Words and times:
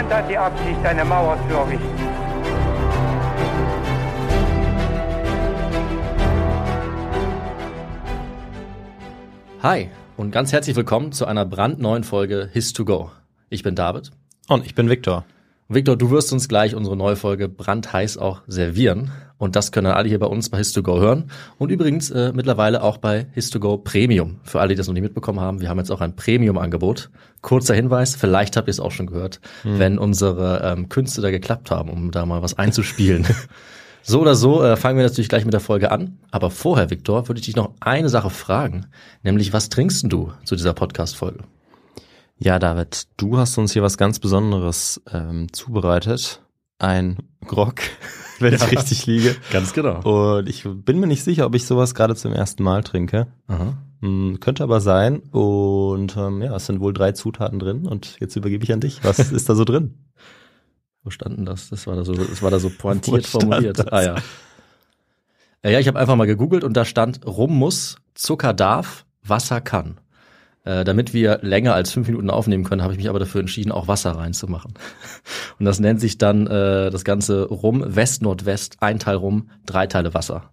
Niemand 0.00 0.14
hat 0.14 0.30
die 0.30 0.38
Absicht, 0.38 0.82
eine 0.82 1.04
Mauer 1.04 1.38
zu 1.46 1.54
errichten. 1.54 1.84
Hi 9.62 9.90
und 10.16 10.30
ganz 10.30 10.52
herzlich 10.52 10.74
willkommen 10.74 11.12
zu 11.12 11.26
einer 11.26 11.44
brandneuen 11.44 12.04
Folge 12.04 12.48
His2Go. 12.54 13.10
Ich 13.50 13.62
bin 13.62 13.74
David. 13.74 14.10
Und 14.48 14.64
ich 14.64 14.74
bin 14.74 14.88
Viktor. 14.88 15.26
Victor, 15.68 15.96
du 15.96 16.10
wirst 16.10 16.32
uns 16.32 16.48
gleich 16.48 16.74
unsere 16.74 16.96
neue 16.96 17.16
Folge 17.16 17.50
brandheiß 17.50 18.16
auch 18.16 18.40
servieren. 18.46 19.12
Und 19.40 19.56
das 19.56 19.72
können 19.72 19.86
alle 19.86 20.06
hier 20.06 20.18
bei 20.18 20.26
uns 20.26 20.50
bei 20.50 20.58
His2Go 20.58 21.00
hören. 21.00 21.30
Und 21.56 21.70
übrigens 21.70 22.10
äh, 22.10 22.30
mittlerweile 22.34 22.82
auch 22.82 22.98
bei 22.98 23.26
His2Go 23.34 23.82
Premium. 23.82 24.38
Für 24.44 24.60
alle, 24.60 24.68
die 24.68 24.74
das 24.74 24.86
noch 24.86 24.92
nicht 24.92 25.02
mitbekommen 25.02 25.40
haben, 25.40 25.62
wir 25.62 25.70
haben 25.70 25.78
jetzt 25.78 25.90
auch 25.90 26.02
ein 26.02 26.14
Premium-Angebot. 26.14 27.08
Kurzer 27.40 27.74
Hinweis, 27.74 28.14
vielleicht 28.14 28.58
habt 28.58 28.68
ihr 28.68 28.72
es 28.72 28.80
auch 28.80 28.92
schon 28.92 29.06
gehört, 29.06 29.40
wenn 29.64 29.98
unsere 29.98 30.60
ähm, 30.62 30.90
Künste 30.90 31.22
da 31.22 31.30
geklappt 31.30 31.70
haben, 31.70 31.88
um 31.88 32.10
da 32.10 32.26
mal 32.26 32.42
was 32.42 32.58
einzuspielen. 32.58 33.26
so 34.02 34.20
oder 34.20 34.34
so 34.34 34.62
äh, 34.62 34.76
fangen 34.76 34.98
wir 34.98 35.06
natürlich 35.06 35.30
gleich 35.30 35.46
mit 35.46 35.54
der 35.54 35.60
Folge 35.60 35.90
an. 35.90 36.18
Aber 36.30 36.50
vorher, 36.50 36.90
Victor, 36.90 37.26
würde 37.28 37.40
ich 37.40 37.46
dich 37.46 37.56
noch 37.56 37.72
eine 37.80 38.10
Sache 38.10 38.28
fragen. 38.28 38.88
Nämlich, 39.22 39.54
was 39.54 39.70
trinkst 39.70 40.04
du 40.12 40.32
zu 40.44 40.54
dieser 40.54 40.74
Podcast-Folge? 40.74 41.44
Ja, 42.36 42.58
David, 42.58 43.06
du 43.16 43.38
hast 43.38 43.56
uns 43.56 43.72
hier 43.72 43.82
was 43.82 43.96
ganz 43.96 44.18
Besonderes 44.18 45.00
ähm, 45.10 45.50
zubereitet. 45.50 46.42
Ein 46.80 47.18
Grog, 47.46 47.76
wenn 48.40 48.54
ich 48.54 48.70
richtig 48.72 49.06
liege. 49.06 49.36
Ganz 49.52 49.72
genau. 49.72 50.00
Und 50.36 50.48
ich 50.48 50.64
bin 50.66 50.98
mir 50.98 51.06
nicht 51.06 51.22
sicher, 51.22 51.46
ob 51.46 51.54
ich 51.54 51.66
sowas 51.66 51.94
gerade 51.94 52.16
zum 52.16 52.32
ersten 52.32 52.62
Mal 52.62 52.82
trinke. 52.82 53.28
Aha. 53.46 53.74
Hm, 54.00 54.40
könnte 54.40 54.62
aber 54.64 54.80
sein. 54.80 55.18
Und 55.30 56.16
ähm, 56.16 56.42
ja, 56.42 56.56
es 56.56 56.66
sind 56.66 56.80
wohl 56.80 56.92
drei 56.94 57.12
Zutaten 57.12 57.58
drin. 57.58 57.86
Und 57.86 58.16
jetzt 58.18 58.34
übergebe 58.36 58.64
ich 58.64 58.72
an 58.72 58.80
dich. 58.80 59.04
Was 59.04 59.18
ist 59.18 59.48
da 59.48 59.54
so 59.54 59.64
drin? 59.64 59.94
Wo 61.04 61.10
stand 61.10 61.38
denn 61.38 61.44
das? 61.46 61.68
Das 61.70 61.86
war 61.86 61.96
da 61.96 62.04
so, 62.04 62.14
das 62.14 62.42
war 62.42 62.50
da 62.50 62.58
so 62.58 62.70
pointiert 62.78 63.26
formuliert. 63.26 63.78
das? 63.78 63.88
Ah 63.88 64.02
ja. 64.02 64.14
Äh, 65.62 65.72
Ja, 65.72 65.78
ich 65.80 65.88
habe 65.88 65.98
einfach 65.98 66.16
mal 66.16 66.26
gegoogelt 66.26 66.64
und 66.64 66.74
da 66.74 66.84
stand 66.86 67.26
Rum 67.26 67.56
muss, 67.58 67.96
Zucker 68.14 68.54
darf, 68.54 69.04
Wasser 69.22 69.60
kann. 69.60 69.98
Äh, 70.64 70.84
damit 70.84 71.14
wir 71.14 71.38
länger 71.40 71.74
als 71.74 71.90
fünf 71.90 72.06
Minuten 72.06 72.28
aufnehmen 72.28 72.64
können, 72.64 72.82
habe 72.82 72.92
ich 72.92 72.98
mich 72.98 73.08
aber 73.08 73.18
dafür 73.18 73.40
entschieden, 73.40 73.72
auch 73.72 73.88
Wasser 73.88 74.12
reinzumachen. 74.12 74.74
Und 75.58 75.64
das 75.64 75.80
nennt 75.80 76.00
sich 76.00 76.18
dann 76.18 76.46
äh, 76.46 76.90
das 76.90 77.04
ganze 77.04 77.44
Rum 77.44 77.82
West-Nordwest, 77.86 78.76
ein 78.80 78.98
Teil 78.98 79.16
Rum, 79.16 79.50
drei 79.64 79.86
Teile 79.86 80.12
Wasser. 80.12 80.50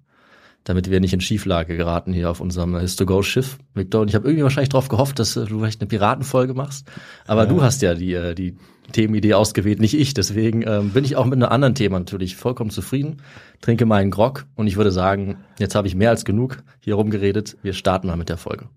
Damit 0.64 0.90
wir 0.90 1.00
nicht 1.00 1.14
in 1.14 1.22
Schieflage 1.22 1.78
geraten 1.78 2.14
hier 2.14 2.30
auf 2.30 2.42
unserem 2.42 2.78
His-to-Go-Schiff, 2.78 3.58
Victor. 3.74 4.02
Und 4.02 4.10
ich 4.10 4.16
habe 4.16 4.28
irgendwie 4.28 4.44
wahrscheinlich 4.44 4.70
darauf 4.70 4.88
gehofft, 4.88 5.20
dass 5.20 5.36
äh, 5.36 5.46
du 5.46 5.60
vielleicht 5.60 5.82
eine 5.82 5.90
Piratenfolge 5.90 6.54
machst. 6.54 6.90
Aber 7.26 7.46
du 7.46 7.62
hast 7.62 7.82
ja 7.82 7.94
die, 7.94 8.14
äh, 8.14 8.34
die 8.34 8.56
Themenidee 8.94 9.34
ausgewählt, 9.34 9.82
nicht 9.82 9.98
ich. 9.98 10.14
Deswegen 10.14 10.64
ähm, 10.66 10.92
bin 10.92 11.04
ich 11.04 11.18
auch 11.18 11.26
mit 11.26 11.34
einem 11.34 11.52
anderen 11.52 11.76
Thema 11.76 12.00
natürlich 12.00 12.38
vollkommen 12.38 12.70
zufrieden. 12.70 13.18
Trinke 13.60 13.86
meinen 13.86 14.12
Grog 14.12 14.46
und 14.56 14.68
ich 14.68 14.78
würde 14.78 14.92
sagen, 14.92 15.38
jetzt 15.60 15.76
habe 15.76 15.88
ich 15.88 15.96
mehr 15.96 16.12
als 16.12 16.24
genug 16.24 16.64
hier 16.80 16.96
rumgeredet. 16.96 17.58
Wir 17.62 17.74
starten 17.74 18.08
mal 18.08 18.16
mit 18.16 18.30
der 18.30 18.38
Folge. 18.38 18.70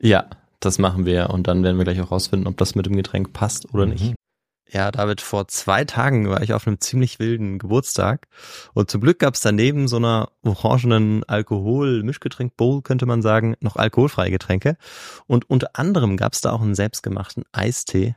Ja, 0.00 0.26
das 0.64 0.78
machen 0.78 1.06
wir. 1.06 1.30
Und 1.30 1.46
dann 1.46 1.62
werden 1.62 1.76
wir 1.78 1.84
gleich 1.84 2.00
auch 2.00 2.10
rausfinden, 2.10 2.46
ob 2.46 2.56
das 2.56 2.74
mit 2.74 2.86
dem 2.86 2.96
Getränk 2.96 3.32
passt 3.32 3.72
oder 3.72 3.86
nicht. 3.86 4.14
Ja, 4.74 4.90
David, 4.90 5.20
vor 5.20 5.46
zwei 5.46 5.84
Tagen 5.84 6.28
war 6.28 6.42
ich 6.42 6.52
auf 6.52 6.66
einem 6.66 6.80
ziemlich 6.80 7.20
wilden 7.20 7.60
Geburtstag 7.60 8.26
und 8.72 8.90
zum 8.90 9.02
Glück 9.02 9.20
gab 9.20 9.34
es 9.34 9.40
daneben 9.40 9.86
so 9.86 9.98
einer 9.98 10.30
orangenen 10.42 11.22
Alkohol-Mischgetränk-Bowl, 11.22 12.82
könnte 12.82 13.06
man 13.06 13.22
sagen, 13.22 13.54
noch 13.60 13.76
alkoholfreie 13.76 14.32
Getränke. 14.32 14.76
Und 15.28 15.48
unter 15.48 15.70
anderem 15.74 16.16
gab 16.16 16.32
es 16.32 16.40
da 16.40 16.50
auch 16.50 16.60
einen 16.60 16.74
selbstgemachten 16.74 17.44
Eistee 17.52 18.16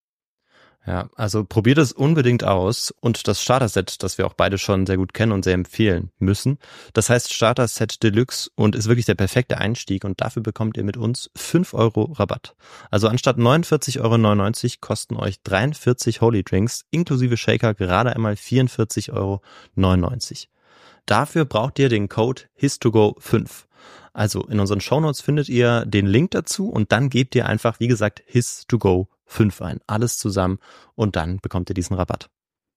Ja, 0.85 1.09
also 1.15 1.43
probiert 1.43 1.77
es 1.77 1.91
unbedingt 1.91 2.43
aus 2.43 2.91
und 3.01 3.27
das 3.27 3.39
Starter-Set, 3.39 4.01
das 4.01 4.17
wir 4.17 4.25
auch 4.25 4.33
beide 4.33 4.57
schon 4.57 4.87
sehr 4.87 4.97
gut 4.97 5.13
kennen 5.13 5.31
und 5.31 5.43
sehr 5.43 5.53
empfehlen 5.53 6.11
müssen. 6.17 6.57
Das 6.93 7.07
heißt 7.07 7.31
Starter-Set 7.31 8.01
Deluxe 8.01 8.49
und 8.55 8.75
ist 8.75 8.87
wirklich 8.87 9.05
der 9.05 9.13
perfekte 9.13 9.59
Einstieg 9.59 10.03
und 10.03 10.21
dafür 10.21 10.41
bekommt 10.41 10.77
ihr 10.77 10.83
mit 10.83 10.97
uns 10.97 11.29
5 11.35 11.75
Euro 11.75 12.13
Rabatt. 12.13 12.55
Also 12.89 13.09
anstatt 13.09 13.37
49,99 13.37 13.99
Euro 14.01 14.77
kosten 14.81 15.17
euch 15.17 15.43
43 15.43 16.21
Holy 16.21 16.43
Drinks 16.43 16.83
inklusive 16.89 17.37
Shaker 17.37 17.75
gerade 17.75 18.15
einmal 18.15 18.33
44,99 18.33 19.13
Euro. 19.13 19.41
Dafür 21.05 21.45
braucht 21.45 21.77
ihr 21.77 21.89
den 21.89 22.09
Code 22.09 22.43
HIS2GO5. 22.59 23.65
Also 24.13 24.43
in 24.43 24.59
unseren 24.59 24.81
Shownotes 24.81 25.21
findet 25.21 25.47
ihr 25.49 25.85
den 25.85 26.05
Link 26.05 26.31
dazu 26.31 26.69
und 26.69 26.91
dann 26.91 27.09
gebt 27.09 27.35
ihr 27.35 27.45
einfach, 27.45 27.79
wie 27.79 27.87
gesagt, 27.87 28.21
HIS2GO 28.31 29.07
5 29.25 29.61
ein. 29.61 29.79
Alles 29.87 30.17
zusammen 30.17 30.59
und 30.95 31.15
dann 31.15 31.39
bekommt 31.39 31.69
ihr 31.69 31.73
diesen 31.73 31.95
Rabatt. 31.95 32.29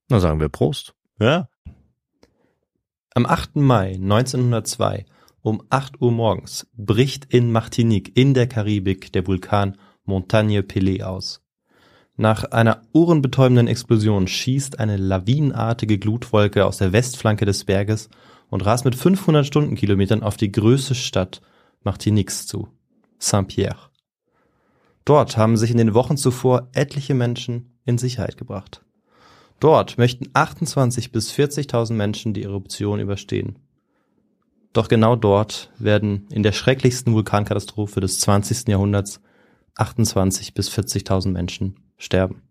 Na 0.08 0.20
sagen 0.20 0.40
wir 0.40 0.48
Prost. 0.48 0.94
Ja. 1.18 1.48
Am 3.14 3.26
8. 3.26 3.56
Mai 3.56 3.94
1902 3.94 5.06
um 5.40 5.62
8 5.68 6.00
Uhr 6.00 6.10
morgens 6.10 6.66
bricht 6.74 7.26
in 7.26 7.52
Martinique 7.52 8.16
in 8.16 8.32
der 8.32 8.46
Karibik 8.46 9.12
der 9.12 9.26
Vulkan 9.26 9.76
Montagne 10.04 10.62
Pelée 10.62 11.02
aus. 11.02 11.42
Nach 12.16 12.44
einer 12.44 12.82
ohrenbetäubenden 12.92 13.66
Explosion 13.66 14.28
schießt 14.28 14.78
eine 14.78 14.96
lawinenartige 14.96 15.98
Glutwolke 15.98 16.64
aus 16.64 16.78
der 16.78 16.92
Westflanke 16.92 17.44
des 17.44 17.64
Berges 17.64 18.08
und 18.54 18.64
rast 18.64 18.84
mit 18.84 18.94
500 18.94 19.44
Stundenkilometern 19.44 20.22
auf 20.22 20.36
die 20.36 20.52
größte 20.52 20.94
Stadt 20.94 21.40
Martiniques 21.82 22.46
zu, 22.46 22.68
Saint-Pierre. 23.18 23.90
Dort 25.04 25.36
haben 25.36 25.56
sich 25.56 25.72
in 25.72 25.76
den 25.76 25.92
Wochen 25.92 26.16
zuvor 26.16 26.68
etliche 26.72 27.14
Menschen 27.14 27.76
in 27.84 27.98
Sicherheit 27.98 28.36
gebracht. 28.36 28.84
Dort 29.58 29.98
möchten 29.98 30.30
28 30.34 31.10
bis 31.10 31.32
40.000 31.32 31.94
Menschen 31.94 32.32
die 32.32 32.44
Eruption 32.44 33.00
überstehen. 33.00 33.58
Doch 34.72 34.86
genau 34.86 35.16
dort 35.16 35.72
werden 35.80 36.28
in 36.30 36.44
der 36.44 36.52
schrecklichsten 36.52 37.12
Vulkankatastrophe 37.12 37.98
des 37.98 38.20
20. 38.20 38.68
Jahrhunderts 38.68 39.20
28 39.74 40.54
bis 40.54 40.70
40.000 40.70 41.32
Menschen 41.32 41.80
sterben. 41.98 42.42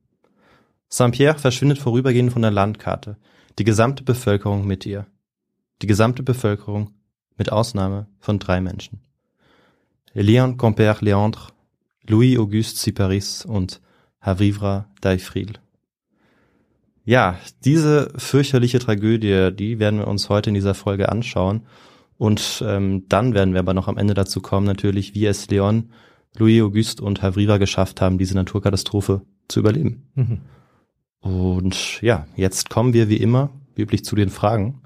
Saint-Pierre 0.89 1.39
verschwindet 1.39 1.77
vorübergehend 1.77 2.33
von 2.33 2.41
der 2.41 2.51
Landkarte, 2.51 3.15
die 3.57 3.63
gesamte 3.63 4.03
Bevölkerung 4.03 4.67
mit 4.67 4.85
ihr. 4.85 5.07
Die 5.83 5.87
gesamte 5.87 6.23
Bevölkerung 6.23 6.91
mit 7.37 7.51
Ausnahme 7.51 8.07
von 8.21 8.39
drei 8.39 8.61
Menschen. 8.61 9.01
Léon 10.15 10.55
Compère 10.55 11.03
Léandre 11.03 11.49
Louis-Auguste 12.07 12.79
Cyparis 12.79 13.43
und 13.43 13.81
Havivra 14.21 14.87
Daifril. 15.01 15.55
Ja, 17.03 17.37
diese 17.65 18.13
fürchterliche 18.15 18.79
Tragödie, 18.79 19.49
die 19.53 19.77
werden 19.77 19.99
wir 19.99 20.07
uns 20.07 20.29
heute 20.29 20.51
in 20.51 20.53
dieser 20.53 20.73
Folge 20.73 21.09
anschauen. 21.09 21.63
Und 22.17 22.63
ähm, 22.65 23.03
dann 23.09 23.33
werden 23.33 23.53
wir 23.53 23.59
aber 23.59 23.73
noch 23.73 23.89
am 23.89 23.97
Ende 23.97 24.13
dazu 24.13 24.39
kommen, 24.39 24.65
natürlich, 24.65 25.13
wie 25.15 25.25
es 25.25 25.49
Leon, 25.49 25.89
Louis-Auguste 26.37 27.03
und 27.03 27.21
Havriva 27.21 27.57
geschafft 27.57 27.99
haben, 27.99 28.17
diese 28.17 28.35
Naturkatastrophe 28.35 29.23
zu 29.49 29.59
überleben. 29.59 30.07
Mhm. 30.15 30.39
Und 31.19 32.01
ja, 32.01 32.25
jetzt 32.37 32.69
kommen 32.69 32.93
wir 32.93 33.09
wie 33.09 33.17
immer 33.17 33.49
üblich 33.75 34.05
zu 34.05 34.15
den 34.15 34.29
Fragen. 34.29 34.79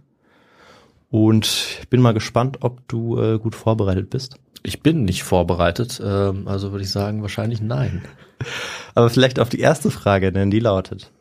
Und 1.09 1.45
ich 1.79 1.89
bin 1.89 2.01
mal 2.01 2.13
gespannt, 2.13 2.57
ob 2.61 2.87
du 2.87 3.19
äh, 3.19 3.39
gut 3.39 3.55
vorbereitet 3.55 4.09
bist. 4.09 4.39
Ich 4.63 4.81
bin 4.81 5.05
nicht 5.05 5.23
vorbereitet, 5.23 6.01
ähm, 6.03 6.47
also 6.47 6.71
würde 6.71 6.83
ich 6.83 6.91
sagen, 6.91 7.21
wahrscheinlich 7.21 7.61
nein. 7.61 8.03
Aber 8.95 9.09
vielleicht 9.09 9.39
auf 9.39 9.49
die 9.49 9.59
erste 9.59 9.91
Frage, 9.91 10.31
denn 10.31 10.51
die 10.51 10.59
lautet, 10.59 11.11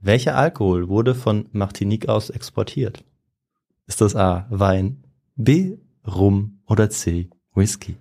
welcher 0.00 0.36
Alkohol 0.36 0.88
wurde 0.88 1.14
von 1.14 1.46
Martinique 1.52 2.08
aus 2.08 2.30
exportiert? 2.30 3.04
Ist 3.86 4.00
das 4.00 4.16
A, 4.16 4.46
Wein, 4.50 5.04
B, 5.36 5.78
Rum 6.06 6.60
oder 6.66 6.90
C, 6.90 7.30
Whisky? 7.54 7.96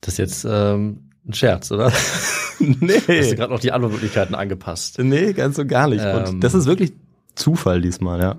Das 0.00 0.14
ist 0.14 0.18
jetzt 0.18 0.46
ähm, 0.48 1.10
ein 1.26 1.34
Scherz, 1.34 1.70
oder? 1.70 1.92
nee. 2.58 2.94
Hast 3.08 3.32
du 3.32 3.36
gerade 3.36 3.52
noch 3.52 3.60
die 3.60 3.72
Antwortmöglichkeiten 3.72 4.34
angepasst? 4.34 4.98
Nee, 4.98 5.32
ganz 5.32 5.58
und 5.58 5.68
gar 5.68 5.88
nicht. 5.88 6.04
Ähm. 6.04 6.34
und 6.34 6.40
das 6.40 6.54
ist 6.54 6.66
wirklich 6.66 6.92
Zufall 7.34 7.80
diesmal, 7.80 8.20
ja. 8.20 8.36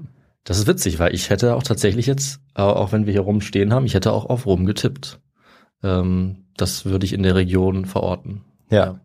Das 0.50 0.57
ist 0.57 0.66
witzig, 0.66 0.98
weil 0.98 1.13
ich 1.13 1.30
hätte 1.30 1.54
auch 1.54 1.62
tatsächlich 1.62 2.07
jetzt, 2.07 2.42
äh, 2.56 2.63
auch 2.63 2.92
wenn 2.92 3.06
wir 3.06 3.13
hier 3.13 3.22
rumstehen 3.22 3.72
haben, 3.72 3.86
ich 3.86 3.94
hätte 3.94 4.12
auch 4.12 4.25
auf 4.25 4.48
Rum 4.48 4.66
getippt. 4.66 5.19
Ähm, 5.84 6.48
das 6.57 6.86
würde 6.86 7.06
ich 7.06 7.13
in 7.13 7.22
der 7.22 7.36
Region 7.36 7.86
verorten. 7.86 8.42
Ja. 8.72 8.84
Ja, 8.86 9.00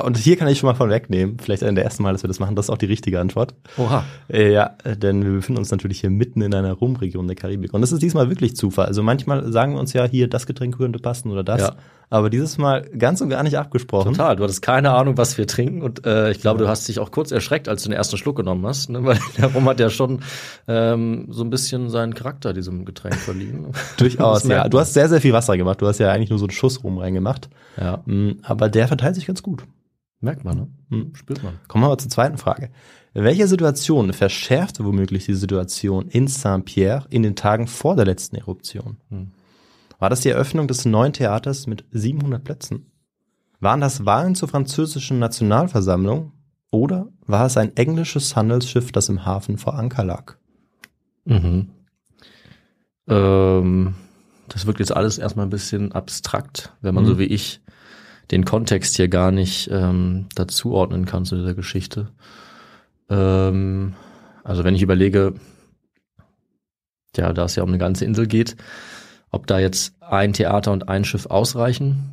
und 0.00 0.16
hier 0.16 0.36
kann 0.36 0.48
ich 0.48 0.58
schon 0.58 0.68
mal 0.68 0.74
von 0.74 0.88
wegnehmen, 0.88 1.36
vielleicht 1.38 1.62
ein 1.62 1.74
der 1.74 1.84
ersten 1.84 2.02
Mal, 2.02 2.12
dass 2.12 2.22
wir 2.24 2.28
das 2.28 2.40
machen, 2.40 2.56
das 2.56 2.66
ist 2.66 2.70
auch 2.70 2.78
die 2.78 2.86
richtige 2.86 3.20
Antwort. 3.20 3.54
Oha. 3.76 4.04
Äh, 4.32 4.52
Ja, 4.52 4.70
denn 4.84 5.22
wir 5.24 5.32
befinden 5.32 5.58
uns 5.58 5.70
natürlich 5.70 6.00
hier 6.00 6.10
mitten 6.10 6.40
in 6.40 6.54
einer 6.54 6.72
Rumregion 6.72 7.26
der 7.26 7.36
Karibik. 7.36 7.74
Und 7.74 7.82
das 7.82 7.92
ist 7.92 8.02
diesmal 8.02 8.30
wirklich 8.30 8.56
Zufall. 8.56 8.86
Also 8.86 9.02
manchmal 9.02 9.52
sagen 9.52 9.74
wir 9.74 9.80
uns 9.80 9.92
ja 9.92 10.04
hier, 10.04 10.28
das 10.28 10.46
Getränk 10.46 10.78
könnte 10.78 10.98
passen 10.98 11.30
oder 11.30 11.44
das. 11.44 11.60
Ja. 11.60 11.76
Aber 12.10 12.30
dieses 12.30 12.58
Mal 12.58 12.82
ganz 12.96 13.20
und 13.22 13.30
gar 13.30 13.42
nicht 13.42 13.58
abgesprochen. 13.58 14.12
Total. 14.12 14.36
Du 14.36 14.44
hattest 14.44 14.62
keine 14.62 14.92
Ahnung, 14.92 15.16
was 15.18 15.36
wir 15.36 15.46
trinken 15.46 15.82
und 15.82 16.06
äh, 16.06 16.30
ich 16.30 16.40
glaube, 16.40 16.60
du 16.60 16.68
hast 16.68 16.86
dich 16.86 16.98
auch 17.00 17.10
kurz 17.10 17.32
erschreckt, 17.32 17.68
als 17.68 17.82
du 17.82 17.88
den 17.88 17.96
ersten 17.96 18.16
Schluck 18.18 18.36
genommen 18.36 18.64
hast, 18.66 18.90
ne? 18.90 19.04
weil 19.04 19.18
der 19.38 19.52
Rum 19.52 19.68
hat 19.68 19.80
ja 19.80 19.90
schon 19.90 20.20
ähm, 20.68 21.26
so 21.30 21.42
ein 21.42 21.50
bisschen 21.50 21.88
seinen 21.90 22.14
Charakter 22.14 22.52
diesem 22.52 22.84
Getränk 22.84 23.16
verliehen. 23.16 23.66
Durchaus, 23.96 24.44
ja. 24.44 24.68
Du 24.68 24.78
hast 24.78 24.94
sehr, 24.94 25.08
sehr 25.08 25.20
viel 25.20 25.32
Wasser 25.32 25.56
gemacht. 25.56 25.80
Du 25.82 25.86
hast 25.86 25.98
ja 25.98 26.10
eigentlich 26.12 26.30
nur 26.30 26.38
so 26.38 26.44
einen 26.44 26.52
Schuss 26.52 26.84
rum 26.84 26.98
reingemacht. 26.98 27.48
Ja, 27.80 28.02
Mm, 28.06 28.32
Aber 28.42 28.68
der 28.68 28.86
verteilt 28.86 29.14
sich 29.16 29.26
ganz 29.26 29.42
gut. 29.42 29.64
Merkt 30.24 30.44
man, 30.44 30.56
ne? 30.56 30.68
Hm. 30.90 31.14
Spürt 31.14 31.42
man. 31.42 31.58
Kommen 31.68 31.84
wir 31.84 31.88
mal 31.88 31.98
zur 31.98 32.10
zweiten 32.10 32.38
Frage. 32.38 32.70
Welche 33.12 33.46
Situation 33.46 34.12
verschärfte 34.12 34.84
womöglich 34.84 35.26
die 35.26 35.34
Situation 35.34 36.08
in 36.08 36.26
Saint-Pierre 36.26 37.06
in 37.10 37.22
den 37.22 37.36
Tagen 37.36 37.66
vor 37.68 37.94
der 37.94 38.06
letzten 38.06 38.36
Eruption? 38.36 38.96
Hm. 39.10 39.30
War 39.98 40.10
das 40.10 40.20
die 40.20 40.30
Eröffnung 40.30 40.66
des 40.66 40.84
neuen 40.84 41.12
Theaters 41.12 41.66
mit 41.66 41.84
700 41.92 42.42
Plätzen? 42.42 42.90
Waren 43.60 43.80
das 43.80 44.04
Wahlen 44.04 44.34
zur 44.34 44.48
französischen 44.48 45.18
Nationalversammlung? 45.18 46.32
Oder 46.70 47.06
war 47.26 47.46
es 47.46 47.56
ein 47.56 47.76
englisches 47.76 48.34
Handelsschiff, 48.34 48.90
das 48.90 49.08
im 49.08 49.24
Hafen 49.24 49.58
vor 49.58 49.74
Anker 49.74 50.04
lag? 50.04 50.34
Mhm. 51.24 51.70
Ähm, 53.08 53.94
das 54.48 54.66
wirkt 54.66 54.80
jetzt 54.80 54.94
alles 54.94 55.18
erstmal 55.18 55.46
ein 55.46 55.50
bisschen 55.50 55.92
abstrakt, 55.92 56.72
wenn 56.80 56.94
man 56.94 57.04
Mhm. 57.04 57.08
so 57.08 57.18
wie 57.18 57.24
ich 57.24 57.60
den 58.30 58.44
Kontext 58.44 58.96
hier 58.96 59.08
gar 59.08 59.30
nicht 59.30 59.68
ähm, 59.70 60.26
dazuordnen 60.34 61.04
kann 61.04 61.24
zu 61.24 61.36
dieser 61.36 61.54
Geschichte. 61.54 62.08
Ähm, 63.10 63.94
also 64.42 64.64
wenn 64.64 64.74
ich 64.74 64.82
überlege, 64.82 65.34
ja, 67.16 67.32
da 67.32 67.44
es 67.44 67.56
ja 67.56 67.62
um 67.62 67.68
eine 67.70 67.78
ganze 67.78 68.04
Insel 68.04 68.26
geht, 68.26 68.56
ob 69.30 69.46
da 69.46 69.58
jetzt 69.58 69.94
ein 70.00 70.32
Theater 70.32 70.72
und 70.72 70.88
ein 70.88 71.04
Schiff 71.04 71.26
ausreichen, 71.26 72.12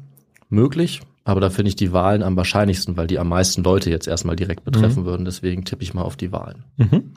möglich. 0.50 1.01
Aber 1.24 1.39
da 1.39 1.50
finde 1.51 1.70
ich 1.70 1.75
die 1.75 1.94
Wahlen 1.94 2.24
am 2.24 2.36
wahrscheinlichsten, 2.36 2.98
weil 2.98 3.08
die 3.08 3.20
am 3.20 3.30
meisten 3.30 3.63
Leute 3.63 3.91
jetzt 3.91 4.08
erstmal 4.08 4.36
direkt 4.36 4.63
betreffen 4.63 5.06
würden. 5.06 5.24
Deswegen 5.25 5.65
tippe 5.65 5.84
ich 5.84 5.94
mal 5.94 6.01
auf 6.01 6.18
die 6.18 6.32
Wahlen. 6.32 6.63
Mhm. 6.77 7.13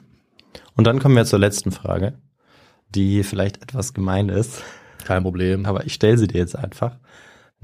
Und 0.75 0.85
dann 0.85 0.99
kommen 0.99 1.15
wir 1.15 1.25
zur 1.25 1.39
letzten 1.39 1.71
Frage, 1.71 2.13
die 2.89 3.23
vielleicht 3.23 3.63
etwas 3.63 3.93
gemein 3.93 4.29
ist. 4.29 4.61
Kein 5.05 5.23
Problem. 5.23 5.65
aber 5.65 5.85
ich 5.85 5.93
stelle 5.93 6.17
sie 6.17 6.27
dir 6.27 6.37
jetzt 6.37 6.57
einfach. 6.57 6.97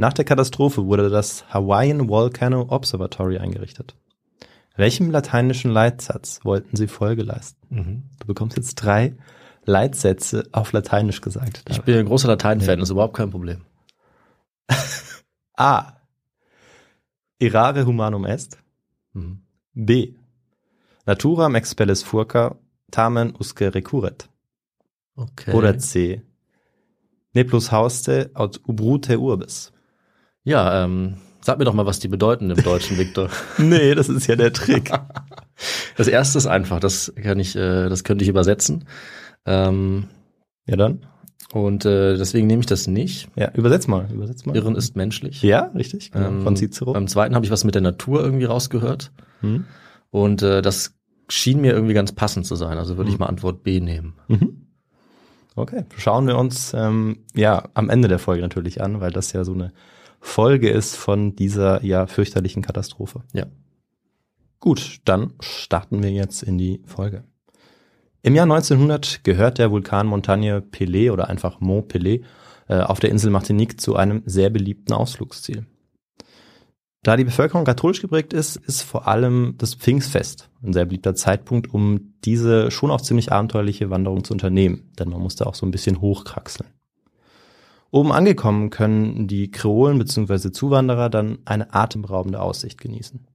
Nach 0.02 0.14
der 0.14 0.26
Katastrophe 0.26 0.88
wurde 0.88 1.12
das 1.12 1.48
Hawaiian 1.54 2.10
Volcano 2.10 2.66
Observatory 2.70 3.38
eingerichtet. 3.38 3.96
Welchem 4.76 5.12
lateinischen 5.12 5.70
Leitsatz 5.70 6.40
wollten 6.44 6.76
sie 6.76 6.88
Folge 6.88 7.22
leisten? 7.22 7.68
Mhm. 7.70 8.04
Du 8.18 8.26
bekommst 8.26 8.58
jetzt 8.58 8.74
drei 8.74 9.16
Leitsätze 9.64 10.50
auf 10.54 10.72
Lateinisch 10.72 11.22
gesagt. 11.22 11.62
Ich 11.70 11.84
bin 11.84 12.00
ein 12.00 12.08
großer 12.08 12.28
Latein-Fan, 12.30 12.80
ist 12.80 12.90
überhaupt 12.90 13.16
kein 13.16 13.30
Problem. 13.30 13.62
A. 15.56 15.98
Errare 17.38 17.86
humanum 17.86 18.26
est. 18.26 18.58
Mhm. 19.14 19.44
B. 19.76 20.16
Naturam 21.06 21.54
expellis 21.54 22.02
furca 22.02 22.56
tamen 22.90 23.36
usque 23.40 23.72
recurret. 23.72 24.30
Okay. 25.16 25.54
Oder 25.54 25.78
C. 25.78 26.24
Ne 27.36 27.46
plus 27.46 27.72
hauste 27.72 28.32
aut 28.34 28.62
ubrute 28.66 29.20
urbis. 29.20 29.72
Ja, 30.44 30.84
ähm, 30.84 31.16
sag 31.42 31.58
mir 31.60 31.66
doch 31.66 31.74
mal, 31.74 31.86
was 31.86 32.00
die 32.00 32.08
bedeuten 32.08 32.50
im 32.50 32.62
Deutschen, 32.62 32.98
Victor. 32.98 33.30
Nee, 33.58 33.96
das 33.96 34.10
ist 34.10 34.28
ja 34.28 34.36
der 34.36 34.54
Trick. 34.54 34.92
Das 35.96 36.08
erste 36.08 36.40
ist 36.40 36.48
einfach, 36.48 36.80
das 36.80 37.14
kann 37.22 37.40
ich, 37.40 37.56
äh, 37.56 37.88
das 37.88 38.04
könnte 38.04 38.24
ich 38.24 38.30
übersetzen. 38.30 38.86
Ähm, 39.46 40.06
ja 40.66 40.76
dann. 40.76 41.06
und 41.54 41.86
äh, 41.86 42.18
deswegen 42.18 42.48
nehme 42.48 42.62
ich 42.62 42.66
das 42.66 42.88
nicht. 42.88 43.30
Ja, 43.36 43.52
übersetz 43.54 43.86
mal, 43.88 44.08
übersetz 44.12 44.44
mal. 44.48 44.56
Irren 44.56 44.76
ist 44.76 44.96
menschlich. 44.96 45.44
Ja, 45.44 45.72
richtig. 45.76 46.12
Genau. 46.12 46.30
Ähm, 46.30 46.42
Von 46.42 46.56
Cicero. 46.56 46.94
Beim 46.94 47.08
zweiten 47.08 47.36
habe 47.36 47.46
ich 47.46 47.52
was 47.52 47.64
mit 47.64 47.76
der 47.76 47.84
Natur 47.84 48.24
irgendwie 48.24 48.46
rausgehört. 48.46 49.12
Hm? 49.42 49.66
Und 50.10 50.42
äh, 50.42 50.64
das 50.64 50.96
schien 51.30 51.62
mir 51.62 51.74
irgendwie 51.74 51.94
ganz 51.94 52.12
passend 52.12 52.48
zu 52.48 52.56
sein. 52.56 52.80
Also 52.80 52.98
würde 52.98 53.12
ich 53.12 53.20
mal 53.20 53.28
Antwort 53.28 53.62
B 53.62 53.80
nehmen. 53.82 54.16
Mhm. 54.30 54.66
Okay, 55.56 55.84
schauen 55.98 56.26
wir 56.26 56.38
uns 56.40 56.74
ähm, 56.74 57.20
ja 57.36 57.70
am 57.76 57.90
Ende 57.90 58.08
der 58.08 58.20
Folge 58.20 58.42
natürlich 58.42 58.82
an, 58.82 59.00
weil 59.00 59.12
das 59.12 59.32
ja 59.34 59.44
so 59.44 59.54
eine 59.54 59.74
Folge 60.22 60.70
ist 60.70 60.96
von 60.96 61.36
dieser 61.36 61.84
ja 61.84 62.08
fürchterlichen 62.08 62.62
Katastrophe. 62.62 63.24
Ja. 63.34 63.48
Gut, 64.60 65.00
dann 65.06 65.34
starten 65.42 66.04
wir 66.04 66.12
jetzt 66.12 66.44
in 66.44 66.58
die 66.58 66.82
Folge. 66.86 67.24
Im 68.22 68.36
Jahr 68.36 68.44
1900 68.44 69.24
gehört 69.24 69.58
der 69.58 69.72
Vulkan 69.72 70.06
Montagne 70.06 70.62
Pelé 70.62 71.12
oder 71.12 71.28
einfach 71.28 71.60
Mont 71.60 71.92
Pelé 71.92 72.24
äh, 72.70 72.80
auf 72.80 73.00
der 73.00 73.10
Insel 73.10 73.32
Martinique 73.32 73.82
zu 73.82 73.96
einem 73.96 74.22
sehr 74.26 74.52
beliebten 74.52 74.94
Ausflugsziel. 74.94 75.66
Da 77.04 77.18
die 77.18 77.24
Bevölkerung 77.24 77.66
katholisch 77.66 78.00
geprägt 78.00 78.32
ist, 78.32 78.58
ist 78.58 78.84
vor 78.84 79.08
allem 79.08 79.56
das 79.58 79.74
Pfingstfest 79.74 80.52
ein 80.62 80.72
sehr 80.72 80.86
beliebter 80.86 81.16
Zeitpunkt, 81.16 81.74
um 81.74 82.14
diese 82.24 82.70
schon 82.70 82.92
auch 82.92 83.02
ziemlich 83.02 83.32
abenteuerliche 83.32 83.90
Wanderung 83.90 84.24
zu 84.24 84.34
unternehmen, 84.34 84.92
denn 85.00 85.10
man 85.10 85.20
musste 85.20 85.48
auch 85.48 85.56
so 85.56 85.66
ein 85.66 85.72
bisschen 85.72 86.00
hochkraxeln. 86.00 86.70
Oben 87.92 88.12
angekommen 88.14 88.70
können 88.70 89.28
die 89.28 89.52
Kreolen 89.52 90.00
bzw. 90.00 90.52
Zuwanderer 90.52 91.10
dann 91.10 91.40
eine 91.46 91.74
atemberaubende 91.74 92.40
Aussicht 92.40 92.80
genießen. 92.80 93.28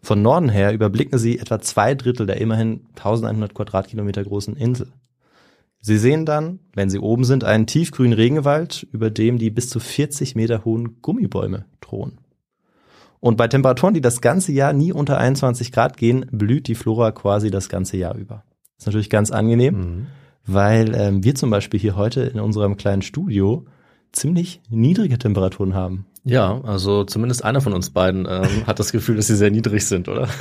Von 0.00 0.22
Norden 0.22 0.48
her 0.48 0.72
überblicken 0.72 1.18
sie 1.18 1.38
etwa 1.38 1.60
zwei 1.60 1.94
Drittel 1.94 2.26
der 2.26 2.40
immerhin 2.40 2.86
1100 2.90 3.54
Quadratkilometer 3.54 4.22
großen 4.22 4.54
Insel. 4.56 4.92
Sie 5.80 5.98
sehen 5.98 6.24
dann, 6.24 6.60
wenn 6.74 6.88
sie 6.88 6.98
oben 6.98 7.24
sind, 7.24 7.44
einen 7.44 7.66
tiefgrünen 7.66 8.12
Regenwald, 8.12 8.86
über 8.92 9.10
dem 9.10 9.38
die 9.38 9.50
bis 9.50 9.68
zu 9.68 9.80
40 9.80 10.34
Meter 10.36 10.64
hohen 10.64 11.02
Gummibäume 11.02 11.66
drohen. 11.80 12.18
Und 13.20 13.36
bei 13.36 13.48
Temperaturen, 13.48 13.94
die 13.94 14.00
das 14.02 14.20
ganze 14.20 14.52
Jahr 14.52 14.72
nie 14.72 14.92
unter 14.92 15.18
21 15.18 15.72
Grad 15.72 15.96
gehen, 15.96 16.26
blüht 16.30 16.68
die 16.68 16.74
Flora 16.74 17.10
quasi 17.10 17.50
das 17.50 17.68
ganze 17.68 17.96
Jahr 17.96 18.14
über. 18.14 18.44
ist 18.78 18.86
natürlich 18.86 19.10
ganz 19.10 19.30
angenehm, 19.30 19.74
Mhm. 19.74 20.06
Weil 20.46 20.94
ähm, 20.94 21.24
wir 21.24 21.34
zum 21.34 21.50
Beispiel 21.50 21.80
hier 21.80 21.96
heute 21.96 22.22
in 22.22 22.40
unserem 22.40 22.76
kleinen 22.76 23.02
Studio 23.02 23.64
ziemlich 24.12 24.60
niedrige 24.70 25.18
Temperaturen 25.18 25.74
haben. 25.74 26.06
Ja, 26.24 26.60
also 26.62 27.04
zumindest 27.04 27.44
einer 27.44 27.60
von 27.60 27.72
uns 27.74 27.90
beiden 27.90 28.26
ähm, 28.28 28.66
hat 28.66 28.78
das 28.78 28.92
Gefühl, 28.92 29.16
dass 29.16 29.26
sie 29.26 29.36
sehr 29.36 29.50
niedrig 29.50 29.86
sind, 29.86 30.08
oder? 30.08 30.28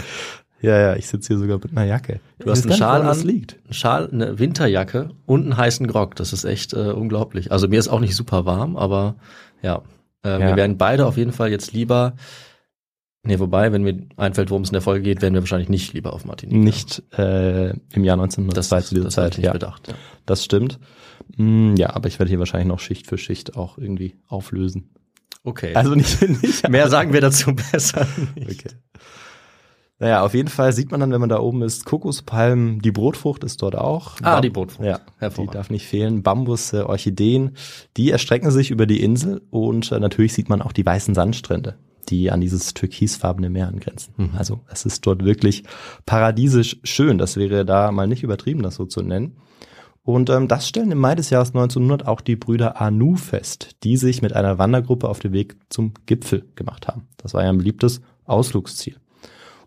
Ja, 0.61 0.79
ja, 0.79 0.95
ich 0.95 1.09
sitze 1.09 1.27
hier 1.33 1.39
sogar 1.39 1.57
mit 1.57 1.71
einer 1.75 1.83
Jacke. 1.83 2.21
Du 2.39 2.49
hast 2.49 2.59
Ich 2.59 2.65
einen 2.71 2.77
Schal 2.77 3.01
an. 3.01 3.19
liegt. 3.23 3.57
Ein 3.67 3.73
Schal, 3.73 4.09
eine 4.09 4.39
Winterjacke 4.39 5.09
und 5.25 5.41
einen 5.41 5.57
heißen 5.57 5.85
Grog. 5.87 6.15
Das 6.15 6.31
ist 6.31 6.45
echt 6.45 6.71
äh, 6.71 6.91
unglaublich. 6.91 7.51
Also 7.51 7.67
mir 7.67 7.77
ist 7.79 7.89
auch 7.89 7.99
nicht 7.99 8.15
super 8.15 8.45
warm, 8.45 8.77
aber 8.77 9.15
ja, 9.61 9.81
äh, 10.23 10.29
Ja. 10.29 10.39
wir 10.39 10.55
werden 10.55 10.77
beide 10.77 11.05
auf 11.05 11.17
jeden 11.17 11.33
Fall 11.33 11.51
jetzt 11.51 11.73
lieber. 11.73 12.13
Nee, 13.25 13.39
wobei, 13.39 13.71
wenn 13.71 13.83
mir 13.83 13.97
einfällt, 14.17 14.49
worum 14.49 14.63
es 14.63 14.69
in 14.69 14.73
der 14.73 14.81
Folge 14.81 15.01
geht, 15.03 15.21
werden 15.21 15.33
wir 15.33 15.41
wahrscheinlich 15.41 15.69
nicht 15.69 15.93
lieber 15.93 16.11
auf 16.11 16.25
Martinique. 16.25 16.57
Nicht 16.61 17.03
äh, 17.17 17.69
im 17.93 18.03
Jahr 18.03 18.15
1902 18.21 18.75
das, 18.75 18.87
zu 18.87 18.95
dieser 18.95 19.05
das 19.05 19.13
Zeit. 19.13 19.37
Ja, 19.37 19.53
bedacht. 19.53 19.87
Ja. 19.87 19.93
das 20.25 20.43
stimmt. 20.43 20.77
Mm, 21.37 21.75
ja, 21.75 21.95
aber 21.95 22.09
ich 22.09 22.19
werde 22.19 22.29
hier 22.29 22.39
wahrscheinlich 22.39 22.67
noch 22.67 22.79
Schicht 22.81 23.07
für 23.07 23.17
Schicht 23.17 23.55
auch 23.55 23.77
irgendwie 23.77 24.15
auflösen. 24.27 24.89
Okay. 25.45 25.73
Also 25.73 25.95
nicht, 25.95 26.21
nicht 26.43 26.67
mehr 26.69 26.89
sagen 26.89 27.13
wir 27.13 27.21
dazu 27.21 27.55
besser. 27.55 28.05
Nicht. 28.35 28.65
Okay. 28.65 28.75
Naja, 29.99 30.23
auf 30.25 30.33
jeden 30.33 30.49
Fall 30.49 30.73
sieht 30.73 30.91
man 30.91 30.99
dann, 30.99 31.11
wenn 31.13 31.21
man 31.21 31.29
da 31.29 31.39
oben 31.39 31.61
ist, 31.61 31.85
Kokospalmen, 31.85 32.79
die 32.81 32.91
Brotfrucht 32.91 33.45
ist 33.45 33.61
dort 33.61 33.77
auch. 33.77 34.15
Ah, 34.21 34.33
Bam- 34.33 34.41
die 34.41 34.49
Brotfrucht. 34.49 34.85
Ja, 34.85 34.99
die 35.29 35.47
darf 35.47 35.69
nicht 35.69 35.85
fehlen. 35.85 36.23
Bambus, 36.23 36.73
äh, 36.73 36.81
Orchideen, 36.81 37.55
die 37.95 38.11
erstrecken 38.11 38.51
sich 38.51 38.69
über 38.69 38.85
die 38.85 39.01
Insel 39.01 39.41
und 39.49 39.93
äh, 39.93 39.99
natürlich 40.01 40.33
sieht 40.33 40.49
man 40.49 40.61
auch 40.61 40.73
die 40.73 40.85
weißen 40.85 41.15
Sandstrände, 41.15 41.77
die 42.05 42.31
an 42.31 42.41
dieses 42.41 42.73
türkisfarbene 42.73 43.49
Meer 43.49 43.67
angrenzen. 43.67 44.13
Mhm. 44.17 44.31
Also 44.37 44.61
es 44.69 44.85
ist 44.85 45.05
dort 45.05 45.23
wirklich 45.23 45.63
paradiesisch 46.05 46.79
schön. 46.83 47.17
Das 47.17 47.37
wäre 47.37 47.65
da 47.65 47.91
mal 47.91 48.07
nicht 48.07 48.23
übertrieben, 48.23 48.63
das 48.63 48.75
so 48.75 48.85
zu 48.85 49.01
nennen. 49.01 49.37
Und 50.05 50.29
ähm, 50.29 50.49
das 50.49 50.67
stellen 50.67 50.91
im 50.91 50.97
Mai 50.97 51.15
des 51.15 51.29
Jahres 51.29 51.49
1900 51.49 52.05
auch 52.07 52.19
die 52.19 52.35
Brüder 52.35 52.81
Anu 52.81 53.15
fest, 53.15 53.77
die 53.83 53.95
sich 53.95 54.21
mit 54.21 54.33
einer 54.33 54.57
Wandergruppe 54.57 55.07
auf 55.07 55.19
den 55.19 55.31
Weg 55.31 55.55
zum 55.69 55.93
Gipfel 56.05 56.43
gemacht 56.55 56.87
haben. 56.89 57.07
Das 57.17 57.33
war 57.33 57.43
ja 57.43 57.49
ein 57.49 57.57
beliebtes 57.57 58.01
Ausflugsziel. 58.25 58.97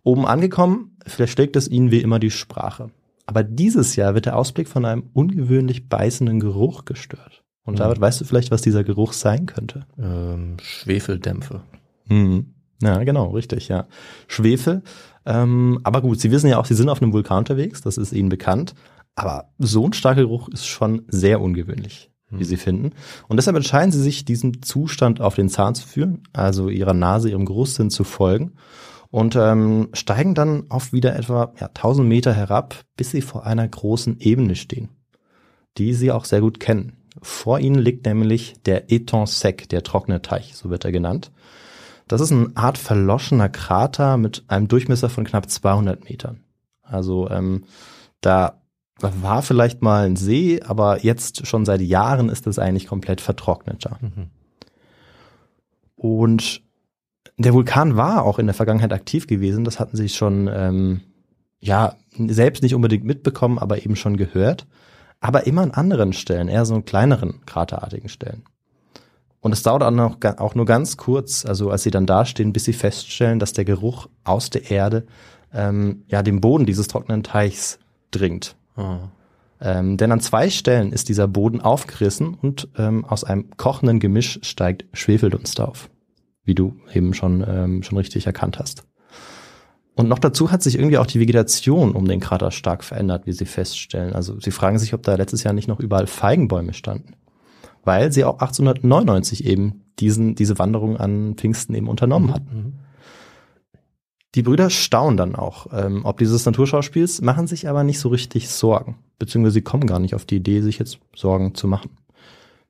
Oben 0.03 0.27
angekommen, 0.27 0.97
verschlägt 1.07 1.57
es 1.57 1.69
ihnen 1.69 1.91
wie 1.91 2.01
immer 2.03 2.19
die 2.19 2.31
Sprache. 2.31 2.91
Aber 3.25 3.43
dieses 3.43 3.97
Jahr 3.97 4.15
wird 4.15 4.27
der 4.27 4.37
Ausblick 4.37 4.69
von 4.69 4.85
einem 4.85 5.05
ungewöhnlich 5.15 5.89
beißenden 5.89 6.39
Geruch 6.39 6.85
gestört. 6.85 7.43
Und 7.65 7.75
Mhm. 7.75 7.79
David, 7.79 8.01
weißt 8.01 8.21
du 8.21 8.25
vielleicht, 8.25 8.51
was 8.53 8.63
dieser 8.63 8.85
Geruch 8.85 9.13
sein 9.15 9.47
könnte? 9.47 9.87
Ähm, 9.99 10.59
Schwefeldämpfe. 10.61 11.63
Mhm. 12.09 12.55
Ja, 12.83 13.03
genau, 13.05 13.31
richtig, 13.31 13.69
ja. 13.69 13.87
Schwefel. 14.29 14.83
Ähm, 15.25 15.81
aber 15.83 16.03
gut, 16.03 16.21
Sie 16.21 16.31
wissen 16.31 16.49
ja 16.49 16.59
auch, 16.59 16.67
Sie 16.67 16.75
sind 16.75 16.89
auf 16.89 17.03
einem 17.03 17.13
Vulkan 17.13 17.39
unterwegs, 17.39 17.81
das 17.81 17.99
ist 17.99 18.13
Ihnen 18.13 18.29
bekannt. 18.29 18.75
Aber 19.15 19.51
so 19.59 19.87
ein 19.87 19.93
starker 19.93 20.23
Geruch 20.23 20.49
ist 20.49 20.67
schon 20.67 21.03
sehr 21.09 21.41
ungewöhnlich, 21.41 22.11
wie 22.31 22.45
Sie 22.45 22.59
finden. 22.59 22.91
Und 23.29 23.39
deshalb 23.39 23.57
entscheiden 23.57 23.91
Sie 23.93 24.01
sich, 24.01 24.27
diesem 24.27 24.63
Zustand 24.63 25.21
auf 25.21 25.35
den 25.35 25.49
Zahn 25.49 25.75
zu 25.75 25.87
führen, 25.87 26.23
also 26.35 26.69
Ihrer 26.69 26.93
Nase, 26.93 27.31
Ihrem 27.31 27.47
Geruchssinn 27.47 27.91
zu 27.91 28.05
folgen 28.05 28.53
und 29.11 29.35
ähm, 29.37 29.89
steigen 29.95 30.35
dann 30.35 30.71
auf 30.71 30.93
wieder 30.93 31.17
etwa 31.17 31.55
ja, 31.59 31.69
1000 31.69 32.07
Meter 32.07 32.35
herab, 32.35 32.85
bis 32.97 33.13
Sie 33.13 33.23
vor 33.23 33.47
einer 33.47 33.67
großen 33.67 34.21
Ebene 34.21 34.55
stehen, 34.55 34.91
die 35.79 35.95
Sie 35.95 36.13
auch 36.13 36.27
sehr 36.27 36.43
gut 36.43 36.61
kennen. 36.61 36.93
Vor 37.23 37.59
Ihnen 37.59 37.79
liegt 37.79 38.05
nämlich 38.05 38.57
der 38.67 38.91
Étang 38.91 39.27
sec, 39.27 39.71
der 39.71 39.83
trockene 39.83 40.21
Teich, 40.21 40.55
so 40.55 40.69
wird 40.69 40.85
er 40.85 40.93
genannt. 40.93 41.33
Das 42.09 42.21
ist 42.21 42.33
eine 42.33 42.51
Art 42.55 42.79
verloschener 42.79 43.49
Krater 43.49 44.17
mit 44.17 44.45
einem 44.49 44.69
Durchmesser 44.69 45.09
von 45.09 45.25
knapp 45.25 45.51
200 45.51 46.05
Metern. 46.05 46.45
Also 46.83 47.29
ähm, 47.31 47.65
da 48.21 48.61
war 49.01 49.43
vielleicht 49.43 49.83
mal 49.83 50.07
ein 50.07 50.17
See, 50.17 50.61
aber 50.63 51.05
jetzt 51.05 51.47
schon 51.47 51.65
seit 51.65 51.81
Jahren 51.81 52.29
ist 52.29 52.47
es 52.47 52.59
eigentlich 52.59 52.87
komplett 52.87 53.21
vertrocknet 53.21 53.85
da. 53.85 53.99
Mhm. 54.01 54.31
Und 55.97 56.63
der 57.37 57.53
Vulkan 57.53 57.97
war 57.97 58.25
auch 58.25 58.39
in 58.39 58.47
der 58.47 58.55
Vergangenheit 58.55 58.93
aktiv 58.93 59.27
gewesen. 59.27 59.65
Das 59.65 59.79
hatten 59.81 59.97
sie 59.97 60.09
schon, 60.09 60.49
ähm, 60.53 61.01
ja, 61.61 61.97
selbst 62.17 62.63
nicht 62.63 62.75
unbedingt 62.75 63.05
mitbekommen, 63.05 63.59
aber 63.59 63.85
eben 63.85 63.97
schon 63.97 64.17
gehört. 64.17 64.67
Aber 65.21 65.47
immer 65.47 65.63
an 65.63 65.73
anderen 65.73 66.13
Stellen, 66.13 66.49
eher 66.49 66.65
so 66.65 66.75
in 66.75 66.85
kleineren, 66.85 67.45
kraterartigen 67.47 68.09
Stellen. 68.09 68.45
Und 69.47 69.53
es 69.53 69.63
dauert 69.63 69.85
auch, 69.85 69.93
noch, 69.93 70.17
auch 70.39 70.57
nur 70.57 70.65
ganz 70.65 70.97
kurz, 70.97 71.47
also 71.47 71.71
als 71.71 71.85
sie 71.85 71.93
dann 71.93 72.05
dastehen, 72.05 72.53
bis 72.53 72.65
sie 72.65 72.73
feststellen, 72.73 73.39
dass 73.39 73.53
der 73.53 73.65
Geruch 73.65 74.09
aus 74.25 74.51
der 74.51 74.73
Erde 74.73 75.07
ähm, 75.55 76.03
ja 76.09 76.25
den 76.25 76.41
Boden 76.41 76.67
dieses 76.67 76.89
trockenen 76.89 77.23
Teichs 77.23 77.79
dringt. 78.11 78.57
Ah. 78.75 78.99
Ähm, 79.61 79.99
denn 79.99 80.11
an 80.11 80.19
zwei 80.19 80.51
Stellen 80.51 80.91
ist 80.91 81.09
dieser 81.09 81.29
Boden 81.29 81.61
aufgerissen 81.61 82.35
und 82.35 82.67
ähm, 82.77 83.05
aus 83.05 83.23
einem 83.23 83.57
kochenden 83.57 84.01
Gemisch 84.01 84.41
steigt 84.43 84.85
Schwefeldunst 84.93 85.61
auf, 85.61 85.91
wie 86.43 86.57
du 86.57 86.75
eben 86.93 87.15
schon, 87.15 87.45
ähm, 87.49 87.85
schon 87.85 87.99
richtig 87.99 88.27
erkannt 88.27 88.59
hast. 88.59 88.83
Und 89.95 90.09
noch 90.09 90.19
dazu 90.19 90.51
hat 90.51 90.65
sich 90.65 90.77
irgendwie 90.77 90.99
auch 90.99 91.07
die 91.07 91.21
Vegetation 91.21 91.93
um 91.93 92.09
den 92.09 92.19
Krater 92.19 92.51
stark 92.51 92.83
verändert, 92.83 93.27
wie 93.27 93.33
sie 93.33 93.47
feststellen. 93.47 94.13
Also 94.13 94.41
sie 94.41 94.51
fragen 94.51 94.81
sich, 94.81 94.93
ob 94.93 95.05
da 95.05 95.15
letztes 95.15 95.45
Jahr 95.45 95.55
nicht 95.55 95.69
noch 95.69 95.79
überall 95.79 96.09
Feigenbäume 96.09 96.73
standen. 96.73 97.15
Weil 97.87 98.13
sie 98.13 98.25
auch 98.25 98.41
1899 98.41 99.47
eben 99.47 99.85
diesen, 99.99 100.35
diese 100.35 100.59
Wanderung 100.59 100.99
an 100.99 101.37
Pfingsten 101.37 101.75
eben 101.75 101.89
unternommen 101.89 102.35
hatten. 102.35 102.57
Mhm. 102.57 102.73
Die 104.35 104.43
Brüder 104.43 104.69
staunen 104.69 105.17
dann 105.17 105.35
auch, 105.35 105.69
ähm, 105.73 106.05
ob 106.05 106.19
dieses 106.19 106.45
Naturschauspiels, 106.45 107.23
machen 107.23 107.47
sich 107.47 107.71
aber 107.71 107.85
nicht 107.85 107.99
so 107.99 108.11
richtig 108.11 108.51
Sorgen, 108.51 108.99
beziehungsweise 109.19 109.55
sie 109.55 109.63
kommen 109.63 109.87
gar 109.87 109.99
nicht 109.99 110.15
auf 110.15 110.27
die 110.27 110.37
Idee, 110.37 110.61
sich 110.61 110.79
jetzt 110.79 110.99
Sorgen 111.15 111.55
zu 111.55 111.67
machen. 111.67 111.97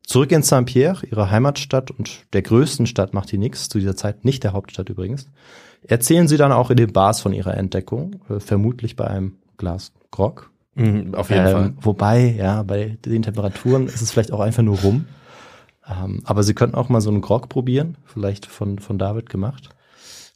Zurück 0.06 0.30
in 0.30 0.42
Saint-Pierre, 0.42 1.04
ihrer 1.06 1.32
Heimatstadt 1.32 1.90
und 1.90 2.32
der 2.32 2.42
größten 2.42 2.86
Stadt 2.86 3.14
Martiniques, 3.14 3.68
zu 3.68 3.80
dieser 3.80 3.96
Zeit 3.96 4.24
nicht 4.24 4.44
der 4.44 4.52
Hauptstadt 4.52 4.88
übrigens, 4.88 5.28
erzählen 5.82 6.28
sie 6.28 6.36
dann 6.36 6.52
auch 6.52 6.70
in 6.70 6.76
den 6.76 6.92
Bars 6.92 7.20
von 7.20 7.32
ihrer 7.32 7.56
Entdeckung, 7.56 8.20
äh, 8.28 8.38
vermutlich 8.38 8.94
bei 8.94 9.08
einem 9.08 9.38
Glas 9.56 9.92
Grog. 10.12 10.52
Mhm, 10.76 11.14
auf 11.14 11.30
jeden 11.30 11.46
Ähm, 11.46 11.52
Fall. 11.52 11.72
Wobei, 11.80 12.34
ja, 12.38 12.62
bei 12.62 12.98
den 13.04 13.22
Temperaturen 13.22 13.86
ist 13.88 14.02
es 14.02 14.12
vielleicht 14.12 14.32
auch 14.32 14.40
einfach 14.40 14.62
nur 14.62 14.78
rum. 14.78 15.06
Ähm, 15.88 16.20
aber 16.24 16.42
sie 16.42 16.54
könnten 16.54 16.76
auch 16.76 16.88
mal 16.88 17.00
so 17.00 17.10
einen 17.10 17.20
Grog 17.20 17.48
probieren, 17.48 17.96
vielleicht 18.04 18.46
von, 18.46 18.78
von 18.78 18.98
David 18.98 19.30
gemacht. 19.30 19.70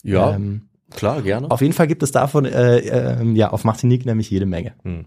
Ja, 0.02 0.35
Ähm, 0.35 0.68
klar, 0.90 1.23
gerne. 1.23 1.50
auf 1.50 1.61
jeden 1.61 1.73
Fall 1.75 1.87
gibt 1.87 2.02
es 2.02 2.12
davon 2.12 2.44
äh, 2.44 2.78
äh, 2.78 3.32
ja 3.32 3.50
auf 3.50 3.64
Martinique 3.64 4.06
nämlich 4.06 4.30
jede 4.30 4.47
Menge. 4.47 4.73
Mhm. 4.82 5.04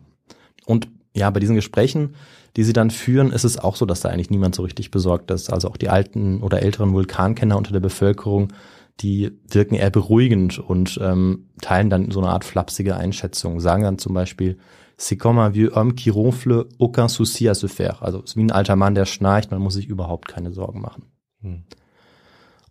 Und 0.65 0.87
ja, 1.15 1.29
bei 1.29 1.39
diesen 1.39 1.55
Gesprächen, 1.55 2.15
die 2.55 2.63
sie 2.63 2.73
dann 2.73 2.91
führen, 2.91 3.31
ist 3.31 3.43
es 3.43 3.57
auch 3.57 3.75
so, 3.75 3.85
dass 3.85 4.01
da 4.01 4.09
eigentlich 4.09 4.29
niemand 4.29 4.55
so 4.55 4.63
richtig 4.63 4.91
besorgt 4.91 5.31
ist. 5.31 5.51
Also 5.51 5.69
auch 5.69 5.77
die 5.77 5.89
alten 5.89 6.41
oder 6.41 6.61
älteren 6.61 6.93
Vulkankenner 6.93 7.57
unter 7.57 7.71
der 7.71 7.79
Bevölkerung, 7.79 8.53
die 8.99 9.31
wirken 9.49 9.75
eher 9.75 9.89
beruhigend 9.89 10.59
und 10.59 10.99
ähm, 11.01 11.47
teilen 11.61 11.89
dann 11.89 12.11
so 12.11 12.19
eine 12.19 12.29
Art 12.29 12.43
flapsige 12.43 12.95
Einschätzung. 12.95 13.59
Sagen 13.59 13.83
dann 13.83 13.97
zum 13.97 14.13
Beispiel, 14.13 14.57
c'est 14.97 15.17
comme 15.17 15.39
un 15.39 15.49
vieux 15.49 15.71
homme 15.75 15.95
qui 15.95 16.09
ronfle, 16.09 16.67
aucun 16.79 17.07
souci 17.07 17.47
à 17.47 17.53
se 17.53 17.67
faire. 17.67 18.03
Also 18.03 18.19
es 18.19 18.31
ist 18.31 18.37
wie 18.37 18.43
ein 18.43 18.51
alter 18.51 18.75
Mann, 18.75 18.95
der 18.95 19.05
schnarcht, 19.05 19.51
man 19.51 19.61
muss 19.61 19.73
sich 19.73 19.87
überhaupt 19.87 20.27
keine 20.27 20.51
Sorgen 20.51 20.81
machen. 20.81 21.03
Hm. 21.41 21.63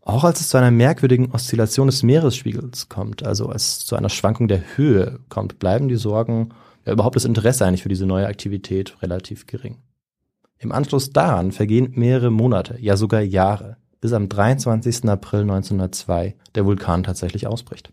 Auch 0.00 0.24
als 0.24 0.40
es 0.40 0.48
zu 0.48 0.56
einer 0.56 0.72
merkwürdigen 0.72 1.30
Oszillation 1.30 1.86
des 1.86 2.02
Meeresspiegels 2.02 2.88
kommt, 2.88 3.22
also 3.24 3.48
als 3.48 3.78
es 3.78 3.86
zu 3.86 3.94
einer 3.94 4.08
Schwankung 4.08 4.48
der 4.48 4.76
Höhe 4.76 5.20
kommt, 5.28 5.58
bleiben 5.60 5.88
die 5.88 5.96
Sorgen, 5.96 6.50
ja 6.84 6.92
überhaupt 6.92 7.14
das 7.14 7.24
Interesse 7.24 7.64
eigentlich 7.64 7.84
für 7.84 7.88
diese 7.88 8.06
neue 8.06 8.26
Aktivität 8.26 9.00
relativ 9.00 9.46
gering. 9.46 9.78
Im 10.58 10.72
Anschluss 10.72 11.10
daran 11.10 11.52
vergehen 11.52 11.92
mehrere 11.94 12.30
Monate, 12.30 12.76
ja 12.80 12.96
sogar 12.96 13.20
Jahre, 13.20 13.76
bis 14.00 14.12
am 14.12 14.28
23. 14.28 15.08
April 15.08 15.42
1902 15.42 16.34
der 16.54 16.66
Vulkan 16.66 17.04
tatsächlich 17.04 17.46
ausbricht. 17.46 17.92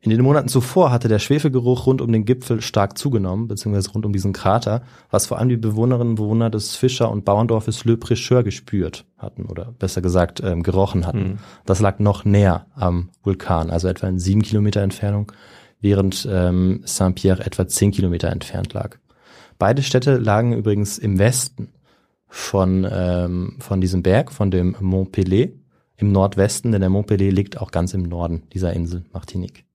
In 0.00 0.10
den 0.10 0.22
Monaten 0.22 0.48
zuvor 0.48 0.92
hatte 0.92 1.08
der 1.08 1.18
Schwefelgeruch 1.18 1.86
rund 1.86 2.00
um 2.00 2.12
den 2.12 2.24
Gipfel 2.24 2.60
stark 2.60 2.96
zugenommen, 2.96 3.48
beziehungsweise 3.48 3.90
rund 3.90 4.06
um 4.06 4.12
diesen 4.12 4.32
Krater, 4.32 4.82
was 5.10 5.26
vor 5.26 5.38
allem 5.38 5.48
die 5.48 5.56
Bewohnerinnen 5.56 6.10
und 6.10 6.14
Bewohner 6.14 6.50
des 6.50 6.76
Fischer- 6.76 7.10
und 7.10 7.24
Bauerndorfes 7.24 7.84
Le 7.84 7.94
Prêcheur 7.94 8.44
gespürt 8.44 9.06
hatten 9.16 9.46
oder 9.46 9.74
besser 9.76 10.00
gesagt 10.00 10.40
ähm, 10.44 10.62
gerochen 10.62 11.04
hatten. 11.04 11.22
Mhm. 11.22 11.38
Das 11.66 11.80
lag 11.80 11.98
noch 11.98 12.24
näher 12.24 12.66
am 12.76 13.10
Vulkan, 13.24 13.70
also 13.70 13.88
etwa 13.88 14.06
in 14.06 14.20
sieben 14.20 14.42
Kilometer 14.42 14.82
Entfernung, 14.82 15.32
während 15.80 16.28
ähm, 16.30 16.80
Saint-Pierre 16.84 17.44
etwa 17.44 17.66
zehn 17.66 17.90
Kilometer 17.90 18.30
entfernt 18.30 18.72
lag. 18.74 18.98
Beide 19.58 19.82
Städte 19.82 20.18
lagen 20.18 20.52
übrigens 20.52 20.98
im 20.98 21.18
Westen 21.18 21.70
von, 22.28 22.86
ähm, 22.88 23.56
von 23.58 23.80
diesem 23.80 24.04
Berg, 24.04 24.30
von 24.30 24.52
dem 24.52 24.76
Mont 24.78 25.12
Pelé, 25.12 25.54
im 25.96 26.12
Nordwesten, 26.12 26.70
denn 26.70 26.82
der 26.82 26.90
Mont 26.90 27.10
Pelé 27.10 27.30
liegt 27.30 27.60
auch 27.60 27.72
ganz 27.72 27.92
im 27.94 28.04
Norden 28.04 28.44
dieser 28.52 28.72
Insel 28.72 29.04
Martinique. 29.12 29.67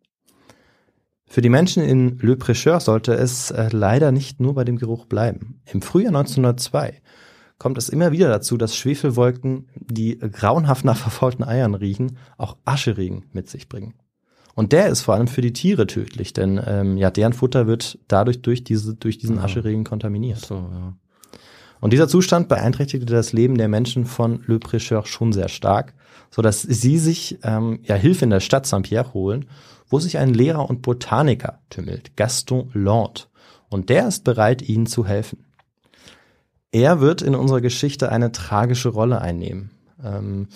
Für 1.33 1.41
die 1.41 1.49
Menschen 1.49 1.81
in 1.81 2.19
Le 2.19 2.35
Prêcheur 2.35 2.79
sollte 2.79 3.15
es 3.15 3.49
äh, 3.49 3.69
leider 3.71 4.11
nicht 4.11 4.39
nur 4.39 4.53
bei 4.53 4.63
dem 4.63 4.77
Geruch 4.77 5.07
bleiben. 5.07 5.59
Im 5.65 5.81
Frühjahr 5.81 6.09
1902 6.09 7.01
kommt 7.57 7.79
es 7.79 7.89
immer 7.89 8.11
wieder 8.11 8.29
dazu, 8.29 8.55
dass 8.55 8.77
Schwefelwolken, 8.77 9.67
die 9.73 10.19
grauenhaft 10.19 10.85
nach 10.85 10.95
verfaulten 10.95 11.43
Eiern 11.43 11.73
riechen, 11.73 12.19
auch 12.37 12.57
Ascheregen 12.65 13.25
mit 13.33 13.49
sich 13.49 13.67
bringen. 13.67 13.95
Und 14.53 14.73
der 14.73 14.89
ist 14.89 15.01
vor 15.01 15.15
allem 15.15 15.25
für 15.25 15.41
die 15.41 15.53
Tiere 15.53 15.87
tödlich, 15.87 16.33
denn 16.33 16.61
ähm, 16.67 16.97
ja, 16.97 17.09
deren 17.09 17.33
Futter 17.33 17.65
wird 17.65 17.97
dadurch 18.07 18.43
durch, 18.43 18.63
diese, 18.63 18.93
durch 18.93 19.17
diesen. 19.17 19.39
Ascheregen 19.39 19.85
kontaminiert. 19.85 20.37
So, 20.37 20.53
ja. 20.53 20.93
Und 21.79 21.93
dieser 21.93 22.07
Zustand 22.07 22.47
beeinträchtigte 22.47 23.11
das 23.11 23.33
Leben 23.33 23.57
der 23.57 23.69
Menschen 23.69 24.05
von 24.05 24.43
Le 24.45 24.57
Prêcheur 24.57 25.07
schon 25.07 25.33
sehr 25.33 25.49
stark, 25.49 25.95
so 26.29 26.43
dass 26.43 26.61
sie 26.61 26.99
sich 26.99 27.39
ähm, 27.41 27.79
ja 27.81 27.95
Hilfe 27.95 28.23
in 28.23 28.29
der 28.29 28.39
Stadt 28.39 28.67
Saint-Pierre 28.67 29.15
holen, 29.15 29.47
wo 29.93 29.99
sich 29.99 30.17
ein 30.17 30.33
Lehrer 30.33 30.67
und 30.71 30.81
Botaniker 30.81 31.59
tümmelt, 31.69 32.17
Gaston 32.17 32.71
Land. 32.73 33.29
Und 33.69 33.89
der 33.89 34.07
ist 34.07 34.23
bereit, 34.23 34.67
ihnen 34.67 34.87
zu 34.87 35.05
helfen. 35.05 35.45
Er 36.71 36.99
wird 36.99 37.21
in 37.21 37.35
unserer 37.35 37.61
Geschichte 37.61 38.11
eine 38.11 38.31
tragische 38.31 38.89
Rolle 38.89 39.21
einnehmen. 39.21 39.69
Ähm, 40.03 40.47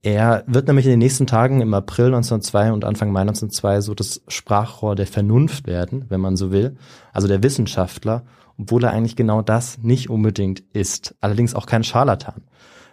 er 0.00 0.44
wird 0.46 0.66
nämlich 0.66 0.86
in 0.86 0.92
den 0.92 0.98
nächsten 0.98 1.26
Tagen 1.26 1.60
im 1.60 1.74
April 1.74 2.06
1902 2.06 2.72
und 2.72 2.86
Anfang 2.86 3.12
Mai 3.12 3.20
1902 3.20 3.82
so 3.82 3.94
das 3.94 4.22
Sprachrohr 4.28 4.96
der 4.96 5.06
Vernunft 5.06 5.66
werden, 5.66 6.06
wenn 6.08 6.22
man 6.22 6.38
so 6.38 6.50
will, 6.50 6.78
also 7.12 7.28
der 7.28 7.42
Wissenschaftler, 7.42 8.24
obwohl 8.56 8.84
er 8.84 8.92
eigentlich 8.92 9.14
genau 9.14 9.42
das 9.42 9.76
nicht 9.82 10.08
unbedingt 10.08 10.60
ist. 10.72 11.14
Allerdings 11.20 11.54
auch 11.54 11.66
kein 11.66 11.84
Scharlatan. 11.84 12.44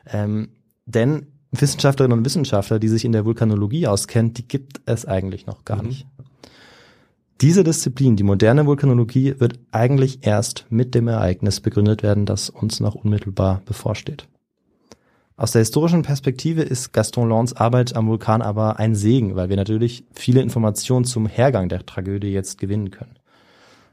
Ähm, 0.06 0.50
denn 0.86 1.27
Wissenschaftlerinnen 1.51 2.17
und 2.17 2.25
Wissenschaftler, 2.25 2.79
die 2.79 2.89
sich 2.89 3.05
in 3.05 3.11
der 3.11 3.25
Vulkanologie 3.25 3.87
auskennen, 3.87 4.33
die 4.33 4.47
gibt 4.47 4.81
es 4.85 5.05
eigentlich 5.05 5.45
noch 5.45 5.65
gar 5.65 5.81
Mhm. 5.81 5.89
nicht. 5.89 6.07
Diese 7.41 7.63
Disziplin, 7.63 8.15
die 8.15 8.23
moderne 8.23 8.65
Vulkanologie, 8.65 9.35
wird 9.39 9.59
eigentlich 9.71 10.19
erst 10.25 10.65
mit 10.69 10.95
dem 10.95 11.07
Ereignis 11.07 11.61
begründet 11.61 12.01
werden, 12.01 12.25
das 12.25 12.49
uns 12.49 12.79
noch 12.79 12.95
unmittelbar 12.95 13.61
bevorsteht. 13.65 14.27
Aus 15.35 15.51
der 15.51 15.59
historischen 15.59 16.01
Perspektive 16.01 16.63
ist 16.63 16.93
Gaston 16.93 17.29
Lands 17.29 17.53
Arbeit 17.53 17.95
am 17.95 18.07
Vulkan 18.07 18.41
aber 18.41 18.79
ein 18.79 18.95
Segen, 18.95 19.35
weil 19.35 19.49
wir 19.49 19.55
natürlich 19.55 20.03
viele 20.11 20.41
Informationen 20.41 21.05
zum 21.05 21.27
Hergang 21.27 21.69
der 21.69 21.85
Tragödie 21.85 22.31
jetzt 22.31 22.57
gewinnen 22.57 22.89
können. 22.89 23.19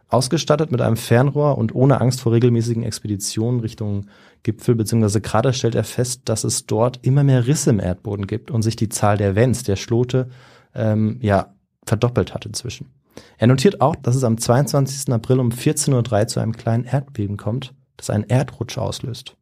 Ausgestattet 0.08 0.72
mit 0.72 0.80
einem 0.80 0.96
Fernrohr 0.96 1.58
und 1.58 1.74
ohne 1.74 2.00
Angst 2.00 2.22
vor 2.22 2.32
regelmäßigen 2.32 2.82
Expeditionen 2.82 3.60
Richtung 3.60 4.06
Gipfel 4.44 4.76
bzw. 4.76 5.20
Krater 5.20 5.52
stellt 5.52 5.74
er 5.74 5.84
fest, 5.84 6.22
dass 6.26 6.44
es 6.44 6.66
dort 6.66 7.00
immer 7.02 7.24
mehr 7.24 7.46
Risse 7.48 7.70
im 7.70 7.80
Erdboden 7.80 8.28
gibt 8.28 8.52
und 8.52 8.62
sich 8.62 8.76
die 8.76 8.88
Zahl 8.88 9.16
der 9.16 9.34
Vents, 9.34 9.64
der 9.64 9.76
Schlote, 9.76 10.28
ähm, 10.74 11.18
ja, 11.20 11.54
verdoppelt 11.84 12.32
hat 12.32 12.46
inzwischen. 12.46 12.90
Er 13.38 13.46
notiert 13.46 13.80
auch, 13.80 13.96
dass 13.96 14.16
es 14.16 14.24
am 14.24 14.38
22. 14.38 15.12
April 15.12 15.40
um 15.40 15.50
14.03 15.50 16.20
Uhr 16.20 16.26
zu 16.28 16.40
einem 16.40 16.52
kleinen 16.52 16.84
Erdbeben 16.84 17.36
kommt, 17.36 17.74
das 17.96 18.10
einen 18.10 18.24
Erdrutsch 18.24 18.78
auslöst. 18.78 19.36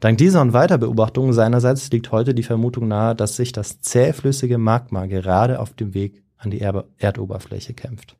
Dank 0.00 0.18
dieser 0.18 0.40
und 0.40 0.52
weiter 0.52 0.78
Beobachtungen 0.78 1.32
seinerseits 1.32 1.90
liegt 1.90 2.10
heute 2.10 2.34
die 2.34 2.42
Vermutung 2.42 2.88
nahe, 2.88 3.14
dass 3.14 3.36
sich 3.36 3.52
das 3.52 3.80
zähflüssige 3.80 4.58
Magma 4.58 5.06
gerade 5.06 5.60
auf 5.60 5.74
dem 5.74 5.94
Weg 5.94 6.24
an 6.36 6.50
die 6.50 6.60
Erdoberfläche 6.60 7.74
kämpft. 7.74 8.16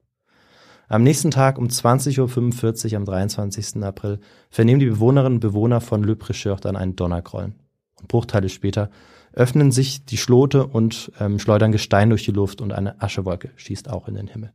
Am 0.92 1.04
nächsten 1.04 1.30
Tag 1.30 1.56
um 1.56 1.68
20.45 1.68 2.90
Uhr 2.90 2.96
am 2.98 3.06
23. 3.06 3.82
April 3.82 4.20
vernehmen 4.50 4.78
die 4.78 4.90
Bewohnerinnen 4.90 5.36
und 5.36 5.40
Bewohner 5.40 5.80
von 5.80 6.04
Le 6.04 6.16
Prêcheur 6.16 6.60
dann 6.60 6.76
einen 6.76 6.96
Donnergrollen. 6.96 7.54
Und 7.98 8.08
Bruchteile 8.08 8.50
später 8.50 8.90
öffnen 9.32 9.72
sich 9.72 10.04
die 10.04 10.18
Schlote 10.18 10.66
und 10.66 11.10
ähm, 11.18 11.38
schleudern 11.38 11.72
Gestein 11.72 12.10
durch 12.10 12.26
die 12.26 12.30
Luft 12.30 12.60
und 12.60 12.74
eine 12.74 13.00
Aschewolke 13.00 13.52
schießt 13.56 13.88
auch 13.88 14.06
in 14.06 14.16
den 14.16 14.26
Himmel. 14.26 14.52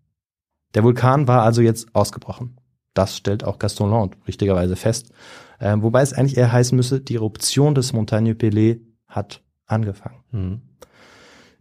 Der 0.76 0.84
Vulkan 0.84 1.28
war 1.28 1.42
also 1.42 1.64
jetzt 1.64 1.96
ausgebrochen. 1.96 2.58
Das 2.94 3.18
stellt 3.18 3.44
auch 3.44 3.58
Gaston 3.58 3.90
Land 3.90 4.16
richtigerweise 4.28 4.76
fest. 4.76 5.10
Ähm, 5.60 5.82
wobei 5.82 6.04
es 6.04 6.14
eigentlich 6.14 6.38
eher 6.38 6.52
heißen 6.52 6.76
müsse, 6.76 7.02
die 7.02 7.16
Eruption 7.16 7.74
des 7.74 7.94
Montagne 7.94 8.34
Pelé 8.34 8.82
hat 9.08 9.42
angefangen. 9.66 10.24
Mhm. 10.30 10.62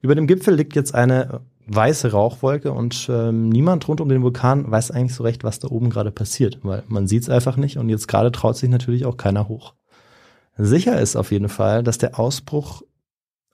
Über 0.02 0.14
dem 0.14 0.26
Gipfel 0.26 0.54
liegt 0.54 0.76
jetzt 0.76 0.94
eine 0.94 1.40
weiße 1.66 2.12
Rauchwolke 2.12 2.72
und 2.72 3.08
ähm, 3.10 3.48
niemand 3.48 3.86
rund 3.88 4.00
um 4.00 4.08
den 4.08 4.22
Vulkan 4.22 4.70
weiß 4.70 4.90
eigentlich 4.90 5.14
so 5.14 5.24
recht, 5.24 5.44
was 5.44 5.58
da 5.58 5.68
oben 5.68 5.90
gerade 5.90 6.12
passiert, 6.12 6.60
weil 6.62 6.84
man 6.86 7.06
sieht 7.06 7.24
es 7.24 7.28
einfach 7.28 7.56
nicht 7.56 7.76
und 7.78 7.88
jetzt 7.88 8.08
gerade 8.08 8.32
traut 8.32 8.56
sich 8.56 8.70
natürlich 8.70 9.04
auch 9.04 9.16
keiner 9.16 9.48
hoch. 9.48 9.74
Sicher 10.56 11.00
ist 11.00 11.16
auf 11.16 11.32
jeden 11.32 11.48
Fall, 11.48 11.82
dass 11.82 11.98
der 11.98 12.18
Ausbruch 12.18 12.82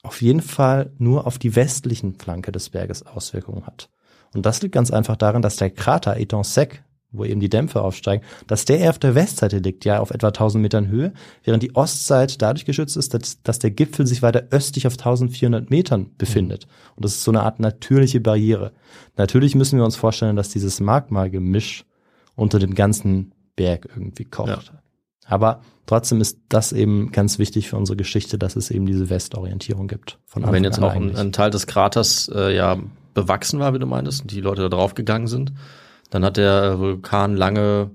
auf 0.03 0.21
jeden 0.21 0.43
Fall 0.43 0.93
nur 0.99 1.27
auf 1.27 1.39
die 1.39 1.57
westlichen 1.57 2.15
Flanke 2.15 2.53
des 2.53 2.71
Berges 2.71 3.05
Auswirkungen 3.05 3.67
hat. 3.67 3.89
Und 4.35 4.47
das 4.47 4.63
liegt 4.63 4.75
ganz 4.75 4.91
einfach 4.91 5.17
daran, 5.17 5.43
dass 5.43 5.57
der 5.57 5.71
Krater 5.71 6.17
Eton 6.17 6.45
Sec, 6.45 6.85
wo 7.13 7.25
eben 7.25 7.41
die 7.41 7.49
Dämpfe 7.49 7.83
aufsteigen, 7.83 8.25
dass 8.47 8.65
der 8.65 8.81
eher 8.81 8.91
auf 8.91 8.99
der 8.99 9.15
Westseite 9.15 9.59
liegt, 9.59 9.85
ja 9.85 10.01
auf 10.01 10.11
etwa 10.11 10.29
1000 10.29 10.63
Metern 10.63 10.89
Höhe, 10.89 11.13
während 11.45 11.63
die 11.63 11.77
Ostseite 11.77 12.39
dadurch 12.39 12.65
geschützt 12.65 12.97
ist, 12.97 13.15
dass, 13.15 13.43
dass 13.43 13.59
der 13.59 13.71
Gipfel 13.71 14.07
sich 14.07 14.23
weiter 14.23 14.45
östlich 14.51 14.87
auf 14.87 14.95
1400 14.95 15.71
Metern 15.71 16.11
befindet. 16.17 16.67
Und 16.97 17.05
das 17.05 17.13
ist 17.13 17.25
so 17.25 17.31
eine 17.31 17.43
Art 17.43 17.61
natürliche 17.61 18.21
Barriere. 18.21 18.73
Natürlich 19.17 19.55
müssen 19.55 19.79
wir 19.79 19.85
uns 19.85 19.97
vorstellen, 19.97 20.37
dass 20.37 20.49
dieses 20.49 20.81
Magma-Gemisch 20.81 21.85
unter 22.35 22.59
dem 22.59 22.75
ganzen 22.75 23.33
Berg 23.57 23.89
irgendwie 23.95 24.25
kocht. 24.25 24.73
Aber 25.27 25.61
trotzdem 25.87 26.21
ist 26.21 26.39
das 26.49 26.73
eben 26.73 27.13
ganz 27.13 27.39
wichtig 27.39 27.69
für 27.69 27.77
unsere 27.77 27.97
Geschichte, 27.97 28.39
dass 28.39 28.57
es 28.57 28.71
eben 28.71 28.87
diese 28.87 29.11
Westorientierung 29.11 29.87
gibt. 29.87 30.19
Von 30.27 30.45
Und 30.45 30.53
wenn 30.53 30.65
jetzt 30.65 30.79
an 30.79 30.85
auch 30.85 30.95
ein, 30.95 31.17
ein 31.17 31.33
Teil 31.33 31.51
des 31.51 31.67
Kraters 31.67 32.31
äh, 32.35 32.55
ja 32.55 32.79
bewachsen 33.15 33.61
war, 33.61 33.75
wie 33.75 33.79
du 33.79 33.87
meintest, 33.87 34.23
und 34.23 34.31
die 34.31 34.41
Leute 34.41 34.63
da 34.63 34.69
drauf 34.69 34.95
gegangen 34.95 35.27
sind, 35.27 35.53
dann 36.13 36.25
hat 36.25 36.37
der 36.37 36.79
Vulkan 36.79 37.35
lange, 37.37 37.91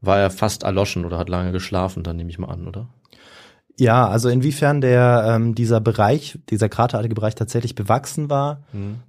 war 0.00 0.18
er 0.18 0.30
fast 0.30 0.62
erloschen 0.62 1.04
oder 1.04 1.18
hat 1.18 1.28
lange 1.28 1.52
geschlafen, 1.52 2.02
dann 2.04 2.16
nehme 2.16 2.30
ich 2.30 2.38
mal 2.38 2.48
an, 2.48 2.66
oder? 2.66 2.88
Ja, 3.80 4.08
also 4.08 4.28
inwiefern 4.28 4.80
der 4.80 5.24
ähm, 5.36 5.54
dieser 5.54 5.80
Bereich, 5.80 6.36
dieser 6.50 6.68
kraterartige 6.68 7.14
Bereich 7.14 7.36
tatsächlich 7.36 7.76
bewachsen 7.76 8.28
war, 8.28 8.62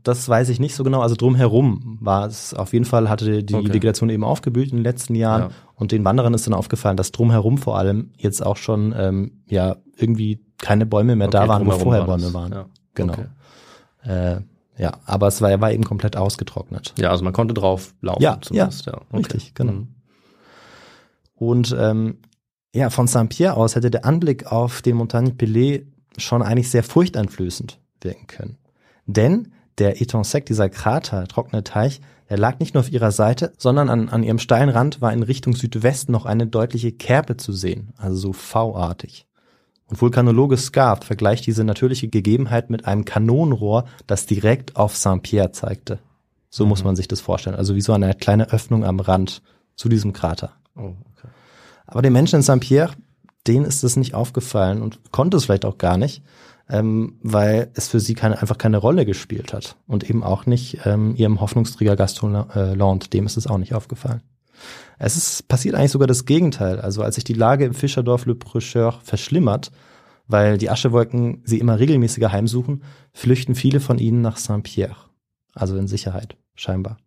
das 0.04 0.30
weiß 0.30 0.50
ich 0.50 0.60
nicht 0.60 0.76
so 0.76 0.84
genau. 0.84 1.02
Also 1.02 1.16
drumherum 1.16 1.98
war 2.02 2.28
es 2.28 2.54
auf 2.54 2.72
jeden 2.74 2.86
Fall 2.86 3.10
hatte 3.10 3.44
die 3.44 3.56
Okay. 3.56 3.74
Vegetation 3.74 4.10
eben 4.12 4.24
aufgeblüht 4.24 4.70
in 4.70 4.78
den 4.78 4.84
letzten 4.84 5.16
Jahren 5.16 5.42
Ja. 5.42 5.50
und 5.74 5.92
den 5.92 6.06
Wanderern 6.06 6.36
ist 6.36 6.46
dann 6.46 6.54
aufgefallen, 6.54 6.98
dass 6.98 7.12
drumherum 7.12 7.58
vor 7.58 7.80
allem 7.80 8.12
jetzt 8.18 8.46
auch 8.46 8.58
schon 8.58 8.94
ähm, 8.96 9.42
ja 9.48 9.78
irgendwie 9.98 10.40
keine 10.60 10.86
Bäume 10.86 11.16
mehr 11.16 11.30
da 11.30 11.40
Okay, 11.42 11.50
waren, 11.50 11.66
wo 11.66 11.72
vorher 11.72 12.08
war. 12.08 12.18
Bäume 12.18 12.34
waren. 12.36 12.52
Ja. 12.52 12.66
Genau. 12.94 13.14
Okay. 13.14 13.26
Äh, 14.04 14.42
ja, 14.80 14.94
aber 15.06 15.28
es 15.28 15.42
war, 15.42 15.60
war 15.60 15.72
eben 15.72 15.84
komplett 15.84 16.15
ausgetrocknet. 16.15 16.94
Ja, 16.98 17.12
also 17.12 17.24
man 17.24 17.34
konnte 17.34 17.54
drauf 17.54 17.94
laufen 18.02 18.24
Ja, 18.24 18.39
zumindest. 18.42 18.86
Ja, 18.86 18.94
okay. 18.94 19.18
Richtig, 19.18 19.54
genau. 19.54 19.74
Mhm. 19.74 19.88
Und 21.36 21.76
ähm, 21.78 22.18
ja, 22.74 22.89
von 22.89 23.08
Saint-Pierre 23.08 23.58
aus 23.58 23.76
hätte 23.76 23.92
der 23.92 24.06
Anblick 24.06 24.52
auf 24.52 24.82
den 24.82 24.96
Montagne 24.96 25.32
Pelé 25.32 25.86
schon 26.18 26.42
eigentlich 26.42 26.70
sehr 26.70 26.84
furchteinflößend 26.84 27.80
wirken 28.02 28.28
können. 28.28 28.58
Denn 29.06 29.52
der 29.80 30.02
Eton 30.02 30.24
Sec, 30.24 30.46
dieser 30.46 30.70
Krater, 30.70 31.28
trockene 31.28 31.63
Teich, 31.63 32.00
der 32.30 32.38
lag 32.38 32.60
nicht 32.60 32.74
nur 32.74 32.82
auf 32.82 32.92
ihrer 32.92 33.12
Seite, 33.12 33.54
sondern 33.58 33.89
an, 33.89 34.08
an 34.08 34.24
ihrem 34.24 34.39
steilen 34.39 34.70
Rand 34.70 35.02
war 35.02 35.12
in 35.12 35.24
Richtung 35.24 35.54
Südwesten 35.54 36.12
noch 36.12 36.26
eine 36.26 36.48
deutliche 36.48 36.92
Kerbe 36.92 37.38
zu 37.38 37.52
sehen, 37.52 37.94
also 37.98 38.15
so 38.15 38.34
V-artig. 38.34 39.26
Und 39.89 40.02
Vulkanologe 40.02 40.56
Scarft 40.58 41.04
vergleicht 41.04 41.47
diese 41.47 41.63
natürliche 41.63 42.08
Gegebenheit 42.08 42.69
mit 42.69 42.86
einem 42.86 43.06
Kanonenrohr, 43.06 43.86
das 44.06 44.28
direkt 44.28 44.75
auf 44.75 44.95
Saint-Pierre 44.95 45.52
zeigte. 45.52 45.99
So 46.49 46.65
muss 46.65 46.84
man 46.84 46.95
sich 46.95 47.08
das 47.08 47.21
vorstellen. 47.21 47.56
Also 47.56 47.75
wie 47.75 47.82
so 47.82 47.93
eine 47.93 48.13
kleine 48.13 48.52
Öffnung 48.52 48.86
am 48.86 48.99
Rand 48.99 49.41
zu 49.75 49.89
diesem 49.89 50.13
Krater. 50.13 50.52
Oh, 50.75 50.93
okay. 51.15 51.28
Aber 51.88 52.02
den 52.02 52.13
Menschen 52.13 52.38
in 52.38 52.41
Saint-Pierre, 52.43 52.93
denen 53.47 53.65
ist 53.65 53.84
es 53.84 53.95
nicht 53.95 54.13
aufgefallen 54.13 54.82
und 54.82 54.99
konnte 55.12 55.38
es 55.38 55.45
vielleicht 55.45 55.65
auch 55.65 55.78
gar 55.80 55.97
nicht, 55.97 56.23
ähm, 56.69 57.17
weil 57.23 57.71
es 57.73 57.88
für 57.88 57.99
sie 57.99 58.13
keine, 58.13 58.39
einfach 58.41 58.60
keine 58.60 58.78
Rolle 58.78 59.06
gespielt 59.06 59.54
hat. 59.54 59.75
Und 59.88 60.08
eben 60.08 60.23
auch 60.23 60.45
nicht 60.45 60.86
ähm, 60.86 61.15
ihrem 61.15 61.41
Hoffnungsträger 61.41 61.95
Gaston 61.95 62.36
äh, 62.36 62.75
Land, 62.75 63.13
dem 63.13 63.25
ist 63.25 63.38
es 63.38 63.47
auch 63.47 63.58
nicht 63.58 63.73
aufgefallen. 63.73 64.21
Es 64.98 65.17
ist 65.17 65.48
passiert 65.48 65.76
eigentlich 65.76 65.91
sogar 65.91 66.08
das 66.08 66.26
Gegenteil. 66.26 66.80
Also 66.80 67.02
als 67.04 67.15
sich 67.15 67.24
die 67.24 67.34
Lage 67.34 67.65
im 67.65 67.74
Fischerdorf 67.74 68.26
Le 68.26 68.34
Prêcheur 68.34 68.93
verschlimmert, 69.04 69.72
weil 70.28 70.58
die 70.58 70.69
Aschewolken 70.69 71.41
sie 71.43 71.60
immer 71.60 71.80
regelmäßiger 71.80 72.32
heimsuchen, 72.32 72.84
flüchten 73.13 73.56
viele 73.56 73.80
von 73.80 73.98
ihnen 73.98 74.22
nach 74.22 74.38
Saint-Pierre, 74.38 74.95
also 75.54 75.76
in 75.76 75.88
Sicherheit, 75.88 76.38
scheinbar. 76.56 76.98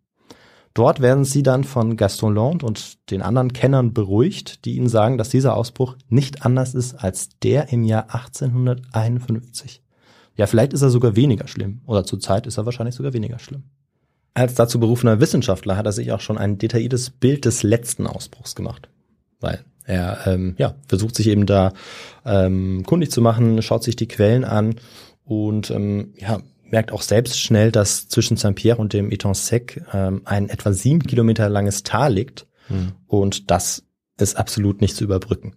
Dort 0.73 1.01
werden 1.01 1.23
sie 1.23 1.43
dann 1.43 1.63
von 1.63 1.97
Gaston 1.97 2.33
Land 2.33 2.63
und 2.63 3.09
den 3.11 3.21
anderen 3.21 3.53
Kennern 3.53 3.93
beruhigt, 3.93 4.65
die 4.65 4.75
ihnen 4.75 4.89
sagen, 4.89 5.19
dass 5.19 5.29
dieser 5.29 5.55
Ausbruch 5.55 5.97
nicht 6.09 6.45
anders 6.45 6.73
ist 6.73 6.95
als 6.95 7.29
der 7.43 7.71
im 7.71 7.83
Jahr 7.83 8.05
1851. 8.13 9.83
Ja, 10.35 10.47
vielleicht 10.47 10.73
ist 10.73 10.81
er 10.81 10.89
sogar 10.89 11.15
weniger 11.15 11.47
schlimm. 11.47 11.81
Oder 11.85 12.05
zur 12.05 12.19
Zeit 12.19 12.47
ist 12.47 12.57
er 12.57 12.65
wahrscheinlich 12.65 12.95
sogar 12.95 13.13
weniger 13.13 13.37
schlimm. 13.37 13.65
Als 14.33 14.55
dazu 14.55 14.79
berufener 14.79 15.19
Wissenschaftler 15.19 15.77
hat 15.77 15.85
er 15.85 15.91
sich 15.91 16.11
auch 16.11 16.21
schon 16.21 16.37
ein 16.37 16.57
detailliertes 16.57 17.11
Bild 17.11 17.45
des 17.45 17.63
letzten 17.63 18.07
Ausbruchs 18.07 18.55
gemacht. 18.55 18.89
Weil 19.39 19.63
er 19.85 20.25
ähm, 20.25 20.55
ja, 20.57 20.75
versucht 20.87 21.15
sich 21.15 21.27
eben 21.27 21.45
da 21.45 21.73
ähm, 22.25 22.83
kundig 22.85 23.11
zu 23.11 23.21
machen, 23.21 23.61
schaut 23.61 23.83
sich 23.83 23.95
die 23.95 24.07
Quellen 24.07 24.43
an 24.45 24.75
und 25.25 25.69
ähm, 25.71 26.13
ja, 26.17 26.39
merkt 26.63 26.91
auch 26.91 27.01
selbst 27.01 27.39
schnell, 27.39 27.71
dass 27.71 28.07
zwischen 28.07 28.37
Saint-Pierre 28.37 28.79
und 28.79 28.93
dem 28.93 29.11
Eton 29.11 29.35
Sec 29.35 29.83
ähm, 29.93 30.21
ein 30.25 30.49
etwa 30.49 30.73
sieben 30.73 31.03
Kilometer 31.03 31.47
langes 31.49 31.83
Tal 31.83 32.13
liegt. 32.13 32.47
Mhm. 32.69 32.93
Und 33.05 33.51
das 33.51 33.83
ist 34.17 34.37
absolut 34.37 34.81
nicht 34.81 34.95
zu 34.95 35.03
überbrücken. 35.03 35.55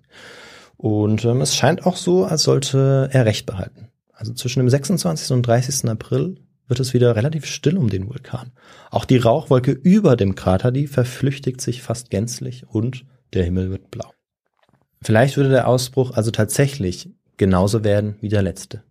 Und 0.76 1.24
ähm, 1.24 1.40
es 1.40 1.56
scheint 1.56 1.86
auch 1.86 1.96
so, 1.96 2.24
als 2.24 2.42
sollte 2.42 3.08
er 3.12 3.24
Recht 3.24 3.46
behalten. 3.46 3.88
Also 4.12 4.34
zwischen 4.34 4.60
dem 4.60 4.68
26. 4.68 5.30
und 5.30 5.42
30. 5.42 5.88
April 5.88 6.38
wird 6.68 6.80
es 6.80 6.94
wieder 6.94 7.16
relativ 7.16 7.46
still 7.46 7.78
um 7.78 7.88
den 7.88 8.08
Vulkan. 8.08 8.52
Auch 8.90 9.04
die 9.04 9.18
Rauchwolke 9.18 9.72
über 9.72 10.16
dem 10.16 10.34
Krater, 10.34 10.72
die 10.72 10.86
verflüchtigt 10.86 11.60
sich 11.60 11.82
fast 11.82 12.10
gänzlich 12.10 12.66
und 12.68 13.04
der 13.32 13.44
Himmel 13.44 13.70
wird 13.70 13.90
blau. 13.90 14.12
Vielleicht 15.02 15.36
würde 15.36 15.50
der 15.50 15.68
Ausbruch 15.68 16.12
also 16.12 16.30
tatsächlich 16.30 17.10
genauso 17.36 17.84
werden 17.84 18.16
wie 18.20 18.28
der 18.28 18.42
letzte. 18.42 18.82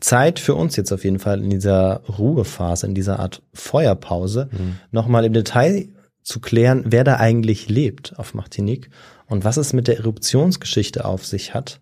Zeit 0.00 0.38
für 0.38 0.54
uns 0.54 0.76
jetzt 0.76 0.92
auf 0.92 1.02
jeden 1.02 1.18
Fall 1.18 1.42
in 1.42 1.50
dieser 1.50 2.02
Ruhephase, 2.04 2.86
in 2.86 2.94
dieser 2.94 3.18
Art 3.18 3.42
Feuerpause, 3.52 4.48
mhm. 4.52 4.78
nochmal 4.92 5.24
im 5.24 5.32
Detail 5.32 5.88
zu 6.22 6.40
klären, 6.40 6.84
wer 6.86 7.02
da 7.04 7.16
eigentlich 7.16 7.68
lebt 7.68 8.16
auf 8.16 8.34
Martinique 8.34 8.90
und 9.26 9.44
was 9.44 9.56
es 9.56 9.72
mit 9.72 9.88
der 9.88 9.96
Eruptionsgeschichte 9.96 11.04
auf 11.04 11.26
sich 11.26 11.54
hat 11.54 11.80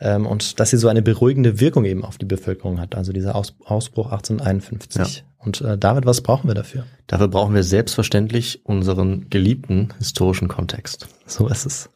ähm, 0.00 0.26
und 0.26 0.60
dass 0.60 0.70
sie 0.70 0.76
so 0.76 0.88
eine 0.88 1.02
beruhigende 1.02 1.60
Wirkung 1.60 1.84
eben 1.84 2.04
auf 2.04 2.18
die 2.18 2.26
Bevölkerung 2.26 2.80
hat, 2.80 2.94
also 2.94 3.12
dieser 3.12 3.34
Aus 3.34 3.54
Ausbruch 3.64 4.06
1851. 4.06 5.16
Ja. 5.16 5.22
Und 5.38 5.60
äh, 5.60 5.78
David, 5.78 6.06
was 6.06 6.20
brauchen 6.20 6.48
wir 6.48 6.54
dafür? 6.54 6.84
Dafür 7.06 7.28
brauchen 7.28 7.54
wir 7.54 7.62
selbstverständlich 7.62 8.64
unseren 8.64 9.30
geliebten 9.30 9.94
historischen 9.98 10.48
Kontext. 10.48 11.08
So 11.26 11.48
ist 11.48 11.66
es. 11.66 11.90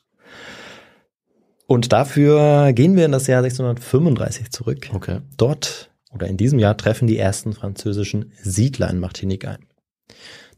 Und 1.67 1.93
dafür 1.93 2.73
gehen 2.73 2.97
wir 2.97 3.05
in 3.05 3.13
das 3.13 3.27
Jahr 3.27 3.45
1635 3.45 4.51
zurück. 4.51 4.91
Okay. 4.93 5.21
Dort 5.37 5.91
oder 6.13 6.27
in 6.27 6.37
diesem 6.37 6.59
Jahr 6.59 6.77
treffen 6.77 7.07
die 7.07 7.19
ersten 7.19 7.53
französischen 7.53 8.33
Siedler 8.43 8.91
in 8.91 8.99
Martinique 8.99 9.47
ein. 9.47 9.70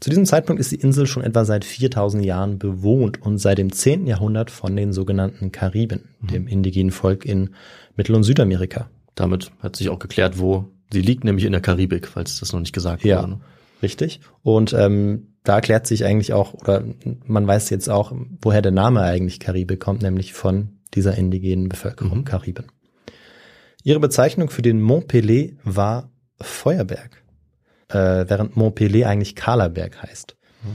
Zu 0.03 0.11
diesem 0.11 0.27
Zeitpunkt 0.27 0.59
ist 0.59 0.73
die 0.73 0.81
Insel 0.81 1.07
schon 1.07 1.23
etwa 1.23 1.45
seit 1.45 1.65
4000 1.65 2.25
Jahren 2.25 2.59
bewohnt 2.59 3.23
und 3.23 3.39
seit 3.39 3.59
dem 3.59 3.71
10. 3.71 4.09
Jahrhundert 4.09 4.51
von 4.51 4.75
den 4.75 4.93
sogenannten 4.93 5.53
Kariben, 5.53 6.09
mhm. 6.21 6.27
dem 6.27 6.47
indigenen 6.49 6.91
Volk 6.91 7.25
in 7.25 7.51
Mittel- 7.95 8.17
und 8.17 8.25
Südamerika. 8.25 8.91
Damit 9.15 9.53
hat 9.61 9.77
sich 9.77 9.91
auch 9.91 10.01
geklärt, 10.01 10.41
wo 10.41 10.65
sie 10.93 11.03
liegt, 11.03 11.23
nämlich 11.23 11.45
in 11.45 11.53
der 11.53 11.61
Karibik, 11.61 12.09
falls 12.09 12.41
das 12.41 12.53
noch 12.53 12.59
nicht 12.59 12.73
gesagt 12.73 13.05
ja, 13.05 13.21
wurde. 13.21 13.29
Ne? 13.35 13.41
Richtig. 13.81 14.19
Und 14.43 14.73
ähm, 14.73 15.37
da 15.45 15.55
erklärt 15.55 15.87
sich 15.87 16.05
eigentlich 16.05 16.33
auch, 16.33 16.55
oder 16.55 16.83
man 17.25 17.47
weiß 17.47 17.71
jetzt 17.71 17.89
auch, 17.89 18.13
woher 18.41 18.61
der 18.61 18.73
Name 18.73 19.03
eigentlich 19.03 19.39
Karibik 19.39 19.79
kommt, 19.79 20.03
nämlich 20.03 20.33
von 20.33 20.81
dieser 20.95 21.17
indigenen 21.17 21.69
Bevölkerung 21.69 22.19
mhm. 22.19 22.25
Kariben. 22.25 22.73
Ihre 23.85 24.01
Bezeichnung 24.01 24.51
für 24.51 24.63
den 24.63 24.81
Mont 24.81 25.09
Pelé 25.09 25.59
war 25.63 26.11
Feuerberg 26.41 27.22
äh, 27.93 28.29
während 28.29 28.57
Montpellier 28.57 29.09
eigentlich 29.09 29.37
Kahlerberg 29.37 30.03
heißt. 30.03 30.37
Mhm. 30.63 30.69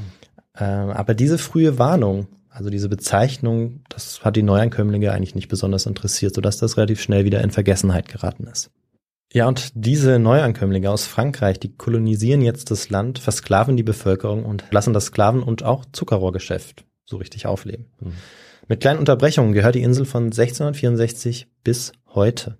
Äh, 0.59 0.63
aber 0.63 1.13
diese 1.13 1.37
frühe 1.37 1.77
Warnung, 1.77 2.27
also 2.49 2.69
diese 2.69 2.89
Bezeichnung, 2.89 3.81
das 3.89 4.23
hat 4.23 4.35
die 4.35 4.43
Neuankömmlinge 4.43 5.11
eigentlich 5.11 5.35
nicht 5.35 5.47
besonders 5.47 5.85
interessiert, 5.85 6.35
sodass 6.35 6.57
das 6.57 6.77
relativ 6.77 7.01
schnell 7.01 7.25
wieder 7.25 7.41
in 7.41 7.51
Vergessenheit 7.51 8.07
geraten 8.07 8.47
ist. 8.47 8.71
Ja, 9.33 9.47
und 9.47 9.71
diese 9.75 10.19
Neuankömmlinge 10.19 10.89
aus 10.89 11.05
Frankreich, 11.05 11.59
die 11.59 11.75
kolonisieren 11.75 12.41
jetzt 12.41 12.71
das 12.71 12.89
Land, 12.89 13.19
versklaven 13.19 13.75
die 13.75 13.83
Bevölkerung 13.83 14.45
und 14.45 14.63
lassen 14.71 14.93
das 14.93 15.07
Sklaven- 15.07 15.43
und 15.43 15.63
auch 15.63 15.85
Zuckerrohrgeschäft 15.91 16.85
so 17.05 17.17
richtig 17.17 17.45
aufleben. 17.45 17.87
Mhm. 17.99 18.13
Mit 18.67 18.81
kleinen 18.81 18.99
Unterbrechungen 18.99 19.53
gehört 19.53 19.75
die 19.75 19.81
Insel 19.81 20.05
von 20.05 20.25
1664 20.25 21.47
bis 21.63 21.91
heute 22.13 22.57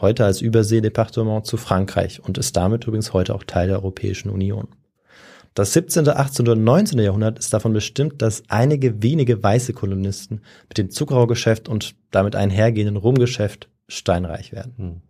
heute 0.00 0.24
als 0.24 0.40
Überseedepartement 0.40 1.46
zu 1.46 1.56
Frankreich 1.56 2.20
und 2.22 2.38
ist 2.38 2.56
damit 2.56 2.86
übrigens 2.86 3.12
heute 3.12 3.34
auch 3.34 3.44
Teil 3.44 3.68
der 3.68 3.76
Europäischen 3.76 4.30
Union. 4.30 4.68
Das 5.54 5.72
17., 5.72 6.08
18. 6.08 6.46
und 6.48 6.62
19. 6.62 7.00
Jahrhundert 7.00 7.38
ist 7.38 7.52
davon 7.52 7.72
bestimmt, 7.72 8.22
dass 8.22 8.44
einige 8.48 9.02
wenige 9.02 9.42
weiße 9.42 9.72
Kolonisten 9.72 10.42
mit 10.68 10.78
dem 10.78 10.90
Zuckerrohrgeschäft 10.90 11.68
und 11.68 11.96
damit 12.10 12.36
einhergehenden 12.36 12.96
Rumgeschäft 12.96 13.68
steinreich 13.88 14.52
werden. 14.52 14.74
Hm. 14.76 15.00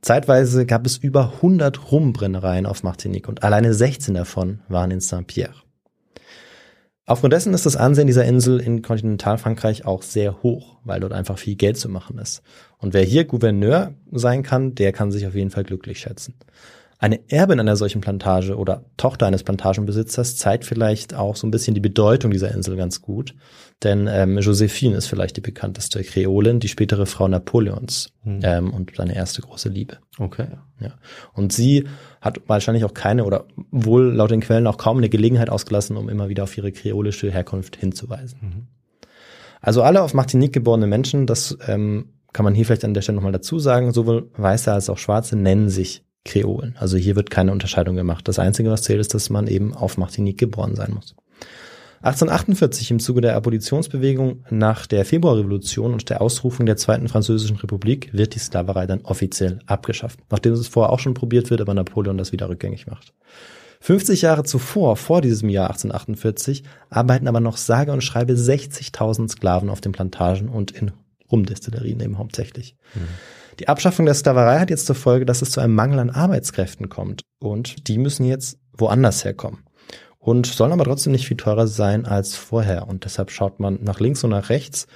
Zeitweise 0.00 0.64
gab 0.64 0.86
es 0.86 0.96
über 0.96 1.34
100 1.34 1.92
Rumbrennereien 1.92 2.64
auf 2.64 2.82
Martinique 2.82 3.28
und 3.28 3.42
alleine 3.42 3.74
16 3.74 4.14
davon 4.14 4.60
waren 4.68 4.90
in 4.92 5.00
Saint-Pierre. 5.00 5.54
Aufgrund 7.10 7.32
dessen 7.32 7.54
ist 7.54 7.66
das 7.66 7.74
Ansehen 7.74 8.06
dieser 8.06 8.24
Insel 8.24 8.60
in 8.60 8.82
Kontinentalfrankreich 8.82 9.84
auch 9.84 10.02
sehr 10.02 10.44
hoch, 10.44 10.76
weil 10.84 11.00
dort 11.00 11.12
einfach 11.12 11.38
viel 11.38 11.56
Geld 11.56 11.76
zu 11.76 11.88
machen 11.88 12.18
ist. 12.18 12.40
Und 12.78 12.94
wer 12.94 13.02
hier 13.02 13.24
Gouverneur 13.24 13.94
sein 14.12 14.44
kann, 14.44 14.76
der 14.76 14.92
kann 14.92 15.10
sich 15.10 15.26
auf 15.26 15.34
jeden 15.34 15.50
Fall 15.50 15.64
glücklich 15.64 15.98
schätzen. 15.98 16.34
Eine 17.02 17.30
Erbin 17.30 17.58
einer 17.58 17.76
solchen 17.76 18.02
Plantage 18.02 18.58
oder 18.58 18.84
Tochter 18.98 19.26
eines 19.26 19.42
Plantagenbesitzers 19.42 20.36
zeigt 20.36 20.66
vielleicht 20.66 21.14
auch 21.14 21.34
so 21.34 21.46
ein 21.46 21.50
bisschen 21.50 21.72
die 21.72 21.80
Bedeutung 21.80 22.30
dieser 22.30 22.52
Insel 22.52 22.76
ganz 22.76 23.00
gut. 23.00 23.34
Denn 23.82 24.06
ähm, 24.06 24.36
Josephine 24.36 24.96
ist 24.96 25.06
vielleicht 25.06 25.38
die 25.38 25.40
bekannteste 25.40 26.04
Kreolin, 26.04 26.60
die 26.60 26.68
spätere 26.68 27.06
Frau 27.06 27.26
Napoleons 27.26 28.12
hm. 28.22 28.40
ähm, 28.42 28.74
und 28.74 28.92
seine 28.94 29.16
erste 29.16 29.40
große 29.40 29.70
Liebe. 29.70 29.96
Okay. 30.18 30.48
Ja. 30.78 30.92
Und 31.32 31.54
sie 31.54 31.88
hat 32.20 32.42
wahrscheinlich 32.46 32.84
auch 32.84 32.92
keine 32.92 33.24
oder 33.24 33.46
wohl 33.70 34.12
laut 34.12 34.30
den 34.30 34.42
Quellen 34.42 34.66
auch 34.66 34.76
kaum 34.76 34.98
eine 34.98 35.08
Gelegenheit 35.08 35.48
ausgelassen, 35.48 35.96
um 35.96 36.10
immer 36.10 36.28
wieder 36.28 36.42
auf 36.42 36.58
ihre 36.58 36.70
kreolische 36.70 37.30
Herkunft 37.30 37.76
hinzuweisen. 37.76 38.38
Mhm. 38.42 38.66
Also 39.62 39.82
alle 39.82 40.02
auf 40.02 40.12
Martinique 40.12 40.52
geborene 40.52 40.86
Menschen, 40.86 41.26
das 41.26 41.56
ähm, 41.66 42.12
kann 42.34 42.44
man 42.44 42.54
hier 42.54 42.66
vielleicht 42.66 42.84
an 42.84 42.92
der 42.92 43.00
Stelle 43.00 43.16
nochmal 43.16 43.32
dazu 43.32 43.58
sagen, 43.58 43.90
sowohl 43.94 44.30
Weiße 44.36 44.70
als 44.70 44.90
auch 44.90 44.98
Schwarze 44.98 45.36
nennen 45.36 45.70
sich 45.70 46.04
Kreolen. 46.24 46.76
Also 46.78 46.96
hier 46.96 47.16
wird 47.16 47.30
keine 47.30 47.52
Unterscheidung 47.52 47.96
gemacht. 47.96 48.28
Das 48.28 48.38
Einzige, 48.38 48.70
was 48.70 48.82
zählt, 48.82 49.00
ist, 49.00 49.14
dass 49.14 49.30
man 49.30 49.46
eben 49.46 49.74
auf 49.74 49.96
Martinique 49.96 50.38
geboren 50.38 50.76
sein 50.76 50.92
muss. 50.94 51.14
1848 52.02 52.90
im 52.92 52.98
Zuge 52.98 53.20
der 53.20 53.36
Abolitionsbewegung 53.36 54.44
nach 54.48 54.86
der 54.86 55.04
Februarrevolution 55.04 55.92
und 55.92 56.08
der 56.08 56.22
Ausrufung 56.22 56.64
der 56.64 56.78
Zweiten 56.78 57.08
Französischen 57.08 57.58
Republik 57.58 58.08
wird 58.14 58.34
die 58.34 58.38
Sklaverei 58.38 58.86
dann 58.86 59.02
offiziell 59.02 59.58
abgeschafft, 59.66 60.18
nachdem 60.30 60.54
es 60.54 60.66
vorher 60.66 60.92
auch 60.92 60.98
schon 60.98 61.12
probiert 61.12 61.50
wird, 61.50 61.60
aber 61.60 61.74
Napoleon 61.74 62.16
das 62.16 62.32
wieder 62.32 62.48
rückgängig 62.48 62.86
macht. 62.86 63.12
50 63.80 64.22
Jahre 64.22 64.44
zuvor, 64.44 64.96
vor 64.96 65.20
diesem 65.20 65.50
Jahr 65.50 65.68
1848, 65.68 66.64
arbeiten 66.88 67.28
aber 67.28 67.40
noch 67.40 67.58
sage 67.58 67.92
und 67.92 68.02
schreibe 68.02 68.32
60.000 68.32 69.30
Sklaven 69.30 69.68
auf 69.68 69.82
den 69.82 69.92
Plantagen 69.92 70.48
und 70.48 70.70
in 70.70 70.92
Rumdestillerien 71.30 72.00
eben 72.00 72.18
hauptsächlich. 72.18 72.76
Mhm. 72.94 73.08
Die 73.60 73.68
Abschaffung 73.68 74.06
der 74.06 74.14
Sklaverei 74.14 74.58
hat 74.58 74.70
jetzt 74.70 74.86
zur 74.86 74.96
Folge, 74.96 75.26
dass 75.26 75.42
es 75.42 75.50
zu 75.50 75.60
einem 75.60 75.74
Mangel 75.74 75.98
an 75.98 76.08
Arbeitskräften 76.08 76.88
kommt 76.88 77.20
und 77.40 77.88
die 77.88 77.98
müssen 77.98 78.24
jetzt 78.24 78.58
woanders 78.72 79.22
herkommen 79.22 79.64
und 80.18 80.46
sollen 80.46 80.72
aber 80.72 80.84
trotzdem 80.84 81.12
nicht 81.12 81.28
viel 81.28 81.36
teurer 81.36 81.66
sein 81.66 82.06
als 82.06 82.34
vorher. 82.36 82.88
Und 82.88 83.04
deshalb 83.04 83.30
schaut 83.30 83.60
man 83.60 83.78
nach 83.82 84.00
links 84.00 84.24
und 84.24 84.30
nach 84.30 84.48
rechts 84.48 84.86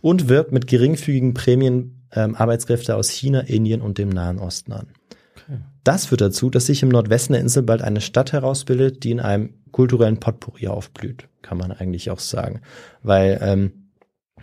und 0.00 0.28
wirbt 0.28 0.50
mit 0.50 0.66
geringfügigen 0.66 1.32
Prämien 1.32 2.08
ähm, 2.10 2.34
Arbeitskräfte 2.34 2.96
aus 2.96 3.08
China, 3.08 3.38
Indien 3.40 3.80
und 3.80 3.98
dem 3.98 4.08
Nahen 4.08 4.40
Osten 4.40 4.72
an. 4.72 4.88
Okay. 5.36 5.60
Das 5.84 6.06
führt 6.06 6.20
dazu, 6.20 6.50
dass 6.50 6.66
sich 6.66 6.82
im 6.82 6.88
Nordwesten 6.88 7.34
der 7.34 7.42
Insel 7.42 7.62
bald 7.62 7.82
eine 7.82 8.00
Stadt 8.00 8.32
herausbildet, 8.32 9.04
die 9.04 9.12
in 9.12 9.20
einem 9.20 9.54
kulturellen 9.70 10.18
Potpourri 10.18 10.66
aufblüht, 10.66 11.28
kann 11.42 11.56
man 11.56 11.70
eigentlich 11.70 12.10
auch 12.10 12.18
sagen. 12.18 12.62
Weil 13.00 13.38
ähm, 13.42 13.77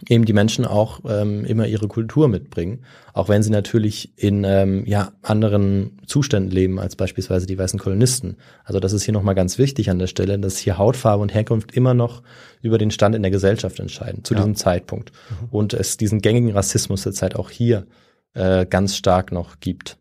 eben 0.08 0.26
die 0.26 0.34
Menschen 0.34 0.66
auch 0.66 1.00
ähm, 1.08 1.46
immer 1.46 1.68
ihre 1.68 1.88
Kultur 1.88 2.28
mitbringen, 2.28 2.84
auch 3.14 3.30
wenn 3.30 3.44
sie 3.44 3.50
natürlich 3.50 4.14
in 4.18 4.44
ähm, 4.44 4.86
ja 4.86 5.14
anderen 5.22 6.00
Zuständen 6.06 6.52
leben 6.52 6.80
als 6.80 6.96
beispielsweise 6.96 7.46
die 7.46 7.58
weißen 7.58 7.80
Kolonisten. 7.80 8.38
Also 8.64 8.80
das 8.80 8.94
ist 8.94 9.04
hier 9.04 9.14
nochmal 9.14 9.36
ganz 9.36 9.58
wichtig 9.58 9.90
an 9.90 10.00
der 10.00 10.08
Stelle, 10.08 10.40
dass 10.40 10.58
hier 10.58 10.78
Hautfarbe 10.78 11.22
und 11.22 11.34
Herkunft 11.34 11.74
immer 11.74 11.94
noch 11.94 12.24
über 12.62 12.78
den 12.78 12.92
Stand 12.92 13.16
in 13.16 13.22
der 13.22 13.32
Gesellschaft 13.32 13.80
entscheiden 13.80 14.24
zu 14.24 14.34
ja. 14.34 14.40
diesem 14.40 14.56
Zeitpunkt 14.56 15.12
mhm. 15.30 15.48
und 15.52 15.74
es 15.74 15.98
diesen 15.98 16.22
gängigen 16.22 16.52
Rassismus 16.52 17.04
der 17.04 17.14
Zeit 17.14 17.36
auch 17.36 17.50
hier 17.50 17.86
äh, 18.34 18.66
ganz 18.66 18.96
stark 18.96 19.32
noch 19.32 19.60
gibt. 19.60 19.98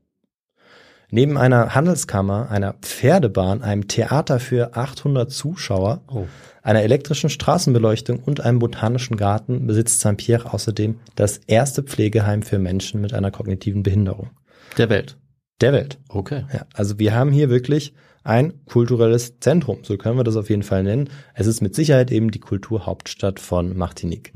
Neben 1.11 1.37
einer 1.37 1.75
Handelskammer, 1.75 2.51
einer 2.51 2.75
Pferdebahn, 2.81 3.63
einem 3.63 3.89
Theater 3.89 4.41
für 4.41 4.77
800 4.77 5.31
Zuschauer, 5.31 6.03
Oh. 6.09 6.27
einer 6.63 6.83
elektrischen 6.83 7.31
Straßenbeleuchtung 7.31 8.19
und 8.21 8.41
einem 8.41 8.59
botanischen 8.59 9.17
Garten 9.17 9.67
besitzt 9.67 10.01
Saint-Pierre 10.01 10.53
außerdem 10.53 10.99
das 11.15 11.39
erste 11.47 11.83
Pflegeheim 11.83 12.43
für 12.43 12.59
Menschen 12.59 13.01
mit 13.01 13.13
einer 13.15 13.31
kognitiven 13.31 13.83
Behinderung 13.83 14.31
Der 14.79 14.89
Welt. 14.89 15.17
der 15.61 15.73
Welt. 15.73 15.99
Okay. 16.09 16.45
Ja, 16.53 16.67
also 16.75 16.99
wir 16.99 17.15
haben 17.15 17.31
hier 17.33 17.49
wirklich 17.51 17.95
ein 18.25 18.65
kulturelles 18.65 19.39
Zentrum, 19.41 19.79
so 19.83 19.97
können 19.99 20.17
wir 20.17 20.25
das 20.25 20.37
auf 20.37 20.49
jeden 20.51 20.63
Fall 20.63 20.83
nennen. 20.83 21.11
Es 21.35 21.47
ist 21.47 21.61
mit 21.61 21.75
Sicherheit 21.75 22.11
eben 22.11 22.31
die 22.31 22.41
Kulturhauptstadt 22.41 23.39
von 23.39 23.77
Martinique. 23.77 24.33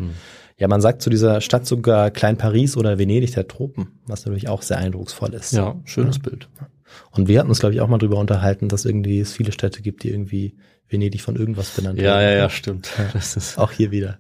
Ja, 0.59 0.69
man 0.69 0.81
sagt 0.81 1.03
zu 1.03 1.09
dieser 1.11 1.41
Stadt 1.41 1.67
sogar 1.67 2.11
Klein 2.11 2.37
Paris 2.37 2.77
oder 2.77 2.99
Venedig 2.99 3.33
der 3.33 3.49
Tropen, 3.49 3.99
was 4.07 4.25
natürlich 4.27 4.49
auch 4.49 4.63
sehr 4.63 4.77
eindrucksvoll 4.79 5.33
ist. 5.35 5.53
Ja, 5.53 5.77
schönes 5.85 6.19
Bild. 6.19 6.49
Und 7.13 7.29
wir 7.29 7.39
hatten 7.39 7.49
uns, 7.49 7.61
glaube 7.61 7.75
ich, 7.75 7.81
auch 7.81 7.89
mal 7.89 7.99
drüber 7.99 8.19
unterhalten, 8.19 8.69
dass 8.69 8.85
irgendwie 8.85 9.21
es 9.21 9.33
viele 9.33 9.53
Städte 9.53 9.83
gibt, 9.83 10.03
die 10.03 10.11
irgendwie 10.11 10.55
Venedig 10.89 11.21
von 11.23 11.37
irgendwas 11.37 11.71
benannt 11.71 11.99
Ja, 11.99 12.19
werden. 12.19 12.23
ja, 12.23 12.31
ja, 12.39 12.51
stimmt. 12.51 12.91
Das 13.13 13.37
ist 13.37 13.59
Auch 13.59 13.73
hier 13.73 13.91
wieder. 13.91 14.19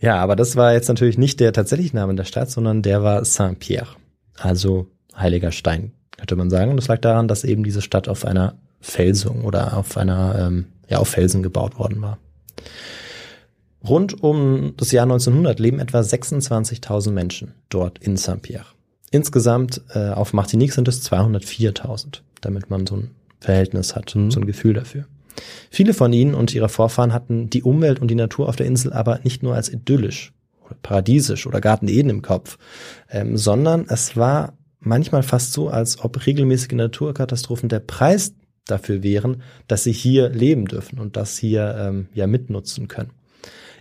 Ja. 0.00 0.16
aber 0.22 0.36
das 0.36 0.56
war 0.56 0.72
jetzt 0.72 0.88
natürlich 0.88 1.18
nicht 1.18 1.40
der 1.40 1.52
tatsächliche 1.52 1.96
Name 1.96 2.14
der 2.14 2.24
Stadt, 2.24 2.50
sondern 2.50 2.82
der 2.82 3.02
war 3.02 3.24
Saint-Pierre. 3.24 3.88
Also 4.38 4.88
heiliger 5.16 5.52
Stein, 5.52 5.92
könnte 6.16 6.36
man 6.36 6.50
sagen. 6.50 6.70
Und 6.70 6.76
das 6.76 6.88
lag 6.88 7.00
daran, 7.00 7.28
dass 7.28 7.44
eben 7.44 7.64
diese 7.64 7.82
Stadt 7.82 8.08
auf 8.08 8.24
einer 8.24 8.54
Felsung 8.80 9.44
oder 9.44 9.76
auf 9.76 9.96
einer, 9.96 10.36
ähm, 10.38 10.66
ja, 10.88 10.98
auf 10.98 11.08
Felsen 11.08 11.42
gebaut 11.42 11.78
worden 11.78 12.00
war. 12.02 12.18
Rund 13.86 14.22
um 14.22 14.74
das 14.76 14.92
Jahr 14.92 15.04
1900 15.04 15.60
leben 15.60 15.78
etwa 15.78 16.00
26.000 16.00 17.12
Menschen 17.12 17.52
dort 17.68 17.98
in 17.98 18.16
Saint-Pierre. 18.16 18.66
Insgesamt 19.10 19.82
äh, 19.94 20.10
auf 20.10 20.32
Martinique 20.32 20.72
sind 20.72 20.88
es 20.88 21.08
204.000, 21.10 22.20
damit 22.40 22.70
man 22.70 22.86
so 22.86 22.96
ein 22.96 23.10
Verhältnis 23.38 23.94
hat, 23.94 24.10
so 24.10 24.18
ein 24.18 24.46
Gefühl 24.46 24.74
dafür. 24.74 25.06
Viele 25.70 25.94
von 25.94 26.12
ihnen 26.12 26.34
und 26.34 26.54
ihre 26.54 26.68
Vorfahren 26.68 27.12
hatten 27.12 27.50
die 27.50 27.62
Umwelt 27.62 28.00
und 28.00 28.08
die 28.08 28.14
Natur 28.14 28.48
auf 28.48 28.56
der 28.56 28.66
Insel 28.66 28.92
aber 28.92 29.20
nicht 29.22 29.42
nur 29.42 29.54
als 29.54 29.68
idyllisch 29.72 30.32
oder 30.64 30.76
paradiesisch 30.82 31.46
oder 31.46 31.60
Garten 31.60 31.88
Eden 31.88 32.10
im 32.10 32.22
Kopf, 32.22 32.58
ähm, 33.10 33.36
sondern 33.36 33.86
es 33.88 34.16
war 34.16 34.54
manchmal 34.86 35.22
fast 35.22 35.52
so, 35.52 35.68
als 35.68 36.00
ob 36.00 36.26
regelmäßige 36.26 36.72
Naturkatastrophen 36.72 37.68
der 37.68 37.80
Preis 37.80 38.34
dafür 38.66 39.02
wären, 39.02 39.42
dass 39.68 39.84
sie 39.84 39.92
hier 39.92 40.28
leben 40.28 40.66
dürfen 40.66 40.98
und 40.98 41.16
das 41.16 41.36
hier 41.36 41.76
ähm, 41.78 42.08
ja 42.14 42.26
mitnutzen 42.26 42.88
können. 42.88 43.10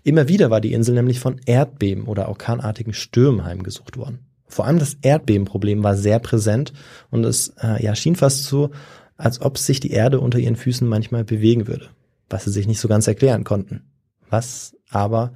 Immer 0.04 0.28
wieder 0.28 0.52
war 0.52 0.62
die 0.62 0.74
Insel 0.74 0.94
nämlich 0.94 1.20
von 1.20 1.42
Erdbeben 1.46 2.06
oder 2.06 2.28
orkanartigen 2.30 2.94
Stürmen 2.94 3.44
heimgesucht 3.44 3.98
worden. 3.98 4.20
Vor 4.48 4.66
allem 4.66 4.78
das 4.78 4.98
Erdbebenproblem 5.02 5.84
war 5.84 5.96
sehr 5.96 6.20
präsent 6.20 6.74
und 7.10 7.24
es 7.24 7.54
äh, 7.62 7.84
ja, 7.84 7.96
schien 7.96 8.16
fast 8.16 8.44
so, 8.44 8.70
als 9.18 9.42
ob 9.42 9.58
sich 9.58 9.80
die 9.80 9.92
Erde 9.92 10.20
unter 10.20 10.38
ihren 10.38 10.56
Füßen 10.56 10.88
manchmal 10.88 11.24
bewegen 11.24 11.68
würde, 11.68 11.90
was 12.30 12.44
sie 12.44 12.52
sich 12.52 12.68
nicht 12.68 12.80
so 12.80 12.88
ganz 12.88 13.08
erklären 13.08 13.44
konnten. 13.44 13.82
Was 14.30 14.76
aber 14.90 15.34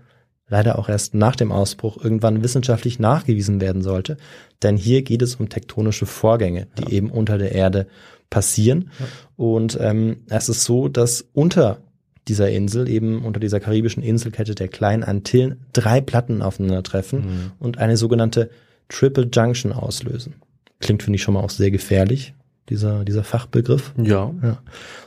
leider 0.49 0.77
auch 0.77 0.89
erst 0.89 1.13
nach 1.13 1.35
dem 1.35 1.51
Ausbruch 1.51 2.03
irgendwann 2.03 2.43
wissenschaftlich 2.43 2.99
nachgewiesen 2.99 3.61
werden 3.61 3.81
sollte, 3.81 4.17
denn 4.61 4.75
hier 4.75 5.03
geht 5.03 5.21
es 5.21 5.35
um 5.35 5.49
tektonische 5.49 6.05
Vorgänge, 6.05 6.67
die 6.77 6.93
eben 6.93 7.09
unter 7.09 7.37
der 7.37 7.53
Erde 7.53 7.87
passieren. 8.29 8.91
Und 9.37 9.77
ähm, 9.79 10.17
es 10.29 10.49
ist 10.49 10.63
so, 10.65 10.87
dass 10.87 11.25
unter 11.33 11.81
dieser 12.27 12.49
Insel, 12.51 12.87
eben 12.87 13.25
unter 13.25 13.39
dieser 13.39 13.59
karibischen 13.59 14.03
Inselkette 14.03 14.53
der 14.53 14.67
kleinen 14.67 15.03
Antillen, 15.03 15.65
drei 15.73 15.99
Platten 15.99 16.41
aufeinandertreffen 16.41 17.53
und 17.59 17.79
eine 17.79 17.97
sogenannte 17.97 18.51
Triple 18.87 19.29
Junction 19.31 19.71
auslösen. 19.71 20.35
Klingt, 20.79 21.03
finde 21.03 21.15
ich, 21.15 21.23
schon 21.23 21.33
mal 21.33 21.41
auch 21.41 21.49
sehr 21.49 21.71
gefährlich, 21.71 22.33
dieser, 22.69 23.05
dieser 23.05 23.23
Fachbegriff. 23.23 23.93
ja. 23.97 24.33
Ja. 24.41 24.61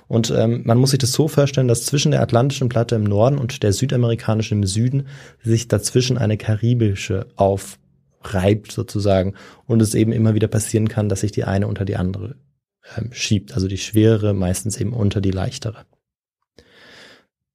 Und 0.08 0.30
ähm, 0.30 0.60
man 0.64 0.76
muss 0.76 0.90
sich 0.90 0.98
das 0.98 1.12
so 1.12 1.26
vorstellen, 1.26 1.68
dass 1.68 1.86
zwischen 1.86 2.10
der 2.10 2.20
atlantischen 2.20 2.68
Platte 2.68 2.96
im 2.96 3.04
Norden 3.04 3.38
und 3.38 3.62
der 3.62 3.72
südamerikanischen 3.72 4.58
im 4.58 4.66
Süden 4.66 5.06
sich 5.42 5.68
dazwischen 5.68 6.18
eine 6.18 6.36
karibische 6.36 7.28
aufreibt 7.36 8.72
sozusagen 8.72 9.34
und 9.66 9.80
es 9.80 9.94
eben 9.94 10.12
immer 10.12 10.34
wieder 10.34 10.48
passieren 10.48 10.88
kann, 10.88 11.08
dass 11.08 11.20
sich 11.20 11.32
die 11.32 11.44
eine 11.44 11.66
unter 11.66 11.86
die 11.86 11.96
andere 11.96 12.36
ähm, 12.96 13.08
schiebt, 13.12 13.54
also 13.54 13.68
die 13.68 13.78
schwerere 13.78 14.34
meistens 14.34 14.78
eben 14.78 14.92
unter 14.92 15.22
die 15.22 15.30
leichtere. 15.30 15.86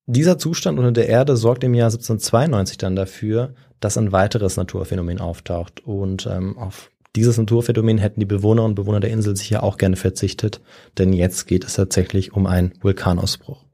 Dieser 0.07 0.37
Zustand 0.37 0.79
unter 0.79 0.93
der 0.93 1.09
Erde 1.09 1.35
sorgt 1.35 1.63
im 1.63 1.73
Jahr 1.73 1.87
1792 1.87 2.77
dann 2.77 2.95
dafür, 2.95 3.53
dass 3.79 3.97
ein 3.97 4.11
weiteres 4.11 4.57
Naturphänomen 4.57 5.19
auftaucht 5.19 5.85
und 5.85 6.25
ähm, 6.25 6.57
auf 6.57 6.89
dieses 7.17 7.37
Naturphänomen 7.37 7.97
hätten 7.97 8.19
die 8.19 8.25
Bewohnerinnen 8.25 8.71
und 8.71 8.75
Bewohner 8.75 8.99
der 8.99 9.09
Insel 9.09 9.35
sicher 9.35 9.63
auch 9.63 9.77
gerne 9.77 9.95
verzichtet, 9.95 10.61
denn 10.97 11.11
jetzt 11.13 11.47
geht 11.47 11.65
es 11.65 11.73
tatsächlich 11.73 12.33
um 12.33 12.45
einen 12.45 12.73
Vulkanausbruch. 12.81 13.65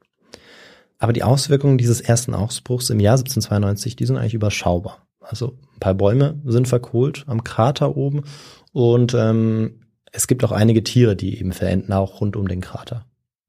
Aber 0.97 1.12
die 1.12 1.23
Auswirkungen 1.23 1.77
dieses 1.77 1.99
ersten 1.99 2.34
Ausbruchs 2.34 2.89
im 2.89 2.99
Jahr 2.99 3.17
1792, 3.17 3.97
die 3.97 4.06
sind 4.06 4.17
eigentlich 4.17 4.34
überschaubar. 4.34 5.06
Also 5.19 5.58
ein 5.75 5.79
paar 5.79 5.93
Bäume 5.93 6.39
sind 6.45 6.67
verkohlt 6.67 7.25
am 7.27 7.43
Krater 7.43 7.97
oben 7.97 8.23
und 8.71 9.13
ähm, 9.13 9.82
es 10.12 10.27
gibt 10.27 10.43
auch 10.45 10.51
einige 10.51 10.84
Tiere, 10.84 11.15
die 11.15 11.38
eben 11.38 11.51
verenden, 11.51 11.91
auch 11.91 12.21
rund 12.21 12.36
um 12.38 12.47
den 12.47 12.62
Krater. 12.62 13.06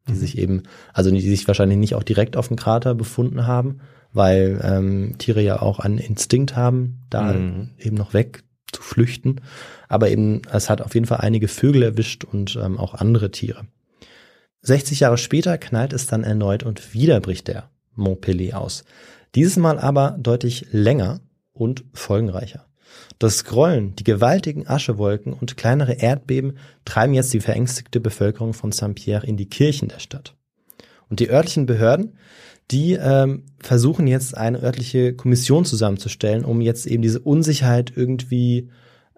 Die 0.09 0.15
sich 0.15 0.37
eben, 0.37 0.65
also 0.93 1.11
die 1.11 1.21
sich 1.21 1.47
wahrscheinlich 1.47 1.79
nicht 1.79 1.95
auch 1.95 2.03
direkt 2.03 2.37
auf 2.37 2.49
dem 2.49 2.57
Krater 2.57 2.95
befunden 2.95 3.47
haben, 3.47 3.79
weil 4.13 4.61
ähm, 4.63 5.15
Tiere 5.19 5.41
ja 5.41 5.63
auch 5.63 5.79
einen 5.79 5.99
Instinkt 5.99 6.57
haben, 6.57 7.01
da 7.11 7.33
Mhm. 7.33 7.71
eben 7.79 7.97
noch 7.97 8.13
weg 8.13 8.43
zu 8.75 8.83
flüchten. 8.83 9.41
Aber 9.89 10.11
eben, 10.11 10.43
es 10.53 10.69
hat 10.69 10.83
auf 10.83 10.95
jeden 10.95 11.07
Fall 11.07 11.21
einige 11.21 11.49
Vögel 11.49 11.83
erwischt 11.83 12.25
und 12.25 12.59
ähm, 12.63 12.79
auch 12.79 12.95
andere 12.95 13.31
Tiere. 13.31 13.67
60 14.63 15.01
Jahre 15.01 15.19
später 15.19 15.59
knallt 15.59 15.93
es 15.93 16.07
dann 16.07 16.25
erneut 16.25 16.63
und 16.63 16.95
wieder 16.95 17.21
bricht 17.21 17.49
der 17.49 17.71
Mont 17.95 18.25
Pelé 18.25 18.55
aus. 18.55 18.85
Dieses 19.35 19.57
Mal 19.57 19.79
aber 19.79 20.17
deutlich 20.19 20.67
länger 20.71 21.21
und 21.53 21.85
folgenreicher. 21.93 22.67
Das 23.19 23.45
Grollen, 23.45 23.95
die 23.97 24.05
gewaltigen 24.05 24.67
Aschewolken 24.69 25.33
und 25.33 25.57
kleinere 25.57 25.95
Erdbeben 25.95 26.59
treiben 26.85 27.15
jetzt 27.15 27.33
die 27.33 27.41
verängstigte 27.41 28.01
Bevölkerung 28.01 28.55
von 28.55 28.73
Saint-Pierre 28.73 29.27
in 29.27 29.37
die 29.37 29.49
Kirchen 29.49 29.89
der 29.89 29.99
Stadt. 29.99 30.35
Und 31.09 31.21
die 31.21 31.31
örtlichen 31.31 31.67
Behörden, 31.67 32.17
die 32.71 32.95
ähm, 32.95 33.45
versuchen 33.61 34.07
jetzt 34.07 34.37
eine 34.37 34.63
örtliche 34.63 35.15
Kommission 35.15 35.65
zusammenzustellen, 35.65 36.45
um 36.45 36.61
jetzt 36.61 36.87
eben 36.87 37.03
diese 37.03 37.21
Unsicherheit 37.21 37.93
irgendwie 37.95 38.71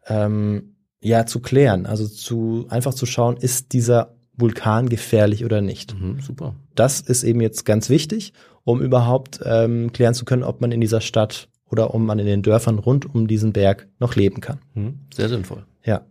ähm, 0.06 0.76
ja 1.00 1.26
zu 1.26 1.40
klären. 1.40 1.86
Also 1.86 2.06
zu 2.08 2.66
einfach 2.68 2.94
zu 2.94 3.06
schauen, 3.06 3.36
ist 3.36 3.72
dieser 3.72 4.16
Vulkan 4.36 4.88
gefährlich 4.88 5.44
oder 5.44 5.60
nicht. 5.60 5.98
Mhm, 5.98 6.20
super. 6.20 6.54
Das 6.74 7.00
ist 7.00 7.22
eben 7.22 7.40
jetzt 7.40 7.64
ganz 7.64 7.88
wichtig, 7.88 8.32
um 8.64 8.82
überhaupt 8.82 9.40
ähm, 9.44 9.92
klären 9.92 10.14
zu 10.14 10.24
können, 10.24 10.42
ob 10.42 10.60
man 10.60 10.72
in 10.72 10.80
dieser 10.80 11.00
Stadt 11.00 11.48
oder 11.70 11.94
ob 11.94 12.00
man 12.00 12.18
in 12.18 12.26
den 12.26 12.42
Dörfern 12.42 12.78
rund 12.78 13.12
um 13.12 13.26
diesen 13.26 13.52
Berg 13.52 13.88
noch 13.98 14.14
leben 14.14 14.40
kann. 14.40 14.58
Mhm, 14.74 15.00
sehr 15.14 15.28
sinnvoll. 15.28 15.64
Ja. 15.84 16.04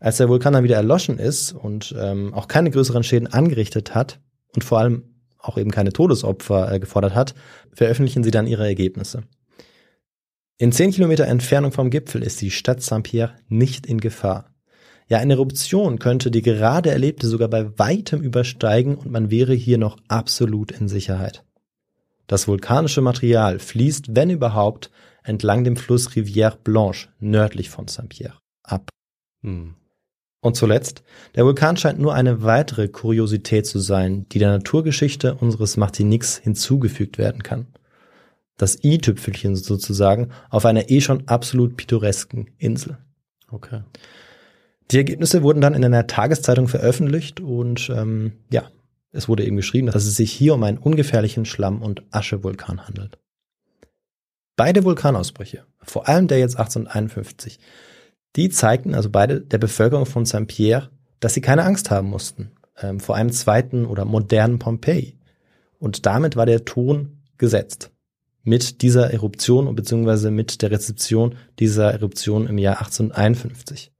Als 0.00 0.18
der 0.18 0.28
Vulkan 0.28 0.52
dann 0.52 0.64
wieder 0.64 0.76
erloschen 0.76 1.18
ist 1.18 1.52
und 1.52 1.94
ähm, 1.98 2.34
auch 2.34 2.46
keine 2.46 2.70
größeren 2.70 3.02
Schäden 3.02 3.26
angerichtet 3.26 3.94
hat 3.94 4.20
und 4.54 4.64
vor 4.64 4.78
allem 4.78 5.04
auch 5.42 5.58
eben 5.58 5.70
keine 5.70 5.92
Todesopfer 5.92 6.72
äh, 6.72 6.80
gefordert 6.80 7.14
hat, 7.14 7.34
veröffentlichen 7.72 8.24
sie 8.24 8.30
dann 8.30 8.46
ihre 8.46 8.66
Ergebnisse. 8.66 9.22
In 10.58 10.72
zehn 10.72 10.92
Kilometer 10.92 11.26
Entfernung 11.26 11.72
vom 11.72 11.90
Gipfel 11.90 12.22
ist 12.22 12.40
die 12.40 12.50
Stadt 12.50 12.82
Saint-Pierre 12.82 13.34
nicht 13.48 13.86
in 13.86 14.00
Gefahr. 14.00 14.54
Ja, 15.08 15.18
eine 15.18 15.34
Eruption 15.34 15.98
könnte 15.98 16.30
die 16.30 16.42
gerade 16.42 16.90
erlebte 16.90 17.26
sogar 17.26 17.48
bei 17.48 17.78
weitem 17.78 18.22
übersteigen 18.22 18.94
und 18.94 19.10
man 19.10 19.30
wäre 19.30 19.54
hier 19.54 19.76
noch 19.76 19.98
absolut 20.08 20.70
in 20.70 20.88
Sicherheit. 20.88 21.44
Das 22.28 22.48
vulkanische 22.48 23.00
Material 23.00 23.58
fließt, 23.58 24.14
wenn 24.14 24.30
überhaupt, 24.30 24.90
entlang 25.24 25.64
dem 25.64 25.76
Fluss 25.76 26.10
Rivière 26.10 26.56
Blanche 26.62 27.08
nördlich 27.18 27.68
von 27.68 27.88
Saint-Pierre 27.88 28.38
ab. 28.62 28.88
Mhm. 29.42 29.74
Und 30.42 30.56
zuletzt, 30.56 31.04
der 31.36 31.44
Vulkan 31.44 31.76
scheint 31.76 32.00
nur 32.00 32.14
eine 32.14 32.42
weitere 32.42 32.88
Kuriosität 32.88 33.64
zu 33.64 33.78
sein, 33.78 34.26
die 34.32 34.40
der 34.40 34.50
Naturgeschichte 34.50 35.36
unseres 35.36 35.76
Martiniques 35.76 36.36
hinzugefügt 36.36 37.16
werden 37.16 37.44
kann. 37.44 37.68
Das 38.58 38.82
i-Tüpfelchen 38.82 39.54
sozusagen 39.54 40.30
auf 40.50 40.66
einer 40.66 40.90
eh 40.90 41.00
schon 41.00 41.28
absolut 41.28 41.76
pittoresken 41.76 42.50
Insel. 42.58 42.98
Okay. 43.52 43.82
Die 44.90 44.96
Ergebnisse 44.96 45.44
wurden 45.44 45.60
dann 45.60 45.74
in 45.74 45.84
einer 45.84 46.08
Tageszeitung 46.08 46.66
veröffentlicht 46.66 47.40
und 47.40 47.88
ähm, 47.94 48.32
ja, 48.50 48.64
es 49.12 49.28
wurde 49.28 49.44
eben 49.44 49.56
geschrieben, 49.56 49.86
dass 49.86 50.04
es 50.04 50.16
sich 50.16 50.32
hier 50.32 50.54
um 50.54 50.64
einen 50.64 50.78
ungefährlichen 50.78 51.44
Schlamm- 51.44 51.82
und 51.82 52.02
Aschevulkan 52.10 52.88
handelt. 52.88 53.16
Beide 54.56 54.82
Vulkanausbrüche, 54.82 55.64
vor 55.82 56.08
allem 56.08 56.26
der 56.26 56.40
jetzt 56.40 56.56
1851, 56.56 57.60
die 58.36 58.48
zeigten 58.48 58.94
also 58.94 59.10
beide 59.10 59.40
der 59.40 59.58
Bevölkerung 59.58 60.06
von 60.06 60.24
Saint-Pierre, 60.24 60.90
dass 61.20 61.34
sie 61.34 61.40
keine 61.40 61.64
Angst 61.64 61.90
haben 61.90 62.08
mussten 62.08 62.52
ähm, 62.80 63.00
vor 63.00 63.14
einem 63.14 63.30
zweiten 63.32 63.84
oder 63.84 64.04
modernen 64.04 64.58
Pompeji. 64.58 65.16
Und 65.78 66.06
damit 66.06 66.36
war 66.36 66.46
der 66.46 66.64
Ton 66.64 67.18
gesetzt. 67.38 67.90
mit 68.44 68.82
dieser 68.82 69.12
Eruption 69.12 69.68
und 69.68 69.76
beziehungsweise 69.76 70.30
mit 70.30 70.62
der 70.62 70.72
Rezeption 70.72 71.36
dieser 71.58 71.92
Eruption 71.92 72.46
im 72.46 72.58
Jahr 72.58 72.78
1851. 72.78 73.92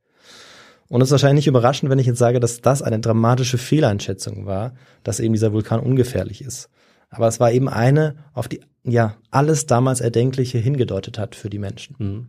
Und 0.88 1.00
es 1.00 1.08
ist 1.08 1.12
wahrscheinlich 1.12 1.44
nicht 1.44 1.46
überraschend, 1.46 1.90
wenn 1.90 1.98
ich 1.98 2.06
jetzt 2.06 2.18
sage, 2.18 2.40
dass 2.40 2.60
das 2.60 2.82
eine 2.82 2.98
dramatische 2.98 3.56
Fehleinschätzung 3.56 4.44
war, 4.44 4.74
dass 5.04 5.20
eben 5.20 5.32
dieser 5.32 5.52
Vulkan 5.52 5.80
ungefährlich 5.80 6.42
ist. 6.42 6.68
Aber 7.08 7.28
es 7.28 7.40
war 7.40 7.52
eben 7.52 7.68
eine, 7.68 8.16
auf 8.34 8.48
die 8.48 8.60
ja 8.84 9.16
alles 9.30 9.66
damals 9.66 10.00
Erdenkliche 10.00 10.58
hingedeutet 10.58 11.18
hat 11.18 11.34
für 11.34 11.48
die 11.48 11.58
Menschen. 11.58 11.96
Mhm. 11.98 12.26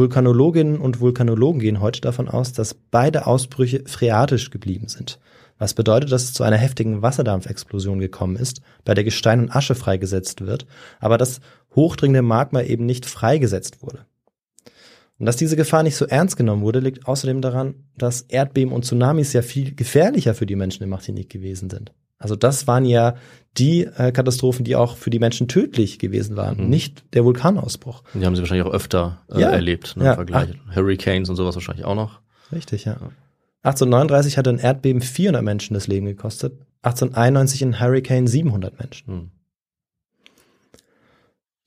Vulkanologinnen 0.00 0.80
und 0.80 1.00
Vulkanologen 1.00 1.60
gehen 1.60 1.80
heute 1.82 2.00
davon 2.00 2.26
aus, 2.26 2.54
dass 2.54 2.72
beide 2.72 3.26
Ausbrüche 3.26 3.82
phreatisch 3.84 4.48
geblieben 4.48 4.88
sind. 4.88 5.20
Was 5.58 5.74
bedeutet, 5.74 6.10
dass 6.10 6.24
es 6.24 6.32
zu 6.32 6.42
einer 6.42 6.56
heftigen 6.56 7.02
Wasserdampfexplosion 7.02 7.98
gekommen 7.98 8.36
ist, 8.36 8.62
bei 8.86 8.94
der 8.94 9.04
Gestein 9.04 9.40
und 9.40 9.54
Asche 9.54 9.74
freigesetzt 9.74 10.46
wird, 10.46 10.66
aber 11.00 11.18
das 11.18 11.42
hochdringende 11.74 12.22
Magma 12.22 12.62
eben 12.62 12.86
nicht 12.86 13.04
freigesetzt 13.04 13.82
wurde. 13.82 14.06
Und 15.18 15.26
dass 15.26 15.36
diese 15.36 15.54
Gefahr 15.56 15.82
nicht 15.82 15.96
so 15.96 16.06
ernst 16.06 16.38
genommen 16.38 16.62
wurde, 16.62 16.80
liegt 16.80 17.06
außerdem 17.06 17.42
daran, 17.42 17.74
dass 17.98 18.22
Erdbeben 18.22 18.72
und 18.72 18.86
Tsunamis 18.86 19.34
ja 19.34 19.42
viel 19.42 19.74
gefährlicher 19.74 20.32
für 20.32 20.46
die 20.46 20.56
Menschen 20.56 20.82
in 20.82 20.88
Martinique 20.88 21.28
gewesen 21.28 21.68
sind. 21.68 21.92
Also 22.20 22.36
das 22.36 22.68
waren 22.68 22.84
ja 22.84 23.16
die 23.58 23.82
äh, 23.84 24.12
Katastrophen, 24.12 24.64
die 24.64 24.76
auch 24.76 24.96
für 24.96 25.10
die 25.10 25.18
Menschen 25.18 25.48
tödlich 25.48 25.98
gewesen 25.98 26.36
waren, 26.36 26.58
Mhm. 26.64 26.68
nicht 26.70 27.02
der 27.14 27.24
Vulkanausbruch. 27.24 28.04
Die 28.14 28.24
haben 28.24 28.36
sie 28.36 28.42
wahrscheinlich 28.42 28.64
auch 28.66 28.72
öfter 28.72 29.22
äh, 29.32 29.40
Ja. 29.40 29.50
erlebt, 29.50 29.96
ne, 29.96 30.04
Ja. 30.04 30.10
im 30.12 30.16
Vergleich. 30.16 30.50
Hurricanes 30.72 31.28
und 31.28 31.34
sowas 31.34 31.56
wahrscheinlich 31.56 31.84
auch 31.84 31.96
noch. 31.96 32.20
Richtig, 32.52 32.84
ja. 32.84 32.96
1839 33.62 34.38
hatte 34.38 34.50
ein 34.50 34.58
Erdbeben 34.58 35.02
400 35.02 35.42
Menschen 35.42 35.74
das 35.74 35.88
Leben 35.88 36.06
gekostet, 36.06 36.52
1891 36.82 37.62
ein 37.64 37.80
Hurricane 37.80 38.26
700 38.28 38.78
Menschen. 38.78 39.06
Hm. 39.08 39.30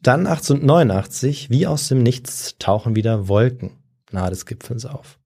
Dann 0.01 0.27
1889, 0.27 1.49
wie 1.49 1.65
aus 1.67 1.87
dem 1.87 2.03
Nichts, 2.03 2.55
tauchen 2.59 2.95
wieder 2.95 3.27
Wolken 3.27 3.71
nahe 4.11 4.29
des 4.29 4.45
Gipfels 4.45 4.85
auf. 4.85 5.17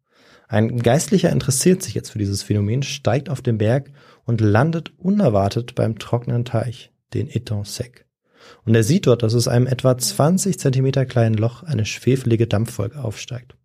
Ein 0.47 0.79
Geistlicher 0.81 1.29
interessiert 1.31 1.83
sich 1.83 1.93
jetzt 1.93 2.11
für 2.11 2.19
dieses 2.19 2.41
Phänomen, 2.43 2.83
steigt 2.83 3.29
auf 3.29 3.41
den 3.41 3.57
Berg 3.57 3.91
und 4.27 4.41
landet 4.41 4.91
unerwartet 4.99 5.73
beim 5.73 5.97
trockenen 5.97 6.45
Teich, 6.45 6.91
den 7.15 7.27
Eton 7.29 7.63
Sec. 7.63 8.05
Und 8.65 8.75
er 8.75 8.83
sieht 8.83 9.07
dort, 9.07 9.23
dass 9.23 9.33
aus 9.33 9.47
einem 9.47 9.65
etwa 9.65 9.97
20 9.97 10.59
Zentimeter 10.59 11.05
kleinen 11.05 11.35
Loch 11.35 11.63
eine 11.63 11.85
schwefelige 11.85 12.45
Dampfwolke 12.45 13.03
aufsteigt. 13.03 13.55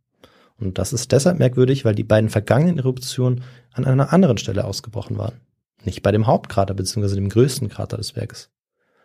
Und 0.56 0.78
das 0.78 0.92
ist 0.92 1.12
deshalb 1.12 1.38
merkwürdig, 1.38 1.84
weil 1.84 1.94
die 1.94 2.04
beiden 2.04 2.30
vergangenen 2.30 2.78
Eruptionen 2.78 3.42
an 3.72 3.84
einer 3.84 4.12
anderen 4.12 4.38
Stelle 4.38 4.64
ausgebrochen 4.64 5.18
waren. 5.18 5.40
Nicht 5.84 6.02
bei 6.02 6.12
dem 6.12 6.28
Hauptkrater 6.28 6.74
bzw. 6.74 7.16
dem 7.16 7.28
größten 7.28 7.68
Krater 7.68 7.96
des 7.96 8.12
Berges. 8.12 8.50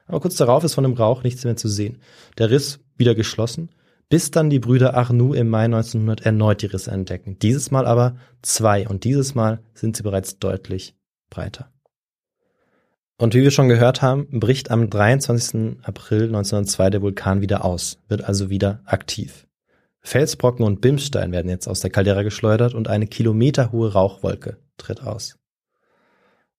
Aber 0.05 0.19
kurz 0.19 0.35
darauf 0.35 0.63
ist 0.63 0.75
von 0.75 0.83
dem 0.83 0.93
Rauch 0.93 1.23
nichts 1.23 1.43
mehr 1.43 1.55
zu 1.55 1.67
sehen. 1.67 1.97
Der 2.37 2.51
Riss 2.51 2.79
wieder 2.95 3.15
geschlossen, 3.15 3.69
bis 4.09 4.29
dann 4.29 4.51
die 4.51 4.59
Brüder 4.59 4.93
Arnoux 4.93 5.33
im 5.33 5.49
Mai 5.49 5.65
1900 5.65 6.21
erneut 6.21 6.61
die 6.61 6.67
Risse 6.67 6.91
entdecken. 6.91 7.39
Dieses 7.39 7.71
Mal 7.71 7.87
aber 7.87 8.15
zwei 8.43 8.87
und 8.87 9.03
dieses 9.03 9.33
Mal 9.33 9.59
sind 9.73 9.97
sie 9.97 10.03
bereits 10.03 10.37
deutlich 10.37 10.95
breiter. 11.29 11.71
Und 13.19 13.33
wie 13.33 13.41
wir 13.41 13.51
schon 13.51 13.67
gehört 13.69 14.01
haben, 14.01 14.27
bricht 14.39 14.69
am 14.69 14.89
23. 14.89 15.77
April 15.81 16.25
1902 16.25 16.89
der 16.91 17.01
Vulkan 17.01 17.41
wieder 17.41 17.65
aus, 17.65 17.97
wird 18.07 18.23
also 18.23 18.49
wieder 18.49 18.81
aktiv. 18.85 19.47
Felsbrocken 20.01 20.63
und 20.63 20.81
Bimsstein 20.81 21.31
werden 21.31 21.49
jetzt 21.49 21.67
aus 21.67 21.79
der 21.79 21.89
Caldera 21.89 22.21
geschleudert 22.21 22.73
und 22.75 22.87
eine 22.87 23.07
kilometerhohe 23.07 23.91
Rauchwolke 23.91 24.57
tritt 24.77 25.01
aus. 25.01 25.37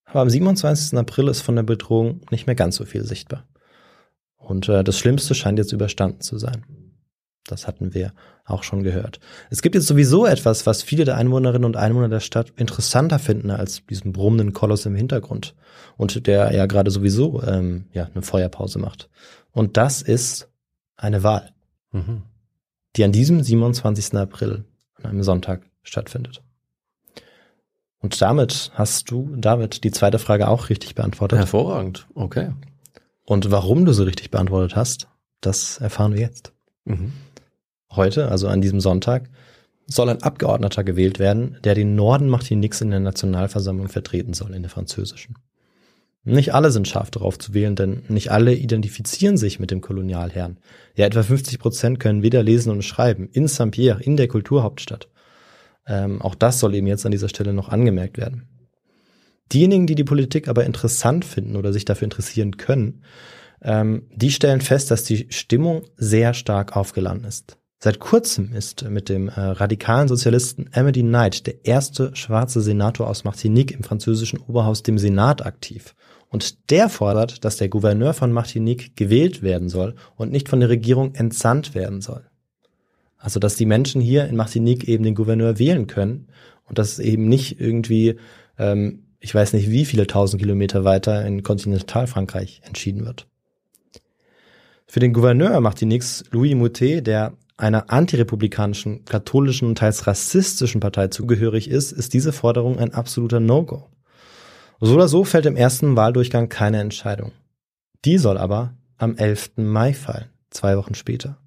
Aber 0.04 0.20
am 0.20 0.30
27. 0.30 0.98
April 0.98 1.28
ist 1.28 1.42
von 1.42 1.54
der 1.54 1.62
Bedrohung 1.62 2.22
nicht 2.30 2.46
mehr 2.46 2.56
ganz 2.56 2.76
so 2.76 2.84
viel 2.84 3.04
sichtbar. 3.04 3.46
Und 4.36 4.68
äh, 4.68 4.82
das 4.82 4.98
Schlimmste 4.98 5.34
scheint 5.34 5.58
jetzt 5.58 5.72
überstanden 5.72 6.20
zu 6.20 6.38
sein. 6.38 6.87
Das 7.50 7.66
hatten 7.66 7.94
wir 7.94 8.12
auch 8.44 8.62
schon 8.62 8.82
gehört. 8.82 9.20
Es 9.50 9.62
gibt 9.62 9.74
jetzt 9.74 9.86
sowieso 9.86 10.24
etwas, 10.26 10.66
was 10.66 10.82
viele 10.82 11.04
der 11.04 11.16
Einwohnerinnen 11.16 11.64
und 11.64 11.76
Einwohner 11.76 12.08
der 12.08 12.20
Stadt 12.20 12.52
interessanter 12.56 13.18
finden 13.18 13.50
als 13.50 13.84
diesen 13.86 14.12
brummenden 14.12 14.52
Koloss 14.52 14.86
im 14.86 14.94
Hintergrund 14.94 15.54
und 15.96 16.26
der 16.26 16.54
ja 16.54 16.66
gerade 16.66 16.90
sowieso 16.90 17.42
ähm, 17.42 17.86
ja 17.92 18.08
eine 18.12 18.22
Feuerpause 18.22 18.78
macht. 18.78 19.08
Und 19.52 19.76
das 19.76 20.02
ist 20.02 20.48
eine 20.96 21.22
Wahl, 21.22 21.52
Mhm. 21.92 22.22
die 22.96 23.04
an 23.04 23.12
diesem 23.12 23.42
27. 23.42 24.14
April 24.14 24.64
an 24.94 25.10
einem 25.10 25.22
Sonntag 25.22 25.62
stattfindet. 25.82 26.42
Und 28.00 28.20
damit 28.22 28.70
hast 28.74 29.10
du, 29.10 29.34
David, 29.36 29.82
die 29.84 29.90
zweite 29.90 30.18
Frage 30.18 30.48
auch 30.48 30.68
richtig 30.68 30.94
beantwortet. 30.94 31.38
Hervorragend. 31.38 32.06
Okay. 32.14 32.52
Und 33.24 33.50
warum 33.50 33.84
du 33.84 33.92
so 33.92 34.04
richtig 34.04 34.30
beantwortet 34.30 34.76
hast, 34.76 35.08
das 35.40 35.78
erfahren 35.78 36.14
wir 36.14 36.20
jetzt. 36.20 36.52
Mhm. 36.84 37.12
Heute, 37.94 38.30
also 38.30 38.48
an 38.48 38.60
diesem 38.60 38.80
Sonntag, 38.80 39.28
soll 39.86 40.10
ein 40.10 40.22
Abgeordneter 40.22 40.84
gewählt 40.84 41.18
werden, 41.18 41.56
der 41.64 41.74
den 41.74 41.94
Norden 41.94 42.28
Martiniques 42.28 42.80
in 42.80 42.90
der 42.90 43.00
Nationalversammlung 43.00 43.88
vertreten 43.88 44.34
soll, 44.34 44.54
in 44.54 44.62
der 44.62 44.70
französischen. 44.70 45.36
Nicht 46.24 46.52
alle 46.52 46.70
sind 46.70 46.86
scharf 46.86 47.10
darauf 47.10 47.38
zu 47.38 47.54
wählen, 47.54 47.74
denn 47.74 48.02
nicht 48.08 48.30
alle 48.30 48.54
identifizieren 48.54 49.38
sich 49.38 49.60
mit 49.60 49.70
dem 49.70 49.80
Kolonialherrn. 49.80 50.58
Ja, 50.94 51.06
etwa 51.06 51.22
50 51.22 51.58
Prozent 51.58 52.00
können 52.00 52.22
weder 52.22 52.42
lesen 52.42 52.70
und 52.70 52.82
schreiben. 52.82 53.30
In 53.32 53.48
Saint-Pierre, 53.48 54.02
in 54.02 54.18
der 54.18 54.28
Kulturhauptstadt. 54.28 55.08
Ähm, 55.86 56.20
auch 56.20 56.34
das 56.34 56.60
soll 56.60 56.74
eben 56.74 56.86
jetzt 56.86 57.06
an 57.06 57.12
dieser 57.12 57.30
Stelle 57.30 57.54
noch 57.54 57.70
angemerkt 57.70 58.18
werden. 58.18 58.46
Diejenigen, 59.52 59.86
die 59.86 59.94
die 59.94 60.04
Politik 60.04 60.48
aber 60.48 60.66
interessant 60.66 61.24
finden 61.24 61.56
oder 61.56 61.72
sich 61.72 61.86
dafür 61.86 62.04
interessieren 62.04 62.58
können, 62.58 63.04
ähm, 63.62 64.06
die 64.14 64.30
stellen 64.30 64.60
fest, 64.60 64.90
dass 64.90 65.04
die 65.04 65.28
Stimmung 65.30 65.84
sehr 65.96 66.34
stark 66.34 66.76
aufgeladen 66.76 67.24
ist. 67.24 67.56
Seit 67.80 68.00
kurzem 68.00 68.52
ist 68.54 68.90
mit 68.90 69.08
dem 69.08 69.28
äh, 69.28 69.40
radikalen 69.40 70.08
Sozialisten 70.08 70.68
Amity 70.72 71.02
Knight 71.02 71.46
der 71.46 71.64
erste 71.64 72.14
schwarze 72.16 72.60
Senator 72.60 73.06
aus 73.06 73.22
Martinique 73.22 73.70
im 73.70 73.84
französischen 73.84 74.40
Oberhaus, 74.40 74.82
dem 74.82 74.98
Senat, 74.98 75.46
aktiv. 75.46 75.94
Und 76.28 76.70
der 76.70 76.88
fordert, 76.88 77.44
dass 77.44 77.56
der 77.56 77.68
Gouverneur 77.68 78.14
von 78.14 78.32
Martinique 78.32 78.96
gewählt 78.96 79.42
werden 79.42 79.68
soll 79.68 79.94
und 80.16 80.32
nicht 80.32 80.48
von 80.48 80.58
der 80.58 80.70
Regierung 80.70 81.14
entsandt 81.14 81.76
werden 81.76 82.00
soll. 82.00 82.26
Also, 83.16 83.38
dass 83.38 83.54
die 83.54 83.66
Menschen 83.66 84.00
hier 84.00 84.26
in 84.26 84.34
Martinique 84.34 84.88
eben 84.88 85.04
den 85.04 85.14
Gouverneur 85.14 85.60
wählen 85.60 85.86
können 85.86 86.26
und 86.64 86.78
dass 86.78 86.92
es 86.92 86.98
eben 86.98 87.28
nicht 87.28 87.60
irgendwie, 87.60 88.16
ähm, 88.58 89.04
ich 89.20 89.32
weiß 89.32 89.52
nicht 89.52 89.70
wie 89.70 89.84
viele 89.84 90.08
tausend 90.08 90.42
Kilometer 90.42 90.82
weiter 90.82 91.24
in 91.24 91.44
Kontinentalfrankreich 91.44 92.60
entschieden 92.64 93.06
wird. 93.06 93.28
Für 94.88 95.00
den 95.00 95.12
Gouverneur 95.12 95.60
Martiniques, 95.60 96.24
Louis 96.32 96.54
Moutet, 96.56 97.06
der 97.06 97.36
einer 97.58 97.90
antirepublikanischen, 97.90 99.04
katholischen 99.04 99.68
und 99.68 99.78
teils 99.78 100.06
rassistischen 100.06 100.80
Partei 100.80 101.08
zugehörig 101.08 101.68
ist, 101.68 101.92
ist 101.92 102.14
diese 102.14 102.32
Forderung 102.32 102.78
ein 102.78 102.94
absoluter 102.94 103.40
No-Go. 103.40 103.90
So 104.80 104.94
oder 104.94 105.08
so 105.08 105.24
fällt 105.24 105.44
im 105.44 105.56
ersten 105.56 105.96
Wahldurchgang 105.96 106.48
keine 106.48 106.80
Entscheidung. 106.80 107.32
Die 108.04 108.16
soll 108.16 108.38
aber 108.38 108.74
am 108.96 109.16
11. 109.16 109.52
Mai 109.56 109.92
fallen, 109.92 110.30
zwei 110.50 110.76
Wochen 110.76 110.94
später. 110.94 111.38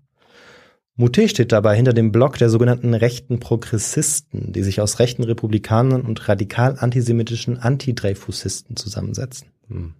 Moutet 0.95 1.30
steht 1.30 1.54
dabei 1.54 1.76
hinter 1.76 1.93
dem 1.93 2.12
Block 2.12 2.38
der 2.38 2.50
sogenannten 2.50 2.93
rechten 2.93 3.39
Progressisten, 3.39 4.52
die 4.52 4.63
sich 4.63 4.82
aus 4.82 5.00
rechten 5.00 5.24
Republikanern 5.24 6.02
und 6.02 6.28
radikal 6.28 6.78
antisemitischen 6.78 7.58
Antidreyfusisten 7.58 8.76
zusammensetzen. 8.76 9.47
Hm. 9.67 9.93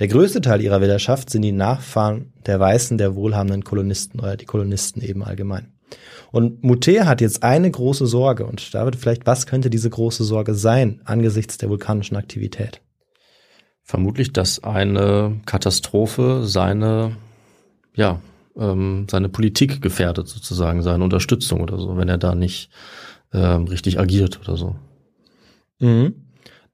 Der 0.00 0.08
größte 0.08 0.40
Teil 0.40 0.62
ihrer 0.62 0.80
Wählerschaft 0.80 1.28
sind 1.28 1.42
die 1.42 1.52
Nachfahren 1.52 2.32
der 2.46 2.58
Weißen, 2.58 2.96
der 2.96 3.14
wohlhabenden 3.14 3.64
Kolonisten 3.64 4.18
oder 4.18 4.38
die 4.38 4.46
Kolonisten 4.46 5.02
eben 5.02 5.22
allgemein. 5.22 5.74
Und 6.32 6.64
Moutet 6.64 7.04
hat 7.04 7.20
jetzt 7.20 7.42
eine 7.42 7.70
große 7.70 8.06
Sorge 8.06 8.46
und 8.46 8.74
David, 8.74 8.96
vielleicht, 8.96 9.26
was 9.26 9.46
könnte 9.46 9.68
diese 9.68 9.90
große 9.90 10.24
Sorge 10.24 10.54
sein 10.54 11.02
angesichts 11.04 11.58
der 11.58 11.68
vulkanischen 11.68 12.16
Aktivität? 12.16 12.80
Vermutlich, 13.82 14.32
dass 14.32 14.64
eine 14.64 15.40
Katastrophe 15.44 16.46
seine, 16.46 17.16
ja, 17.94 18.20
ähm, 18.56 19.06
seine 19.10 19.28
Politik 19.28 19.82
gefährdet 19.82 20.28
sozusagen, 20.28 20.82
seine 20.82 21.04
Unterstützung 21.04 21.60
oder 21.60 21.76
so, 21.78 21.98
wenn 21.98 22.08
er 22.08 22.18
da 22.18 22.34
nicht 22.34 22.70
ähm, 23.34 23.64
richtig 23.64 23.98
agiert 23.98 24.40
oder 24.40 24.56
so. 24.56 24.76
Mhm. 25.78 26.14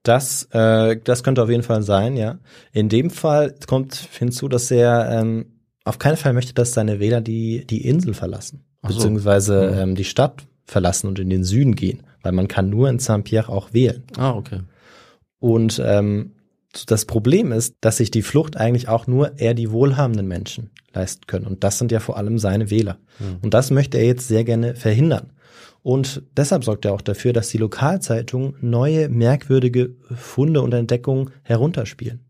Das, 0.07 0.47
äh, 0.51 0.97
das 1.03 1.23
könnte 1.23 1.43
auf 1.43 1.49
jeden 1.49 1.63
Fall 1.63 1.83
sein, 1.83 2.15
ja. 2.17 2.39
In 2.71 2.89
dem 2.89 3.09
Fall 3.09 3.55
kommt 3.67 3.95
hinzu, 4.17 4.47
dass 4.47 4.71
er 4.71 5.09
ähm, 5.11 5.47
auf 5.83 5.99
keinen 5.99 6.17
Fall 6.17 6.33
möchte, 6.33 6.53
dass 6.53 6.73
seine 6.73 6.99
Wähler 6.99 7.21
die, 7.21 7.65
die 7.67 7.85
Insel 7.85 8.13
verlassen, 8.13 8.63
so. 8.83 8.93
beziehungsweise 8.93 9.71
Mhm. 9.71 9.79
ähm, 9.79 9.95
die 9.95 10.03
Stadt 10.05 10.45
verlassen 10.65 11.07
und 11.07 11.19
in 11.19 11.29
den 11.29 11.43
Süden 11.43 11.75
gehen, 11.75 12.03
weil 12.23 12.31
man 12.31 12.47
kann 12.47 12.69
nur 12.69 12.89
in 12.89 12.99
Saint-Pierre 12.99 13.49
auch 13.49 13.73
wählen. 13.73 14.03
Ah, 14.17 14.31
okay. 14.31 14.61
Und 15.39 15.81
ähm, 15.83 16.33
das 16.87 17.05
Problem 17.05 17.51
ist, 17.51 17.75
dass 17.81 17.97
sich 17.97 18.11
die 18.11 18.21
Flucht 18.21 18.57
eigentlich 18.57 18.87
auch 18.87 19.07
nur 19.07 19.39
eher 19.39 19.53
die 19.53 19.71
wohlhabenden 19.71 20.27
Menschen 20.27 20.71
leisten 20.93 21.25
können. 21.27 21.45
Und 21.45 21.63
das 21.63 21.77
sind 21.77 21.91
ja 21.91 21.99
vor 21.99 22.17
allem 22.17 22.37
seine 22.37 22.69
Wähler. 22.69 22.97
Mhm. 23.19 23.37
Und 23.41 23.53
das 23.53 23.71
möchte 23.71 23.97
er 23.97 24.05
jetzt 24.05 24.27
sehr 24.27 24.43
gerne 24.43 24.75
verhindern. 24.75 25.31
Und 25.87 26.23
deshalb 26.35 26.65
sorgt 26.65 26.83
er 26.83 26.91
auch 26.91 27.01
dafür, 27.01 27.31
dass 27.31 27.47
die 27.47 27.57
Lokalzeitungen 27.57 28.55
neue, 28.59 29.07
merkwürdige 29.07 29.95
Funde 30.13 30.61
und 30.61 30.73
Entdeckungen 30.73 31.29
herunterspielen. 31.43 32.25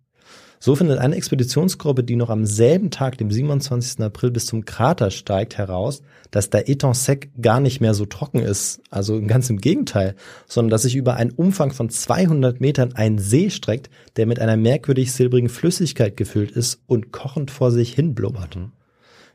So 0.59 0.75
findet 0.75 0.99
eine 0.99 1.15
Expeditionsgruppe, 1.15 2.03
die 2.03 2.17
noch 2.17 2.29
am 2.29 2.45
selben 2.45 2.91
Tag, 2.91 3.17
dem 3.17 3.31
27. 3.31 3.99
April, 4.01 4.29
bis 4.29 4.45
zum 4.45 4.63
Krater 4.65 5.09
steigt, 5.09 5.57
heraus, 5.57 6.03
dass 6.29 6.51
der 6.51 6.69
Eton 6.69 6.93
Sec 6.93 7.31
gar 7.41 7.59
nicht 7.59 7.81
mehr 7.81 7.95
so 7.95 8.05
trocken 8.05 8.43
ist. 8.43 8.79
Also 8.91 9.19
ganz 9.23 9.49
im 9.49 9.57
Gegenteil, 9.57 10.13
sondern 10.45 10.69
dass 10.69 10.83
sich 10.83 10.95
über 10.95 11.15
einen 11.15 11.31
Umfang 11.31 11.71
von 11.71 11.89
200 11.89 12.61
Metern 12.61 12.93
ein 12.93 13.17
See 13.17 13.49
streckt, 13.49 13.89
der 14.17 14.27
mit 14.27 14.39
einer 14.39 14.55
merkwürdig 14.55 15.11
silbrigen 15.11 15.49
Flüssigkeit 15.49 16.15
gefüllt 16.15 16.51
ist 16.51 16.83
und 16.85 17.11
kochend 17.11 17.49
vor 17.49 17.71
sich 17.71 17.91
hin 17.91 18.13
blubbert. 18.13 18.55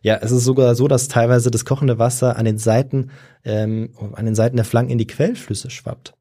Ja, 0.03 0.17
es 0.17 0.33
ist 0.33 0.45
sogar 0.45 0.75
so, 0.75 0.89
dass 0.89 1.09
teilweise 1.09 1.51
das 1.51 1.65
kochende 1.65 1.99
Wasser 1.99 2.37
an 2.37 2.45
den 2.45 2.59
Seiten, 2.59 3.11
ähm, 3.45 3.91
an 4.15 4.25
den 4.25 4.35
Seiten 4.35 4.57
der 4.57 4.65
Flanken 4.65 4.93
in 4.93 4.99
die 4.99 5.07
Quellflüsse 5.07 5.71
schwappt. 5.71 6.15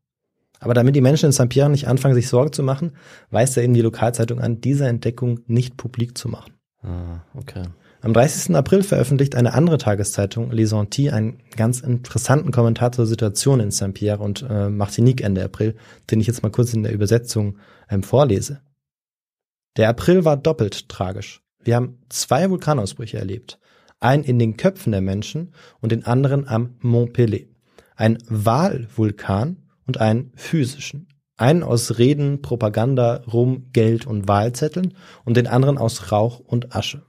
Aber 0.60 0.76
damit 0.76 0.96
die 0.96 1.02
Menschen 1.02 1.26
in 1.26 1.32
St. 1.32 1.50
Pierre 1.50 1.72
nicht 1.72 1.88
anfangen, 1.88 2.14
sich 2.14 2.30
Sorgen 2.30 2.54
zu 2.54 2.62
machen, 2.62 2.92
weist 3.32 3.58
er 3.58 3.64
eben 3.64 3.74
die 3.74 3.82
Lokalzeitung 3.82 4.40
an, 4.40 4.62
diese 4.62 4.86
Entdeckung 4.88 5.40
nicht 5.48 5.76
publik 5.76 6.16
zu 6.16 6.30
machen. 6.30 6.54
Ah, 6.84 7.22
okay. 7.34 7.64
Am 8.04 8.14
30. 8.14 8.56
April 8.56 8.84
veröffentlicht 8.84 9.36
eine 9.36 9.54
andere 9.54 9.78
Tageszeitung, 9.80 10.52
Les 10.52 10.74
Antilles, 10.74 11.14
einen 11.14 11.40
ganz 11.56 11.82
interessanten 11.82 12.52
Kommentar 12.52 12.92
zur 12.92 13.06
Situation 13.06 13.60
in 13.60 13.72
Saint-Pierre 13.72 14.20
und 14.20 14.46
äh, 14.48 14.70
Martinique 14.70 15.22
Ende 15.22 15.44
April, 15.44 15.76
den 16.10 16.20
ich 16.20 16.28
jetzt 16.28 16.42
mal 16.42 16.52
kurz 16.52 16.74
in 16.74 16.84
der 16.84 16.94
Übersetzung 16.94 17.58
ähm, 17.90 18.02
vorlese. 18.02 18.62
Der 19.78 19.90
April 19.90 20.26
war 20.26 20.38
doppelt 20.38 20.90
tragisch. 20.90 21.42
Wir 21.64 21.76
haben 21.76 22.00
zwei 22.10 22.50
Vulkanausbrüche 22.50 23.18
erlebt. 23.18 23.60
Einen 24.02 24.24
in 24.24 24.40
den 24.40 24.58
Köpfen 24.58 24.92
der 24.92 25.02
Menschen 25.02 25.54
und 25.80 25.92
den 25.92 26.06
anderen 26.06 26.48
am 26.48 26.76
Mont 26.80 27.16
Pelé. 27.16 27.48
Ein 27.96 28.18
Wahlvulkan 28.28 29.58
und 29.86 30.00
einen 30.00 30.32
physischen. 30.36 31.08
Einen 31.38 31.64
aus 31.64 31.98
Reden, 32.00 32.42
Propaganda, 32.42 33.24
Rum, 33.32 33.68
Geld 33.74 34.06
und 34.06 34.28
Wahlzetteln 34.28 34.96
und 35.24 35.38
den 35.38 35.48
anderen 35.48 35.78
aus 35.78 36.12
Rauch 36.12 36.40
und 36.40 36.76
Asche. 36.76 37.04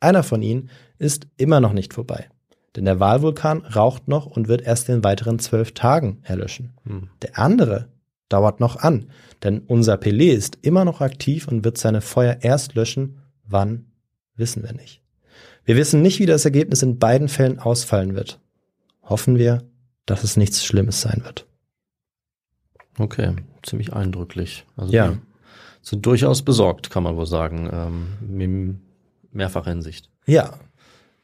Einer 0.00 0.22
von 0.22 0.42
ihnen 0.42 0.70
ist 0.98 1.26
immer 1.36 1.60
noch 1.60 1.72
nicht 1.72 1.92
vorbei. 1.92 2.28
Denn 2.76 2.84
der 2.84 3.00
Wahlvulkan 3.00 3.64
raucht 3.64 4.06
noch 4.06 4.26
und 4.26 4.46
wird 4.46 4.62
erst 4.62 4.88
in 4.88 5.02
weiteren 5.02 5.40
zwölf 5.40 5.74
Tagen 5.74 6.20
erlöschen. 6.22 6.74
Hm. 6.84 7.10
Der 7.22 7.36
andere 7.38 7.88
dauert 8.28 8.60
noch 8.60 8.76
an, 8.76 9.10
denn 9.42 9.60
unser 9.60 9.94
Pelé 9.94 10.32
ist 10.32 10.58
immer 10.62 10.84
noch 10.84 11.00
aktiv 11.00 11.48
und 11.48 11.64
wird 11.64 11.78
seine 11.78 12.00
Feuer 12.00 12.38
erst 12.42 12.74
löschen. 12.74 13.18
Wann, 13.44 13.86
wissen 14.36 14.62
wir 14.62 14.72
nicht. 14.72 15.02
Wir 15.68 15.76
wissen 15.76 16.00
nicht, 16.00 16.18
wie 16.18 16.24
das 16.24 16.46
Ergebnis 16.46 16.82
in 16.82 16.98
beiden 16.98 17.28
Fällen 17.28 17.58
ausfallen 17.58 18.14
wird. 18.14 18.40
Hoffen 19.02 19.36
wir, 19.36 19.64
dass 20.06 20.24
es 20.24 20.38
nichts 20.38 20.64
Schlimmes 20.64 21.02
sein 21.02 21.20
wird. 21.26 21.46
Okay, 22.98 23.32
ziemlich 23.62 23.92
eindrücklich. 23.92 24.64
Also 24.78 24.94
Ja. 24.94 25.18
sind 25.82 26.06
durchaus 26.06 26.40
besorgt, 26.40 26.88
kann 26.88 27.02
man 27.02 27.16
wohl 27.16 27.26
sagen, 27.26 27.68
ähm, 27.70 28.06
in 28.40 28.80
mehrfacher 29.30 29.70
Hinsicht. 29.70 30.08
Ja, 30.26 30.54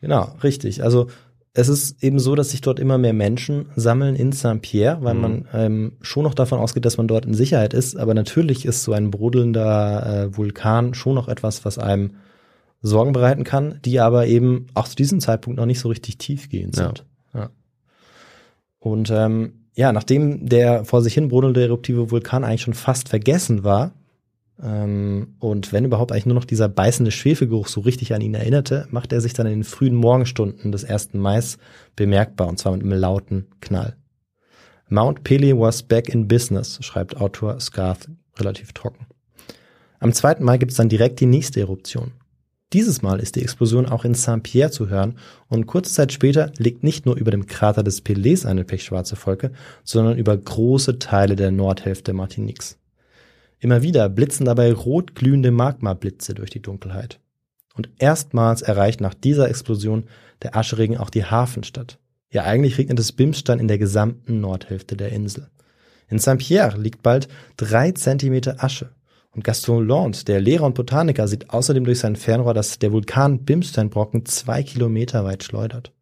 genau, 0.03 0.37
richtig. 0.43 0.83
Also 0.83 1.07
es 1.55 1.69
ist 1.71 2.05
eben 2.05 2.19
so, 2.19 2.35
dass 2.35 2.51
sich 2.51 2.61
dort 2.61 2.79
immer 2.79 2.99
mehr 2.99 3.15
Menschen 3.15 3.71
sammeln 3.77 4.15
in 4.15 4.33
Saint-Pierre, 4.33 4.99
weil 5.03 5.15
Mhm. 5.15 5.21
man 5.23 5.49
ähm, 5.55 5.93
schon 6.03 6.25
noch 6.25 6.35
davon 6.35 6.59
ausgeht, 6.59 6.85
dass 6.85 6.99
man 6.99 7.09
dort 7.09 7.25
in 7.25 7.33
Sicherheit 7.33 7.73
ist. 7.73 7.97
Aber 7.97 8.13
natürlich 8.13 8.67
ist 8.67 8.85
so 8.85 8.93
ein 8.93 9.11
brodelnder 9.11 10.07
äh, 10.27 10.37
Vulkan 10.37 10.93
schon 10.93 11.15
noch 11.15 11.29
etwas, 11.29 11.65
was 11.65 11.79
einem 11.79 12.17
Sorgen 12.87 13.13
bereiten 13.13 13.45
kann, 13.45 13.81
die 13.85 13.99
aber 13.99 14.27
eben 14.27 14.67
auch 14.75 14.87
zu 14.87 14.95
diesem 14.95 15.21
Zeitpunkt 15.21 15.59
noch 15.59 15.67
nicht 15.67 15.81
so 15.81 15.89
richtig 15.89 16.19
tiefgehend 16.19 16.77
Ja. 16.77 16.85
sind. 16.85 17.05
Ja. 17.33 17.51
Und 18.79 19.11
ähm, 19.11 19.55
ja, 19.75 19.93
nachdem 19.93 20.47
der 20.47 20.85
vor 20.85 21.03
sich 21.03 21.15
hin 21.15 21.29
brodelnde 21.29 21.63
eruptive 21.63 22.11
Vulkan 22.11 22.45
eigentlich 22.45 22.63
schon 22.63 22.75
fast 22.75 23.09
vergessen 23.09 23.65
war, 23.65 23.93
ähm, 24.63 25.35
und 25.41 25.73
wenn 25.73 25.85
überhaupt 25.85 26.13
eigentlich 26.13 26.27
nur 26.27 26.37
noch 26.37 26.45
dieser 26.45 26.69
beißende 26.69 27.11
Schwefelgeruch 27.11 27.67
so 27.67 27.81
richtig 27.81 28.15
an 28.15 28.21
ihn 28.21 28.35
erinnerte, 28.35 28.87
machte 28.91 29.17
er 29.17 29.21
sich 29.21 29.33
dann 29.33 29.47
in 29.47 29.55
den 29.55 29.65
frühen 29.65 29.95
Morgenstunden 29.97 30.71
des 30.71 30.85
1. 30.85 31.15
Mai 31.15 31.41
bemerkbar, 31.97 32.49
und 32.49 32.59
zwar 32.59 32.73
mit 32.73 32.83
einem 32.83 32.93
lauten 32.93 33.47
Knall. 33.61 33.97
Mount 34.89 35.25
Pele 35.25 35.59
was 35.59 35.83
back 35.83 36.09
in 36.09 36.29
business, 36.29 36.79
schreibt 36.83 37.17
Autor 37.17 37.59
Scarth 37.59 38.09
relativ 38.37 38.73
trocken. 38.73 39.07
Am 39.99 40.13
2. 40.13 40.37
Mai 40.41 40.59
gibt 40.59 40.73
es 40.73 40.77
dann 40.77 40.89
direkt 40.91 41.19
die 41.21 41.27
nächste 41.27 41.61
Eruption. 41.61 42.13
Dieses 42.75 43.03
Mal 43.03 43.21
ist 43.21 43.37
die 43.37 43.43
Explosion 43.43 43.87
auch 43.87 44.05
in 44.05 44.15
Saint-Pierre 44.15 44.73
zu 44.73 44.89
hören 44.89 45.17
und 45.49 45.69
kurze 45.69 45.93
Zeit 45.93 46.13
später 46.13 46.51
liegt 46.59 46.83
nicht 46.83 47.07
nur 47.07 47.15
über 47.15 47.31
dem 47.31 47.47
Krater 47.47 47.85
des 47.85 48.05
Pelés 48.05 48.45
eine 48.45 48.65
pechschwarze 48.65 49.17
Wolke, 49.25 49.53
sondern 49.85 50.19
über 50.19 50.37
große 50.37 50.99
Teile 50.99 51.37
der 51.37 51.53
Nordhälfte 51.53 52.13
Martiniques. 52.13 52.77
Immer 53.61 53.83
wieder 53.83 54.09
blitzen 54.09 54.45
dabei 54.45 54.73
rot 54.73 55.15
glühende 55.15 55.53
Magmablitze 55.53 56.35
durch 56.35 56.51
die 56.51 56.63
Dunkelheit. 56.63 57.21
Und 57.77 57.91
erstmals 57.99 58.61
erreicht 58.61 59.01
nach 59.01 59.15
dieser 59.15 59.49
Explosion 59.49 60.07
der 60.43 60.57
Ascheregen 60.57 60.97
auch 60.97 61.11
die 61.11 61.25
Hafenstadt. 61.25 62.01
Ja, 62.33 62.43
eigentlich 62.43 62.77
regnet 62.77 62.99
es 62.99 63.13
Bimsstein 63.13 63.61
in 63.61 63.69
der 63.69 63.79
gesamten 63.79 64.41
Nordhälfte 64.41 64.97
der 64.97 65.11
Insel. 65.11 65.47
In 66.09 66.19
Saint-Pierre 66.19 66.77
liegt 66.77 67.05
bald 67.05 67.29
drei 67.57 67.93
Zentimeter 67.93 68.65
Asche. 68.65 68.91
Und 69.35 69.43
Gaston 69.43 69.87
Land, 69.87 70.29
der 70.29 70.41
Lehrer 70.41 70.65
und 70.65 70.75
Botaniker, 70.75 71.27
sieht 71.27 71.51
außerdem 71.51 71.85
durch 71.85 71.99
sein 71.99 72.17
Fernrohr, 72.17 72.55
dass 72.55 72.79
der 72.79 72.93
Vulkan 72.93 73.45
Bimsteinbrocken 73.45 74.27
zwei 74.27 74.63
Kilometer 74.63 75.25
weit 75.25 75.43
schleudert. 75.43 75.93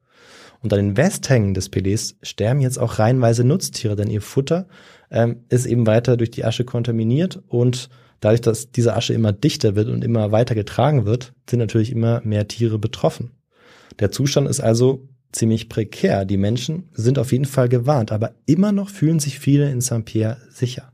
Und 0.62 0.72
an 0.72 0.78
den 0.78 0.96
Westhängen 0.96 1.54
des 1.54 1.72
Pelés 1.72 2.14
sterben 2.22 2.60
jetzt 2.60 2.78
auch 2.78 2.98
reihenweise 2.98 3.42
Nutztiere, 3.42 3.96
denn 3.96 4.10
ihr 4.10 4.20
Futter 4.20 4.68
ähm, 5.10 5.44
ist 5.48 5.66
eben 5.66 5.86
weiter 5.86 6.16
durch 6.16 6.30
die 6.30 6.44
Asche 6.44 6.64
kontaminiert 6.64 7.42
und 7.48 7.88
dadurch, 8.20 8.42
dass 8.42 8.70
diese 8.70 8.94
Asche 8.94 9.14
immer 9.14 9.32
dichter 9.32 9.74
wird 9.74 9.88
und 9.88 10.04
immer 10.04 10.30
weiter 10.30 10.54
getragen 10.54 11.04
wird, 11.04 11.32
sind 11.48 11.58
natürlich 11.58 11.90
immer 11.90 12.20
mehr 12.24 12.46
Tiere 12.46 12.78
betroffen. 12.78 13.32
Der 13.98 14.12
Zustand 14.12 14.48
ist 14.48 14.60
also 14.60 15.08
ziemlich 15.32 15.68
prekär. 15.68 16.24
Die 16.24 16.36
Menschen 16.36 16.88
sind 16.92 17.18
auf 17.18 17.32
jeden 17.32 17.46
Fall 17.46 17.68
gewarnt, 17.68 18.12
aber 18.12 18.32
immer 18.46 18.70
noch 18.72 18.90
fühlen 18.90 19.18
sich 19.18 19.38
viele 19.38 19.70
in 19.70 19.80
Saint-Pierre 19.80 20.36
sicher. 20.50 20.92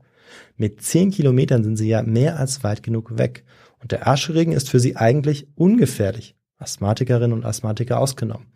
Mit 0.59 0.81
zehn 0.81 1.09
Kilometern 1.09 1.63
sind 1.63 1.77
sie 1.77 1.87
ja 1.87 2.03
mehr 2.03 2.37
als 2.37 2.65
weit 2.65 2.83
genug 2.83 3.17
weg. 3.17 3.45
Und 3.81 3.93
der 3.93 4.09
Ascheregen 4.09 4.51
ist 4.51 4.69
für 4.69 4.81
sie 4.81 4.97
eigentlich 4.97 5.47
ungefährlich. 5.55 6.35
Asthmatikerinnen 6.57 7.31
und 7.31 7.45
Asthmatiker 7.45 7.97
ausgenommen. 7.97 8.47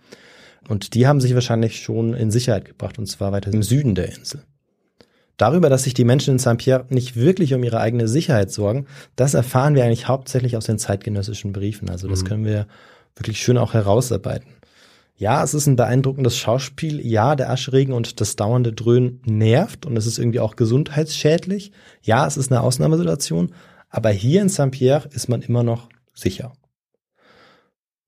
Und 0.68 0.96
die 0.96 1.08
haben 1.08 1.22
sich 1.22 1.34
wahrscheinlich 1.34 1.82
schon 1.82 2.14
in 2.14 2.30
Sicherheit 2.30 2.66
gebracht, 2.66 3.00
und 3.00 3.06
zwar 3.06 3.32
weiter 3.32 3.54
im 3.54 3.64
Süden 3.64 3.96
der 3.96 4.14
Insel. 4.14 4.44
Darüber, 5.38 5.70
dass 5.70 5.84
sich 5.84 5.94
die 5.94 6.04
Menschen 6.04 6.34
in 6.34 6.40
Saint-Pierre 6.40 6.86
nicht 6.90 7.16
wirklich 7.16 7.54
um 7.54 7.64
ihre 7.64 7.80
eigene 7.80 8.10
Sicherheit 8.10 8.52
sorgen, 8.52 8.86
das 9.16 9.34
erfahren 9.34 9.74
wir 9.74 9.86
eigentlich 9.86 10.10
hauptsächlich 10.10 10.58
aus 10.58 10.66
den 10.66 10.80
zeitgenössischen 10.80 11.54
Briefen. 11.54 11.90
Also 11.90 12.10
das 12.10 12.26
können 12.26 12.44
wir 12.44 12.68
wirklich 13.16 13.40
schön 13.40 13.58
auch 13.58 13.74
herausarbeiten. 13.74 14.52
Ja, 15.16 15.44
es 15.44 15.54
ist 15.54 15.68
ein 15.68 15.76
beeindruckendes 15.76 16.38
Schauspiel. 16.38 17.06
Ja, 17.06 17.36
der 17.36 17.52
Aschregen 17.52 17.94
und 17.94 18.20
das 18.20 18.36
dauernde 18.36 18.74
Dröhnen 18.74 19.22
nervt 19.26 19.86
und 19.86 19.96
es 19.96 20.08
ist 20.08 20.18
irgendwie 20.18 20.40
auch 20.40 20.56
gesundheitsschädlich. 20.56 21.72
Ja, 22.02 22.26
es 22.26 22.38
ist 22.38 22.52
eine 22.52 22.62
Ausnahmesituation. 22.62 23.54
Aber 23.90 24.10
hier 24.10 24.42
in 24.42 24.50
Saint-Pierre 24.50 25.08
ist 25.12 25.30
man 25.30 25.44
immer 25.44 25.62
noch 25.62 25.90
sicher. 26.16 26.54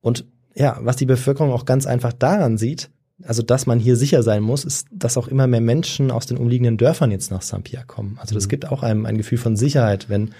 Und 0.01 0.25
ja, 0.55 0.79
was 0.81 0.95
die 0.95 1.05
Bevölkerung 1.05 1.51
auch 1.51 1.65
ganz 1.65 1.85
einfach 1.85 2.13
daran 2.13 2.57
sieht, 2.57 2.89
also 3.23 3.43
dass 3.43 3.65
man 3.65 3.79
hier 3.79 3.95
sicher 3.95 4.23
sein 4.23 4.41
muss, 4.41 4.65
ist, 4.65 4.87
dass 4.91 5.17
auch 5.17 5.27
immer 5.27 5.47
mehr 5.47 5.61
Menschen 5.61 6.11
aus 6.11 6.25
den 6.25 6.37
umliegenden 6.37 6.77
Dörfern 6.77 7.11
jetzt 7.11 7.31
nach 7.31 7.41
Saint-Pierre 7.43 7.85
kommen. 7.85 8.17
Also 8.19 8.35
das 8.35 8.49
gibt 8.49 8.67
auch 8.67 8.83
einem 8.83 9.05
ein 9.05 9.17
Gefühl 9.17 9.37
von 9.37 9.55
Sicherheit, 9.55 10.09
wenn 10.09 10.31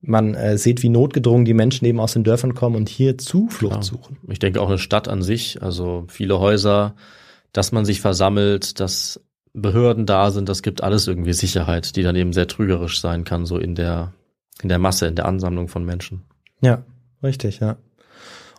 man 0.00 0.34
äh, 0.34 0.56
sieht, 0.56 0.82
wie 0.82 0.88
notgedrungen 0.88 1.44
die 1.44 1.54
Menschen 1.54 1.84
eben 1.84 2.00
aus 2.00 2.12
den 2.14 2.24
Dörfern 2.24 2.54
kommen 2.54 2.76
und 2.76 2.88
hier 2.88 3.18
Zuflucht 3.18 3.72
Klar. 3.72 3.82
suchen. 3.82 4.16
Ich 4.28 4.38
denke 4.38 4.60
auch 4.60 4.68
eine 4.68 4.78
Stadt 4.78 5.08
an 5.08 5.22
sich, 5.22 5.62
also 5.62 6.04
viele 6.08 6.40
Häuser, 6.40 6.94
dass 7.52 7.72
man 7.72 7.84
sich 7.84 8.00
versammelt, 8.00 8.80
dass 8.80 9.20
Behörden 9.52 10.06
da 10.06 10.30
sind, 10.30 10.48
das 10.48 10.62
gibt 10.62 10.82
alles 10.82 11.06
irgendwie 11.06 11.32
Sicherheit, 11.32 11.96
die 11.96 12.02
dann 12.02 12.16
eben 12.16 12.32
sehr 12.32 12.46
trügerisch 12.46 13.00
sein 13.00 13.24
kann, 13.24 13.46
so 13.46 13.58
in 13.58 13.74
der, 13.74 14.12
in 14.62 14.68
der 14.68 14.78
Masse, 14.78 15.06
in 15.06 15.16
der 15.16 15.26
Ansammlung 15.26 15.68
von 15.68 15.84
Menschen. 15.84 16.22
Ja, 16.62 16.84
richtig, 17.22 17.60
ja. 17.60 17.76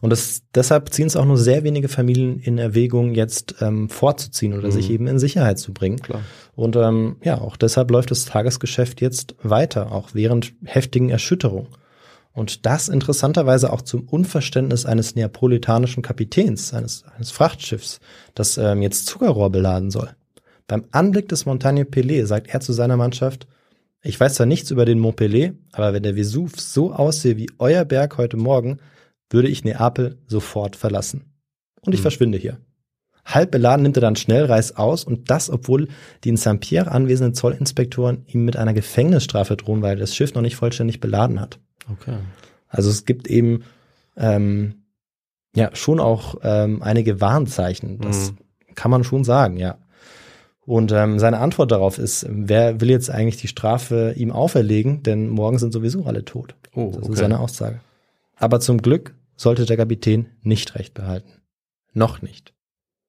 Und 0.02 0.10
das, 0.10 0.41
deshalb 0.56 0.89
ziehen 0.91 1.08
es 1.08 1.16
auch 1.16 1.26
nur 1.26 1.38
sehr 1.38 1.64
wenige 1.64 1.88
Familien 1.88 2.39
in 2.39 2.58
Erwägung, 2.58 3.14
jetzt 3.14 3.56
ähm, 3.62 3.88
vorzuziehen 3.88 4.54
oder 4.54 4.68
Mhm. 4.68 4.72
sich 4.72 4.89
eben 4.89 5.08
in 5.08 5.20
Sicherheit 5.20 5.60
zu 5.60 5.74
bringen. 5.74 5.97
Klar. 5.99 6.22
Und 6.56 6.76
ähm, 6.76 7.18
ja, 7.24 7.39
auch 7.39 7.56
deshalb 7.56 7.91
läuft 7.91 8.12
das 8.12 8.26
Tagesgeschäft 8.26 8.99
jetzt 8.99 9.36
weiter, 9.43 9.91
auch 9.91 10.10
während 10.14 10.54
heftigen 10.66 11.10
Erschütterungen. 11.10 11.70
Und 12.34 12.66
das 12.66 12.89
interessanterweise 12.89 13.72
auch 13.72 13.82
zum 13.82 14.08
Unverständnis 14.08 14.86
eines 14.86 15.16
neapolitanischen 15.16 16.02
Kapitäns, 16.02 16.74
eines, 16.74 17.04
eines 17.16 17.30
Frachtschiffs, 17.30 17.99
das 18.34 18.58
ähm, 18.58 18.82
jetzt 18.82 19.06
Zuckerrohr 19.06 19.52
beladen 19.52 19.91
soll. 19.91 20.10
Beim 20.68 20.86
Anblick 20.91 21.28
des 21.30 21.45
Montagne 21.45 21.84
Pelé 21.84 22.26
sagt 22.26 22.47
er 22.47 22.62
zu 22.62 22.74
seiner 22.74 22.95
Mannschaft, 22.97 23.47
ich 24.02 24.20
weiß 24.20 24.36
zwar 24.36 24.45
nichts 24.47 24.72
über 24.72 24.86
den 24.86 24.97
Mont 24.99 25.20
Pelé, 25.20 25.54
aber 25.74 25.93
wenn 25.93 26.02
der 26.04 26.16
Vesuv 26.16 26.60
so 26.60 26.91
aussehe 26.93 27.38
wie 27.38 27.49
euer 27.60 27.86
Berg 27.86 28.18
heute 28.18 28.38
Morgen, 28.38 28.80
würde 29.32 29.48
ich 29.48 29.64
Neapel 29.64 30.18
sofort 30.28 30.76
verlassen. 30.76 31.26
Und 31.82 31.94
ich 31.94 32.00
Mhm. 32.00 32.04
verschwinde 32.04 32.38
hier. 32.38 32.58
Halb 33.26 33.52
beladen 33.52 33.84
nimmt 33.84 33.98
er 33.98 34.02
dann 34.02 34.16
schnell 34.16 34.46
Reis 34.46 34.76
aus 34.76 35.04
und 35.04 35.30
das, 35.30 35.50
obwohl 35.50 35.88
die 36.24 36.30
in 36.30 36.38
Saint-Pierre 36.38 36.92
anwesenden 36.92 37.34
Zollinspektoren 37.36 38.26
ihm 38.28 38.46
mit 38.46 38.58
einer 38.58 38.74
Gefängnisstrafe 38.74 39.56
drohen, 39.58 39.82
weil 39.82 39.96
das 39.98 40.16
Schiff 40.16 40.34
noch 40.34 40.42
nicht 40.42 40.56
vollständig 40.56 41.00
beladen 41.00 41.40
hat. 41.40 41.60
Okay. 41.92 42.18
Also 42.68 42.90
es 42.90 43.06
gibt 43.06 43.28
eben 43.28 43.64
ähm, 44.18 44.84
ja 45.56 45.70
schon 45.76 46.00
auch 46.00 46.36
ähm, 46.44 46.82
einige 46.82 47.22
Warnzeichen. 47.22 48.00
Das 48.02 48.32
Mhm. 48.32 48.38
kann 48.76 48.92
man 48.92 49.04
schon 49.04 49.24
sagen, 49.24 49.58
ja. 49.58 49.78
Und 50.66 50.92
ähm, 50.92 51.20
seine 51.20 51.40
Antwort 51.40 51.72
darauf 51.72 51.98
ist, 52.00 52.26
wer 52.30 52.82
will 52.82 52.90
jetzt 52.90 53.10
eigentlich 53.10 53.38
die 53.38 53.48
Strafe 53.48 54.14
ihm 54.16 54.32
auferlegen, 54.32 55.04
denn 55.04 55.28
morgen 55.28 55.58
sind 55.60 55.74
sowieso 55.74 56.06
alle 56.06 56.24
tot. 56.26 56.56
Oh, 56.76 56.92
Das 56.94 57.04
okay. 57.04 57.14
ist 57.14 57.20
seine 57.20 57.40
Aussage. 57.40 57.82
Aber 58.38 58.60
zum 58.60 58.82
Glück 58.82 59.14
sollte 59.42 59.66
der 59.66 59.78
Kapitän 59.78 60.30
nicht 60.42 60.76
recht 60.76 60.94
behalten. 60.94 61.42
Noch 61.94 62.22
nicht. 62.22 62.54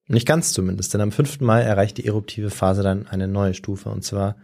Nicht 0.08 0.26
ganz 0.26 0.52
zumindest, 0.52 0.92
denn 0.92 1.00
am 1.00 1.12
5. 1.12 1.40
Mai 1.40 1.60
erreicht 1.60 1.98
die 1.98 2.06
eruptive 2.06 2.50
Phase 2.50 2.82
dann 2.82 3.06
eine 3.06 3.28
neue 3.28 3.54
Stufe, 3.54 3.90
und 3.90 4.02
zwar 4.02 4.36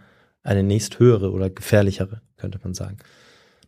eine 0.43 0.62
nächsthöhere 0.62 1.32
oder 1.32 1.51
gefährlichere, 1.51 2.22
könnte 2.36 2.61
man 2.62 2.74
sagen. 2.74 2.99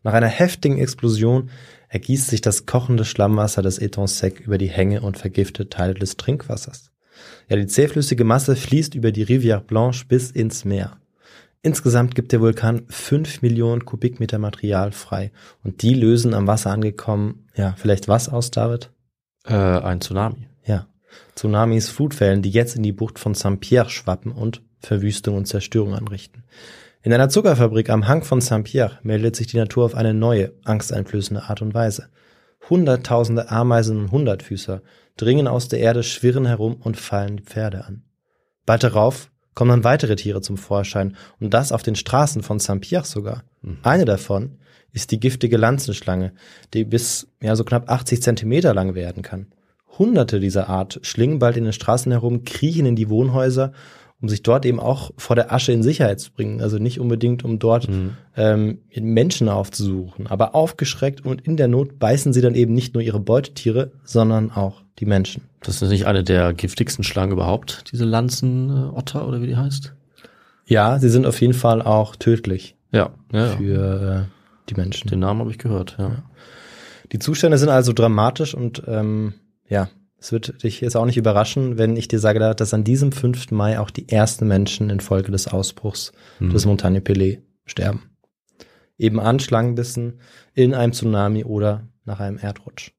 Nach 0.02 0.12
einer 0.12 0.28
heftigen 0.28 0.78
Explosion 0.78 1.50
ergießt 1.88 2.28
sich 2.28 2.40
das 2.40 2.66
kochende 2.66 3.04
Schlammwasser 3.04 3.62
des 3.62 3.78
Etons 3.78 4.18
sec 4.18 4.40
über 4.40 4.56
die 4.56 4.70
Hänge 4.70 5.02
und 5.02 5.18
vergiftet 5.18 5.72
Teile 5.72 5.94
des 5.94 6.16
Trinkwassers. 6.16 6.90
Ja, 7.48 7.56
die 7.56 7.66
zähflüssige 7.66 8.24
Masse 8.24 8.56
fließt 8.56 8.94
über 8.94 9.12
die 9.12 9.26
Rivière 9.26 9.60
Blanche 9.60 10.06
bis 10.06 10.30
ins 10.30 10.64
Meer. 10.64 10.99
Insgesamt 11.62 12.14
gibt 12.14 12.32
der 12.32 12.40
Vulkan 12.40 12.86
fünf 12.88 13.42
Millionen 13.42 13.84
Kubikmeter 13.84 14.38
Material 14.38 14.92
frei 14.92 15.30
und 15.62 15.82
die 15.82 15.94
lösen 15.94 16.32
am 16.32 16.46
Wasser 16.46 16.70
angekommen, 16.70 17.46
ja, 17.54 17.74
vielleicht 17.76 18.08
was 18.08 18.30
aus, 18.30 18.50
David? 18.50 18.90
Äh, 19.44 19.54
ein 19.54 20.00
Tsunami. 20.00 20.48
Ja. 20.64 20.86
Tsunamis, 21.34 21.90
Flutwellen, 21.90 22.40
die 22.40 22.50
jetzt 22.50 22.76
in 22.76 22.82
die 22.82 22.92
Bucht 22.92 23.18
von 23.18 23.34
Saint-Pierre 23.34 23.90
schwappen 23.90 24.32
und 24.32 24.62
Verwüstung 24.78 25.36
und 25.36 25.46
Zerstörung 25.46 25.94
anrichten. 25.94 26.44
In 27.02 27.12
einer 27.12 27.28
Zuckerfabrik 27.28 27.90
am 27.90 28.08
Hang 28.08 28.24
von 28.24 28.40
Saint-Pierre 28.40 28.98
meldet 29.02 29.36
sich 29.36 29.46
die 29.46 29.58
Natur 29.58 29.84
auf 29.84 29.94
eine 29.94 30.14
neue, 30.14 30.52
angsteinflößende 30.64 31.44
Art 31.44 31.60
und 31.60 31.74
Weise. 31.74 32.08
Hunderttausende 32.68 33.50
Ameisen 33.50 33.98
und 33.98 34.12
Hundertfüßer 34.12 34.82
dringen 35.16 35.46
aus 35.46 35.68
der 35.68 35.80
Erde, 35.80 36.02
schwirren 36.02 36.46
herum 36.46 36.74
und 36.74 36.96
fallen 36.96 37.38
die 37.38 37.42
Pferde 37.42 37.84
an. 37.84 38.04
Bald 38.64 38.82
darauf 38.82 39.30
kommen 39.60 39.72
dann 39.72 39.84
weitere 39.84 40.16
Tiere 40.16 40.40
zum 40.40 40.56
Vorschein 40.56 41.16
und 41.38 41.52
das 41.52 41.70
auf 41.70 41.82
den 41.82 41.94
Straßen 41.94 42.42
von 42.42 42.58
Saint-Pierre 42.58 43.04
sogar. 43.04 43.42
Eine 43.82 44.06
davon 44.06 44.52
ist 44.94 45.10
die 45.10 45.20
giftige 45.20 45.58
Lanzenschlange, 45.58 46.32
die 46.72 46.84
bis 46.84 47.28
ja 47.42 47.54
so 47.54 47.64
knapp 47.64 47.90
80 47.90 48.22
Zentimeter 48.22 48.72
lang 48.72 48.94
werden 48.94 49.22
kann. 49.22 49.48
Hunderte 49.98 50.40
dieser 50.40 50.70
Art 50.70 51.00
schlingen 51.02 51.40
bald 51.40 51.58
in 51.58 51.64
den 51.64 51.74
Straßen 51.74 52.10
herum, 52.10 52.44
kriechen 52.44 52.86
in 52.86 52.96
die 52.96 53.10
Wohnhäuser, 53.10 53.72
um 54.22 54.30
sich 54.30 54.42
dort 54.42 54.64
eben 54.64 54.80
auch 54.80 55.10
vor 55.18 55.36
der 55.36 55.52
Asche 55.52 55.72
in 55.72 55.82
Sicherheit 55.82 56.20
zu 56.20 56.32
bringen. 56.32 56.62
Also 56.62 56.78
nicht 56.78 56.98
unbedingt, 56.98 57.44
um 57.44 57.58
dort 57.58 57.86
ähm, 58.38 58.78
Menschen 58.98 59.50
aufzusuchen, 59.50 60.26
aber 60.26 60.54
aufgeschreckt 60.54 61.26
und 61.26 61.42
in 61.42 61.58
der 61.58 61.68
Not 61.68 61.98
beißen 61.98 62.32
sie 62.32 62.40
dann 62.40 62.54
eben 62.54 62.72
nicht 62.72 62.94
nur 62.94 63.02
ihre 63.02 63.20
Beutetiere, 63.20 63.92
sondern 64.04 64.50
auch 64.50 64.80
die 65.00 65.06
Menschen. 65.06 65.44
Das 65.60 65.80
ist 65.80 65.88
nicht 65.88 66.06
eine 66.06 66.22
der 66.22 66.52
giftigsten 66.52 67.02
Schlangen 67.02 67.32
überhaupt, 67.32 67.90
diese 67.90 68.04
Lanzenotter 68.04 69.26
oder 69.26 69.40
wie 69.40 69.46
die 69.46 69.56
heißt? 69.56 69.94
Ja, 70.66 70.98
sie 70.98 71.08
sind 71.08 71.26
auf 71.26 71.40
jeden 71.40 71.54
Fall 71.54 71.82
auch 71.82 72.14
tödlich 72.14 72.76
Ja, 72.92 73.10
ja, 73.32 73.46
ja. 73.46 73.56
für 73.56 74.28
äh, 74.28 74.68
die 74.68 74.74
Menschen. 74.74 75.08
Den 75.08 75.20
Namen 75.20 75.40
habe 75.40 75.50
ich 75.50 75.58
gehört, 75.58 75.96
ja. 75.98 76.22
Die 77.12 77.18
Zustände 77.18 77.58
sind 77.58 77.70
also 77.70 77.92
dramatisch 77.92 78.54
und 78.54 78.84
ähm, 78.86 79.34
ja, 79.68 79.88
es 80.18 80.30
wird 80.30 80.62
dich 80.62 80.80
jetzt 80.80 80.96
auch 80.96 81.06
nicht 81.06 81.16
überraschen, 81.16 81.76
wenn 81.78 81.96
ich 81.96 82.06
dir 82.06 82.20
sage, 82.20 82.38
dass 82.54 82.74
an 82.74 82.84
diesem 82.84 83.10
5. 83.10 83.50
Mai 83.50 83.80
auch 83.80 83.90
die 83.90 84.08
ersten 84.08 84.46
Menschen 84.46 84.90
infolge 84.90 85.32
des 85.32 85.48
Ausbruchs 85.48 86.12
des 86.40 86.66
Montagne 86.66 87.00
Pelé 87.00 87.38
sterben. 87.64 88.10
Eben 88.96 89.18
an 89.18 89.40
Schlangenbissen, 89.40 90.20
in 90.54 90.74
einem 90.74 90.92
Tsunami 90.92 91.44
oder 91.44 91.88
nach 92.04 92.20
einem 92.20 92.38
Erdrutsch. 92.38 92.92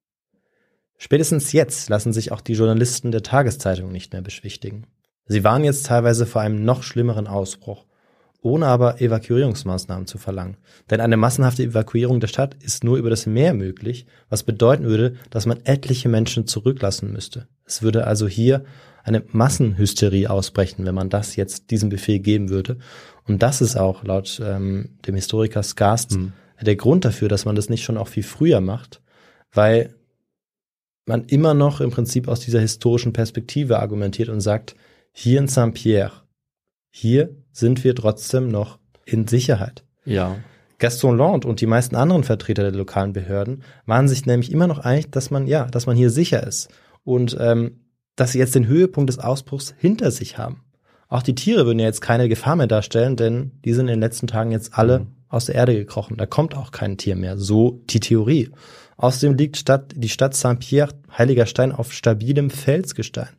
Spätestens 1.03 1.51
jetzt 1.51 1.89
lassen 1.89 2.13
sich 2.13 2.31
auch 2.31 2.41
die 2.41 2.53
Journalisten 2.53 3.11
der 3.11 3.23
Tageszeitung 3.23 3.91
nicht 3.91 4.13
mehr 4.13 4.21
beschwichtigen. 4.21 4.85
Sie 5.25 5.43
waren 5.43 5.63
jetzt 5.63 5.87
teilweise 5.87 6.27
vor 6.27 6.43
einem 6.43 6.63
noch 6.63 6.83
schlimmeren 6.83 7.25
Ausbruch, 7.25 7.87
ohne 8.43 8.67
aber 8.67 9.01
Evakuierungsmaßnahmen 9.01 10.05
zu 10.05 10.19
verlangen. 10.19 10.57
Denn 10.91 11.01
eine 11.01 11.17
massenhafte 11.17 11.63
Evakuierung 11.63 12.19
der 12.19 12.27
Stadt 12.27 12.55
ist 12.63 12.83
nur 12.83 12.97
über 12.97 13.09
das 13.09 13.25
Meer 13.25 13.55
möglich, 13.55 14.05
was 14.29 14.43
bedeuten 14.43 14.83
würde, 14.83 15.15
dass 15.31 15.47
man 15.47 15.61
etliche 15.63 16.07
Menschen 16.07 16.45
zurücklassen 16.45 17.11
müsste. 17.11 17.47
Es 17.65 17.81
würde 17.81 18.05
also 18.05 18.27
hier 18.27 18.63
eine 19.03 19.23
Massenhysterie 19.31 20.27
ausbrechen, 20.27 20.85
wenn 20.85 20.93
man 20.93 21.09
das 21.09 21.35
jetzt 21.35 21.71
diesem 21.71 21.89
Befehl 21.89 22.19
geben 22.19 22.49
würde. 22.49 22.77
Und 23.27 23.41
das 23.41 23.59
ist 23.61 23.75
auch 23.75 24.03
laut 24.03 24.39
ähm, 24.45 24.99
dem 25.07 25.15
Historiker 25.15 25.63
Skarst 25.63 26.15
der 26.61 26.75
Grund 26.75 27.05
dafür, 27.05 27.27
dass 27.27 27.45
man 27.45 27.55
das 27.55 27.69
nicht 27.69 27.83
schon 27.83 27.97
auch 27.97 28.07
viel 28.07 28.21
früher 28.21 28.61
macht, 28.61 29.01
weil 29.51 29.95
man 31.05 31.25
immer 31.25 31.53
noch 31.53 31.81
im 31.81 31.91
Prinzip 31.91 32.27
aus 32.27 32.39
dieser 32.39 32.59
historischen 32.59 33.13
Perspektive 33.13 33.79
argumentiert 33.79 34.29
und 34.29 34.41
sagt, 34.41 34.75
hier 35.11 35.39
in 35.39 35.47
Saint-Pierre, 35.47 36.11
hier 36.89 37.35
sind 37.51 37.83
wir 37.83 37.95
trotzdem 37.95 38.47
noch 38.47 38.79
in 39.05 39.27
Sicherheit. 39.27 39.83
Ja. 40.05 40.37
Gaston 40.79 41.17
Land 41.17 41.45
und 41.45 41.61
die 41.61 41.67
meisten 41.67 41.95
anderen 41.95 42.23
Vertreter 42.23 42.63
der 42.63 42.71
lokalen 42.71 43.13
Behörden 43.13 43.63
waren 43.85 44.07
sich 44.07 44.25
nämlich 44.25 44.51
immer 44.51 44.67
noch 44.67 44.79
einig, 44.79 45.11
dass 45.11 45.29
man, 45.29 45.47
ja, 45.47 45.65
dass 45.65 45.85
man 45.85 45.95
hier 45.95 46.09
sicher 46.09 46.45
ist 46.45 46.69
und 47.03 47.37
ähm, 47.39 47.81
dass 48.15 48.31
sie 48.31 48.39
jetzt 48.39 48.55
den 48.55 48.67
Höhepunkt 48.67 49.09
des 49.09 49.19
Ausbruchs 49.19 49.75
hinter 49.77 50.11
sich 50.11 50.37
haben. 50.37 50.63
Auch 51.07 51.23
die 51.23 51.35
Tiere 51.35 51.65
würden 51.65 51.79
ja 51.79 51.85
jetzt 51.85 52.01
keine 52.01 52.29
Gefahr 52.29 52.55
mehr 52.55 52.67
darstellen, 52.67 53.15
denn 53.15 53.51
die 53.65 53.73
sind 53.73 53.87
in 53.87 53.95
den 53.95 53.99
letzten 53.99 54.27
Tagen 54.27 54.51
jetzt 54.51 54.77
alle 54.77 55.07
aus 55.29 55.45
der 55.45 55.55
Erde 55.55 55.75
gekrochen. 55.75 56.17
Da 56.17 56.25
kommt 56.25 56.55
auch 56.55 56.71
kein 56.71 56.97
Tier 56.97 57.15
mehr. 57.15 57.37
So 57.37 57.81
die 57.89 57.99
Theorie. 57.99 58.49
Außerdem 59.01 59.35
liegt 59.35 59.57
Stadt, 59.57 59.93
die 59.95 60.09
Stadt 60.09 60.35
Saint-Pierre, 60.35 60.93
Heiliger 61.17 61.47
Stein, 61.47 61.71
auf 61.71 61.91
stabilem 61.91 62.51
Felsgestein. 62.51 63.35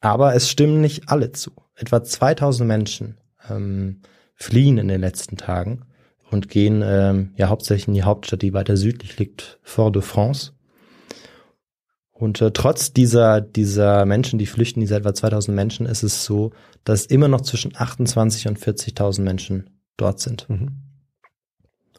Aber 0.00 0.34
es 0.34 0.48
stimmen 0.48 0.80
nicht 0.80 1.10
alle 1.10 1.32
zu. 1.32 1.50
Etwa 1.74 2.02
2000 2.02 2.66
Menschen 2.66 3.18
ähm, 3.50 4.00
fliehen 4.34 4.78
in 4.78 4.88
den 4.88 5.02
letzten 5.02 5.36
Tagen 5.36 5.84
und 6.30 6.48
gehen 6.48 6.82
ähm, 6.82 7.34
ja 7.36 7.50
hauptsächlich 7.50 7.88
in 7.88 7.92
die 7.92 8.02
Hauptstadt, 8.02 8.40
die 8.40 8.54
weiter 8.54 8.78
südlich 8.78 9.18
liegt, 9.18 9.58
Fort-de-France. 9.62 10.52
Und 12.10 12.40
äh, 12.40 12.50
trotz 12.50 12.94
dieser, 12.94 13.42
dieser 13.42 14.06
Menschen, 14.06 14.38
die 14.38 14.46
flüchten, 14.46 14.80
dieser 14.80 14.96
etwa 14.96 15.12
2000 15.12 15.54
Menschen, 15.54 15.84
ist 15.84 16.02
es 16.02 16.24
so, 16.24 16.52
dass 16.84 17.04
immer 17.04 17.28
noch 17.28 17.42
zwischen 17.42 17.76
28 17.76 18.48
und 18.48 18.58
40.000 18.58 19.20
Menschen 19.20 19.68
dort 19.98 20.20
sind. 20.20 20.46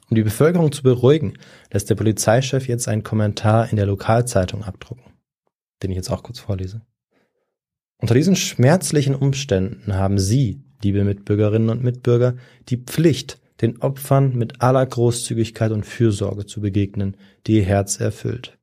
Um 0.10 0.16
die 0.16 0.24
Bevölkerung 0.24 0.72
zu 0.72 0.84
beruhigen, 0.84 1.34
lässt 1.72 1.90
der 1.90 1.96
Polizeichef 1.96 2.68
jetzt 2.68 2.88
einen 2.88 3.04
Kommentar 3.04 3.70
in 3.70 3.78
der 3.78 3.88
Lokalzeitung 3.88 4.64
abdrucken, 4.64 5.14
den 5.82 5.92
ich 5.92 5.98
jetzt 5.98 6.12
auch 6.12 6.24
kurz 6.24 6.40
vorlese. 6.40 6.82
Unter 7.98 8.14
diesen 8.14 8.36
schmerzlichen 8.36 9.16
Umständen 9.16 9.96
haben 9.96 10.20
Sie, 10.20 10.62
liebe 10.84 11.04
Mitbürgerinnen 11.04 11.70
und 11.70 11.84
Mitbürger, 11.84 12.36
die 12.70 12.78
Pflicht, 12.78 13.40
den 13.62 13.82
Opfern 13.82 14.36
mit 14.36 14.62
aller 14.62 14.86
Großzügigkeit 14.86 15.72
und 15.72 15.86
Fürsorge 15.86 16.46
zu 16.46 16.62
begegnen, 16.62 17.18
die 17.48 17.58
Ihr 17.58 17.64
Herz 17.64 18.00
erfüllt. 18.00 18.58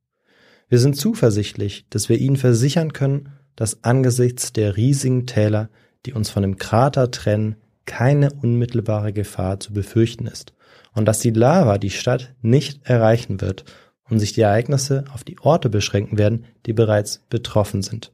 Wir 0.68 0.78
sind 0.78 0.96
zuversichtlich, 0.96 1.86
dass 1.90 2.08
wir 2.08 2.18
Ihnen 2.18 2.36
versichern 2.36 2.92
können, 2.92 3.30
dass 3.56 3.82
angesichts 3.84 4.52
der 4.52 4.76
riesigen 4.76 5.26
Täler, 5.26 5.70
die 6.06 6.12
uns 6.12 6.30
von 6.30 6.42
dem 6.42 6.56
Krater 6.56 7.10
trennen, 7.10 7.56
keine 7.84 8.32
unmittelbare 8.32 9.12
Gefahr 9.12 9.58
zu 9.58 9.72
befürchten 9.72 10.26
ist 10.26 10.52
und 10.94 11.06
dass 11.06 11.20
die 11.20 11.30
Lava 11.30 11.78
die 11.78 11.90
Stadt 11.90 12.34
nicht 12.42 12.84
erreichen 12.84 13.40
wird 13.40 13.64
und 14.08 14.18
sich 14.18 14.32
die 14.32 14.42
Ereignisse 14.42 15.04
auf 15.12 15.24
die 15.24 15.38
Orte 15.40 15.70
beschränken 15.70 16.18
werden, 16.18 16.44
die 16.66 16.72
bereits 16.72 17.22
betroffen 17.30 17.82
sind. 17.82 18.12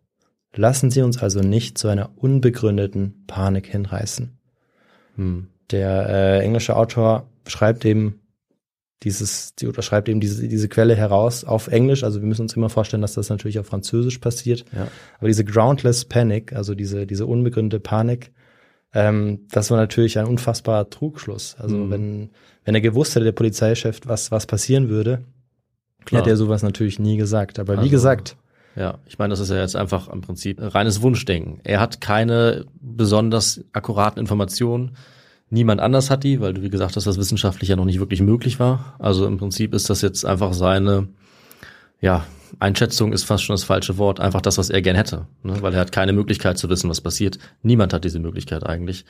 Lassen 0.54 0.90
Sie 0.90 1.02
uns 1.02 1.22
also 1.22 1.40
nicht 1.40 1.78
zu 1.78 1.88
einer 1.88 2.10
unbegründeten 2.16 3.24
Panik 3.26 3.66
hinreißen. 3.66 4.38
Der 5.70 6.08
äh, 6.08 6.44
englische 6.44 6.76
Autor 6.76 7.28
schreibt 7.46 7.84
eben 7.84 8.20
dieses, 9.02 9.54
die 9.54 9.66
unterschreibt 9.66 10.08
eben 10.08 10.20
diese, 10.20 10.48
diese 10.48 10.68
Quelle 10.68 10.96
heraus 10.96 11.44
auf 11.44 11.68
Englisch. 11.68 12.02
Also 12.02 12.20
wir 12.20 12.26
müssen 12.26 12.42
uns 12.42 12.56
immer 12.56 12.68
vorstellen, 12.68 13.02
dass 13.02 13.14
das 13.14 13.28
natürlich 13.28 13.58
auf 13.58 13.66
Französisch 13.66 14.18
passiert. 14.18 14.64
Ja. 14.74 14.88
Aber 15.18 15.28
diese 15.28 15.44
groundless 15.44 16.04
panic, 16.04 16.52
also 16.52 16.74
diese, 16.74 17.06
diese 17.06 17.26
unbegründete 17.26 17.80
Panik, 17.80 18.32
ähm, 18.94 19.46
das 19.50 19.70
war 19.70 19.78
natürlich 19.78 20.18
ein 20.18 20.26
unfassbarer 20.26 20.88
Trugschluss. 20.90 21.56
Also 21.58 21.76
Mhm. 21.76 21.90
wenn, 21.90 22.30
wenn 22.64 22.74
er 22.74 22.80
gewusst 22.80 23.14
hätte, 23.14 23.24
der 23.24 23.32
Polizeichef, 23.32 24.00
was, 24.04 24.30
was 24.30 24.46
passieren 24.46 24.88
würde, 24.88 25.24
Klar. 26.04 26.20
hätte 26.22 26.30
er 26.30 26.36
sowas 26.36 26.62
natürlich 26.62 26.98
nie 26.98 27.16
gesagt. 27.16 27.58
Aber 27.58 27.74
wie 27.74 27.78
Also- 27.80 27.90
gesagt, 27.90 28.36
Ja, 28.76 28.98
ich 29.06 29.18
meine, 29.18 29.30
das 29.32 29.40
ist 29.40 29.50
ja 29.50 29.56
jetzt 29.56 29.74
einfach 29.74 30.06
im 30.08 30.20
Prinzip 30.20 30.58
reines 30.60 31.02
Wunschdenken. 31.02 31.58
Er 31.64 31.80
hat 31.80 32.00
keine 32.00 32.64
besonders 32.80 33.64
akkuraten 33.72 34.20
Informationen. 34.20 34.96
Niemand 35.50 35.80
anders 35.80 36.10
hat 36.10 36.22
die, 36.22 36.40
weil 36.40 36.54
du 36.54 36.62
wie 36.62 36.70
gesagt 36.70 36.94
hast, 36.94 37.04
das 37.06 37.18
wissenschaftlich 37.18 37.70
ja 37.70 37.74
noch 37.76 37.86
nicht 37.86 37.98
wirklich 37.98 38.20
möglich 38.20 38.60
war. 38.60 38.94
Also 39.00 39.26
im 39.26 39.36
Prinzip 39.38 39.74
ist 39.74 39.90
das 39.90 40.00
jetzt 40.02 40.24
einfach 40.24 40.52
seine, 40.52 41.08
ja, 42.00 42.24
Einschätzung 42.58 43.12
ist 43.12 43.24
fast 43.24 43.44
schon 43.44 43.54
das 43.54 43.64
falsche 43.64 43.98
Wort, 43.98 44.20
einfach 44.20 44.40
das, 44.40 44.58
was 44.58 44.70
er 44.70 44.82
gern 44.82 44.96
hätte, 44.96 45.26
ne? 45.42 45.60
weil 45.60 45.74
er 45.74 45.80
hat 45.80 45.92
keine 45.92 46.12
Möglichkeit 46.12 46.58
zu 46.58 46.68
wissen, 46.68 46.88
was 46.90 47.00
passiert. 47.00 47.38
Niemand 47.62 47.92
hat 47.92 48.04
diese 48.04 48.18
Möglichkeit 48.18 48.64
eigentlich. 48.66 49.04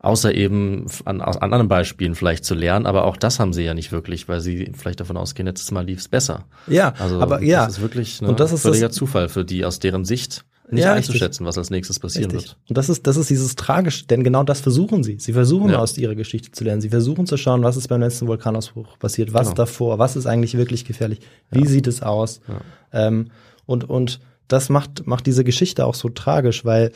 Außer 0.00 0.32
eben 0.32 0.86
an, 1.06 1.20
aus 1.20 1.38
anderen 1.38 1.66
Beispielen 1.66 2.14
vielleicht 2.14 2.44
zu 2.44 2.54
lernen, 2.54 2.86
aber 2.86 3.04
auch 3.04 3.16
das 3.16 3.40
haben 3.40 3.52
sie 3.52 3.64
ja 3.64 3.74
nicht 3.74 3.90
wirklich, 3.90 4.28
weil 4.28 4.40
sie 4.40 4.70
vielleicht 4.76 5.00
davon 5.00 5.16
ausgehen, 5.16 5.46
letztes 5.46 5.72
Mal 5.72 5.84
lief 5.84 5.98
es 5.98 6.06
besser. 6.06 6.44
Ja, 6.68 6.94
Also 7.00 7.20
aber 7.20 7.42
ja. 7.42 7.64
das 7.66 7.78
ist 7.78 7.80
wirklich 7.82 8.22
ne, 8.22 8.28
Und 8.28 8.38
das 8.38 8.52
ist 8.52 8.62
völliger 8.62 8.86
das- 8.88 8.96
Zufall 8.96 9.28
für 9.28 9.44
die 9.44 9.64
aus 9.64 9.80
deren 9.80 10.04
Sicht 10.04 10.44
nicht 10.70 10.84
Ja, 10.84 10.94
einzuschätzen, 10.94 11.46
was 11.46 11.56
als 11.58 11.70
nächstes 11.70 11.98
passieren 11.98 12.30
Richtig. 12.30 12.50
wird. 12.52 12.58
Und 12.68 12.78
das 12.78 12.88
ist, 12.88 13.06
das 13.06 13.16
ist 13.16 13.30
dieses 13.30 13.56
Tragische, 13.56 14.06
denn 14.06 14.22
genau 14.24 14.42
das 14.44 14.60
versuchen 14.60 15.02
sie. 15.02 15.18
Sie 15.18 15.32
versuchen 15.32 15.70
Ja. 15.70 15.78
aus 15.78 15.96
ihrer 15.98 16.14
Geschichte 16.14 16.50
zu 16.52 16.64
lernen. 16.64 16.80
Sie 16.80 16.90
versuchen 16.90 17.26
zu 17.26 17.36
schauen, 17.36 17.62
was 17.62 17.76
ist 17.76 17.88
beim 17.88 18.00
letzten 18.00 18.26
Vulkanausbruch 18.26 18.98
passiert, 18.98 19.32
was 19.32 19.48
Genau. 19.48 19.54
davor, 19.56 19.98
was 19.98 20.16
ist 20.16 20.26
eigentlich 20.26 20.56
wirklich 20.56 20.84
gefährlich, 20.84 21.20
wie 21.50 21.66
sieht 21.66 21.86
es 21.86 22.02
aus. 22.02 22.40
Ähm, 22.92 23.30
und, 23.66 23.88
und 23.88 24.20
das 24.46 24.68
macht, 24.68 25.06
macht 25.06 25.26
diese 25.26 25.44
Geschichte 25.44 25.84
auch 25.86 25.94
so 25.94 26.08
tragisch, 26.08 26.64
weil 26.64 26.92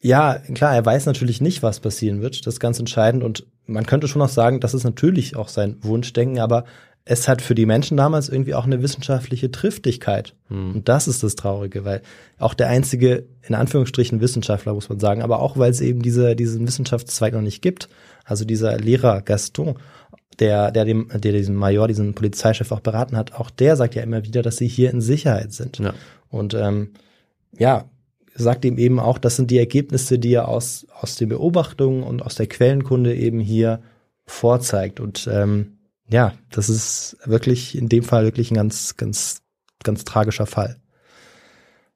ja, 0.00 0.38
klar, 0.38 0.74
er 0.74 0.84
weiß 0.84 1.06
natürlich 1.06 1.40
nicht, 1.40 1.62
was 1.62 1.80
passieren 1.80 2.20
wird. 2.20 2.46
Das 2.46 2.54
ist 2.54 2.60
ganz 2.60 2.78
entscheidend. 2.78 3.24
Und 3.24 3.46
man 3.66 3.86
könnte 3.86 4.06
schon 4.06 4.20
auch 4.20 4.28
sagen, 4.28 4.60
das 4.60 4.74
ist 4.74 4.84
natürlich 4.84 5.34
auch 5.36 5.48
sein 5.48 5.78
Wunschdenken, 5.80 6.40
aber 6.40 6.64
es 7.06 7.28
hat 7.28 7.42
für 7.42 7.54
die 7.54 7.66
Menschen 7.66 7.98
damals 7.98 8.30
irgendwie 8.30 8.54
auch 8.54 8.64
eine 8.64 8.82
wissenschaftliche 8.82 9.50
Triftigkeit. 9.50 10.34
Und 10.48 10.88
das 10.88 11.06
ist 11.06 11.22
das 11.22 11.34
Traurige, 11.34 11.84
weil 11.84 12.00
auch 12.38 12.54
der 12.54 12.68
einzige, 12.68 13.26
in 13.46 13.54
Anführungsstrichen, 13.54 14.22
Wissenschaftler, 14.22 14.72
muss 14.72 14.88
man 14.88 15.00
sagen, 15.00 15.22
aber 15.22 15.40
auch 15.40 15.58
weil 15.58 15.70
es 15.70 15.82
eben 15.82 16.00
diese, 16.00 16.34
diesen 16.34 16.66
Wissenschaftszweig 16.66 17.34
noch 17.34 17.42
nicht 17.42 17.60
gibt. 17.60 17.90
Also 18.24 18.46
dieser 18.46 18.78
Lehrer 18.78 19.20
Gaston, 19.20 19.74
der, 20.38 20.70
der 20.70 20.86
dem, 20.86 21.08
der 21.12 21.32
diesen 21.32 21.54
Major, 21.54 21.88
diesen 21.88 22.14
Polizeichef 22.14 22.72
auch 22.72 22.80
beraten 22.80 23.18
hat, 23.18 23.34
auch 23.34 23.50
der 23.50 23.76
sagt 23.76 23.94
ja 23.94 24.02
immer 24.02 24.24
wieder, 24.24 24.40
dass 24.40 24.56
sie 24.56 24.68
hier 24.68 24.90
in 24.90 25.02
Sicherheit 25.02 25.52
sind. 25.52 25.78
Ja. 25.80 25.92
Und 26.30 26.54
ähm, 26.54 26.94
ja, 27.58 27.84
sagt 28.34 28.64
ihm 28.64 28.78
eben 28.78 28.98
auch, 28.98 29.18
das 29.18 29.36
sind 29.36 29.50
die 29.50 29.58
Ergebnisse, 29.58 30.18
die 30.18 30.32
er 30.32 30.48
aus, 30.48 30.86
aus 31.00 31.16
den 31.16 31.28
Beobachtungen 31.28 32.02
und 32.02 32.22
aus 32.22 32.34
der 32.34 32.46
Quellenkunde 32.46 33.14
eben 33.14 33.40
hier 33.40 33.80
vorzeigt. 34.26 35.00
Und 35.00 35.28
ähm, 35.30 35.78
ja, 36.08 36.34
das 36.50 36.68
ist 36.68 37.16
wirklich 37.24 37.76
in 37.76 37.88
dem 37.88 38.02
Fall 38.02 38.24
wirklich 38.24 38.50
ein 38.50 38.56
ganz, 38.56 38.96
ganz, 38.96 39.42
ganz 39.82 40.04
tragischer 40.04 40.46
Fall. 40.46 40.80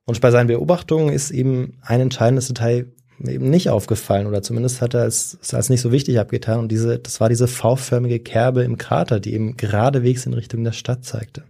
Und 0.04 0.20
bei 0.20 0.30
seinen 0.30 0.46
Beobachtungen 0.46 1.12
ist 1.12 1.30
ihm 1.30 1.74
ein 1.82 2.00
entscheidendes 2.00 2.48
Detail 2.48 2.92
eben 3.26 3.50
nicht 3.50 3.68
aufgefallen 3.68 4.26
oder 4.26 4.42
zumindest 4.42 4.80
hat 4.80 4.94
er 4.94 5.06
es, 5.06 5.38
als 5.52 5.70
nicht 5.70 5.80
so 5.80 5.92
wichtig 5.92 6.18
abgetan 6.18 6.60
und 6.60 6.68
diese, 6.70 6.98
das 6.98 7.20
war 7.20 7.28
diese 7.28 7.48
V-förmige 7.48 8.20
Kerbe 8.20 8.62
im 8.62 8.78
Krater, 8.78 9.20
die 9.20 9.34
ihm 9.34 9.56
geradewegs 9.56 10.24
in 10.24 10.34
Richtung 10.34 10.62
der 10.64 10.72
Stadt 10.72 11.04
zeigte. 11.04 11.42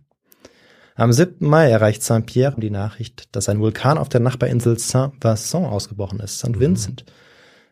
Am 0.95 1.13
7. 1.13 1.47
Mai 1.47 1.71
erreicht 1.71 2.03
Saint-Pierre 2.03 2.59
die 2.59 2.71
Nachricht, 2.71 3.29
dass 3.37 3.49
ein 3.49 3.61
Vulkan 3.61 3.99
auf 3.99 4.09
der 4.09 4.21
Nachbarinsel 4.21 4.79
Saint-Vincent 4.79 5.67
ausgebrochen 5.67 6.21
ist, 6.21 6.39
St. 6.39 6.59
Vincent. 6.59 7.05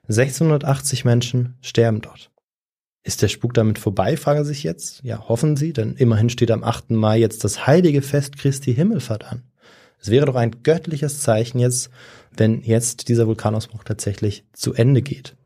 1680 0.09 1.05
Menschen 1.05 1.57
sterben 1.61 2.01
dort. 2.01 2.31
Ist 3.07 3.23
der 3.23 3.29
Spuk 3.29 3.55
damit 3.55 3.79
vorbei, 3.79 4.17
fragen 4.17 4.43
Sie 4.43 4.49
sich 4.49 4.65
jetzt? 4.65 5.01
Ja, 5.05 5.29
hoffen 5.29 5.57
Sie, 5.57 5.73
denn 5.73 5.95
immerhin 5.95 6.29
steht 6.29 6.51
am 6.51 6.65
8. 6.65 6.91
Mai 6.91 7.21
jetzt 7.21 7.45
das 7.45 7.65
heilige 7.65 8.03
Fest 8.03 8.37
Christi 8.37 8.75
Himmelfahrt 8.75 9.31
an. 9.31 9.45
Es 10.01 10.11
wäre 10.11 10.27
doch 10.27 10.35
ein 10.35 10.65
göttliches 10.65 11.21
Zeichen 11.21 11.61
jetzt, 11.61 11.91
wenn 12.37 12.63
jetzt 12.63 13.07
dieser 13.07 13.29
Vulkanausbruch 13.29 13.85
tatsächlich 13.85 14.45
zu 14.53 14.75
Ende 14.75 15.03
geht. 15.03 15.37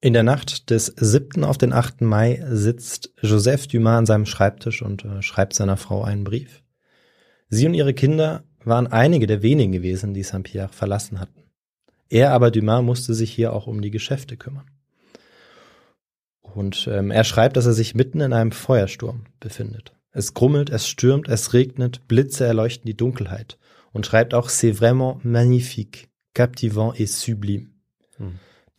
In 0.00 0.14
der 0.14 0.22
Nacht 0.22 0.70
des 0.70 0.86
7. 0.86 1.44
auf 1.44 1.58
den 1.58 1.74
8. 1.74 2.00
Mai 2.00 2.42
sitzt 2.48 3.12
Joseph 3.20 3.66
Dumas 3.66 3.98
an 3.98 4.06
seinem 4.06 4.24
Schreibtisch 4.24 4.80
und 4.80 5.04
äh, 5.04 5.20
schreibt 5.20 5.52
seiner 5.52 5.76
Frau 5.76 6.02
einen 6.02 6.24
Brief. 6.24 6.62
Sie 7.50 7.66
und 7.66 7.74
ihre 7.74 7.92
Kinder 7.92 8.44
waren 8.64 8.86
einige 8.86 9.26
der 9.26 9.42
wenigen 9.42 9.72
gewesen, 9.72 10.14
die 10.14 10.22
Saint-Pierre 10.22 10.72
verlassen 10.72 11.20
hatten. 11.20 11.42
Er 12.08 12.32
aber, 12.32 12.50
Dumas, 12.50 12.82
musste 12.82 13.12
sich 13.12 13.30
hier 13.30 13.52
auch 13.52 13.66
um 13.66 13.82
die 13.82 13.90
Geschäfte 13.90 14.38
kümmern. 14.38 14.64
Und 16.54 16.88
ähm, 16.90 17.10
er 17.10 17.24
schreibt, 17.24 17.56
dass 17.56 17.66
er 17.66 17.72
sich 17.72 17.94
mitten 17.94 18.20
in 18.20 18.32
einem 18.32 18.52
Feuersturm 18.52 19.24
befindet. 19.38 19.92
Es 20.12 20.34
grummelt, 20.34 20.70
es 20.70 20.88
stürmt, 20.88 21.28
es 21.28 21.52
regnet, 21.52 22.06
Blitze 22.08 22.44
erleuchten 22.44 22.86
die 22.86 22.96
Dunkelheit. 22.96 23.58
Und 23.92 24.06
schreibt 24.06 24.34
auch, 24.34 24.48
c'est 24.48 24.72
vraiment 24.72 25.24
magnifique, 25.24 26.08
captivant 26.34 26.98
et 26.98 27.08
sublime. 27.08 27.70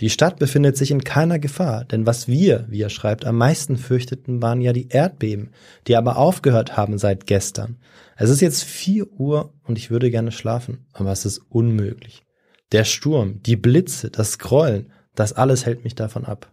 Die 0.02 0.10
Stadt 0.10 0.40
befindet 0.40 0.78
sich 0.78 0.90
in 0.90 1.04
keiner 1.04 1.38
Gefahr, 1.38 1.86
denn 1.86 2.08
was 2.08 2.28
wir, 2.28 2.66
wie 2.70 2.82
er 2.82 2.90
schreibt, 2.90 3.24
am 3.24 3.38
meisten 3.38 3.78
fürchteten, 3.78 4.42
waren 4.42 4.60
ja 4.60 4.74
die 4.74 4.88
Erdbeben, 4.88 5.52
die 5.88 5.96
aber 5.96 6.18
aufgehört 6.18 6.76
haben 6.76 6.98
seit 6.98 7.28
gestern. 7.28 7.78
Es 8.18 8.32
ist 8.32 8.42
jetzt 8.42 8.64
vier 8.64 9.12
Uhr 9.12 9.54
und 9.64 9.78
ich 9.78 9.92
würde 9.92 10.10
gerne 10.10 10.32
schlafen, 10.32 10.88
aber 10.92 11.12
es 11.12 11.26
ist 11.26 11.38
unmöglich. 11.50 12.24
Der 12.72 12.84
Sturm, 12.84 13.44
die 13.44 13.56
Blitze, 13.56 14.10
das 14.10 14.40
Grollen, 14.40 14.92
das 15.14 15.34
alles 15.34 15.68
hält 15.68 15.84
mich 15.84 15.94
davon 15.94 16.26
ab. 16.26 16.52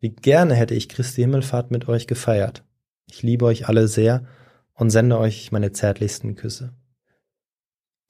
Wie 0.00 0.10
gerne 0.10 0.54
hätte 0.54 0.74
ich 0.74 0.88
Christi 0.88 1.22
Himmelfahrt 1.22 1.70
mit 1.70 1.88
euch 1.88 2.06
gefeiert. 2.06 2.64
Ich 3.06 3.22
liebe 3.22 3.46
euch 3.46 3.68
alle 3.68 3.88
sehr 3.88 4.24
und 4.74 4.90
sende 4.90 5.18
euch 5.18 5.50
meine 5.50 5.72
zärtlichsten 5.72 6.36
Küsse. 6.36 6.74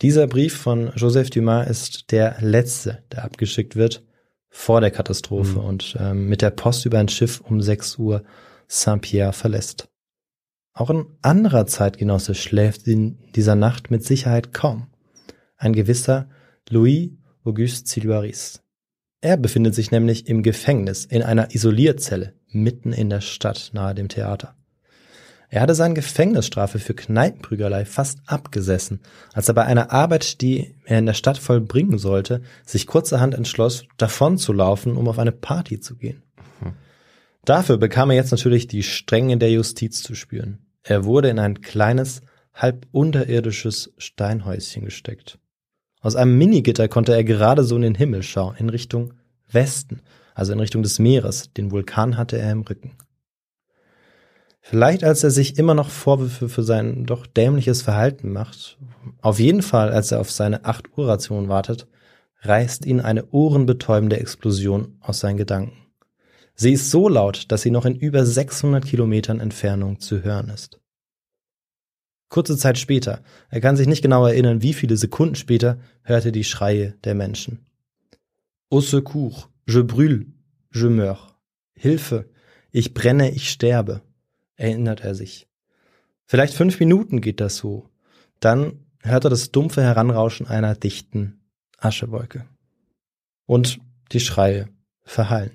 Dieser 0.02 0.26
Brief 0.26 0.56
von 0.56 0.92
Joseph 0.94 1.30
Dumas 1.30 1.68
ist 1.68 2.12
der 2.12 2.36
letzte, 2.40 3.02
der 3.10 3.24
abgeschickt 3.24 3.74
wird 3.74 4.04
vor 4.50 4.80
der 4.80 4.90
Katastrophe 4.90 5.58
und 5.60 5.96
ähm, 5.98 6.28
mit 6.28 6.42
der 6.42 6.50
Post 6.50 6.86
über 6.86 6.98
ein 6.98 7.08
Schiff 7.08 7.40
um 7.40 7.60
6 7.60 7.98
Uhr 7.98 8.22
Saint-Pierre 8.66 9.32
verlässt. 9.32 9.88
Auch 10.72 10.90
ein 10.90 11.06
anderer 11.22 11.66
Zeitgenosse 11.66 12.34
schläft 12.34 12.86
in 12.86 13.18
dieser 13.34 13.56
Nacht 13.56 13.90
mit 13.90 14.04
Sicherheit 14.04 14.52
kaum. 14.52 14.86
Ein 15.56 15.72
gewisser 15.72 16.28
Louis 16.68 17.10
Auguste 17.44 17.88
Siluaris. 17.88 18.62
Er 19.20 19.36
befindet 19.36 19.74
sich 19.74 19.90
nämlich 19.90 20.28
im 20.28 20.42
Gefängnis 20.42 21.04
in 21.04 21.22
einer 21.22 21.52
Isolierzelle 21.54 22.34
mitten 22.50 22.92
in 22.92 23.10
der 23.10 23.20
Stadt 23.20 23.70
nahe 23.72 23.94
dem 23.94 24.08
Theater. 24.08 24.54
Er 25.50 25.62
hatte 25.62 25.74
seine 25.74 25.94
Gefängnisstrafe 25.94 26.78
für 26.78 26.94
Kneipenprügelei 26.94 27.84
fast 27.84 28.20
abgesessen, 28.26 29.00
als 29.32 29.48
er 29.48 29.54
bei 29.54 29.64
einer 29.64 29.90
Arbeit, 29.90 30.40
die 30.42 30.74
er 30.84 30.98
in 30.98 31.06
der 31.06 31.14
Stadt 31.14 31.38
vollbringen 31.38 31.98
sollte, 31.98 32.42
sich 32.64 32.86
kurzerhand 32.86 33.34
entschloss, 33.34 33.86
davon 33.96 34.36
zu 34.36 34.52
laufen, 34.52 34.96
um 34.96 35.08
auf 35.08 35.18
eine 35.18 35.32
Party 35.32 35.80
zu 35.80 35.96
gehen. 35.96 36.22
Dafür 37.44 37.78
bekam 37.78 38.10
er 38.10 38.16
jetzt 38.16 38.30
natürlich 38.30 38.66
die 38.66 38.82
Stränge 38.82 39.38
der 39.38 39.50
Justiz 39.50 40.02
zu 40.02 40.14
spüren. 40.14 40.58
Er 40.82 41.04
wurde 41.04 41.30
in 41.30 41.38
ein 41.38 41.62
kleines, 41.62 42.20
halb 42.52 42.86
unterirdisches 42.92 43.94
Steinhäuschen 43.96 44.84
gesteckt. 44.84 45.38
Aus 46.00 46.16
einem 46.16 46.38
Minigitter 46.38 46.88
konnte 46.88 47.12
er 47.12 47.24
gerade 47.24 47.64
so 47.64 47.76
in 47.76 47.82
den 47.82 47.94
Himmel 47.94 48.22
schauen, 48.22 48.56
in 48.56 48.68
Richtung 48.68 49.14
Westen, 49.50 50.02
also 50.34 50.52
in 50.52 50.60
Richtung 50.60 50.82
des 50.82 50.98
Meeres. 50.98 51.52
Den 51.52 51.70
Vulkan 51.70 52.16
hatte 52.16 52.38
er 52.38 52.52
im 52.52 52.62
Rücken. 52.62 52.96
Vielleicht 54.60 55.02
als 55.02 55.24
er 55.24 55.30
sich 55.30 55.58
immer 55.58 55.74
noch 55.74 55.88
Vorwürfe 55.88 56.48
für 56.48 56.62
sein 56.62 57.06
doch 57.06 57.26
dämliches 57.26 57.82
Verhalten 57.82 58.32
macht, 58.32 58.78
auf 59.22 59.40
jeden 59.40 59.62
Fall 59.62 59.90
als 59.90 60.12
er 60.12 60.20
auf 60.20 60.30
seine 60.30 60.64
8 60.66 60.96
Uhr 60.96 61.08
Ration 61.08 61.48
wartet, 61.48 61.86
reißt 62.42 62.84
ihn 62.84 63.00
eine 63.00 63.26
ohrenbetäubende 63.30 64.18
Explosion 64.20 64.98
aus 65.00 65.20
seinen 65.20 65.38
Gedanken. 65.38 65.72
Sie 66.54 66.72
ist 66.72 66.90
so 66.90 67.08
laut, 67.08 67.50
dass 67.50 67.62
sie 67.62 67.70
noch 67.70 67.86
in 67.86 67.94
über 67.94 68.26
600 68.26 68.84
Kilometern 68.84 69.40
Entfernung 69.40 70.00
zu 70.00 70.22
hören 70.22 70.50
ist. 70.50 70.80
Kurze 72.28 72.56
Zeit 72.56 72.78
später, 72.78 73.22
er 73.48 73.60
kann 73.60 73.76
sich 73.76 73.86
nicht 73.86 74.02
genau 74.02 74.26
erinnern, 74.26 74.62
wie 74.62 74.74
viele 74.74 74.96
Sekunden 74.96 75.34
später, 75.34 75.78
hört 76.02 76.26
er 76.26 76.32
die 76.32 76.44
Schreie 76.44 76.94
der 77.04 77.14
Menschen. 77.14 77.66
Au 78.70 78.80
secours, 78.80 79.48
je 79.66 79.82
brûle, 79.82 80.26
je 80.74 80.88
meurs. 80.88 81.34
Hilfe, 81.74 82.28
ich 82.70 82.92
brenne, 82.92 83.30
ich 83.30 83.48
sterbe, 83.48 84.02
erinnert 84.56 85.00
er 85.00 85.14
sich. 85.14 85.48
Vielleicht 86.26 86.52
fünf 86.52 86.78
Minuten 86.80 87.22
geht 87.22 87.40
das 87.40 87.56
so. 87.56 87.88
Dann 88.40 88.84
hört 89.02 89.24
er 89.24 89.30
das 89.30 89.50
dumpfe 89.50 89.82
Heranrauschen 89.82 90.46
einer 90.46 90.74
dichten 90.74 91.40
Aschewolke. 91.78 92.44
Und 93.46 93.78
die 94.12 94.20
Schreie 94.20 94.68
verhallen. 95.02 95.52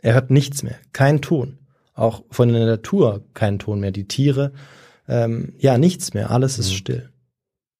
Er 0.00 0.14
hört 0.14 0.30
nichts 0.30 0.62
mehr, 0.62 0.78
keinen 0.92 1.20
Ton. 1.20 1.58
Auch 1.94 2.24
von 2.30 2.48
der 2.48 2.64
Natur 2.64 3.24
keinen 3.34 3.58
Ton 3.58 3.80
mehr. 3.80 3.92
Die 3.92 4.08
Tiere, 4.08 4.52
ähm, 5.08 5.54
ja, 5.58 5.78
nichts 5.78 6.14
mehr, 6.14 6.30
alles 6.30 6.58
ist 6.58 6.74
still. 6.74 7.10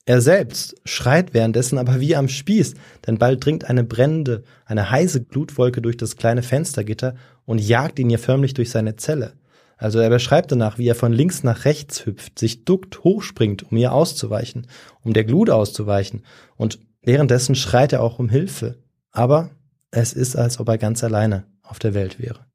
Er 0.05 0.21
selbst 0.21 0.75
schreit 0.85 1.33
währenddessen 1.33 1.79
aber 1.79 2.01
wie 2.01 2.17
am 2.17 2.29
Spieß, 2.29 2.75
denn 3.07 3.19
bald 3.19 3.45
dringt 3.45 3.65
eine 3.65 3.85
brennende, 3.85 4.43
eine 4.67 4.91
heiße 4.91 5.25
Glutwolke 5.25 5.81
durch 5.81 5.97
das 5.97 6.17
kleine 6.17 6.43
Fenstergitter 6.43 7.15
und 7.45 7.61
jagt 7.61 8.01
ihn 8.01 8.11
ihr 8.11 8.19
förmlich 8.19 8.55
durch 8.55 8.71
seine 8.71 8.97
Zelle. 8.97 9.35
Also 9.77 10.01
er 10.01 10.11
beschreibt 10.11 10.51
danach, 10.51 10.79
wie 10.79 10.89
er 10.89 10.95
von 10.95 11.13
links 11.13 11.43
nach 11.43 11.65
rechts 11.65 12.05
hüpft, 12.07 12.39
sich 12.39 12.65
duckt, 12.65 13.05
hochspringt, 13.05 13.71
um 13.71 13.77
ihr 13.77 13.93
auszuweichen, 13.93 14.67
um 15.03 15.13
der 15.13 15.25
Glut 15.25 15.51
auszuweichen. 15.51 16.23
Und 16.57 16.79
währenddessen 17.03 17.55
schreit 17.55 17.93
er 17.93 18.03
auch 18.03 18.19
um 18.19 18.29
Hilfe. 18.29 18.79
Aber 19.11 19.51
es 19.91 20.13
ist, 20.13 20.37
als 20.37 20.61
ob 20.61 20.69
er 20.69 20.79
ganz 20.79 21.03
alleine 21.03 21.47
auf 21.63 21.79
der 21.79 21.95
Welt 21.95 22.21
wäre. 22.21 22.47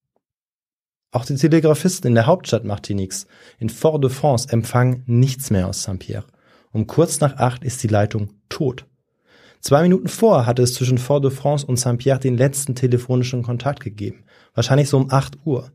Auch 1.11 1.25
die 1.25 1.35
Telegrafisten 1.35 2.09
in 2.09 2.15
der 2.15 2.25
Hauptstadt 2.25 2.65
Martiniques, 2.65 3.27
in 3.59 3.69
Fort-de-France, 3.69 4.49
empfangen 4.51 5.03
nichts 5.05 5.49
mehr 5.49 5.67
aus 5.67 5.83
Saint-Pierre. 5.83 6.25
Um 6.71 6.85
kurz 6.85 7.21
nach 7.21 7.37
acht 7.37 7.63
ist 7.63 7.81
die 7.81 7.87
Leitung 7.87 8.33
tot. 8.49 8.85
Zwei 9.61 9.81
Minuten 9.81 10.09
vor 10.09 10.45
hatte 10.45 10.61
es 10.61 10.73
zwischen 10.73 10.97
Fort-de-France 10.97 11.65
und 11.65 11.77
Saint-Pierre 11.77 12.19
den 12.19 12.37
letzten 12.37 12.75
telefonischen 12.75 13.43
Kontakt 13.43 13.83
gegeben. 13.83 14.25
Wahrscheinlich 14.53 14.89
so 14.89 14.97
um 14.97 15.11
8 15.11 15.37
Uhr. 15.45 15.71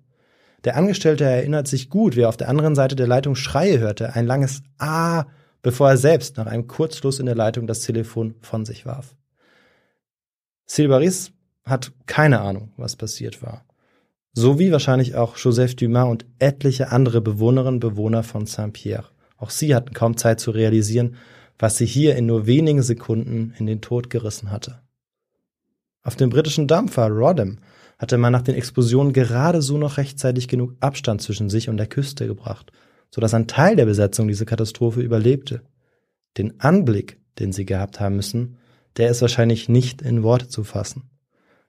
Der 0.64 0.76
Angestellte 0.76 1.24
erinnert 1.24 1.66
sich 1.66 1.90
gut, 1.90 2.14
wie 2.14 2.20
er 2.20 2.28
auf 2.28 2.36
der 2.36 2.48
anderen 2.48 2.74
Seite 2.74 2.94
der 2.94 3.08
Leitung 3.08 3.34
Schreie 3.34 3.80
hörte, 3.80 4.14
ein 4.14 4.26
langes 4.26 4.62
Ah, 4.78 5.24
bevor 5.62 5.88
er 5.90 5.96
selbst 5.96 6.36
nach 6.36 6.46
einem 6.46 6.68
Kurzschluss 6.68 7.18
in 7.18 7.26
der 7.26 7.34
Leitung 7.34 7.66
das 7.66 7.80
Telefon 7.80 8.34
von 8.40 8.64
sich 8.64 8.86
warf. 8.86 9.16
Silbaris 10.66 11.32
hat 11.64 11.92
keine 12.06 12.40
Ahnung, 12.40 12.72
was 12.76 12.96
passiert 12.96 13.42
war. 13.42 13.64
So 14.34 14.58
wie 14.58 14.72
wahrscheinlich 14.72 15.14
auch 15.14 15.36
Joseph 15.36 15.76
Dumas 15.76 16.08
und 16.08 16.24
etliche 16.38 16.90
andere 16.90 17.20
Bewohnerinnen 17.20 17.74
und 17.74 17.80
Bewohner 17.80 18.22
von 18.22 18.46
Saint-Pierre. 18.46 19.08
Auch 19.36 19.50
sie 19.50 19.74
hatten 19.74 19.92
kaum 19.92 20.16
Zeit 20.16 20.40
zu 20.40 20.52
realisieren, 20.52 21.16
was 21.58 21.76
sie 21.76 21.86
hier 21.86 22.16
in 22.16 22.26
nur 22.26 22.46
wenigen 22.46 22.82
Sekunden 22.82 23.52
in 23.58 23.66
den 23.66 23.82
Tod 23.82 24.08
gerissen 24.08 24.50
hatte. 24.50 24.80
Auf 26.02 26.16
dem 26.16 26.30
britischen 26.30 26.66
Dampfer 26.66 27.08
Rodham 27.08 27.58
hatte 27.98 28.18
man 28.18 28.32
nach 28.32 28.42
den 28.42 28.54
Explosionen 28.54 29.12
gerade 29.12 29.62
so 29.62 29.78
noch 29.78 29.98
rechtzeitig 29.98 30.48
genug 30.48 30.74
Abstand 30.80 31.22
zwischen 31.22 31.50
sich 31.50 31.68
und 31.68 31.76
der 31.76 31.86
Küste 31.86 32.26
gebracht, 32.26 32.72
so 33.10 33.20
dass 33.20 33.34
ein 33.34 33.46
Teil 33.46 33.76
der 33.76 33.84
Besetzung 33.84 34.26
diese 34.28 34.46
Katastrophe 34.46 35.02
überlebte. 35.02 35.62
Den 36.38 36.58
Anblick, 36.58 37.20
den 37.38 37.52
sie 37.52 37.66
gehabt 37.66 38.00
haben 38.00 38.16
müssen, 38.16 38.56
der 38.96 39.10
ist 39.10 39.22
wahrscheinlich 39.22 39.68
nicht 39.68 40.02
in 40.02 40.22
Worte 40.22 40.48
zu 40.48 40.64
fassen. 40.64 41.11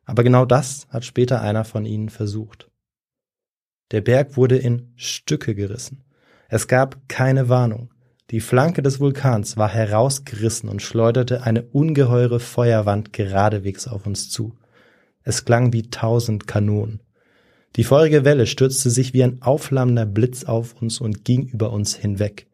Aber 0.06 0.24
genau 0.24 0.46
das 0.46 0.88
hat 0.90 1.06
später 1.06 1.42
einer 1.42 1.66
von 1.66 1.86
ihnen 1.86 2.10
versucht. 2.10 2.70
Der 3.92 4.02
Berg 4.02 4.38
wurde 4.38 4.58
in 4.58 4.92
Stücke 4.96 5.56
gerissen. 5.56 6.04
Es 6.50 6.68
gab 6.68 7.08
keine 7.08 7.48
Warnung. 7.50 7.94
Die 8.32 8.42
Flanke 8.42 8.82
des 8.82 9.00
Vulkans 9.00 9.58
war 9.58 9.70
herausgerissen 9.70 10.68
und 10.70 10.82
schleuderte 10.82 11.44
eine 11.44 11.64
ungeheure 11.64 12.40
Feuerwand 12.40 13.14
geradewegs 13.14 13.88
auf 13.88 14.08
uns 14.08 14.30
zu. 14.30 14.58
Es 15.24 15.46
klang 15.46 15.74
wie 15.74 15.90
tausend 15.90 16.48
Kanonen. 16.48 17.02
Die 17.76 17.84
feurige 17.84 18.26
Welle 18.26 18.46
stürzte 18.46 18.90
sich 18.90 19.14
wie 19.14 19.24
ein 19.24 19.42
aufflammender 19.42 20.06
Blitz 20.06 20.44
auf 20.44 20.82
uns 20.82 21.00
und 21.00 21.26
ging 21.26 21.48
über 21.48 21.72
uns 21.72 21.96
hinweg. 21.96 22.48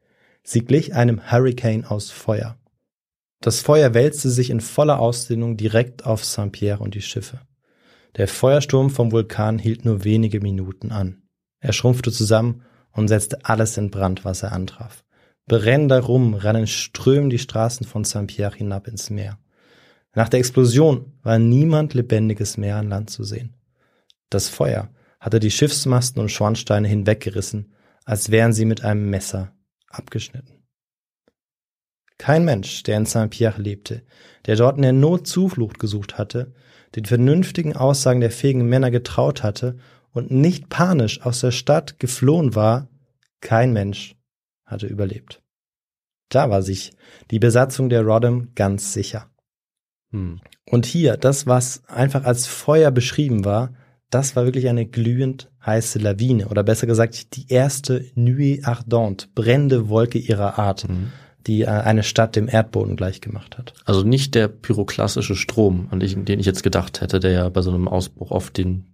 Sie 0.43 0.65
glich 0.65 0.95
einem 0.95 1.31
Hurricane 1.31 1.85
aus 1.85 2.09
Feuer. 2.09 2.58
Das 3.41 3.61
Feuer 3.61 3.93
wälzte 3.93 4.29
sich 4.29 4.49
in 4.49 4.59
voller 4.59 4.99
Ausdehnung 4.99 5.55
direkt 5.55 6.05
auf 6.05 6.25
Saint-Pierre 6.25 6.83
und 6.83 6.93
die 6.93 7.01
Schiffe. 7.01 7.41
Der 8.17 8.27
Feuersturm 8.27 8.89
vom 8.89 9.11
Vulkan 9.11 9.59
hielt 9.59 9.85
nur 9.85 10.03
wenige 10.03 10.41
Minuten 10.41 10.91
an. 10.91 11.21
Er 11.59 11.73
schrumpfte 11.73 12.11
zusammen 12.11 12.63
und 12.91 13.07
setzte 13.07 13.45
alles 13.45 13.77
in 13.77 13.91
Brand, 13.91 14.25
was 14.25 14.43
er 14.43 14.51
antraf. 14.51 15.03
Brennender 15.47 16.01
Rum 16.01 16.33
rannen 16.33 16.67
Strömen 16.67 17.29
die 17.29 17.39
Straßen 17.39 17.85
von 17.85 18.03
Saint-Pierre 18.03 18.55
hinab 18.55 18.87
ins 18.87 19.09
Meer. 19.09 19.39
Nach 20.13 20.27
der 20.27 20.39
Explosion 20.39 21.13
war 21.23 21.39
niemand 21.39 21.93
Lebendiges 21.93 22.57
mehr 22.57 22.77
an 22.77 22.89
Land 22.89 23.09
zu 23.09 23.23
sehen. 23.23 23.55
Das 24.29 24.49
Feuer 24.49 24.89
hatte 25.19 25.39
die 25.39 25.51
Schiffsmasten 25.51 26.21
und 26.21 26.29
Schornsteine 26.29 26.87
hinweggerissen, 26.87 27.73
als 28.05 28.31
wären 28.31 28.53
sie 28.53 28.65
mit 28.65 28.83
einem 28.83 29.09
Messer 29.09 29.53
abgeschnitten. 29.87 30.58
Kein 32.19 32.45
Mensch, 32.45 32.83
der 32.83 32.97
in 32.97 33.05
Saint-Pierre 33.05 33.59
lebte, 33.59 34.03
der 34.45 34.57
dort 34.57 34.75
in 34.75 34.83
der 34.83 34.93
Not 34.93 35.25
Zuflucht 35.25 35.79
gesucht 35.79 36.17
hatte, 36.19 36.53
den 36.95 37.05
vernünftigen 37.05 37.75
Aussagen 37.75 38.19
der 38.19 38.29
fähigen 38.29 38.67
Männer 38.67 38.91
getraut 38.91 39.41
hatte 39.41 39.77
und 40.11 40.29
nicht 40.29 40.69
panisch 40.69 41.21
aus 41.21 41.39
der 41.39 41.51
Stadt 41.51 41.97
geflohen 41.97 42.55
war, 42.55 42.89
kein 43.41 43.71
Mensch 43.71 44.15
hatte 44.65 44.85
überlebt. 44.85 45.41
Da 46.27 46.49
war 46.49 46.61
sich 46.61 46.91
die 47.31 47.39
Besatzung 47.39 47.89
der 47.89 48.03
Rodham 48.03 48.49
ganz 48.53 48.93
sicher. 48.93 49.29
Hm. 50.11 50.41
Und 50.69 50.85
hier, 50.85 51.15
das, 51.15 51.47
was 51.47 51.83
einfach 51.87 52.25
als 52.25 52.47
Feuer 52.47 52.91
beschrieben 52.91 53.45
war, 53.45 53.73
das 54.09 54.35
war 54.35 54.43
wirklich 54.43 54.67
eine 54.67 54.85
glühend 54.85 55.51
heiße 55.65 55.99
Lawine 55.99 56.49
oder 56.49 56.63
besser 56.63 56.87
gesagt 56.87 57.35
die 57.37 57.47
erste 57.49 58.05
Nuit 58.15 58.65
Ardente, 58.65 59.27
brennende 59.33 59.87
Wolke 59.87 60.17
ihrer 60.17 60.59
Art, 60.59 60.89
Mhm. 60.89 61.11
Die 61.49 61.63
äh, 61.63 61.67
eine 61.67 62.03
Stadt 62.03 62.35
dem 62.35 62.47
Erdboden 62.47 62.95
gleichgemacht 62.95 63.57
hat. 63.57 63.73
Also 63.85 64.03
nicht 64.03 64.35
der 64.35 64.47
pyroklassische 64.47 65.35
Strom, 65.35 65.87
an 65.91 65.99
den 65.99 66.23
den 66.23 66.39
ich 66.39 66.45
jetzt 66.45 66.63
gedacht 66.63 67.01
hätte, 67.01 67.19
der 67.19 67.31
ja 67.31 67.49
bei 67.49 67.61
so 67.61 67.71
einem 67.71 67.87
Ausbruch 67.87 68.31
auf 68.31 68.51
den 68.51 68.85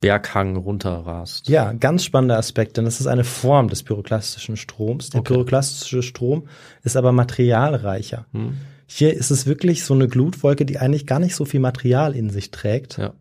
Berghang 0.00 0.56
runterrast. 0.56 1.48
Ja, 1.48 1.72
ganz 1.72 2.04
spannender 2.04 2.36
Aspekt, 2.36 2.76
denn 2.76 2.84
das 2.84 3.00
ist 3.00 3.06
eine 3.06 3.24
Form 3.24 3.68
des 3.68 3.82
pyroklastischen 3.84 4.56
Stroms. 4.56 5.10
Der 5.10 5.20
Okay. 5.20 5.34
pyroklastische 5.34 6.02
Strom 6.02 6.48
ist 6.82 6.96
aber 6.96 7.12
materialreicher. 7.12 8.26
Hm? 8.32 8.56
Hier 8.86 9.14
ist 9.14 9.30
es 9.30 9.46
wirklich 9.46 9.84
so 9.84 9.94
eine 9.94 10.08
Glutwolke, 10.08 10.66
die 10.66 10.78
eigentlich 10.78 11.06
gar 11.06 11.18
nicht 11.18 11.34
so 11.34 11.44
viel 11.44 11.60
Material 11.60 12.14
in 12.14 12.30
sich 12.30 12.50
trägt. 12.50 12.98
Ja. 12.98 13.12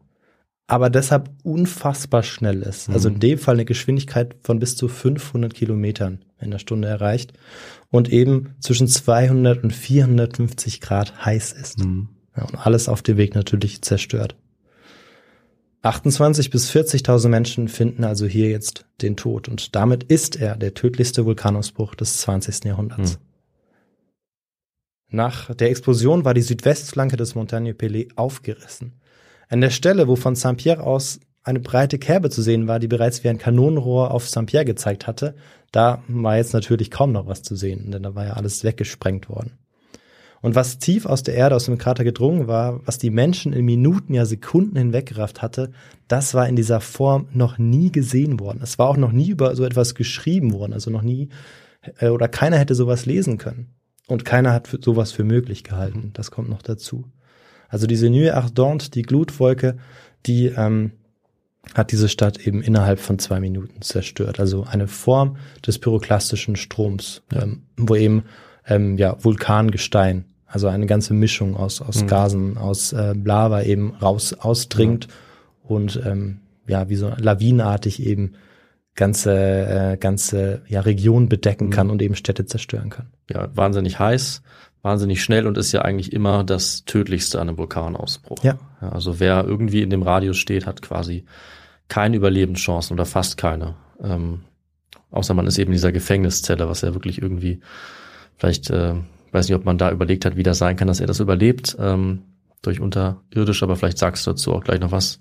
Aber 0.71 0.89
deshalb 0.89 1.29
unfassbar 1.43 2.23
schnell 2.23 2.61
ist. 2.61 2.89
Also 2.89 3.09
in 3.09 3.19
dem 3.19 3.37
Fall 3.37 3.55
eine 3.55 3.65
Geschwindigkeit 3.65 4.37
von 4.41 4.57
bis 4.59 4.77
zu 4.77 4.87
500 4.87 5.53
Kilometern 5.53 6.23
in 6.39 6.49
der 6.49 6.59
Stunde 6.59 6.87
erreicht 6.87 7.33
und 7.89 8.07
eben 8.07 8.55
zwischen 8.61 8.87
200 8.87 9.65
und 9.65 9.75
450 9.75 10.79
Grad 10.79 11.25
heiß 11.25 11.51
ist. 11.51 11.81
Hm. 11.81 12.07
Ja, 12.37 12.45
und 12.45 12.55
alles 12.55 12.87
auf 12.87 13.01
dem 13.01 13.17
Weg 13.17 13.35
natürlich 13.35 13.81
zerstört. 13.81 14.37
28 15.81 16.49
bis 16.51 16.71
40.000 16.71 17.27
Menschen 17.27 17.67
finden 17.67 18.05
also 18.05 18.25
hier 18.25 18.49
jetzt 18.49 18.85
den 19.01 19.17
Tod 19.17 19.49
und 19.49 19.75
damit 19.75 20.05
ist 20.05 20.37
er 20.37 20.55
der 20.55 20.73
tödlichste 20.73 21.25
Vulkanausbruch 21.25 21.95
des 21.95 22.19
20. 22.19 22.63
Jahrhunderts. 22.63 23.15
Hm. 23.15 23.19
Nach 25.09 25.53
der 25.53 25.69
Explosion 25.69 26.23
war 26.23 26.33
die 26.33 26.41
Südwestflanke 26.41 27.17
des 27.17 27.35
Montagne 27.35 27.73
Pelé 27.73 28.07
aufgerissen. 28.15 28.93
An 29.51 29.59
der 29.59 29.69
Stelle, 29.69 30.07
wo 30.07 30.15
von 30.15 30.35
Saint-Pierre 30.35 30.81
aus 30.81 31.19
eine 31.43 31.59
breite 31.59 31.99
Kerbe 31.99 32.29
zu 32.29 32.41
sehen 32.41 32.69
war, 32.69 32.79
die 32.79 32.87
bereits 32.87 33.25
wie 33.25 33.27
ein 33.27 33.37
Kanonenrohr 33.37 34.11
auf 34.11 34.29
Saint-Pierre 34.29 34.63
gezeigt 34.63 35.07
hatte, 35.07 35.35
da 35.73 36.01
war 36.07 36.37
jetzt 36.37 36.53
natürlich 36.53 36.89
kaum 36.89 37.11
noch 37.11 37.27
was 37.27 37.41
zu 37.41 37.57
sehen, 37.57 37.91
denn 37.91 38.01
da 38.01 38.15
war 38.15 38.25
ja 38.25 38.33
alles 38.33 38.63
weggesprengt 38.63 39.27
worden. 39.27 39.57
Und 40.41 40.55
was 40.55 40.79
tief 40.79 41.05
aus 41.05 41.23
der 41.23 41.33
Erde, 41.35 41.57
aus 41.57 41.65
dem 41.65 41.77
Krater 41.77 42.05
gedrungen 42.05 42.47
war, 42.47 42.79
was 42.87 42.97
die 42.97 43.09
Menschen 43.09 43.51
in 43.51 43.65
Minuten, 43.65 44.13
ja 44.13 44.25
Sekunden 44.25 44.77
hinweggerafft 44.77 45.41
hatte, 45.41 45.73
das 46.07 46.33
war 46.33 46.47
in 46.47 46.55
dieser 46.55 46.79
Form 46.79 47.27
noch 47.33 47.57
nie 47.57 47.91
gesehen 47.91 48.39
worden. 48.39 48.61
Es 48.63 48.79
war 48.79 48.87
auch 48.87 48.97
noch 48.97 49.11
nie 49.11 49.31
über 49.31 49.57
so 49.57 49.65
etwas 49.65 49.95
geschrieben 49.95 50.53
worden, 50.53 50.71
also 50.71 50.91
noch 50.91 51.03
nie, 51.03 51.27
äh, 51.97 52.07
oder 52.07 52.29
keiner 52.29 52.57
hätte 52.57 52.73
sowas 52.73 53.05
lesen 53.05 53.37
können. 53.37 53.75
Und 54.07 54.23
keiner 54.23 54.53
hat 54.53 54.69
für 54.69 54.79
sowas 54.81 55.11
für 55.11 55.25
möglich 55.25 55.65
gehalten. 55.65 56.11
Das 56.13 56.31
kommt 56.31 56.47
noch 56.47 56.61
dazu. 56.61 57.03
Also 57.71 57.87
diese 57.87 58.09
Nuit 58.09 58.31
Ardente, 58.31 58.91
die 58.91 59.01
Glutwolke, 59.01 59.77
die 60.25 60.47
ähm, 60.47 60.91
hat 61.73 61.91
diese 61.91 62.09
Stadt 62.09 62.45
eben 62.45 62.61
innerhalb 62.61 62.99
von 62.99 63.17
zwei 63.17 63.39
Minuten 63.39 63.81
zerstört. 63.81 64.39
Also 64.39 64.65
eine 64.65 64.87
Form 64.87 65.37
des 65.65 65.79
pyroklastischen 65.79 66.57
Stroms, 66.57 67.21
ähm, 67.33 67.63
wo 67.77 67.95
eben 67.95 68.23
ähm, 68.67 68.97
ja 68.97 69.15
Vulkangestein, 69.23 70.25
also 70.45 70.67
eine 70.67 70.85
ganze 70.85 71.13
Mischung 71.13 71.55
aus 71.55 71.81
aus 71.81 72.05
Gasen, 72.07 72.57
aus 72.57 72.91
äh, 72.91 73.13
Lava 73.13 73.63
eben 73.63 73.95
raus 73.95 74.33
ausdringt 74.33 75.07
und 75.63 76.01
ähm, 76.05 76.41
ja 76.67 76.89
wie 76.89 76.97
so 76.97 77.11
lawinenartig 77.15 78.05
eben 78.05 78.33
ganze 78.95 79.31
äh, 79.31 79.97
ganze 79.97 80.63
ja 80.67 80.81
Regionen 80.81 81.29
bedecken 81.29 81.69
kann 81.69 81.89
und 81.89 82.01
eben 82.01 82.15
Städte 82.15 82.45
zerstören 82.45 82.89
kann. 82.89 83.07
ja, 83.29 83.49
wahnsinnig 83.55 83.97
heiß, 83.99 84.41
wahnsinnig 84.81 85.23
schnell 85.23 85.47
und 85.47 85.57
ist 85.57 85.71
ja 85.71 85.81
eigentlich 85.81 86.13
immer 86.13 86.43
das 86.43 86.85
Tödlichste 86.85 87.39
an 87.39 87.49
einem 87.49 87.57
Vulkanausbruch. 87.57 88.43
Ja. 88.43 88.57
also 88.79 89.19
wer 89.19 89.45
irgendwie 89.45 89.81
in 89.81 89.89
dem 89.89 90.01
Radius 90.01 90.37
steht, 90.37 90.65
hat 90.65 90.81
quasi 90.81 91.25
keine 91.87 92.17
Überlebenschancen 92.17 92.93
oder 92.93 93.05
fast 93.05 93.37
keine. 93.37 93.75
Ähm, 94.01 94.41
außer 95.11 95.33
man 95.33 95.45
ist 95.45 95.59
eben 95.59 95.71
in 95.71 95.75
dieser 95.75 95.91
Gefängniszelle, 95.91 96.67
was 96.69 96.81
ja 96.81 96.93
wirklich 96.93 97.21
irgendwie, 97.21 97.61
vielleicht, 98.37 98.69
äh, 98.69 98.95
weiß 99.31 99.47
nicht, 99.47 99.55
ob 99.55 99.65
man 99.65 99.77
da 99.77 99.91
überlegt 99.91 100.25
hat, 100.25 100.35
wie 100.35 100.43
das 100.43 100.57
sein 100.57 100.77
kann, 100.77 100.87
dass 100.87 100.99
er 100.99 101.07
das 101.07 101.19
überlebt, 101.19 101.75
ähm, 101.79 102.23
durch 102.61 102.79
unterirdisch, 102.79 103.63
aber 103.63 103.75
vielleicht 103.75 103.97
sagst 103.97 104.25
du 104.25 104.31
dazu 104.31 104.53
auch 104.53 104.63
gleich 104.63 104.79
noch 104.79 104.91
was. 104.91 105.19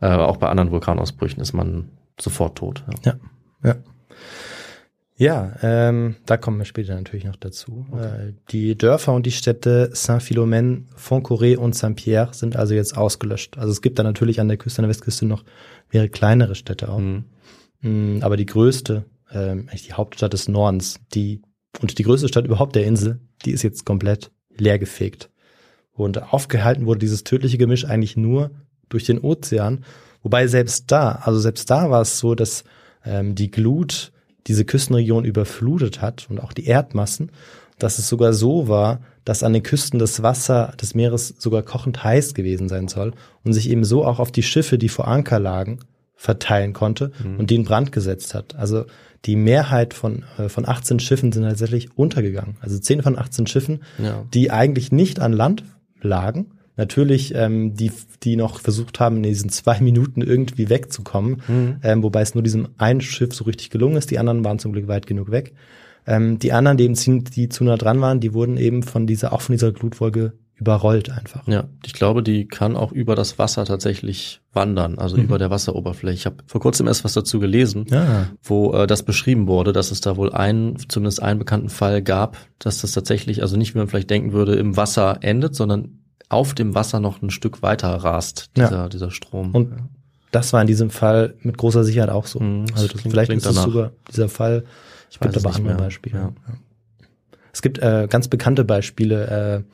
Äh, 0.00 0.08
auch 0.08 0.38
bei 0.38 0.48
anderen 0.48 0.70
Vulkanausbrüchen 0.70 1.40
ist 1.40 1.52
man 1.52 1.90
sofort 2.20 2.58
tot. 2.58 2.84
Ja. 3.04 3.12
Ja, 3.62 3.70
ja. 3.70 3.76
Ja, 5.16 5.54
ähm, 5.62 6.16
da 6.26 6.36
kommen 6.36 6.58
wir 6.58 6.64
später 6.64 6.94
natürlich 6.94 7.24
noch 7.24 7.36
dazu. 7.36 7.86
Äh, 7.92 8.32
die 8.50 8.76
Dörfer 8.76 9.12
und 9.12 9.26
die 9.26 9.32
Städte 9.32 9.90
Saint-Philomène, 9.92 10.86
Foncoré 10.96 11.56
und 11.56 11.76
Saint-Pierre 11.76 12.34
sind 12.34 12.56
also 12.56 12.74
jetzt 12.74 12.96
ausgelöscht. 12.96 13.56
Also 13.56 13.70
es 13.70 13.80
gibt 13.80 13.98
da 13.98 14.02
natürlich 14.02 14.40
an 14.40 14.48
der 14.48 14.56
Küste, 14.56 14.80
an 14.80 14.84
der 14.84 14.90
Westküste 14.90 15.24
noch 15.24 15.44
mehrere 15.92 16.08
kleinere 16.08 16.56
Städte 16.56 16.88
auch. 16.88 16.98
Mhm. 16.98 17.24
Mm, 17.82 18.18
Aber 18.22 18.36
die 18.36 18.46
größte, 18.46 19.04
ähm, 19.30 19.68
eigentlich 19.68 19.86
die 19.86 19.92
Hauptstadt 19.92 20.32
des 20.32 20.48
Nordens, 20.48 20.98
die 21.14 21.42
und 21.80 21.96
die 21.98 22.02
größte 22.02 22.28
Stadt 22.28 22.46
überhaupt 22.46 22.74
der 22.74 22.84
Insel, 22.84 23.20
die 23.44 23.52
ist 23.52 23.62
jetzt 23.62 23.84
komplett 23.84 24.32
leergefegt. 24.56 25.30
Und 25.92 26.32
aufgehalten 26.32 26.86
wurde 26.86 27.00
dieses 27.00 27.22
tödliche 27.22 27.58
Gemisch 27.58 27.84
eigentlich 27.84 28.16
nur 28.16 28.50
durch 28.88 29.04
den 29.04 29.20
Ozean. 29.20 29.84
Wobei 30.22 30.48
selbst 30.48 30.90
da, 30.90 31.20
also 31.22 31.38
selbst 31.38 31.70
da 31.70 31.90
war 31.90 32.02
es 32.02 32.18
so, 32.18 32.34
dass 32.34 32.64
ähm, 33.04 33.34
die 33.34 33.50
Glut 33.50 34.12
diese 34.46 34.64
Küstenregion 34.64 35.24
überflutet 35.24 36.02
hat 36.02 36.26
und 36.30 36.40
auch 36.40 36.52
die 36.52 36.66
Erdmassen, 36.66 37.30
dass 37.78 37.98
es 37.98 38.08
sogar 38.08 38.32
so 38.32 38.68
war, 38.68 39.00
dass 39.24 39.42
an 39.42 39.52
den 39.52 39.62
Küsten 39.62 39.98
das 39.98 40.22
Wasser 40.22 40.74
des 40.80 40.94
Meeres 40.94 41.34
sogar 41.38 41.62
kochend 41.62 42.04
heiß 42.04 42.34
gewesen 42.34 42.68
sein 42.68 42.88
soll 42.88 43.12
und 43.42 43.52
sich 43.52 43.68
eben 43.70 43.84
so 43.84 44.04
auch 44.04 44.18
auf 44.20 44.30
die 44.30 44.42
Schiffe, 44.42 44.78
die 44.78 44.88
vor 44.88 45.08
Anker 45.08 45.40
lagen, 45.40 45.80
verteilen 46.14 46.72
konnte 46.72 47.10
und 47.38 47.50
die 47.50 47.56
in 47.56 47.64
Brand 47.64 47.90
gesetzt 47.90 48.34
hat. 48.34 48.54
Also 48.54 48.84
die 49.24 49.36
Mehrheit 49.36 49.94
von, 49.94 50.24
äh, 50.38 50.48
von 50.48 50.68
18 50.68 51.00
Schiffen 51.00 51.32
sind 51.32 51.42
tatsächlich 51.42 51.96
untergegangen. 51.98 52.56
Also 52.60 52.78
10 52.78 53.02
von 53.02 53.18
18 53.18 53.46
Schiffen, 53.46 53.82
Ja. 53.98 54.24
die 54.32 54.50
eigentlich 54.50 54.92
nicht 54.92 55.18
an 55.20 55.32
Land 55.32 55.64
lagen. 56.00 56.52
Natürlich, 56.76 57.34
ähm, 57.34 57.74
die, 57.74 57.92
die 58.22 58.36
noch 58.36 58.60
versucht 58.60 58.98
haben, 59.00 59.18
in 59.18 59.22
diesen 59.24 59.50
zwei 59.50 59.80
Minuten 59.82 60.22
irgendwie 60.22 60.68
wegzukommen, 60.68 61.42
ähm, 61.82 62.02
wobei 62.02 62.22
es 62.22 62.34
nur 62.34 62.42
diesem 62.42 62.68
einen 62.78 63.00
Schiff 63.00 63.34
so 63.34 63.44
richtig 63.44 63.70
gelungen 63.70 63.96
ist. 63.96 64.10
Die 64.10 64.18
anderen 64.18 64.44
waren 64.44 64.58
zum 64.58 64.72
Glück 64.72 64.88
weit 64.88 65.06
genug 65.06 65.30
weg. 65.30 65.54
Ähm, 66.06 66.38
die 66.38 66.52
anderen, 66.52 66.76
die 66.76 66.84
eben 66.84 67.24
die 67.24 67.48
zu 67.48 67.64
nah 67.64 67.76
dran 67.76 68.00
waren, 68.00 68.20
die 68.20 68.34
wurden 68.34 68.56
eben 68.56 68.82
von 68.82 69.06
dieser, 69.06 69.32
auch 69.32 69.40
von 69.40 69.54
dieser 69.54 69.72
Glutwolke 69.72 70.34
überrollt 70.56 71.10
einfach. 71.10 71.46
Ja, 71.48 71.64
ich 71.84 71.94
glaube, 71.94 72.22
die 72.22 72.46
kann 72.46 72.76
auch 72.76 72.92
über 72.92 73.16
das 73.16 73.38
Wasser 73.38 73.64
tatsächlich 73.64 74.40
wandern, 74.52 74.98
also 74.98 75.16
über 75.16 75.36
der 75.36 75.50
Wasseroberfläche. 75.50 76.14
Ich 76.14 76.26
habe 76.26 76.36
vor 76.46 76.60
kurzem 76.60 76.86
erst 76.86 77.02
was 77.04 77.12
dazu 77.12 77.40
gelesen, 77.40 77.86
Ja. 77.90 78.28
wo 78.42 78.72
äh, 78.72 78.86
das 78.86 79.02
beschrieben 79.02 79.48
wurde, 79.48 79.72
dass 79.72 79.90
es 79.90 80.00
da 80.00 80.16
wohl 80.16 80.32
einen, 80.32 80.76
zumindest 80.88 81.22
einen 81.22 81.40
bekannten 81.40 81.70
Fall 81.70 82.02
gab, 82.02 82.36
dass 82.60 82.80
das 82.82 82.92
tatsächlich, 82.92 83.42
also 83.42 83.56
nicht 83.56 83.74
wie 83.74 83.78
man 83.78 83.88
vielleicht 83.88 84.10
denken 84.10 84.32
würde, 84.32 84.54
im 84.54 84.76
Wasser 84.76 85.18
endet, 85.22 85.56
sondern 85.56 86.03
auf 86.34 86.54
dem 86.54 86.74
Wasser 86.74 87.00
noch 87.00 87.22
ein 87.22 87.30
Stück 87.30 87.62
weiter 87.62 87.88
rast, 87.88 88.50
Ja. 88.56 88.66
dieser, 88.68 88.88
dieser 88.88 89.10
Strom. 89.10 89.54
Und 89.54 89.72
das 90.30 90.52
war 90.52 90.60
in 90.60 90.66
diesem 90.66 90.90
Fall 90.90 91.34
mit 91.42 91.56
großer 91.56 91.84
Sicherheit 91.84 92.10
auch 92.10 92.26
so. 92.26 92.40
Mhm, 92.40 92.66
also 92.74 92.88
klingt- 92.88 93.10
vielleicht 93.10 93.28
klingt 93.30 93.42
ist 93.42 93.48
es 93.48 93.62
sogar 93.62 93.92
dieser 94.10 94.28
Fall. 94.28 94.64
Es 95.08 95.14
Ich 95.16 95.20
gibt 95.20 95.36
aber 95.36 95.54
andere. 95.54 95.76
Beispiele. 95.76 96.18
Ja. 96.18 96.32
Es 97.52 97.62
gibt 97.62 97.78
äh, 97.78 98.08
ganz 98.10 98.28
bekannte 98.28 98.64
Beispiele 98.64 99.64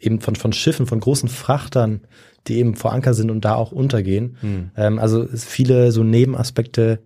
äh, 0.00 0.04
eben 0.04 0.20
von, 0.20 0.34
von 0.36 0.52
Schiffen, 0.52 0.86
von 0.86 0.98
großen 1.00 1.28
Frachtern, 1.28 2.00
die 2.48 2.56
eben 2.58 2.74
vor 2.74 2.92
Anker 2.92 3.14
sind 3.14 3.30
und 3.30 3.44
da 3.44 3.54
auch 3.54 3.70
untergehen. 3.72 4.36
Hm. 4.40 4.70
Ähm, 4.76 4.98
also 4.98 5.26
viele 5.32 5.92
so 5.92 6.02
Nebenaspekte, 6.02 6.98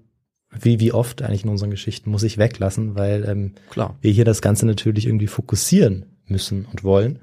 wie, 0.59 0.80
wie 0.80 0.93
oft 0.93 1.20
eigentlich 1.20 1.45
in 1.45 1.51
unseren 1.51 1.70
Geschichten, 1.70 2.11
muss 2.11 2.22
ich 2.22 2.39
weglassen, 2.39 2.95
weil 2.95 3.24
ähm, 3.28 3.53
Klar. 3.68 3.97
wir 4.01 4.11
hier 4.11 4.24
das 4.24 4.41
Ganze 4.41 4.64
natürlich 4.64 5.07
irgendwie 5.07 5.26
fokussieren 5.26 6.07
müssen 6.26 6.64
und 6.64 6.84
wollen, 6.84 7.18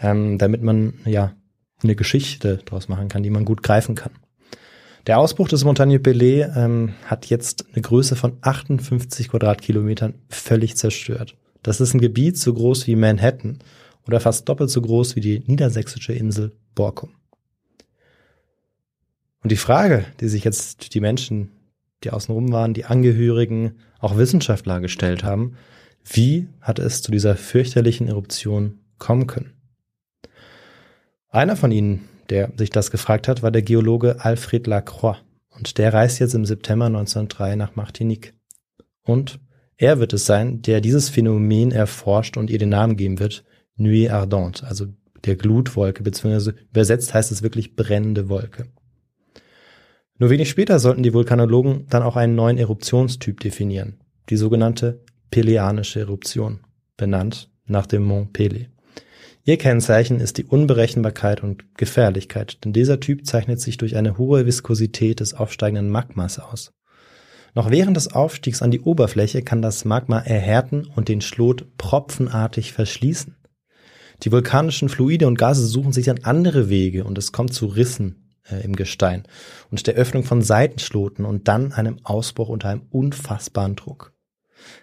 ähm, 0.00 0.38
damit 0.38 0.62
man 0.62 0.94
ja 1.04 1.34
eine 1.82 1.96
Geschichte 1.96 2.58
draus 2.58 2.88
machen 2.88 3.08
kann, 3.08 3.22
die 3.22 3.30
man 3.30 3.44
gut 3.44 3.62
greifen 3.62 3.94
kann. 3.94 4.12
Der 5.06 5.18
Ausbruch 5.18 5.48
des 5.48 5.64
Montagne 5.64 5.98
Pelé 5.98 6.52
ähm, 6.56 6.94
hat 7.04 7.26
jetzt 7.26 7.66
eine 7.72 7.82
Größe 7.82 8.16
von 8.16 8.38
58 8.40 9.28
Quadratkilometern 9.28 10.14
völlig 10.28 10.76
zerstört. 10.76 11.36
Das 11.62 11.80
ist 11.80 11.94
ein 11.94 12.00
Gebiet 12.00 12.38
so 12.38 12.52
groß 12.52 12.86
wie 12.86 12.96
Manhattan 12.96 13.58
oder 14.06 14.20
fast 14.20 14.48
doppelt 14.48 14.70
so 14.70 14.80
groß 14.80 15.16
wie 15.16 15.20
die 15.20 15.42
niedersächsische 15.46 16.12
Insel 16.12 16.56
Borkum. 16.74 17.10
Und 19.42 19.52
die 19.52 19.56
Frage, 19.56 20.04
die 20.20 20.28
sich 20.28 20.42
jetzt 20.42 20.94
die 20.94 21.00
Menschen, 21.00 21.52
die 22.02 22.10
außenrum 22.10 22.50
waren, 22.50 22.74
die 22.74 22.84
Angehörigen, 22.84 23.76
auch 24.00 24.16
Wissenschaftler 24.16 24.80
gestellt 24.80 25.22
haben, 25.22 25.56
wie 26.04 26.48
hat 26.60 26.78
es 26.78 27.02
zu 27.02 27.12
dieser 27.12 27.36
fürchterlichen 27.36 28.08
Eruption 28.08 28.80
kommen 28.98 29.26
können? 29.26 29.55
Einer 31.28 31.56
von 31.56 31.70
ihnen, 31.72 32.08
der 32.30 32.52
sich 32.56 32.70
das 32.70 32.90
gefragt 32.90 33.28
hat, 33.28 33.42
war 33.42 33.50
der 33.50 33.62
Geologe 33.62 34.16
Alfred 34.20 34.66
Lacroix. 34.66 35.18
Und 35.50 35.78
der 35.78 35.92
reist 35.92 36.18
jetzt 36.18 36.34
im 36.34 36.44
September 36.44 36.86
1903 36.86 37.56
nach 37.56 37.76
Martinique. 37.76 38.34
Und 39.02 39.40
er 39.76 39.98
wird 39.98 40.12
es 40.12 40.26
sein, 40.26 40.62
der 40.62 40.80
dieses 40.80 41.08
Phänomen 41.08 41.72
erforscht 41.72 42.36
und 42.36 42.50
ihr 42.50 42.58
den 42.58 42.70
Namen 42.70 42.96
geben 42.96 43.18
wird, 43.18 43.44
Nuit 43.76 44.10
Ardente, 44.10 44.66
also 44.66 44.86
der 45.24 45.36
Glutwolke, 45.36 46.02
beziehungsweise 46.02 46.54
übersetzt 46.70 47.12
heißt 47.12 47.30
es 47.30 47.42
wirklich 47.42 47.76
brennende 47.76 48.28
Wolke. 48.28 48.68
Nur 50.18 50.30
wenig 50.30 50.48
später 50.48 50.78
sollten 50.78 51.02
die 51.02 51.12
Vulkanologen 51.12 51.86
dann 51.90 52.02
auch 52.02 52.16
einen 52.16 52.34
neuen 52.34 52.56
Eruptionstyp 52.56 53.38
definieren, 53.40 54.00
die 54.30 54.36
sogenannte 54.36 55.04
Peleanische 55.30 56.00
Eruption, 56.00 56.60
benannt 56.96 57.50
nach 57.66 57.86
dem 57.86 58.04
Mont 58.04 58.34
Pelé. 58.34 58.68
Ihr 59.48 59.58
Kennzeichen 59.58 60.18
ist 60.18 60.38
die 60.38 60.44
Unberechenbarkeit 60.44 61.40
und 61.40 61.76
Gefährlichkeit, 61.76 62.64
denn 62.64 62.72
dieser 62.72 62.98
Typ 62.98 63.24
zeichnet 63.24 63.60
sich 63.60 63.76
durch 63.76 63.94
eine 63.94 64.18
hohe 64.18 64.44
Viskosität 64.44 65.20
des 65.20 65.34
aufsteigenden 65.34 65.88
Magmas 65.88 66.40
aus. 66.40 66.72
Noch 67.54 67.70
während 67.70 67.96
des 67.96 68.12
Aufstiegs 68.12 68.60
an 68.60 68.72
die 68.72 68.80
Oberfläche 68.80 69.42
kann 69.42 69.62
das 69.62 69.84
Magma 69.84 70.18
erhärten 70.18 70.84
und 70.84 71.06
den 71.06 71.20
Schlot 71.20 71.64
propfenartig 71.78 72.72
verschließen. 72.72 73.36
Die 74.24 74.32
vulkanischen 74.32 74.88
Fluide 74.88 75.28
und 75.28 75.38
Gase 75.38 75.64
suchen 75.64 75.92
sich 75.92 76.06
dann 76.06 76.24
andere 76.24 76.68
Wege 76.68 77.04
und 77.04 77.16
es 77.16 77.30
kommt 77.30 77.54
zu 77.54 77.66
Rissen 77.66 78.34
äh, 78.50 78.64
im 78.64 78.74
Gestein 78.74 79.28
und 79.70 79.86
der 79.86 79.94
Öffnung 79.94 80.24
von 80.24 80.42
Seitenschloten 80.42 81.24
und 81.24 81.46
dann 81.46 81.70
einem 81.70 82.00
Ausbruch 82.02 82.48
unter 82.48 82.70
einem 82.70 82.82
unfassbaren 82.90 83.76
Druck. 83.76 84.15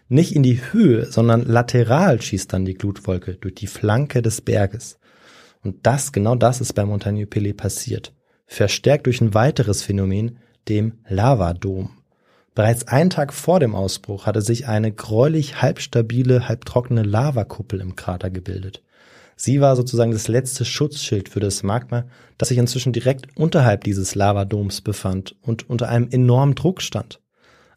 Nicht 0.10 0.36
in 0.36 0.44
die 0.44 0.60
Höhe, 0.72 1.06
sondern 1.06 1.44
lateral 1.46 2.22
schießt 2.22 2.52
dann 2.54 2.66
die 2.66 2.76
Glutwolke 2.76 3.36
durch 3.36 3.56
die 3.56 3.68
Flanke 3.68 4.22
des 4.22 4.42
Berges. 4.42 5.00
Und 5.64 5.86
das, 5.86 6.12
genau 6.12 6.36
das 6.36 6.62
ist 6.62 6.74
bei 6.74 6.86
Montagne 6.86 7.26
Pelé 7.26 7.56
passiert. 7.56 8.14
Verstärkt 8.46 9.06
durch 9.06 9.22
ein 9.22 9.34
weiteres 9.34 9.82
Phänomen, 9.82 10.40
dem 10.68 11.00
Lavadom. 11.08 11.90
Bereits 12.56 12.88
einen 12.88 13.10
Tag 13.10 13.34
vor 13.34 13.60
dem 13.60 13.74
Ausbruch 13.74 14.26
hatte 14.28 14.42
sich 14.42 14.68
eine 14.68 14.92
gräulich 14.92 15.62
halbstabile, 15.62 16.48
halbtrockene 16.48 17.02
Lavakuppel 17.02 17.82
im 17.82 17.96
Krater 17.96 18.30
gebildet. 18.30 18.84
Sie 19.36 19.60
war 19.60 19.76
sozusagen 19.76 20.12
das 20.12 20.28
letzte 20.28 20.64
Schutzschild 20.64 21.30
für 21.30 21.40
das 21.40 21.64
Magma, 21.64 22.06
das 22.38 22.50
sich 22.50 22.60
inzwischen 22.60 22.94
direkt 22.94 23.36
unterhalb 23.36 23.84
dieses 23.84 24.14
Lavadoms 24.14 24.82
befand 24.82 25.36
und 25.42 25.68
unter 25.70 25.90
einem 25.90 26.10
enormen 26.12 26.54
Druck 26.54 26.82
stand. 26.84 27.20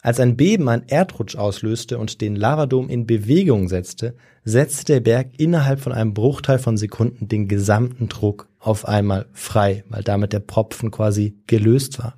Als 0.07 0.20
ein 0.20 0.36
Beben 0.36 0.68
einen 0.68 0.86
Erdrutsch 0.86 1.34
auslöste 1.34 1.98
und 1.98 2.20
den 2.20 2.36
Lavadom 2.36 2.88
in 2.88 3.09
Bewegung 3.09 3.68
setzte, 3.68 4.14
setzte 4.44 4.84
der 4.92 5.00
Berg 5.00 5.30
innerhalb 5.36 5.80
von 5.80 5.92
einem 5.92 6.14
Bruchteil 6.14 6.61
von 6.61 6.76
Sekunden 6.76 7.26
den 7.26 7.48
gesamten 7.48 8.09
Druck 8.09 8.48
auf 8.61 8.86
einmal 8.86 9.26
frei, 9.32 9.82
weil 9.88 10.04
damit 10.04 10.32
der 10.32 10.38
Propfen 10.38 10.92
quasi 10.92 11.34
gelöst 11.48 11.98
war. 11.98 12.14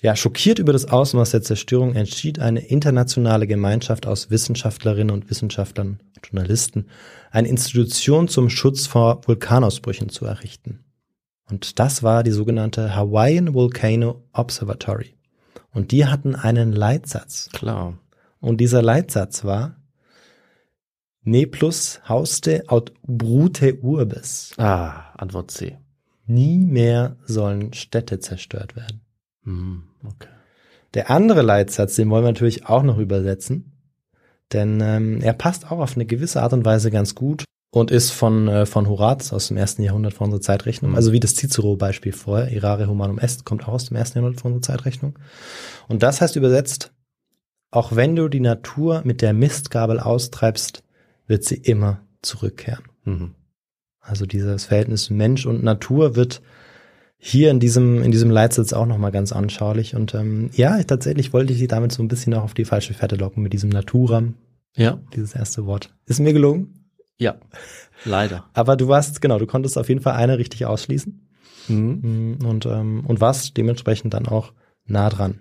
Ja, 0.00 0.16
schockiert 0.16 0.58
über 0.58 0.72
das 0.72 0.86
Ausmaß 0.86 1.32
der 1.32 1.42
Zerstörung 1.42 1.94
entschied 1.94 2.38
eine 2.38 2.60
internationale 2.60 3.46
Gemeinschaft 3.46 4.06
aus 4.06 4.30
Wissenschaftlerinnen 4.30 5.14
und 5.14 5.28
Wissenschaftlern 5.28 6.00
und 6.16 6.26
Journalisten, 6.26 6.86
eine 7.30 7.48
Institution 7.48 8.28
zum 8.28 8.48
Schutz 8.48 8.86
vor 8.86 9.20
Vulkanausbrüchen 9.26 10.08
zu 10.08 10.24
errichten. 10.24 10.86
Und 11.50 11.78
das 11.78 12.02
war 12.02 12.22
die 12.22 12.30
sogenannte 12.30 12.96
Hawaiian 12.96 13.52
Volcano 13.52 14.24
Observatory. 14.32 15.15
Und 15.76 15.92
die 15.92 16.06
hatten 16.06 16.34
einen 16.34 16.72
Leitsatz. 16.72 17.50
Klar. 17.52 17.98
Und 18.40 18.62
dieser 18.62 18.80
Leitsatz 18.80 19.44
war 19.44 19.76
Ne 21.22 21.44
plus 21.44 22.00
hauste 22.08 22.64
aut 22.68 22.94
brute 23.02 23.80
urbes. 23.82 24.52
Ah, 24.56 25.12
Antwort 25.18 25.50
C. 25.50 25.76
Nie 26.24 26.64
mehr 26.64 27.16
sollen 27.26 27.74
Städte 27.74 28.20
zerstört 28.20 28.74
werden. 28.74 29.02
Hm, 29.42 29.82
okay. 30.02 30.30
Der 30.94 31.10
andere 31.10 31.42
Leitsatz, 31.42 31.96
den 31.96 32.08
wollen 32.08 32.24
wir 32.24 32.30
natürlich 32.30 32.64
auch 32.64 32.82
noch 32.82 32.96
übersetzen, 32.96 33.72
denn 34.54 34.80
ähm, 34.80 35.20
er 35.20 35.34
passt 35.34 35.70
auch 35.70 35.80
auf 35.80 35.94
eine 35.94 36.06
gewisse 36.06 36.40
Art 36.40 36.54
und 36.54 36.64
Weise 36.64 36.90
ganz 36.90 37.14
gut 37.14 37.44
und 37.76 37.90
ist 37.90 38.10
von, 38.10 38.48
äh, 38.48 38.64
von 38.64 38.88
Horaz 38.88 39.34
aus 39.34 39.48
dem 39.48 39.58
ersten 39.58 39.82
Jahrhundert 39.82 40.14
vor 40.14 40.24
unserer 40.24 40.40
Zeitrechnung, 40.40 40.94
also 40.94 41.12
wie 41.12 41.20
das 41.20 41.34
Cicero-Beispiel 41.34 42.14
vorher, 42.14 42.50
Irare 42.50 42.86
Humanum 42.86 43.18
Est, 43.18 43.44
kommt 43.44 43.68
auch 43.68 43.74
aus 43.74 43.84
dem 43.84 43.98
ersten 43.98 44.16
Jahrhundert 44.16 44.40
vor 44.40 44.50
unserer 44.50 44.74
Zeitrechnung. 44.74 45.18
Und 45.86 46.02
das 46.02 46.22
heißt 46.22 46.36
übersetzt, 46.36 46.94
auch 47.70 47.94
wenn 47.94 48.16
du 48.16 48.28
die 48.28 48.40
Natur 48.40 49.02
mit 49.04 49.20
der 49.20 49.34
Mistgabel 49.34 50.00
austreibst, 50.00 50.84
wird 51.26 51.44
sie 51.44 51.56
immer 51.56 52.00
zurückkehren. 52.22 52.84
Mhm. 53.04 53.34
Also 54.00 54.24
dieses 54.24 54.64
Verhältnis 54.64 55.10
Mensch 55.10 55.44
und 55.44 55.62
Natur 55.62 56.16
wird 56.16 56.40
hier 57.18 57.50
in 57.50 57.60
diesem, 57.60 58.02
in 58.02 58.10
diesem 58.10 58.30
Leitsatz 58.30 58.72
auch 58.72 58.86
nochmal 58.86 59.12
ganz 59.12 59.32
anschaulich. 59.32 59.94
Und 59.94 60.14
ähm, 60.14 60.48
ja, 60.54 60.82
tatsächlich 60.82 61.34
wollte 61.34 61.52
ich 61.52 61.58
sie 61.58 61.66
damit 61.66 61.92
so 61.92 62.02
ein 62.02 62.08
bisschen 62.08 62.32
auch 62.32 62.44
auf 62.44 62.54
die 62.54 62.64
falsche 62.64 62.94
Fährte 62.94 63.16
locken 63.16 63.42
mit 63.42 63.52
diesem 63.52 63.68
Naturam, 63.68 64.32
Ja, 64.76 64.98
dieses 65.14 65.34
erste 65.34 65.66
Wort. 65.66 65.94
Ist 66.06 66.20
mir 66.20 66.32
gelungen. 66.32 66.75
Ja. 67.18 67.36
Leider. 68.04 68.48
Aber 68.54 68.76
du 68.76 68.88
warst, 68.88 69.20
genau, 69.20 69.38
du 69.38 69.46
konntest 69.46 69.78
auf 69.78 69.88
jeden 69.88 70.00
Fall 70.00 70.14
eine 70.14 70.38
richtig 70.38 70.66
ausschließen. 70.66 71.28
Mhm. 71.68 72.36
Mm, 72.40 72.46
Und, 72.46 72.66
ähm, 72.66 73.04
und 73.06 73.20
warst 73.20 73.56
dementsprechend 73.56 74.14
dann 74.14 74.26
auch 74.26 74.52
nah 74.84 75.08
dran. 75.08 75.40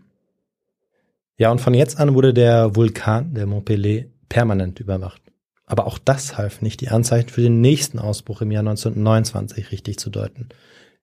Ja, 1.37 1.51
und 1.51 1.59
von 1.59 1.73
jetzt 1.73 1.99
an 1.99 2.13
wurde 2.15 2.33
der 2.33 2.75
Vulkan, 2.75 3.33
der 3.33 3.45
Mont 3.45 3.67
Pelé, 3.69 4.07
permanent 4.29 4.79
überwacht. 4.79 5.21
Aber 5.65 5.85
auch 5.85 5.97
das 5.97 6.37
half 6.37 6.61
nicht, 6.61 6.81
die 6.81 6.89
Anzeichen 6.89 7.29
für 7.29 7.41
den 7.41 7.59
nächsten 7.59 7.99
Ausbruch 7.99 8.41
im 8.41 8.51
Jahr 8.51 8.61
1929 8.61 9.71
richtig 9.71 9.97
zu 9.97 10.09
deuten. 10.09 10.49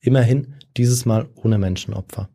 Immerhin 0.01 0.55
dieses 0.77 1.05
Mal 1.05 1.29
ohne 1.35 1.59
Menschenopfer. 1.59 2.29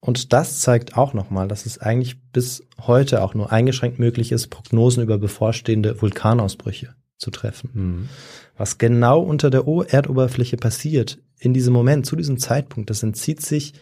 Und 0.00 0.32
das 0.32 0.60
zeigt 0.60 0.96
auch 0.96 1.14
nochmal, 1.14 1.48
dass 1.48 1.66
es 1.66 1.78
eigentlich 1.78 2.22
bis 2.30 2.62
heute 2.80 3.22
auch 3.22 3.34
nur 3.34 3.50
eingeschränkt 3.50 3.98
möglich 3.98 4.30
ist, 4.30 4.48
Prognosen 4.48 5.02
über 5.02 5.18
bevorstehende 5.18 6.00
Vulkanausbrüche 6.00 6.94
zu 7.18 7.30
treffen. 7.30 7.70
Mhm. 7.72 8.08
Was 8.56 8.78
genau 8.78 9.20
unter 9.20 9.50
der 9.50 9.64
Erdoberfläche 9.88 10.56
passiert, 10.56 11.18
in 11.38 11.54
diesem 11.54 11.72
Moment, 11.72 12.06
zu 12.06 12.16
diesem 12.16 12.38
Zeitpunkt, 12.38 12.90
das 12.90 13.02
entzieht 13.02 13.42
sich 13.42 13.74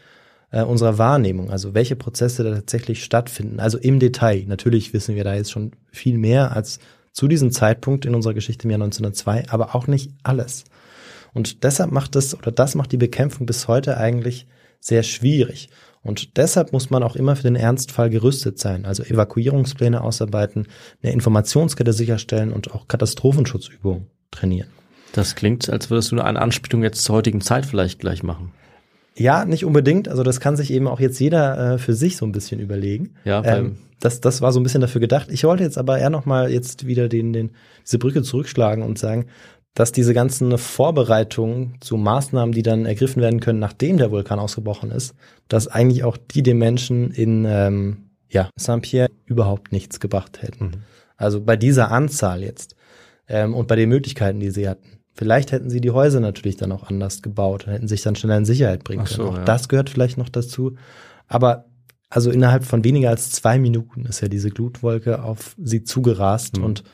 äh, 0.51 0.63
unserer 0.63 0.99
Wahrnehmung, 0.99 1.51
also 1.51 1.75
welche 1.75 1.97
Prozesse 1.97 2.45
da 2.45 2.55
tatsächlich 2.55 3.05
stattfinden, 3.05 3.61
also 3.61 3.79
im 3.79 3.99
Detail. 3.99 4.45
Natürlich 4.47 4.93
wissen 4.93 5.15
wir 5.15 5.25
da 5.25 5.35
jetzt 5.35 5.53
schon 5.53 5.73
viel 5.91 6.19
mehr 6.19 6.53
als 6.55 6.79
zu 7.13 7.29
diesem 7.29 7.53
Zeitpunkt 7.53 8.07
in 8.07 8.15
unserer 8.15 8.35
Geschichte 8.35 8.65
im 8.65 8.71
Jahr 8.71 8.83
1902, 8.83 9.49
aber 9.49 9.75
auch 9.75 9.87
nicht 9.87 10.11
alles. 10.23 10.65
Und 11.33 11.65
deshalb 11.65 11.91
macht 11.91 12.15
das, 12.17 12.37
oder 12.37 12.53
das 12.53 12.75
macht 12.75 12.93
die 12.93 12.97
Bekämpfung 12.97 13.47
bis 13.47 13.69
heute 13.69 13.97
eigentlich 13.97 14.47
sehr 14.81 15.03
schwierig. 15.03 15.69
Und 16.05 16.37
deshalb 16.37 16.73
muss 16.73 16.91
man 16.91 17.03
auch 17.03 17.17
immer 17.17 17.35
für 17.35 17.43
den 17.45 17.57
Ernstfall 17.57 18.11
gerüstet 18.11 18.59
sein, 18.59 18.85
also 18.85 19.03
Evakuierungspläne 19.03 20.03
ausarbeiten, 20.03 20.69
eine 21.03 21.13
Informationskette 21.13 21.93
sicherstellen 21.93 22.53
und 22.53 22.73
auch 22.73 22.87
Katastrophenschutzübungen 22.87 24.07
trainieren. 24.31 24.69
Das 25.13 25.35
klingt, 25.35 25.69
als 25.71 25.91
würdest 25.91 26.13
du 26.13 26.21
eine 26.21 26.41
Anspielung 26.41 26.83
jetzt 26.83 27.05
zur 27.05 27.17
heutigen 27.17 27.41
Zeit 27.41 27.67
vielleicht 27.67 28.01
gleich 28.01 28.23
machen. 28.23 28.53
Ja, 29.17 29.45
nicht 29.45 29.65
unbedingt. 29.65 30.09
Also 30.09 30.23
das 30.23 30.41
kann 30.41 30.57
sich 30.57 30.73
eben 30.73 30.89
auch 30.89 31.01
jetzt 31.01 31.21
jeder 31.21 31.75
äh, 31.75 31.79
für 31.79 31.95
sich 31.95 32.17
so 32.17 32.27
ein 32.27 32.33
bisschen 32.33 32.61
überlegen. 32.61 33.15
Ja, 33.25 33.45
ähm, 33.45 33.77
das, 34.01 34.21
das 34.21 34.43
war 34.43 34.53
so 34.53 34.61
ein 34.61 34.65
bisschen 34.65 34.81
dafür 34.81 35.01
gedacht. 35.01 35.29
Ich 35.31 35.45
wollte 35.45 35.63
jetzt 35.63 35.79
aber 35.79 35.99
eher 35.99 36.11
nochmal 36.11 36.51
jetzt 36.51 36.87
wieder 36.87 37.09
den, 37.09 37.33
den, 37.33 37.53
diese 37.87 37.99
Brücke 37.99 38.23
zurückschlagen 38.23 38.83
und 38.83 38.99
sagen, 38.99 39.27
dass 39.75 39.91
diese 39.91 40.15
ganzen 40.15 40.57
Vorbereitungen 40.57 41.75
zu 41.81 41.97
Maßnahmen, 41.97 42.53
die 42.53 42.63
dann 42.63 42.87
ergriffen 42.87 43.21
werden 43.21 43.41
können, 43.41 43.59
nachdem 43.59 43.97
der 43.97 44.11
Vulkan 44.11 44.39
ausgebrochen 44.39 44.91
ist, 44.91 45.15
dass 45.49 45.67
eigentlich 45.69 46.05
auch 46.05 46.17
die 46.17 46.43
den 46.43 46.59
Menschen 46.59 47.11
in 47.11 47.45
ähm, 47.47 48.11
ja, 48.29 48.51
Saint-Pierre 48.57 49.11
überhaupt 49.27 49.73
nichts 49.73 49.99
gebracht 50.01 50.43
hätten. 50.43 50.65
Mhm. 50.65 50.73
Also 51.17 51.41
bei 51.41 51.57
dieser 51.57 51.91
Anzahl 51.91 52.43
jetzt 52.43 52.77
ähm, 53.29 53.55
und 53.55 53.67
bei 53.69 53.77
den 53.77 53.89
Möglichkeiten, 53.89 54.41
die 54.41 54.51
sie 54.51 54.69
hatten. 54.69 54.99
Vielleicht 55.13 55.53
hätten 55.53 55.71
sie 55.71 55.81
die 55.81 55.93
Häuser 55.93 56.19
natürlich 56.21 56.57
dann 56.57 56.73
auch 56.73 56.85
anders 56.85 57.23
gebaut 57.23 57.67
und 57.67 57.73
hätten 57.73 57.89
sich 57.89 58.03
dann 58.03 58.17
schneller 58.17 58.37
in 58.37 58.45
Sicherheit 58.45 58.83
bringen 58.83 59.05
Ach 59.05 59.09
so, 59.09 59.17
können. 59.17 59.29
Auch 59.29 59.39
ja. 59.39 59.45
das 59.45 59.69
gehört 59.69 59.91
vielleicht 59.91 60.19
noch 60.19 60.29
dazu. 60.29 60.75
Aber 61.29 61.67
also 62.11 62.31
innerhalb 62.31 62.65
von 62.65 62.85
weniger 62.85 63.11
als 63.11 63.31
zwei 63.31 63.59
Minuten 63.59 64.07
ist 64.07 64.21
ja 64.21 64.29
diese 64.29 64.51
Glutwolke 64.51 65.23
auf 65.23 65.57
sie 65.63 65.83
zugerast 65.83 66.59
Mhm. 66.59 66.65
und 66.65 66.85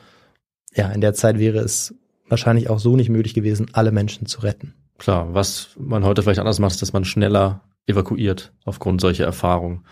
ja, 0.73 0.89
in 0.91 1.01
der 1.01 1.13
Zeit 1.13 1.37
wäre 1.37 1.59
es 1.59 1.93
wahrscheinlich 2.31 2.69
auch 2.69 2.79
so 2.79 2.95
nicht 2.95 3.09
möglich 3.09 3.33
gewesen, 3.33 3.67
alle 3.73 3.91
Menschen 3.91 4.25
zu 4.25 4.41
retten. 4.41 4.73
Klar, 4.97 5.33
was 5.33 5.69
man 5.77 6.03
heute 6.03 6.23
vielleicht 6.23 6.39
anders 6.39 6.59
macht, 6.59 6.73
ist, 6.73 6.81
dass 6.81 6.93
man 6.93 7.05
schneller 7.05 7.61
evakuiert 7.87 8.51
aufgrund 8.65 9.01
solcher 9.01 9.25
Erfahrungen, 9.25 9.83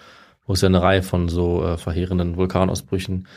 wo 0.46 0.54
es 0.54 0.62
ja 0.62 0.68
eine 0.68 0.82
Reihe 0.82 1.04
von 1.04 1.30
so 1.30 1.64
äh, 1.64 1.78
verheerenden 1.78 2.38
Vulkanausbrüchen 2.38 3.28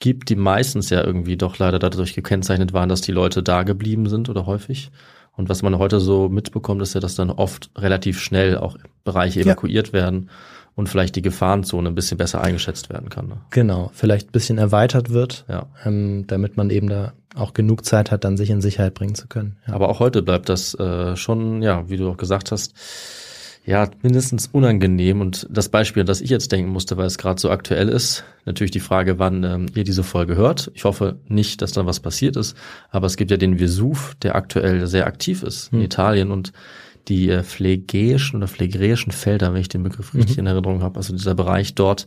gibt, 0.00 0.28
die 0.28 0.36
meistens 0.36 0.90
ja 0.90 1.02
irgendwie 1.04 1.36
doch 1.36 1.58
leider 1.58 1.78
dadurch 1.78 2.14
gekennzeichnet 2.14 2.72
waren, 2.72 2.88
dass 2.88 3.00
die 3.00 3.12
Leute 3.12 3.42
da 3.42 3.62
geblieben 3.62 4.08
sind 4.08 4.28
oder 4.28 4.46
häufig. 4.46 4.90
Und 5.36 5.48
was 5.48 5.62
man 5.62 5.78
heute 5.78 6.00
so 6.00 6.28
mitbekommt, 6.28 6.82
ist 6.82 6.94
ja, 6.94 7.00
dass 7.00 7.14
dann 7.14 7.30
oft 7.30 7.70
relativ 7.76 8.20
schnell 8.20 8.58
auch 8.58 8.76
Bereiche 9.04 9.40
Ja. 9.40 9.46
evakuiert 9.46 9.92
werden 9.92 10.30
und 10.78 10.88
vielleicht 10.88 11.16
die 11.16 11.22
Gefahrenzone 11.22 11.88
ein 11.88 11.94
bisschen 11.96 12.18
besser 12.18 12.40
eingeschätzt 12.40 12.88
werden 12.88 13.08
kann. 13.08 13.26
Ne? 13.26 13.38
Genau, 13.50 13.90
vielleicht 13.94 14.28
ein 14.28 14.32
bisschen 14.32 14.58
erweitert 14.58 15.10
wird, 15.10 15.44
Ja. 15.48 15.66
ähm, 15.84 16.24
damit 16.28 16.56
man 16.56 16.70
eben 16.70 16.88
da 16.88 17.14
auch 17.34 17.52
genug 17.52 17.84
Zeit 17.84 18.12
hat, 18.12 18.22
dann 18.24 18.36
sich 18.36 18.48
in 18.50 18.60
Sicherheit 18.60 18.94
bringen 18.94 19.16
zu 19.16 19.26
können. 19.26 19.56
Ja. 19.66 19.74
Aber 19.74 19.88
auch 19.88 19.98
heute 19.98 20.22
bleibt 20.22 20.48
das 20.48 20.74
äh, 20.74 21.16
schon, 21.16 21.62
ja, 21.62 21.88
wie 21.90 21.96
du 21.96 22.08
auch 22.08 22.16
gesagt 22.16 22.52
hast, 22.52 22.74
ja, 23.66 23.90
mindestens 24.02 24.46
unangenehm. 24.52 25.20
Und 25.20 25.46
das 25.50 25.68
Beispiel, 25.68 26.00
an 26.02 26.06
das 26.06 26.20
ich 26.20 26.30
jetzt 26.30 26.52
denken 26.52 26.70
musste, 26.70 26.96
weil 26.96 27.06
es 27.06 27.18
gerade 27.18 27.40
so 27.40 27.50
aktuell 27.50 27.88
ist, 27.88 28.22
natürlich 28.46 28.70
die 28.70 28.80
Frage, 28.80 29.18
wann 29.18 29.42
ähm, 29.44 29.66
ihr 29.74 29.84
diese 29.84 30.04
Folge 30.04 30.36
hört. 30.36 30.70
Ich 30.74 30.84
hoffe 30.84 31.16
nicht, 31.26 31.60
dass 31.60 31.72
da 31.72 31.84
was 31.86 32.00
passiert 32.00 32.36
ist, 32.36 32.56
aber 32.90 33.06
es 33.08 33.16
gibt 33.16 33.30
ja 33.32 33.36
den 33.36 33.58
Vesuv, 33.58 34.14
der 34.22 34.36
aktuell 34.36 34.86
sehr 34.86 35.06
aktiv 35.08 35.42
ist 35.42 35.72
in 35.72 35.78
Hm. 35.80 35.84
Italien 35.84 36.30
und 36.30 36.52
die 37.08 37.30
äh, 37.30 37.42
phlegäischen 37.42 38.36
oder 38.36 38.48
phlegräischen 38.48 39.12
Felder, 39.12 39.52
wenn 39.54 39.60
ich 39.60 39.68
den 39.68 39.82
Begriff 39.82 40.14
richtig 40.14 40.36
Mhm. 40.36 40.40
in 40.40 40.46
Erinnerung 40.46 40.82
habe, 40.82 40.96
also 40.98 41.12
dieser 41.14 41.34
Bereich 41.34 41.74
dort, 41.74 42.06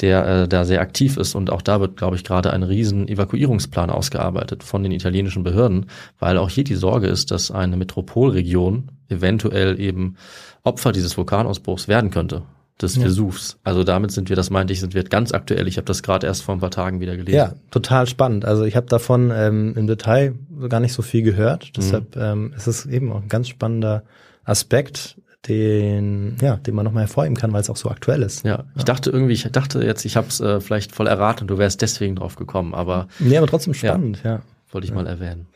der 0.00 0.26
äh, 0.26 0.48
da 0.48 0.64
sehr 0.64 0.80
aktiv 0.80 1.16
ist. 1.16 1.34
Und 1.34 1.50
auch 1.50 1.62
da 1.62 1.80
wird, 1.80 1.96
glaube 1.96 2.16
ich, 2.16 2.24
gerade 2.24 2.52
ein 2.52 2.62
riesen 2.62 3.08
Evakuierungsplan 3.08 3.90
ausgearbeitet 3.90 4.62
von 4.62 4.82
den 4.82 4.92
italienischen 4.92 5.42
Behörden, 5.42 5.86
weil 6.18 6.38
auch 6.38 6.50
hier 6.50 6.64
die 6.64 6.74
Sorge 6.74 7.06
ist, 7.08 7.30
dass 7.30 7.50
eine 7.50 7.76
Metropolregion 7.76 8.90
eventuell 9.08 9.80
eben 9.80 10.16
Opfer 10.62 10.92
dieses 10.92 11.16
Vulkanausbruchs 11.16 11.88
werden 11.88 12.10
könnte, 12.10 12.42
des 12.80 12.96
Ja. 12.96 13.04
Vesuvs. 13.04 13.56
Also 13.64 13.84
damit 13.84 14.10
sind 14.10 14.28
wir, 14.28 14.36
das 14.36 14.50
meinte 14.50 14.72
ich, 14.72 14.80
sind 14.80 14.94
wir 14.94 15.04
ganz 15.04 15.32
aktuell. 15.32 15.66
Ich 15.68 15.76
habe 15.76 15.86
das 15.86 16.02
gerade 16.02 16.26
erst 16.26 16.42
vor 16.42 16.54
ein 16.54 16.60
paar 16.60 16.70
Tagen 16.70 17.00
wieder 17.00 17.16
gelesen. 17.16 17.36
Ja, 17.36 17.52
total 17.70 18.06
spannend. 18.06 18.44
Also 18.44 18.64
ich 18.64 18.76
habe 18.76 18.86
davon 18.86 19.32
ähm, 19.34 19.74
im 19.76 19.86
Detail 19.86 20.34
gar 20.68 20.80
nicht 20.80 20.92
so 20.92 21.02
viel 21.02 21.22
gehört. 21.22 21.72
Deshalb 21.76 22.16
ähm, 22.16 22.52
ist 22.56 22.66
es 22.66 22.84
eben 22.84 23.12
auch 23.12 23.22
ein 23.22 23.28
ganz 23.28 23.48
spannender 23.48 24.02
Aspekt, 24.46 25.20
den, 25.48 26.36
ja, 26.40 26.56
den 26.56 26.74
man 26.74 26.84
nochmal 26.84 27.02
hervorheben 27.04 27.36
kann, 27.36 27.52
weil 27.52 27.60
es 27.60 27.70
auch 27.70 27.76
so 27.76 27.88
aktuell 27.90 28.22
ist. 28.22 28.44
Ja, 28.44 28.64
ich 28.76 28.84
dachte 28.84 29.10
irgendwie, 29.10 29.34
ich 29.34 29.44
dachte 29.52 29.84
jetzt, 29.84 30.04
ich 30.04 30.16
habe 30.16 30.28
es 30.28 30.40
äh, 30.40 30.60
vielleicht 30.60 30.92
voll 30.92 31.06
erraten 31.06 31.42
und 31.42 31.48
du 31.48 31.58
wärst 31.58 31.82
deswegen 31.82 32.16
drauf 32.16 32.36
gekommen, 32.36 32.74
aber 32.74 33.06
Nee, 33.18 33.36
aber 33.36 33.46
trotzdem 33.46 33.74
spannend, 33.74 34.22
ja. 34.24 34.42
wollte 34.70 34.86
ich 34.86 34.92
mal 34.94 35.06
erwähnen. 35.06 35.46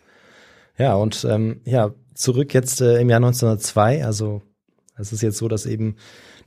Ja, 0.78 0.95
und 0.95 1.24
ähm, 1.28 1.61
ja, 1.64 1.91
zurück 2.14 2.55
jetzt 2.55 2.80
äh, 2.80 3.01
im 3.01 3.11
Jahr 3.11 3.16
1902, 3.18 4.05
also 4.05 4.43
es 4.97 5.12
ist 5.12 5.22
jetzt 5.22 5.38
so, 5.38 5.49
dass 5.49 5.66
eben 5.66 5.97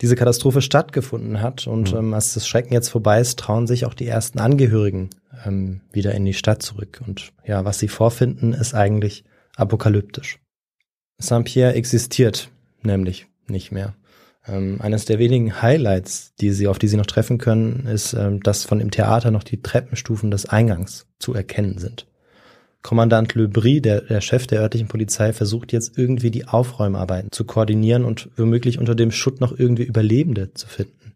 diese 0.01 0.15
Katastrophe 0.15 0.61
stattgefunden 0.61 1.41
hat 1.41 1.67
und 1.67 1.91
Mhm. 1.91 1.97
ähm, 1.97 2.13
als 2.13 2.33
das 2.33 2.47
Schrecken 2.47 2.73
jetzt 2.73 2.89
vorbei 2.89 3.19
ist, 3.19 3.39
trauen 3.39 3.67
sich 3.67 3.85
auch 3.85 3.93
die 3.93 4.07
ersten 4.07 4.39
Angehörigen 4.39 5.09
ähm, 5.45 5.81
wieder 5.91 6.13
in 6.13 6.23
die 6.25 6.33
Stadt 6.33 6.61
zurück. 6.61 7.01
Und 7.05 7.31
ja, 7.45 7.65
was 7.65 7.79
sie 7.79 7.87
vorfinden, 7.87 8.53
ist 8.53 8.73
eigentlich 8.73 9.23
apokalyptisch. 9.55 10.39
Saint-Pierre 11.23 11.73
existiert 11.73 12.49
nämlich 12.81 13.27
nicht 13.47 13.71
mehr. 13.71 13.95
Ähm, 14.45 14.81
eines 14.81 15.05
der 15.05 15.19
wenigen 15.19 15.61
Highlights, 15.61 16.33
die 16.35 16.51
sie, 16.51 16.67
auf 16.67 16.79
die 16.79 16.87
sie 16.87 16.97
noch 16.97 17.05
treffen 17.05 17.37
können, 17.37 17.87
ist, 17.87 18.13
ähm, 18.13 18.41
dass 18.43 18.65
von 18.65 18.79
dem 18.79 18.91
Theater 18.91 19.31
noch 19.31 19.43
die 19.43 19.61
Treppenstufen 19.61 20.31
des 20.31 20.45
Eingangs 20.45 21.07
zu 21.19 21.33
erkennen 21.33 21.77
sind. 21.77 22.07
Kommandant 22.81 23.33
Le 23.35 23.47
Brie, 23.47 23.79
der, 23.79 24.01
der 24.01 24.19
Chef 24.19 24.45
der 24.45 24.59
örtlichen 24.59 24.89
Polizei, 24.89 25.31
versucht 25.31 25.71
jetzt 25.71 25.97
irgendwie 25.97 26.31
die 26.31 26.49
Aufräumarbeiten 26.49 27.31
zu 27.31 27.45
koordinieren 27.45 28.03
und 28.03 28.29
womöglich 28.35 28.77
unter 28.77 28.93
dem 28.93 29.11
Schutt 29.11 29.39
noch 29.39 29.57
irgendwie 29.57 29.83
Überlebende 29.83 30.53
zu 30.53 30.67
finden. 30.67 31.13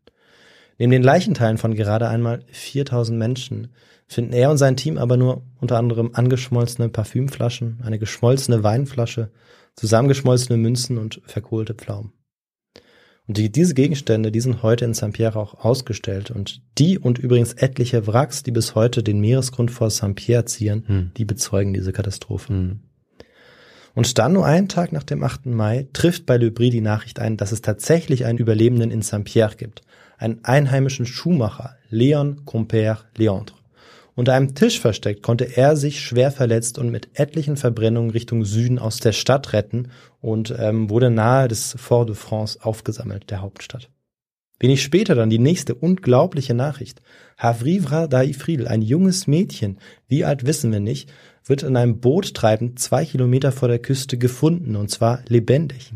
Neben 0.77 0.91
den 0.91 1.03
Leichenteilen 1.03 1.57
von 1.57 1.75
gerade 1.75 2.07
einmal 2.07 2.43
4000 2.51 3.19
Menschen 3.19 3.67
finden 4.07 4.31
er 4.31 4.49
und 4.49 4.57
sein 4.57 4.77
Team 4.77 4.97
aber 4.97 5.17
nur 5.17 5.43
unter 5.59 5.77
anderem 5.77 6.11
angeschmolzene 6.13 6.87
Parfümflaschen, 6.87 7.81
eine 7.83 7.99
geschmolzene 7.99 8.63
Weinflasche, 8.63 9.29
zusammengeschmolzene 9.77 10.57
Münzen 10.57 10.97
und 10.97 11.21
verkohlte 11.25 11.73
Pflaumen. 11.73 12.11
Und 13.27 13.37
die, 13.37 13.51
diese 13.51 13.73
Gegenstände, 13.73 14.31
die 14.31 14.39
sind 14.39 14.63
heute 14.63 14.85
in 14.85 14.93
Saint-Pierre 14.93 15.37
auch 15.37 15.53
ausgestellt. 15.65 16.31
Und 16.31 16.61
die 16.77 16.97
und 16.97 17.19
übrigens 17.19 17.53
etliche 17.53 18.07
Wracks, 18.07 18.43
die 18.43 18.51
bis 18.51 18.73
heute 18.73 19.03
den 19.03 19.19
Meeresgrund 19.19 19.69
vor 19.69 19.89
Saint-Pierre 19.89 20.45
zieren, 20.45 20.83
Hm. 20.87 21.11
die 21.17 21.25
bezeugen 21.25 21.73
diese 21.73 21.91
Katastrophe. 21.91 22.49
Hm. 22.53 22.79
Und 23.95 24.17
dann 24.17 24.33
nur 24.33 24.45
einen 24.45 24.69
Tag 24.69 24.93
nach 24.93 25.03
dem 25.03 25.23
8. 25.23 25.47
Mai 25.47 25.87
trifft 25.91 26.25
bei 26.25 26.37
Le 26.37 26.51
Brie 26.51 26.69
die 26.69 26.81
Nachricht 26.81 27.19
ein, 27.19 27.35
dass 27.35 27.51
es 27.51 27.61
tatsächlich 27.61 28.25
einen 28.25 28.37
Überlebenden 28.37 28.91
in 28.91 29.01
Saint-Pierre 29.01 29.55
gibt. 29.57 29.81
Einen 30.17 30.43
einheimischen 30.45 31.05
Schuhmacher, 31.05 31.75
Leon 31.89 32.43
Compère 32.45 32.99
Leandre. 33.17 33.56
Unter 34.17 34.33
einem 34.33 34.55
Tisch 34.55 34.79
versteckt 34.79 35.21
konnte 35.21 35.57
er 35.57 35.75
sich 35.75 36.01
schwer 36.01 36.31
verletzt 36.31 36.79
und 36.79 36.89
mit 36.89 37.19
etlichen 37.19 37.55
Verbrennungen 37.55 38.09
Richtung 38.09 38.45
Süden 38.45 38.79
aus 38.79 38.97
der 38.97 39.11
Stadt 39.11 39.53
retten 39.53 39.89
und 40.21 40.55
ähm, 40.57 40.89
wurde 40.89 41.11
nahe 41.11 41.47
des 41.47 41.75
Fort 41.77 42.09
de 42.09 42.15
France 42.15 42.57
aufgesammelt, 42.63 43.29
der 43.29 43.41
Hauptstadt. 43.41 43.91
Wenig 44.59 44.81
später 44.81 45.13
dann 45.13 45.29
die 45.29 45.37
nächste 45.37 45.75
unglaubliche 45.75 46.55
Nachricht. 46.55 47.03
Havrivra 47.37 48.07
Daifril, 48.07 48.67
ein 48.67 48.81
junges 48.81 49.27
Mädchen, 49.27 49.77
wie 50.07 50.25
alt 50.25 50.47
wissen 50.47 50.71
wir 50.71 50.79
nicht, 50.79 51.13
wird 51.45 51.61
in 51.61 51.77
einem 51.77 51.99
Boot 51.99 52.33
treibend 52.33 52.79
zwei 52.79 53.05
Kilometer 53.05 53.51
vor 53.51 53.67
der 53.67 53.77
Küste 53.77 54.17
gefunden, 54.17 54.75
und 54.75 54.89
zwar 54.89 55.21
lebendig. 55.27 55.93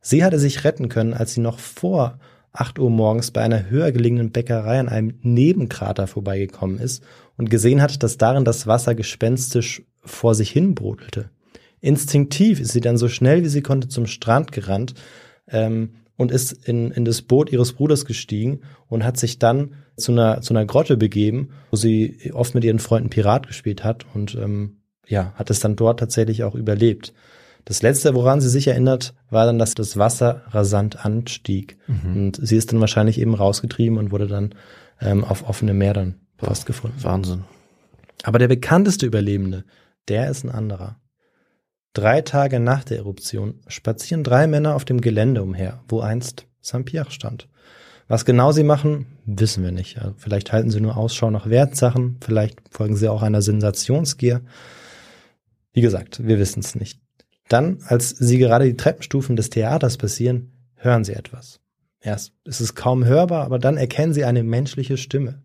Sie 0.00 0.24
hatte 0.24 0.38
sich 0.38 0.64
retten 0.64 0.88
können, 0.88 1.12
als 1.12 1.34
sie 1.34 1.42
noch 1.42 1.58
vor 1.58 2.18
8 2.52 2.78
Uhr 2.78 2.88
morgens 2.88 3.30
bei 3.30 3.42
einer 3.42 3.68
höher 3.68 3.92
gelegenen 3.92 4.32
Bäckerei 4.32 4.80
an 4.80 4.88
einem 4.88 5.18
Nebenkrater 5.20 6.06
vorbeigekommen 6.06 6.78
ist 6.78 7.04
und 7.38 7.48
gesehen 7.48 7.80
hat, 7.80 8.02
dass 8.02 8.18
darin 8.18 8.44
das 8.44 8.66
Wasser 8.66 8.94
gespenstisch 8.94 9.82
vor 10.04 10.34
sich 10.34 10.50
hin 10.50 10.74
brodelte. 10.74 11.30
Instinktiv 11.80 12.60
ist 12.60 12.72
sie 12.72 12.80
dann 12.80 12.98
so 12.98 13.08
schnell 13.08 13.44
wie 13.44 13.48
sie 13.48 13.62
konnte 13.62 13.88
zum 13.88 14.06
Strand 14.06 14.52
gerannt 14.52 14.94
ähm, 15.46 15.94
und 16.16 16.32
ist 16.32 16.52
in, 16.66 16.90
in 16.90 17.04
das 17.04 17.22
Boot 17.22 17.50
ihres 17.50 17.72
Bruders 17.72 18.04
gestiegen 18.04 18.60
und 18.88 19.04
hat 19.04 19.16
sich 19.16 19.38
dann 19.38 19.74
zu 19.96 20.12
einer, 20.12 20.40
zu 20.42 20.52
einer 20.52 20.66
Grotte 20.66 20.96
begeben, 20.96 21.50
wo 21.70 21.76
sie 21.76 22.32
oft 22.34 22.54
mit 22.54 22.64
ihren 22.64 22.80
Freunden 22.80 23.10
Pirat 23.10 23.46
gespielt 23.46 23.84
hat 23.84 24.04
und 24.14 24.34
ähm, 24.34 24.78
ja, 25.06 25.32
hat 25.36 25.50
es 25.50 25.60
dann 25.60 25.76
dort 25.76 26.00
tatsächlich 26.00 26.44
auch 26.44 26.54
überlebt. 26.54 27.14
Das 27.64 27.82
letzte, 27.82 28.14
woran 28.14 28.40
sie 28.40 28.48
sich 28.48 28.66
erinnert, 28.68 29.14
war 29.30 29.46
dann, 29.46 29.58
dass 29.58 29.74
das 29.74 29.96
Wasser 29.96 30.42
rasant 30.50 31.04
anstieg. 31.04 31.76
Und 32.14 32.40
sie 32.42 32.56
ist 32.56 32.72
dann 32.72 32.80
wahrscheinlich 32.80 33.20
eben 33.20 33.34
rausgetrieben 33.34 33.98
und 33.98 34.10
wurde 34.10 34.26
dann 34.26 34.54
ähm, 35.00 35.22
auf 35.24 35.48
offenem 35.48 35.76
Meer 35.76 35.92
dann 35.92 36.14
fast 36.38 36.66
gefunden. 36.66 37.02
Wahnsinn. 37.02 37.44
Aber 38.22 38.38
der 38.38 38.48
bekannteste 38.48 39.06
Überlebende, 39.06 39.64
der 40.08 40.30
ist 40.30 40.44
ein 40.44 40.50
anderer. 40.50 41.00
Drei 41.92 42.20
Tage 42.22 42.60
nach 42.60 42.84
der 42.84 42.98
Eruption 42.98 43.60
spazieren 43.66 44.24
drei 44.24 44.46
Männer 44.46 44.74
auf 44.74 44.84
dem 44.84 45.00
Gelände 45.00 45.42
umher, 45.42 45.82
wo 45.88 46.00
einst 46.00 46.46
Saint-Pierre 46.60 47.10
stand. 47.10 47.48
Was 48.06 48.24
genau 48.24 48.52
sie 48.52 48.62
machen, 48.62 49.06
wissen 49.26 49.62
wir 49.62 49.72
nicht. 49.72 49.98
Vielleicht 50.16 50.52
halten 50.52 50.70
sie 50.70 50.80
nur 50.80 50.96
Ausschau 50.96 51.30
nach 51.30 51.48
Wertsachen, 51.48 52.18
vielleicht 52.24 52.60
folgen 52.70 52.96
sie 52.96 53.08
auch 53.08 53.22
einer 53.22 53.42
Sensationsgier. 53.42 54.40
Wie 55.72 55.82
gesagt, 55.82 56.26
wir 56.26 56.38
wissen 56.38 56.60
es 56.60 56.74
nicht. 56.74 57.00
Dann, 57.48 57.78
als 57.86 58.10
sie 58.10 58.38
gerade 58.38 58.64
die 58.64 58.76
Treppenstufen 58.76 59.36
des 59.36 59.50
Theaters 59.50 59.96
passieren, 59.96 60.52
hören 60.76 61.04
sie 61.04 61.14
etwas. 61.14 61.60
Erst 62.00 62.32
ist 62.44 62.60
es 62.60 62.74
kaum 62.74 63.04
hörbar, 63.04 63.44
aber 63.44 63.58
dann 63.58 63.76
erkennen 63.76 64.14
sie 64.14 64.24
eine 64.24 64.42
menschliche 64.42 64.96
Stimme. 64.96 65.42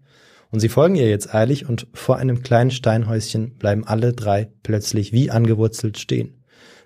Und 0.53 0.59
sie 0.59 0.69
folgen 0.69 0.93
ihr 0.93 1.09
jetzt 1.09 1.33
eilig 1.33 1.67
und 1.67 1.87
vor 1.95 2.17
einem 2.17 2.43
kleinen 2.43 2.69
Steinhäuschen 2.69 3.57
bleiben 3.57 3.87
alle 3.87 4.13
drei 4.13 4.51
plötzlich 4.61 5.11
wie 5.11 5.31
angewurzelt 5.31 5.97
stehen. 5.97 6.43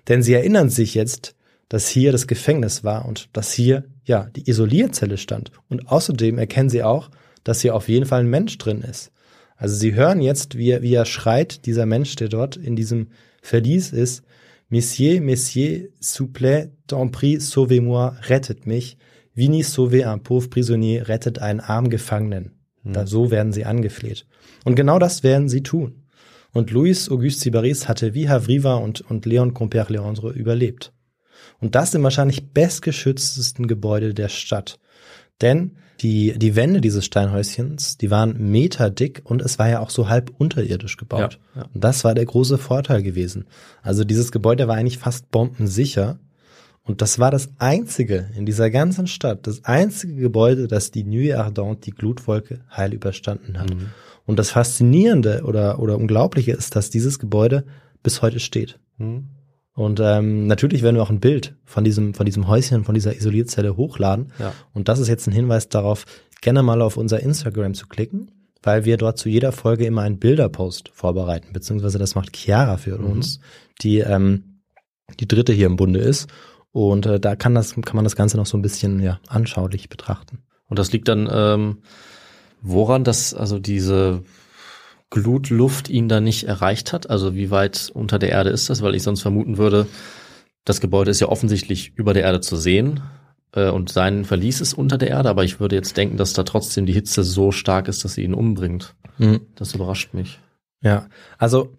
Denn 0.08 0.22
sie 0.22 0.32
erinnern 0.32 0.70
sich 0.70 0.94
jetzt, 0.94 1.34
dass 1.68 1.86
hier 1.86 2.10
das 2.10 2.26
Gefängnis 2.26 2.82
war 2.82 3.04
und 3.04 3.28
dass 3.34 3.52
hier, 3.52 3.84
ja, 4.04 4.30
die 4.34 4.48
Isolierzelle 4.48 5.18
stand. 5.18 5.52
Und 5.68 5.86
außerdem 5.86 6.38
erkennen 6.38 6.70
sie 6.70 6.82
auch, 6.82 7.10
dass 7.44 7.60
hier 7.60 7.74
auf 7.74 7.90
jeden 7.90 8.06
Fall 8.06 8.20
ein 8.20 8.30
Mensch 8.30 8.56
drin 8.56 8.80
ist. 8.80 9.12
Also 9.54 9.76
sie 9.76 9.92
hören 9.92 10.22
jetzt, 10.22 10.56
wie 10.56 10.70
er, 10.70 10.80
wie 10.80 10.94
er 10.94 11.04
schreit, 11.04 11.66
dieser 11.66 11.84
Mensch, 11.84 12.16
der 12.16 12.30
dort 12.30 12.56
in 12.56 12.74
diesem 12.74 13.08
Verlies 13.42 13.92
ist, 13.92 14.22
Messieurs, 14.70 15.20
Messieurs, 15.20 15.90
s'il 16.00 16.28
plaît, 16.32 16.70
tant 16.86 17.12
pis, 17.12 17.50
sauvez-moi, 17.50 18.16
rettet 18.30 18.66
mich. 18.66 18.96
Vini 19.34 19.62
sauver 19.62 20.10
un 20.10 20.22
pauvre 20.22 20.48
prisonnier, 20.48 21.06
rettet 21.08 21.38
einen 21.38 21.60
armen 21.60 21.90
Gefangenen. 21.90 22.57
Da, 22.84 23.06
so 23.06 23.30
werden 23.30 23.52
sie 23.52 23.64
angefleht. 23.64 24.26
Und 24.64 24.74
genau 24.74 24.98
das 24.98 25.22
werden 25.22 25.48
sie 25.48 25.62
tun. 25.62 26.04
Und 26.52 26.70
Louis 26.70 27.10
Auguste 27.10 27.42
Sibaris 27.42 27.88
hatte 27.88 28.14
wie 28.14 28.28
Havriva 28.28 28.76
und, 28.76 29.02
und 29.02 29.26
Leon 29.26 29.52
Compère-Leandre 29.52 30.32
überlebt. 30.32 30.92
Und 31.60 31.74
das 31.74 31.94
im 31.94 32.02
wahrscheinlich 32.02 32.52
bestgeschütztesten 32.52 33.66
Gebäude 33.66 34.14
der 34.14 34.28
Stadt. 34.28 34.78
Denn 35.40 35.76
die, 36.00 36.38
die 36.38 36.54
Wände 36.56 36.80
dieses 36.80 37.04
Steinhäuschens, 37.04 37.96
die 37.96 38.10
waren 38.10 38.50
meterdick 38.50 39.22
und 39.24 39.42
es 39.42 39.58
war 39.58 39.68
ja 39.68 39.80
auch 39.80 39.90
so 39.90 40.08
halb 40.08 40.32
unterirdisch 40.38 40.96
gebaut. 40.96 41.38
Ja, 41.54 41.62
ja. 41.62 41.68
Und 41.74 41.82
das 41.82 42.04
war 42.04 42.14
der 42.14 42.24
große 42.24 42.58
Vorteil 42.58 43.02
gewesen. 43.02 43.46
Also 43.82 44.04
dieses 44.04 44.30
Gebäude 44.30 44.68
war 44.68 44.76
eigentlich 44.76 44.98
fast 44.98 45.30
bombensicher. 45.30 46.20
Und 46.88 47.02
das 47.02 47.18
war 47.18 47.30
das 47.30 47.50
einzige 47.58 48.30
in 48.34 48.46
dieser 48.46 48.70
ganzen 48.70 49.06
Stadt, 49.06 49.46
das 49.46 49.62
einzige 49.66 50.14
Gebäude, 50.14 50.68
das 50.68 50.90
die 50.90 51.04
Nuit 51.04 51.34
Ardente, 51.34 51.82
die 51.82 51.90
Glutwolke, 51.90 52.60
heil 52.74 52.94
überstanden 52.94 53.60
hat. 53.60 53.70
Und 54.24 54.38
das 54.38 54.50
Faszinierende 54.50 55.42
oder, 55.44 55.80
oder 55.80 55.98
Unglaubliche 55.98 56.52
ist, 56.52 56.76
dass 56.76 56.88
dieses 56.88 57.18
Gebäude 57.18 57.64
bis 58.02 58.22
heute 58.22 58.40
steht. 58.40 58.80
Und 59.74 60.00
ähm, 60.02 60.46
natürlich 60.46 60.82
werden 60.82 60.96
wir 60.96 61.02
auch 61.02 61.10
ein 61.10 61.20
Bild 61.20 61.54
von 61.66 61.84
diesem, 61.84 62.14
von 62.14 62.24
diesem 62.24 62.48
Häuschen, 62.48 62.84
von 62.84 62.94
dieser 62.94 63.14
Isolierzelle 63.14 63.76
hochladen. 63.76 64.32
Ja. 64.38 64.54
Und 64.72 64.88
das 64.88 64.98
ist 64.98 65.08
jetzt 65.08 65.26
ein 65.26 65.32
Hinweis 65.32 65.68
darauf, 65.68 66.06
gerne 66.40 66.62
mal 66.62 66.80
auf 66.80 66.96
unser 66.96 67.20
Instagram 67.20 67.74
zu 67.74 67.86
klicken, 67.86 68.30
weil 68.62 68.86
wir 68.86 68.96
dort 68.96 69.18
zu 69.18 69.28
jeder 69.28 69.52
Folge 69.52 69.84
immer 69.84 70.02
einen 70.02 70.18
Bilderpost 70.18 70.88
vorbereiten, 70.94 71.52
beziehungsweise 71.52 71.98
das 71.98 72.14
macht 72.14 72.34
Chiara 72.34 72.78
für 72.78 72.96
uns, 72.96 73.40
die 73.82 73.98
ähm, 73.98 74.62
die 75.20 75.28
dritte 75.28 75.52
hier 75.52 75.66
im 75.66 75.76
Bunde 75.76 76.00
ist. 76.00 76.28
Und 76.72 77.06
äh, 77.06 77.18
da 77.20 77.36
kann 77.36 77.54
das, 77.54 77.74
kann 77.74 77.96
man 77.96 78.04
das 78.04 78.16
Ganze 78.16 78.36
noch 78.36 78.46
so 78.46 78.56
ein 78.56 78.62
bisschen 78.62 79.00
ja, 79.00 79.20
anschaulich 79.26 79.88
betrachten. 79.88 80.38
Und 80.68 80.78
das 80.78 80.92
liegt 80.92 81.08
dann 81.08 81.28
ähm, 81.30 81.78
woran, 82.60 83.04
dass 83.04 83.34
also 83.34 83.58
diese 83.58 84.22
Glutluft 85.10 85.88
ihn 85.88 86.08
da 86.08 86.20
nicht 86.20 86.44
erreicht 86.44 86.92
hat? 86.92 87.08
Also 87.08 87.34
wie 87.34 87.50
weit 87.50 87.90
unter 87.94 88.18
der 88.18 88.30
Erde 88.30 88.50
ist 88.50 88.68
das? 88.68 88.82
Weil 88.82 88.94
ich 88.94 89.02
sonst 89.02 89.22
vermuten 89.22 89.56
würde, 89.56 89.86
das 90.64 90.80
Gebäude 90.80 91.10
ist 91.10 91.20
ja 91.20 91.28
offensichtlich 91.28 91.92
über 91.96 92.12
der 92.12 92.24
Erde 92.24 92.40
zu 92.40 92.56
sehen 92.56 93.00
äh, 93.52 93.70
und 93.70 93.90
sein 93.90 94.24
Verlies 94.24 94.60
ist 94.60 94.74
unter 94.74 94.98
der 94.98 95.08
Erde, 95.08 95.30
aber 95.30 95.44
ich 95.44 95.60
würde 95.60 95.76
jetzt 95.76 95.96
denken, 95.96 96.18
dass 96.18 96.34
da 96.34 96.42
trotzdem 96.42 96.84
die 96.84 96.92
Hitze 96.92 97.24
so 97.24 97.52
stark 97.52 97.88
ist, 97.88 98.04
dass 98.04 98.14
sie 98.14 98.22
ihn 98.22 98.34
umbringt. 98.34 98.94
Das 99.54 99.74
überrascht 99.74 100.12
mich. 100.12 100.38
Ja, 100.82 101.08
also 101.38 101.76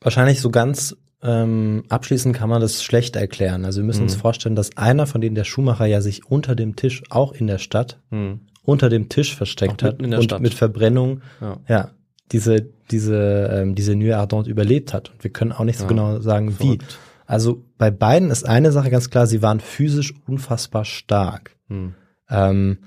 wahrscheinlich 0.00 0.40
so 0.40 0.50
ganz 0.50 0.96
ähm, 1.22 1.84
abschließend 1.88 2.36
kann 2.36 2.48
man 2.48 2.60
das 2.60 2.82
schlecht 2.84 3.16
erklären. 3.16 3.64
Also 3.64 3.80
wir 3.80 3.86
müssen 3.86 4.02
uns 4.02 4.16
Mhm. 4.16 4.20
vorstellen, 4.20 4.54
dass 4.56 4.76
einer 4.76 5.06
von 5.06 5.20
denen, 5.20 5.34
der 5.34 5.44
Schuhmacher, 5.44 5.86
ja 5.86 6.00
sich 6.00 6.26
unter 6.26 6.54
dem 6.54 6.76
Tisch, 6.76 7.02
auch 7.10 7.32
in 7.32 7.46
der 7.46 7.58
Stadt, 7.58 7.98
Hm. 8.10 8.40
unter 8.62 8.88
dem 8.88 9.08
Tisch 9.08 9.34
versteckt 9.34 9.82
hat 9.82 10.00
und 10.02 10.22
Stadt. 10.24 10.40
mit 10.42 10.54
Verbrennung, 10.54 11.22
Ja. 11.40 11.58
ja, 11.68 11.90
diese, 12.30 12.66
diese, 12.90 13.50
ähm, 13.52 13.74
diese 13.74 13.96
Nuit 13.96 14.12
Ardente 14.14 14.50
überlebt 14.50 14.92
hat. 14.94 15.10
Und 15.10 15.24
wir 15.24 15.32
können 15.32 15.52
auch 15.52 15.64
nicht 15.64 15.78
so 15.78 15.84
Ja, 15.84 15.88
genau 15.88 16.20
sagen, 16.20 16.50
wie. 16.60 16.64
verrückt. 16.64 16.98
Also 17.26 17.64
bei 17.78 17.90
beiden 17.90 18.30
ist 18.30 18.46
eine 18.46 18.70
Sache 18.72 18.90
ganz 18.90 19.10
klar, 19.10 19.26
sie 19.26 19.42
waren 19.42 19.60
physisch 19.60 20.14
unfassbar 20.26 20.84
stark. 20.84 21.56
Hm. 21.68 21.94
Ähm, 22.30 22.78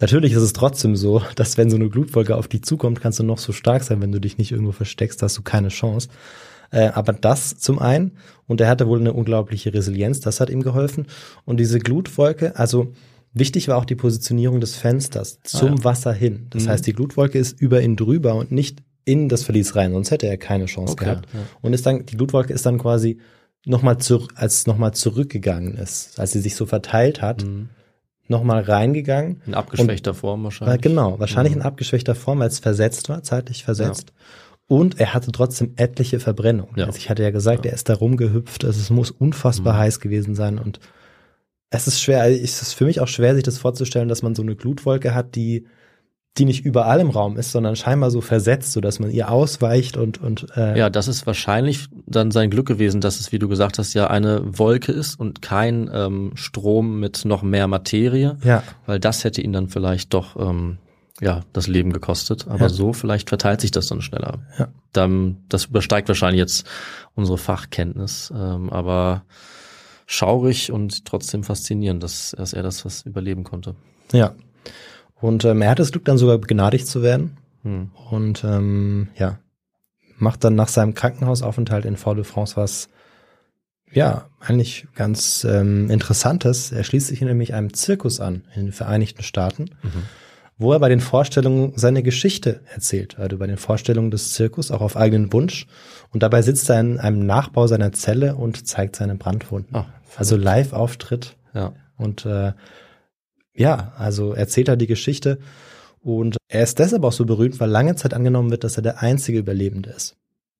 natürlich 0.00 0.32
ist 0.32 0.42
es 0.42 0.52
trotzdem 0.52 0.96
so, 0.96 1.22
dass 1.36 1.56
wenn 1.56 1.70
so 1.70 1.76
eine 1.76 1.88
Glutwolke 1.88 2.36
auf 2.36 2.48
dich 2.48 2.62
zukommt, 2.62 3.00
kannst 3.00 3.18
du 3.20 3.22
noch 3.22 3.38
so 3.38 3.52
stark 3.52 3.82
sein, 3.84 4.02
wenn 4.02 4.12
du 4.12 4.20
dich 4.20 4.38
nicht 4.38 4.52
irgendwo 4.52 4.72
versteckst, 4.72 5.22
hast 5.22 5.38
du 5.38 5.42
keine 5.42 5.68
Chance. 5.68 6.08
Äh, 6.70 6.88
aber 6.88 7.12
das 7.12 7.56
zum 7.58 7.78
einen, 7.78 8.12
und 8.46 8.60
er 8.60 8.68
hatte 8.68 8.86
wohl 8.88 9.00
eine 9.00 9.12
unglaubliche 9.12 9.72
Resilienz, 9.72 10.20
das 10.20 10.40
hat 10.40 10.50
ihm 10.50 10.62
geholfen. 10.62 11.06
Und 11.44 11.58
diese 11.58 11.78
Glutwolke, 11.78 12.56
also 12.56 12.92
wichtig 13.32 13.68
war 13.68 13.76
auch 13.78 13.84
die 13.84 13.94
Positionierung 13.96 14.60
des 14.60 14.76
Fensters 14.76 15.38
zum 15.42 15.72
Ah, 15.72 15.74
ja. 15.78 15.84
Wasser 15.84 16.12
hin. 16.12 16.46
Das 16.50 16.64
Mhm. 16.64 16.68
heißt, 16.70 16.86
die 16.86 16.92
Glutwolke 16.92 17.38
ist 17.38 17.60
über 17.60 17.80
ihn 17.82 17.96
drüber 17.96 18.34
und 18.34 18.50
nicht 18.52 18.80
in 19.04 19.28
das 19.28 19.44
Verlies 19.44 19.76
rein, 19.76 19.92
sonst 19.92 20.10
hätte 20.10 20.26
er 20.26 20.36
keine 20.36 20.66
Chance 20.66 20.94
Okay, 20.94 21.04
gehabt. 21.04 21.28
ja. 21.32 21.40
Und 21.62 21.72
ist 21.72 21.86
dann, 21.86 22.04
die 22.06 22.16
Glutwolke 22.16 22.52
ist 22.52 22.66
dann 22.66 22.78
quasi 22.78 23.18
nochmal 23.64 23.98
zurück, 23.98 24.32
als 24.36 24.54
es 24.58 24.66
nochmal 24.66 24.94
zurückgegangen 24.94 25.76
ist, 25.76 26.18
als 26.18 26.32
sie 26.32 26.40
sich 26.40 26.56
so 26.56 26.66
verteilt 26.66 27.22
hat, 27.22 27.44
Mhm. 27.44 27.68
nochmal 28.28 28.62
reingegangen. 28.62 29.42
In 29.46 29.54
abgeschwächter 29.54 30.14
Form 30.14 30.42
wahrscheinlich. 30.44 30.80
genau, 30.80 31.18
wahrscheinlich 31.20 31.54
Mhm. 31.54 31.60
in 31.60 31.66
abgeschwächter 31.66 32.14
Form, 32.16 32.40
weil 32.40 32.48
es 32.48 32.58
versetzt 32.58 33.08
war, 33.08 33.22
zeitlich 33.22 33.62
versetzt. 33.64 34.12
Und 34.68 34.98
er 34.98 35.14
hatte 35.14 35.30
trotzdem 35.30 35.72
etliche 35.76 36.18
Verbrennungen. 36.18 36.74
Ja. 36.76 36.86
Also 36.86 36.98
ich 36.98 37.08
hatte 37.08 37.22
ja 37.22 37.30
gesagt, 37.30 37.64
er 37.66 37.72
ist 37.72 37.88
da 37.88 37.94
rumgehüpft, 37.94 38.64
also 38.64 38.80
es 38.80 38.90
muss 38.90 39.10
unfassbar 39.12 39.74
Mhm. 39.74 39.78
heiß 39.78 40.00
gewesen 40.00 40.34
sein 40.34 40.58
und 40.58 40.80
es 41.70 41.86
ist 41.86 42.00
schwer, 42.00 42.22
also 42.22 42.40
es 42.42 42.62
ist 42.62 42.72
für 42.74 42.84
mich 42.84 43.00
auch 43.00 43.08
schwer, 43.08 43.34
sich 43.34 43.42
das 43.44 43.58
vorzustellen, 43.58 44.08
dass 44.08 44.22
man 44.22 44.34
so 44.34 44.42
eine 44.42 44.54
Glutwolke 44.56 45.14
hat, 45.14 45.34
die, 45.34 45.66
die 46.38 46.44
nicht 46.44 46.64
überall 46.64 47.00
im 47.00 47.10
Raum 47.10 47.36
ist, 47.36 47.50
sondern 47.52 47.76
scheinbar 47.76 48.10
so 48.10 48.20
versetzt, 48.20 48.72
so 48.72 48.80
dass 48.80 48.98
man 49.00 49.10
ihr 49.10 49.30
ausweicht 49.30 49.96
und, 49.96 50.20
und 50.20 50.46
äh, 50.56 50.78
Ja, 50.78 50.90
das 50.90 51.08
ist 51.08 51.26
wahrscheinlich 51.26 51.86
dann 52.06 52.30
sein 52.30 52.50
Glück 52.50 52.66
gewesen, 52.66 53.00
dass 53.00 53.18
es, 53.20 53.32
wie 53.32 53.38
du 53.38 53.48
gesagt 53.48 53.78
hast, 53.78 53.94
ja 53.94 54.08
eine 54.08 54.42
Wolke 54.58 54.92
ist 54.92 55.18
und 55.18 55.42
kein 55.42 55.90
ähm, 55.92 56.32
Strom 56.34 57.00
mit 57.00 57.24
noch 57.24 57.42
mehr 57.42 57.66
Materie, 57.68 58.36
ja, 58.44 58.62
weil 58.86 59.00
das 59.00 59.24
hätte 59.24 59.42
ihn 59.42 59.52
dann 59.52 59.68
vielleicht 59.68 60.12
doch 60.14 60.36
ähm, 60.36 60.78
ja 61.20 61.42
das 61.52 61.66
Leben 61.66 61.92
gekostet. 61.92 62.46
Aber 62.48 62.64
Ja. 62.64 62.68
so 62.68 62.92
vielleicht 62.92 63.28
verteilt 63.28 63.60
sich 63.60 63.70
das 63.70 63.86
dann 63.88 64.02
schneller. 64.02 64.40
Ja. 64.58 64.68
Dann, 64.92 65.38
das 65.48 65.66
übersteigt 65.66 66.08
wahrscheinlich 66.08 66.38
jetzt 66.40 66.66
unsere 67.14 67.38
Fachkenntnis, 67.38 68.32
ähm, 68.34 68.70
aber 68.70 69.24
schaurig 70.06 70.70
und 70.72 71.04
trotzdem 71.04 71.42
faszinierend, 71.42 72.02
dass, 72.02 72.34
dass 72.36 72.52
er 72.52 72.62
das 72.62 72.84
was 72.84 73.02
überleben 73.02 73.44
konnte. 73.44 73.74
ja. 74.12 74.34
Und 75.18 75.46
ähm, 75.46 75.62
er 75.62 75.70
hat 75.70 75.78
das 75.78 75.92
Glück, 75.92 76.04
dann 76.04 76.18
sogar 76.18 76.36
begnadigt 76.36 76.86
zu 76.86 77.00
werden. 77.02 77.38
Hm. 77.62 77.90
Und 78.10 78.44
ähm, 78.44 79.08
ja, 79.16 79.38
macht 80.18 80.44
dann 80.44 80.54
nach 80.56 80.68
seinem 80.68 80.92
Krankenhausaufenthalt 80.92 81.86
in 81.86 81.96
Fort-de-France 81.96 82.54
was, 82.56 82.90
ja, 83.90 84.26
eigentlich 84.40 84.86
ganz 84.94 85.42
ähm, 85.44 85.90
Interessantes. 85.90 86.70
Er 86.70 86.84
schließt 86.84 87.06
sich 87.06 87.22
nämlich 87.22 87.54
einem 87.54 87.72
Zirkus 87.72 88.20
an 88.20 88.44
in 88.54 88.66
den 88.66 88.72
Vereinigten 88.72 89.22
Staaten, 89.22 89.70
wo 90.58 90.72
er 90.72 90.78
bei 90.78 90.88
den 90.88 91.00
Vorstellungen 91.00 91.72
seine 91.76 92.02
Geschichte 92.02 92.60
erzählt. 92.72 93.18
Also 93.18 93.36
bei 93.38 93.46
den 93.46 93.58
Vorstellungen 93.58 94.10
des 94.10 94.32
Zirkus, 94.32 94.70
auch 94.70 94.80
auf 94.80 94.96
eigenen 94.96 95.32
Wunsch. 95.32 95.66
Und 96.12 96.22
dabei 96.22 96.42
sitzt 96.42 96.70
er 96.70 96.80
in 96.80 96.98
einem 96.98 97.26
Nachbau 97.26 97.66
seiner 97.66 97.92
Zelle 97.92 98.36
und 98.36 98.66
zeigt 98.66 98.96
seine 98.96 99.16
Brandwunden. 99.16 99.74
Ah, 99.76 99.86
also 100.16 100.36
Live-Auftritt 100.36 101.36
Ja. 101.54 101.72
und 101.98 102.24
äh, 102.24 102.52
ja, 103.54 103.92
also 103.98 104.32
erzählt 104.32 104.68
er 104.68 104.76
die 104.76 104.86
Geschichte. 104.86 105.38
Und 106.00 106.36
er 106.48 106.62
ist 106.62 106.78
deshalb 106.78 107.04
auch 107.04 107.12
so 107.12 107.24
berühmt, 107.24 107.58
weil 107.58 107.70
lange 107.70 107.96
Zeit 107.96 108.14
angenommen 108.14 108.50
wird, 108.50 108.64
dass 108.64 108.76
er 108.76 108.82
der 108.82 109.02
einzige 109.02 109.38
Überlebende 109.38 109.90
ist. 109.90 110.16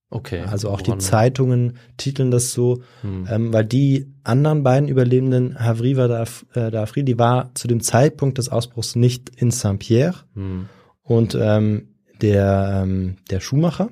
Okay. 0.09 0.41
Also 0.43 0.71
auch 0.71 0.81
die 0.81 0.89
Woran- 0.89 1.01
Zeitungen 1.01 1.77
titeln 1.97 2.31
das 2.31 2.53
so, 2.53 2.83
Hm. 3.03 3.27
ähm, 3.31 3.53
weil 3.53 3.65
die 3.65 4.07
anderen 4.23 4.63
beiden 4.63 4.89
Überlebenden, 4.89 5.59
Havriva 5.59 6.07
Daf- 6.07 6.45
äh, 6.55 6.71
Dafri, 6.71 7.03
die 7.05 7.19
war 7.19 7.51
zu 7.55 7.67
dem 7.67 7.81
Zeitpunkt 7.81 8.39
des 8.39 8.49
Ausbruchs 8.49 8.95
nicht 8.97 9.31
in 9.31 9.51
Saint-Pierre 9.51 10.15
Hm. 10.35 10.69
und 11.03 11.37
ähm, 11.41 11.89
der, 12.23 12.83
ähm, 12.85 13.17
der 13.31 13.41
Schuhmacher, 13.41 13.91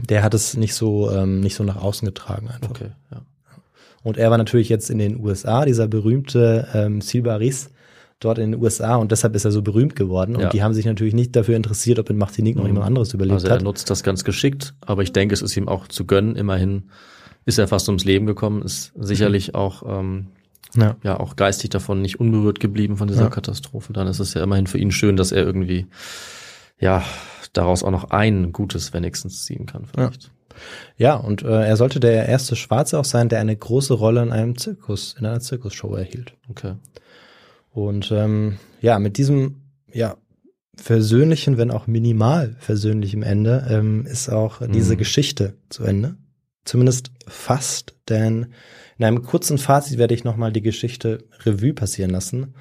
der 0.00 0.22
hat 0.22 0.32
es 0.32 0.56
nicht 0.56 0.74
so, 0.74 1.10
ähm, 1.10 1.40
nicht 1.40 1.56
so 1.56 1.64
nach 1.64 1.76
außen 1.76 2.06
getragen 2.06 2.48
einfach. 2.48 2.70
Okay, 2.70 2.90
ja. 3.10 3.22
Und 4.02 4.16
er 4.16 4.30
war 4.30 4.38
natürlich 4.38 4.70
jetzt 4.70 4.88
in 4.88 4.96
den 4.98 5.20
USA, 5.20 5.66
dieser 5.66 5.86
berühmte 5.88 6.68
ähm, 6.72 7.00
Silbaris 7.02 7.68
dort 8.20 8.38
in 8.38 8.52
den 8.52 8.60
USA 8.62 8.96
und 8.96 9.10
deshalb 9.12 9.34
ist 9.34 9.44
er 9.44 9.50
so 9.50 9.62
berühmt 9.62 9.96
geworden. 9.96 10.36
Und 10.36 10.42
Ja. 10.42 10.48
die 10.50 10.62
haben 10.62 10.74
sich 10.74 10.84
natürlich 10.84 11.14
nicht 11.14 11.34
dafür 11.34 11.56
interessiert, 11.56 11.98
ob 11.98 12.08
in 12.10 12.18
Martinique 12.18 12.56
noch 12.56 12.66
jemand 12.66 12.86
anderes 12.86 13.12
überlebt 13.14 13.34
Also 13.34 13.48
er 13.48 13.54
hat. 13.56 13.62
nutzt 13.62 13.90
das 13.90 14.02
ganz 14.02 14.24
geschickt, 14.24 14.74
aber 14.82 15.02
ich 15.02 15.12
denke, 15.12 15.32
es 15.34 15.42
ist 15.42 15.56
ihm 15.56 15.68
auch 15.68 15.88
zu 15.88 16.04
gönnen. 16.06 16.36
Immerhin 16.36 16.90
ist 17.46 17.58
er 17.58 17.66
fast 17.66 17.88
ums 17.88 18.04
Leben 18.04 18.26
gekommen, 18.26 18.62
ist 18.62 18.92
sicherlich 18.96 19.54
auch 19.54 19.82
ähm, 19.86 20.28
Ja. 20.74 20.96
ja 21.02 21.18
auch 21.18 21.34
geistig 21.36 21.70
davon 21.70 22.02
nicht 22.02 22.20
unberührt 22.20 22.60
geblieben 22.60 22.96
von 22.98 23.08
dieser 23.08 23.22
Ja. 23.24 23.28
Katastrophe. 23.30 23.92
Dann 23.92 24.06
ist 24.06 24.20
es 24.20 24.34
ja 24.34 24.42
immerhin 24.42 24.66
für 24.66 24.78
ihn 24.78 24.92
schön, 24.92 25.16
dass 25.16 25.32
er 25.32 25.42
irgendwie 25.44 25.86
ja 26.78 27.02
daraus 27.54 27.82
auch 27.82 27.90
noch 27.90 28.10
ein 28.10 28.52
Gutes 28.52 28.92
wenigstens 28.92 29.44
ziehen 29.44 29.66
kann. 29.66 29.86
Vielleicht. 29.86 30.30
Ja, 30.98 31.14
und 31.16 31.42
äh, 31.42 31.66
er 31.66 31.76
sollte 31.76 32.00
der 32.00 32.26
erste 32.28 32.54
Schwarze 32.54 32.98
auch 32.98 33.04
sein, 33.06 33.28
der 33.30 33.40
eine 33.40 33.56
große 33.56 33.94
Rolle 33.94 34.22
in 34.22 34.30
einem 34.30 34.58
Zirkus, 34.58 35.16
in 35.18 35.24
einer 35.24 35.40
Zirkusshow 35.40 35.94
erhielt. 35.96 36.34
Okay. 36.50 36.74
Und 37.72 38.10
ähm, 38.12 38.58
ja, 38.80 38.98
mit 38.98 39.16
diesem 39.16 39.62
ja 39.92 40.16
versöhnlichen, 40.76 41.58
wenn 41.58 41.70
auch 41.70 41.86
minimal 41.86 42.56
versöhnlichem 42.58 43.22
Ende, 43.22 43.66
ähm, 43.70 44.06
ist 44.06 44.28
auch 44.30 44.66
diese 44.66 44.94
Mhm. 44.94 44.98
Geschichte 44.98 45.54
zu 45.68 45.84
Ende. 45.84 46.16
Zumindest 46.64 47.10
fast, 47.26 47.94
denn 48.08 48.48
in 48.98 49.04
einem 49.04 49.22
kurzen 49.22 49.58
Fazit 49.58 49.98
werde 49.98 50.14
ich 50.14 50.24
nochmal 50.24 50.52
die 50.52 50.62
Geschichte 50.62 51.24
Revue 51.44 51.72
passieren 51.72 52.10
lassen. 52.10 52.54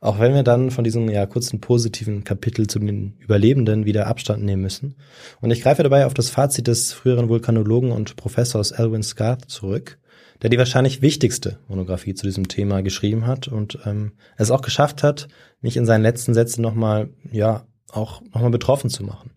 Auch 0.00 0.18
wenn 0.18 0.34
wir 0.34 0.42
dann 0.42 0.70
von 0.72 0.82
diesem 0.84 1.08
ja 1.08 1.26
kurzen 1.26 1.60
positiven 1.60 2.24
Kapitel 2.24 2.66
zu 2.66 2.80
den 2.80 3.14
Überlebenden 3.20 3.84
wieder 3.84 4.08
Abstand 4.08 4.42
nehmen 4.42 4.62
müssen. 4.62 4.96
Und 5.40 5.52
ich 5.52 5.62
greife 5.62 5.84
dabei 5.84 6.06
auf 6.06 6.14
das 6.14 6.28
Fazit 6.28 6.66
des 6.66 6.92
früheren 6.92 7.28
Vulkanologen 7.28 7.92
und 7.92 8.16
Professors 8.16 8.72
Elwin 8.72 9.04
Scott 9.04 9.44
zurück, 9.48 9.98
der 10.42 10.50
die 10.50 10.58
wahrscheinlich 10.58 11.02
wichtigste 11.02 11.60
Monographie 11.68 12.14
zu 12.14 12.26
diesem 12.26 12.48
Thema 12.48 12.82
geschrieben 12.82 13.26
hat 13.26 13.48
und 13.48 13.78
ähm, 13.86 14.12
es 14.36 14.50
auch 14.50 14.62
geschafft 14.62 15.02
hat, 15.02 15.28
mich 15.60 15.76
in 15.76 15.86
seinen 15.86 16.02
letzten 16.02 16.34
Sätzen 16.34 16.62
nochmal, 16.62 17.10
ja, 17.30 17.66
auch 17.90 18.22
nochmal 18.32 18.50
betroffen 18.50 18.90
zu 18.90 19.04
machen. 19.04 19.30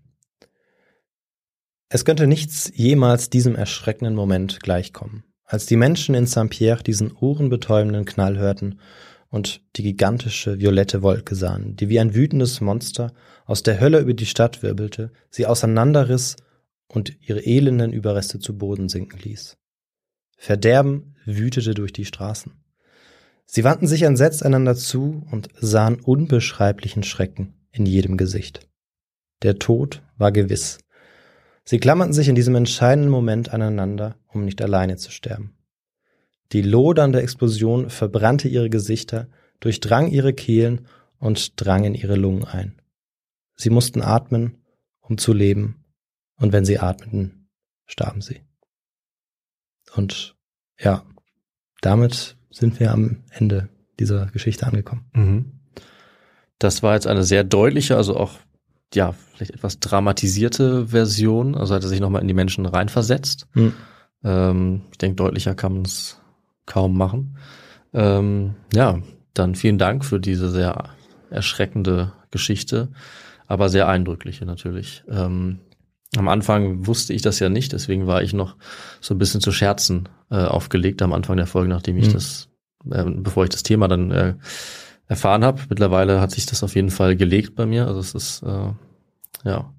Es 1.89 2.05
könnte 2.05 2.25
nichts 2.25 2.71
jemals 2.73 3.29
diesem 3.29 3.55
erschreckenden 3.55 4.15
Moment 4.15 4.59
gleichkommen, 4.61 5.23
als 5.43 5.67
die 5.67 5.75
Menschen 5.75 6.15
in 6.15 6.25
Saint-Pierre 6.25 6.81
diesen 6.81 7.11
ohrenbetäubenden 7.15 8.05
Knall 8.05 8.37
hörten 8.37 8.79
und 9.29 9.61
die 9.75 9.83
gigantische 9.83 10.59
violette 10.59 11.03
Wolke 11.03 11.35
sahen, 11.35 11.75
die 11.75 11.89
wie 11.89 11.99
ein 11.99 12.15
wütendes 12.15 12.61
Monster 12.61 13.13
aus 13.45 13.61
der 13.61 13.79
Hölle 13.79 13.99
über 13.99 14.13
die 14.13 14.25
Stadt 14.25 14.63
wirbelte, 14.63 15.11
sie 15.29 15.45
auseinanderriss 15.45 16.37
und 16.87 17.15
ihre 17.21 17.45
elenden 17.45 17.93
Überreste 17.93 18.39
zu 18.39 18.57
Boden 18.57 18.89
sinken 18.89 19.19
ließ. 19.19 19.57
Verderben 20.35 21.15
wütete 21.25 21.73
durch 21.73 21.93
die 21.93 22.05
Straßen. 22.05 22.53
Sie 23.45 23.63
wandten 23.63 23.87
sich 23.87 24.01
entsetzt 24.01 24.43
einander 24.43 24.75
zu 24.75 25.25
und 25.31 25.49
sahen 25.59 25.99
unbeschreiblichen 25.99 27.03
Schrecken 27.03 27.53
in 27.71 27.85
jedem 27.85 28.17
Gesicht. 28.17 28.67
Der 29.43 29.59
Tod 29.59 30.01
war 30.17 30.31
gewiss. 30.31 30.79
Sie 31.63 31.79
klammerten 31.79 32.13
sich 32.13 32.27
in 32.27 32.35
diesem 32.35 32.55
entscheidenden 32.55 33.09
Moment 33.09 33.53
aneinander, 33.53 34.15
um 34.27 34.45
nicht 34.45 34.61
alleine 34.61 34.97
zu 34.97 35.11
sterben. 35.11 35.55
Die 36.51 36.61
lodernde 36.61 37.21
Explosion 37.21 37.89
verbrannte 37.89 38.47
ihre 38.47 38.69
Gesichter, 38.69 39.27
durchdrang 39.59 40.09
ihre 40.09 40.33
Kehlen 40.33 40.87
und 41.17 41.53
drang 41.55 41.83
in 41.85 41.95
ihre 41.95 42.15
Lungen 42.15 42.43
ein. 42.43 42.81
Sie 43.55 43.69
mussten 43.69 44.01
atmen, 44.01 44.63
um 44.99 45.17
zu 45.17 45.33
leben, 45.33 45.85
und 46.37 46.51
wenn 46.51 46.65
sie 46.65 46.79
atmeten, 46.79 47.47
starben 47.85 48.21
sie. 48.21 48.41
Und 49.95 50.35
ja, 50.79 51.03
damit 51.81 52.37
sind 52.49 52.79
wir 52.79 52.91
am 52.91 53.23
Ende 53.31 53.69
dieser 53.99 54.27
Geschichte 54.27 54.65
angekommen. 54.65 55.05
Mhm. 55.13 55.51
Das 56.59 56.83
war 56.83 56.93
jetzt 56.93 57.07
eine 57.07 57.23
sehr 57.23 57.43
deutliche, 57.43 57.97
also 57.97 58.15
auch 58.17 58.39
ja 58.93 59.13
vielleicht 59.33 59.51
etwas 59.51 59.79
dramatisierte 59.79 60.87
Version. 60.87 61.55
Also 61.55 61.75
hat 61.75 61.83
er 61.83 61.89
sich 61.89 61.99
nochmal 61.99 62.21
in 62.21 62.27
die 62.27 62.33
Menschen 62.33 62.65
reinversetzt. 62.65 63.47
Hm. 63.53 63.73
Ähm, 64.23 64.81
ich 64.91 64.97
denke, 64.97 65.15
deutlicher 65.15 65.55
kann 65.55 65.73
man 65.73 65.81
es 65.83 66.21
kaum 66.65 66.97
machen. 66.97 67.37
Ähm, 67.93 68.55
ja, 68.73 68.99
dann 69.33 69.55
vielen 69.55 69.77
Dank 69.77 70.05
für 70.05 70.19
diese 70.19 70.49
sehr 70.49 70.89
erschreckende 71.29 72.13
Geschichte, 72.31 72.89
aber 73.47 73.69
sehr 73.69 73.87
eindrückliche 73.87 74.45
natürlich. 74.45 75.03
Ähm, 75.09 75.59
am 76.17 76.27
Anfang 76.27 76.87
wusste 76.87 77.13
ich 77.13 77.21
das 77.21 77.39
ja 77.39 77.49
nicht, 77.49 77.73
deswegen 77.73 78.07
war 78.07 78.21
ich 78.21 78.33
noch 78.33 78.55
so 79.01 79.13
ein 79.13 79.17
bisschen 79.17 79.41
zu 79.41 79.51
Scherzen 79.51 80.09
äh, 80.31 80.43
aufgelegt 80.43 81.01
am 81.01 81.13
Anfang 81.13 81.37
der 81.37 81.47
Folge, 81.47 81.69
nachdem 81.69 81.97
ich 81.97 82.07
Mhm. 82.07 82.13
das, 82.13 82.49
äh, 82.91 83.03
bevor 83.05 83.43
ich 83.43 83.49
das 83.49 83.63
Thema 83.63 83.87
dann 83.87 84.11
äh, 84.11 84.35
erfahren 85.07 85.43
habe. 85.43 85.61
Mittlerweile 85.69 86.19
hat 86.21 86.31
sich 86.31 86.45
das 86.45 86.63
auf 86.63 86.75
jeden 86.75 86.89
Fall 86.89 87.15
gelegt 87.15 87.55
bei 87.55 87.65
mir. 87.65 87.87
Also 87.87 87.99
es 87.99 88.13
ist 88.15 88.43
äh, 88.43 88.69
ja 89.43 89.73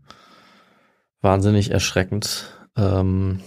wahnsinnig 1.20 1.70
erschreckend. 1.70 2.52
Ähm, 2.76 3.40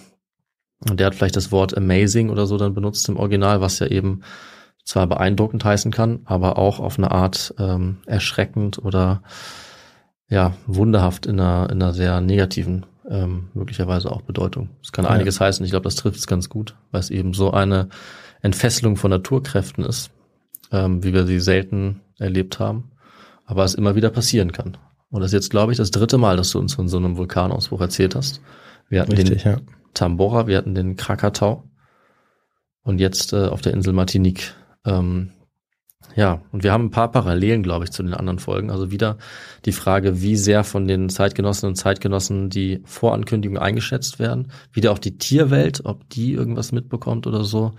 und 0.90 1.00
der 1.00 1.08
hat 1.08 1.16
vielleicht 1.16 1.36
das 1.36 1.52
Wort 1.52 1.76
amazing 1.76 2.30
oder 2.30 2.46
so 2.48 2.58
dann 2.58 2.74
benutzt 2.74 3.08
im 3.10 3.18
Original, 3.18 3.62
was 3.62 3.80
ja 3.80 3.88
eben 3.88 4.22
zwar 4.86 5.08
beeindruckend 5.08 5.64
heißen 5.64 5.92
kann, 5.92 6.22
aber 6.26 6.58
auch 6.58 6.80
auf 6.80 6.98
eine 6.98 7.12
Art 7.12 7.54
ähm, 7.60 7.98
erschreckend 8.06 8.80
oder 8.80 9.22
ja, 10.30 10.54
wunderhaft 10.68 11.26
in 11.26 11.40
einer, 11.40 11.70
in 11.72 11.82
einer 11.82 11.94
sehr 11.94 12.22
negativen 12.22 12.86
ähm, 13.10 13.50
möglicherweise 13.54 14.12
auch 14.12 14.22
Bedeutung. 14.22 14.70
Es 14.84 14.92
kann 14.92 15.06
Ja. 15.06 15.12
einiges 15.12 15.40
heißen. 15.40 15.66
Ich 15.66 15.72
glaube, 15.72 15.86
das 15.86 15.96
trifft 15.96 16.18
es 16.18 16.28
ganz 16.28 16.50
gut, 16.50 16.76
weil 16.92 17.00
es 17.00 17.10
eben 17.10 17.34
so 17.34 17.52
eine 17.52 17.90
Entfesselung 18.42 18.96
von 18.96 19.10
Naturkräften 19.10 19.84
ist, 19.84 20.12
ähm, 20.72 21.04
wie 21.04 21.14
wir 21.14 21.26
sie 21.26 21.40
selten 21.40 22.02
erlebt 22.20 22.60
haben, 22.60 22.92
aber 23.46 23.64
es 23.64 23.74
immer 23.74 23.96
wieder 23.96 24.12
passieren 24.12 24.52
kann. 24.52 24.78
Und 25.10 25.22
das 25.22 25.30
ist 25.30 25.34
jetzt, 25.34 25.50
glaube 25.50 25.72
ich, 25.72 25.78
das 25.80 25.90
dritte 25.90 26.20
Mal, 26.20 26.38
dass 26.38 26.52
du 26.52 26.60
uns 26.60 26.76
von 26.76 26.88
so 26.88 26.98
einem 26.98 27.18
Vulkanausbruch 27.18 27.82
erzählt 27.82 28.14
hast. 28.16 28.42
Wir 28.90 29.02
hatten 29.02 29.14
Richtig, 29.14 29.42
den 29.44 29.52
ja. 29.54 29.58
Tambora, 29.96 30.46
wir 30.46 30.58
hatten 30.58 30.76
den 30.76 30.96
Krakatau 30.96 31.64
und 32.84 33.00
jetzt 33.00 33.34
äh, 33.34 33.48
auf 33.48 33.62
der 33.62 33.74
Insel 33.74 33.94
Martinique. 33.94 34.54
Ähm, 34.86 35.32
ja, 36.16 36.42
und 36.52 36.64
wir 36.64 36.72
haben 36.72 36.86
ein 36.86 36.92
paar 36.92 37.12
Parallelen, 37.12 37.64
glaube 37.64 37.86
ich, 37.86 37.92
zu 37.92 38.04
den 38.04 38.14
anderen 38.14 38.40
Folgen. 38.40 38.72
Also 38.72 38.92
wieder 38.92 39.18
die 39.66 39.72
Frage, 39.72 40.22
wie 40.22 40.36
sehr 40.36 40.64
von 40.64 40.88
den 40.88 41.10
Zeitgenossinnen 41.10 41.72
und 41.72 41.76
Zeitgenossen 41.76 42.50
die 42.50 42.82
Vorankündigungen 42.86 43.62
eingeschätzt 43.62 44.20
werden. 44.20 44.52
Wieder 44.74 44.92
auch 44.92 45.00
die 45.00 45.18
Tierwelt, 45.18 45.86
ob 45.86 46.10
die 46.10 46.34
irgendwas 46.34 46.72
mitbekommt 46.72 47.28
oder 47.28 47.44
so. 47.44 47.74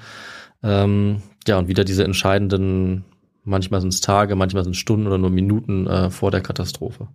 Ähm, 0.62 1.22
ja, 1.46 1.58
und 1.58 1.68
wieder 1.68 1.84
diese 1.84 2.04
entscheidenden, 2.04 3.04
manchmal 3.44 3.80
sind 3.80 3.92
es 3.92 4.00
Tage, 4.00 4.36
manchmal 4.36 4.64
sind 4.64 4.72
es 4.72 4.78
Stunden 4.78 5.06
oder 5.06 5.18
nur 5.18 5.30
Minuten 5.30 5.86
äh, 5.86 6.10
vor 6.10 6.30
der 6.30 6.40
Katastrophe. 6.40 7.08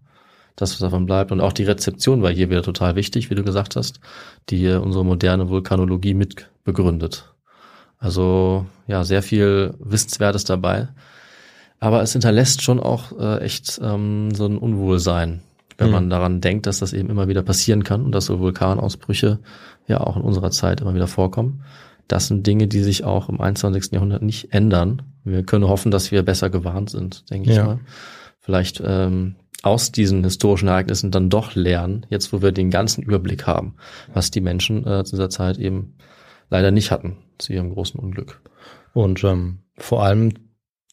Das, 0.56 0.72
was 0.72 0.80
davon 0.80 1.06
bleibt. 1.06 1.32
Und 1.32 1.42
auch 1.42 1.54
die 1.54 1.64
Rezeption 1.64 2.22
war 2.22 2.32
hier 2.32 2.50
wieder 2.50 2.64
total 2.64 2.96
wichtig, 2.96 3.30
wie 3.30 3.36
du 3.36 3.44
gesagt 3.44 3.76
hast, 3.76 4.00
die 4.50 4.66
äh, 4.66 4.78
unsere 4.78 5.06
moderne 5.06 5.50
Vulkanologie 5.50 6.14
mit 6.14 6.50
begründet. 6.64 7.35
Also 8.06 8.66
ja, 8.88 9.04
sehr 9.04 9.24
viel 9.24 9.74
Wissenswertes 9.80 10.44
dabei. 10.44 10.90
Aber 11.80 12.02
es 12.04 12.14
hinterlässt 12.14 12.62
schon 12.62 12.80
auch 12.80 13.18
äh, 13.20 13.40
echt 13.40 13.80
ähm, 13.84 14.30
so 14.34 14.46
ein 14.46 14.58
Unwohlsein, 14.60 15.42
wenn 15.78 15.88
Mhm. 15.88 15.94
man 15.94 16.10
daran 16.10 16.40
denkt, 16.42 16.68
dass 16.68 16.80
das 16.80 16.94
eben 16.94 17.10
immer 17.10 17.28
wieder 17.28 17.42
passieren 17.42 17.84
kann 17.84 18.04
und 18.06 18.12
dass 18.12 18.26
so 18.26 18.40
Vulkanausbrüche 18.40 19.40
ja 19.88 20.02
auch 20.02 20.16
in 20.18 20.22
unserer 20.22 20.52
Zeit 20.52 20.82
immer 20.82 20.94
wieder 20.94 21.08
vorkommen. 21.08 21.64
Das 22.08 22.28
sind 22.28 22.46
Dinge, 22.46 22.68
die 22.68 22.82
sich 22.82 23.04
auch 23.04 23.28
im 23.30 23.42
21. 23.42 23.92
Jahrhundert 23.94 24.22
nicht 24.22 24.54
ändern. 24.54 25.02
Wir 25.24 25.44
können 25.44 25.68
hoffen, 25.68 25.90
dass 25.92 26.12
wir 26.12 26.22
besser 26.24 26.52
gewarnt 26.52 26.92
sind, 26.92 27.30
denke 27.32 27.50
ich 27.50 27.58
Ja. 27.58 27.66
mal. 27.66 27.80
Vielleicht 28.40 28.82
ähm, 28.86 29.36
aus 29.64 29.92
diesen 29.92 30.24
historischen 30.24 30.68
Ereignissen 30.68 31.10
dann 31.10 31.32
doch 31.32 31.56
lernen, 31.56 32.06
jetzt 32.10 32.32
wo 32.32 32.44
wir 32.44 32.52
den 32.52 32.70
ganzen 32.70 33.02
Überblick 33.02 33.48
haben, 33.48 33.74
was 34.14 34.30
die 34.30 34.42
Menschen 34.42 34.86
äh, 34.86 35.04
zu 35.04 35.16
dieser 35.16 35.32
Zeit 35.32 35.58
eben 35.58 35.96
leider 36.52 36.70
nicht 36.70 36.92
hatten, 36.92 37.18
zu 37.38 37.54
ihrem 37.54 37.70
großen 37.72 38.00
Unglück. 38.00 38.42
Und 38.94 39.24
ähm, 39.24 39.60
vor 39.78 40.04
allem, 40.04 40.34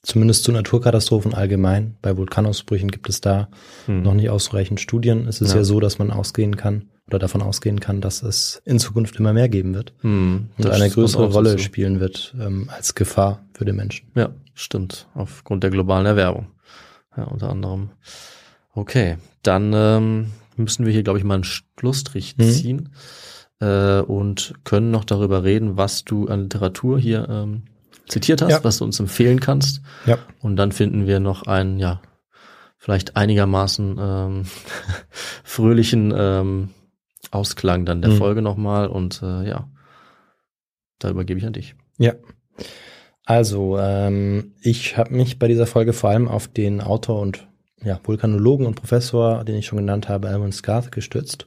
zumindest 0.02 0.44
zu 0.44 0.52
Naturkatastrophen 0.52 1.34
allgemein, 1.34 1.96
bei 2.02 2.16
Vulkanausbrüchen 2.16 2.90
gibt 2.90 3.08
es 3.08 3.20
da 3.20 3.48
Hm. 3.86 4.02
noch 4.02 4.14
nicht 4.14 4.30
ausreichend 4.30 4.80
Studien. 4.80 5.26
Es 5.28 5.40
ist 5.40 5.50
ja. 5.50 5.58
Ja. 5.58 5.64
so, 5.64 5.78
dass 5.80 5.98
man 5.98 6.10
ausgehen 6.10 6.56
kann 6.56 6.88
oder 7.06 7.18
davon 7.18 7.42
ausgehen 7.42 7.80
kann, 7.80 8.00
dass 8.00 8.22
es 8.22 8.62
in 8.64 8.78
Zukunft 8.78 9.16
immer 9.16 9.32
mehr 9.32 9.48
geben 9.48 9.74
wird 9.74 9.92
Hm, 10.00 10.48
und 10.56 10.64
das 10.64 10.74
eine 10.80 10.88
größere 10.90 11.26
Rolle 11.32 11.50
dazu. 11.52 11.62
spielen 11.64 12.00
wird 12.00 12.34
ähm, 12.40 12.68
als 12.74 12.94
Gefahr 12.94 13.44
für 13.54 13.64
den 13.64 13.76
Menschen. 13.76 14.10
Ja, 14.14 14.30
stimmt. 14.54 15.08
Aufgrund 15.14 15.62
der 15.62 15.70
globalen 15.70 16.06
Erwärmung. 16.06 16.46
Ja, 17.16 17.24
unter 17.24 17.50
anderem. 17.50 17.90
Okay, 18.74 19.18
dann 19.42 19.72
ähm, 19.74 20.26
müssen 20.56 20.86
wir 20.86 20.92
hier, 20.92 21.02
glaube 21.02 21.18
ich, 21.18 21.24
mal 21.24 21.34
einen 21.34 21.44
Schlussstrich 21.44 22.36
Mhm. 22.38 22.50
ziehen 22.50 22.88
äh, 23.62 24.00
und 24.00 24.54
können 24.64 24.90
noch 24.90 25.04
darüber 25.04 25.44
reden, 25.44 25.76
was 25.76 26.04
du 26.04 26.26
an 26.28 26.42
Literatur 26.42 26.98
hier 26.98 27.28
ähm, 27.30 27.62
zitiert 28.08 28.42
hast, 28.42 28.50
Ja. 28.50 28.64
was 28.64 28.78
du 28.78 28.84
uns 28.84 28.98
empfehlen 29.00 29.40
kannst. 29.40 29.80
Ja. 30.06 30.18
Und 30.40 30.56
dann 30.56 30.72
finden 30.72 31.06
wir 31.06 31.20
noch 31.20 31.44
einen, 31.46 31.78
ja, 31.78 32.02
vielleicht 32.76 33.16
einigermaßen 33.16 33.96
ähm, 34.00 34.44
fröhlichen 35.44 36.12
ähm, 36.16 36.70
Ausklang 37.30 37.86
dann 37.86 38.02
der 38.02 38.10
Mhm. 38.10 38.16
Folge 38.16 38.42
nochmal. 38.42 38.88
Und 38.88 39.22
äh, 39.22 39.48
ja, 39.48 39.68
da 40.98 41.10
übergebe 41.10 41.38
ich 41.38 41.46
an 41.46 41.52
dich. 41.52 41.74
Ja. 41.98 42.14
Also, 43.24 43.78
ähm, 43.78 44.52
ich 44.60 44.96
habe 44.96 45.14
mich 45.14 45.38
bei 45.38 45.46
dieser 45.46 45.66
Folge 45.66 45.92
vor 45.92 46.10
allem 46.10 46.26
auf 46.28 46.48
den 46.48 46.80
Autor 46.80 47.20
und 47.20 47.46
ja, 47.84 48.00
Vulkanologen 48.02 48.66
und 48.66 48.74
Professor, 48.74 49.44
den 49.44 49.54
ich 49.56 49.66
schon 49.66 49.78
genannt 49.78 50.08
habe, 50.08 50.28
Almond 50.28 50.54
Scarth, 50.54 50.90
gestützt. 50.92 51.46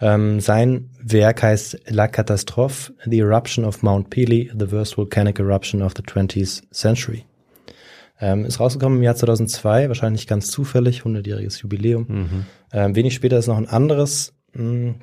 Ähm, 0.00 0.40
sein 0.40 0.90
Werk 1.00 1.42
heißt 1.42 1.78
La 1.88 2.08
Catastrophe, 2.08 2.92
The 3.04 3.20
Eruption 3.20 3.64
of 3.64 3.82
Mount 3.82 4.10
Pelee, 4.10 4.50
The 4.58 4.70
Worst 4.72 4.96
Volcanic 4.96 5.38
Eruption 5.38 5.82
of 5.82 5.92
the 5.96 6.02
20th 6.02 6.62
Century. 6.72 7.24
Ähm, 8.20 8.44
ist 8.44 8.60
rausgekommen 8.60 8.98
im 8.98 9.04
Jahr 9.04 9.16
2002, 9.16 9.88
wahrscheinlich 9.88 10.26
ganz 10.26 10.50
zufällig, 10.50 11.02
100-jähriges 11.02 11.60
Jubiläum. 11.62 12.06
Mhm. 12.08 12.46
Ähm, 12.72 12.96
wenig 12.96 13.14
später 13.14 13.38
ist 13.38 13.48
noch 13.48 13.56
ein 13.56 13.68
anderes, 13.68 14.34
mh, 14.52 14.94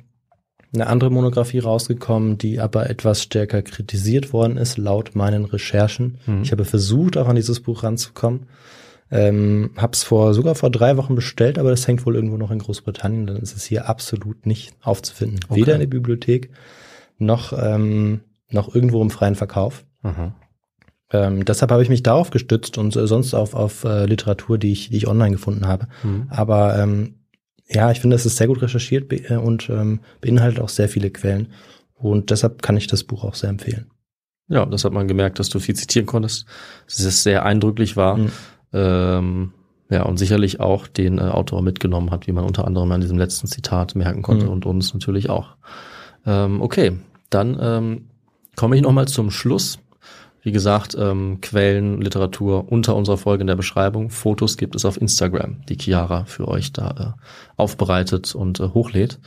eine 0.74 0.86
andere 0.86 1.10
Monographie 1.10 1.58
rausgekommen, 1.58 2.38
die 2.38 2.58
aber 2.58 2.88
etwas 2.88 3.22
stärker 3.22 3.60
kritisiert 3.62 4.32
worden 4.32 4.56
ist, 4.56 4.78
laut 4.78 5.14
meinen 5.14 5.44
Recherchen. 5.44 6.18
Mhm. 6.26 6.42
Ich 6.42 6.52
habe 6.52 6.64
versucht, 6.64 7.16
auch 7.16 7.28
an 7.28 7.36
dieses 7.36 7.60
Buch 7.60 7.82
ranzukommen. 7.82 8.46
Ähm, 9.14 9.72
hab's 9.76 10.02
vor 10.02 10.32
sogar 10.32 10.54
vor 10.54 10.70
drei 10.70 10.96
Wochen 10.96 11.14
bestellt, 11.14 11.58
aber 11.58 11.68
das 11.68 11.86
hängt 11.86 12.06
wohl 12.06 12.16
irgendwo 12.16 12.38
noch 12.38 12.50
in 12.50 12.58
Großbritannien. 12.58 13.26
Dann 13.26 13.36
ist 13.36 13.54
es 13.54 13.64
hier 13.64 13.86
absolut 13.86 14.46
nicht 14.46 14.74
aufzufinden. 14.80 15.40
Okay. 15.48 15.60
Weder 15.60 15.74
in 15.74 15.80
der 15.80 15.86
Bibliothek 15.86 16.50
noch 17.18 17.52
ähm, 17.52 18.22
noch 18.50 18.74
irgendwo 18.74 19.02
im 19.02 19.10
freien 19.10 19.34
Verkauf. 19.34 19.84
Mhm. 20.02 20.32
Ähm, 21.10 21.44
deshalb 21.44 21.70
habe 21.70 21.82
ich 21.82 21.90
mich 21.90 22.02
darauf 22.02 22.30
gestützt 22.30 22.78
und 22.78 22.96
äh, 22.96 23.06
sonst 23.06 23.34
auf 23.34 23.54
auf 23.54 23.84
äh, 23.84 24.06
Literatur, 24.06 24.56
die 24.56 24.72
ich 24.72 24.88
die 24.88 24.96
ich 24.96 25.08
online 25.08 25.32
gefunden 25.32 25.66
habe. 25.66 25.88
Mhm. 26.02 26.28
Aber 26.30 26.78
ähm, 26.78 27.16
ja, 27.68 27.90
ich 27.90 28.00
finde, 28.00 28.16
es 28.16 28.24
ist 28.24 28.38
sehr 28.38 28.46
gut 28.46 28.62
recherchiert 28.62 29.08
be 29.08 29.16
äh, 29.28 29.36
und 29.36 29.68
ähm, 29.68 30.00
beinhaltet 30.22 30.60
auch 30.60 30.70
sehr 30.70 30.88
viele 30.88 31.10
Quellen. 31.10 31.48
Und 31.92 32.30
deshalb 32.30 32.62
kann 32.62 32.78
ich 32.78 32.86
das 32.86 33.04
Buch 33.04 33.24
auch 33.24 33.34
sehr 33.34 33.50
empfehlen. 33.50 33.90
Ja, 34.48 34.66
das 34.66 34.84
hat 34.84 34.92
man 34.92 35.06
gemerkt, 35.06 35.38
dass 35.38 35.50
du 35.50 35.60
viel 35.60 35.76
zitieren 35.76 36.06
konntest, 36.06 36.46
dass 36.86 37.00
es 37.00 37.22
sehr 37.22 37.44
eindrücklich 37.44 37.96
war. 37.96 38.16
Mhm. 38.16 38.32
Ähm, 38.72 39.52
ja, 39.90 40.04
und 40.04 40.16
sicherlich 40.18 40.58
auch 40.60 40.86
den 40.86 41.18
äh, 41.18 41.22
Autor 41.22 41.60
mitgenommen 41.62 42.10
hat, 42.10 42.26
wie 42.26 42.32
man 42.32 42.44
unter 42.44 42.66
anderem 42.66 42.90
an 42.92 43.00
diesem 43.02 43.18
letzten 43.18 43.46
Zitat 43.46 43.94
merken 43.94 44.22
konnte 44.22 44.46
Mhm. 44.46 44.52
und 44.52 44.66
uns 44.66 44.94
natürlich 44.94 45.28
auch. 45.28 45.56
Ähm, 46.24 46.62
okay, 46.62 46.98
dann 47.30 47.58
ähm, 47.60 48.06
komme 48.56 48.76
ich 48.76 48.82
nochmal 48.82 49.08
zum 49.08 49.30
Schluss. 49.30 49.78
Wie 50.44 50.50
gesagt, 50.50 50.96
ähm, 50.98 51.38
Quellen, 51.40 52.00
Literatur 52.00 52.70
unter 52.70 52.96
unserer 52.96 53.16
Folge 53.16 53.42
in 53.42 53.46
der 53.46 53.54
Beschreibung. 53.54 54.10
Fotos 54.10 54.56
gibt 54.56 54.74
es 54.74 54.84
auf 54.84 55.00
Instagram, 55.00 55.58
die 55.68 55.78
Chiara 55.80 56.24
für 56.24 56.48
euch 56.48 56.72
da 56.72 57.14
äh, 57.16 57.22
aufbereitet 57.56 58.34
und 58.34 58.58
äh, 58.58 58.64
hochlädt. 58.74 59.20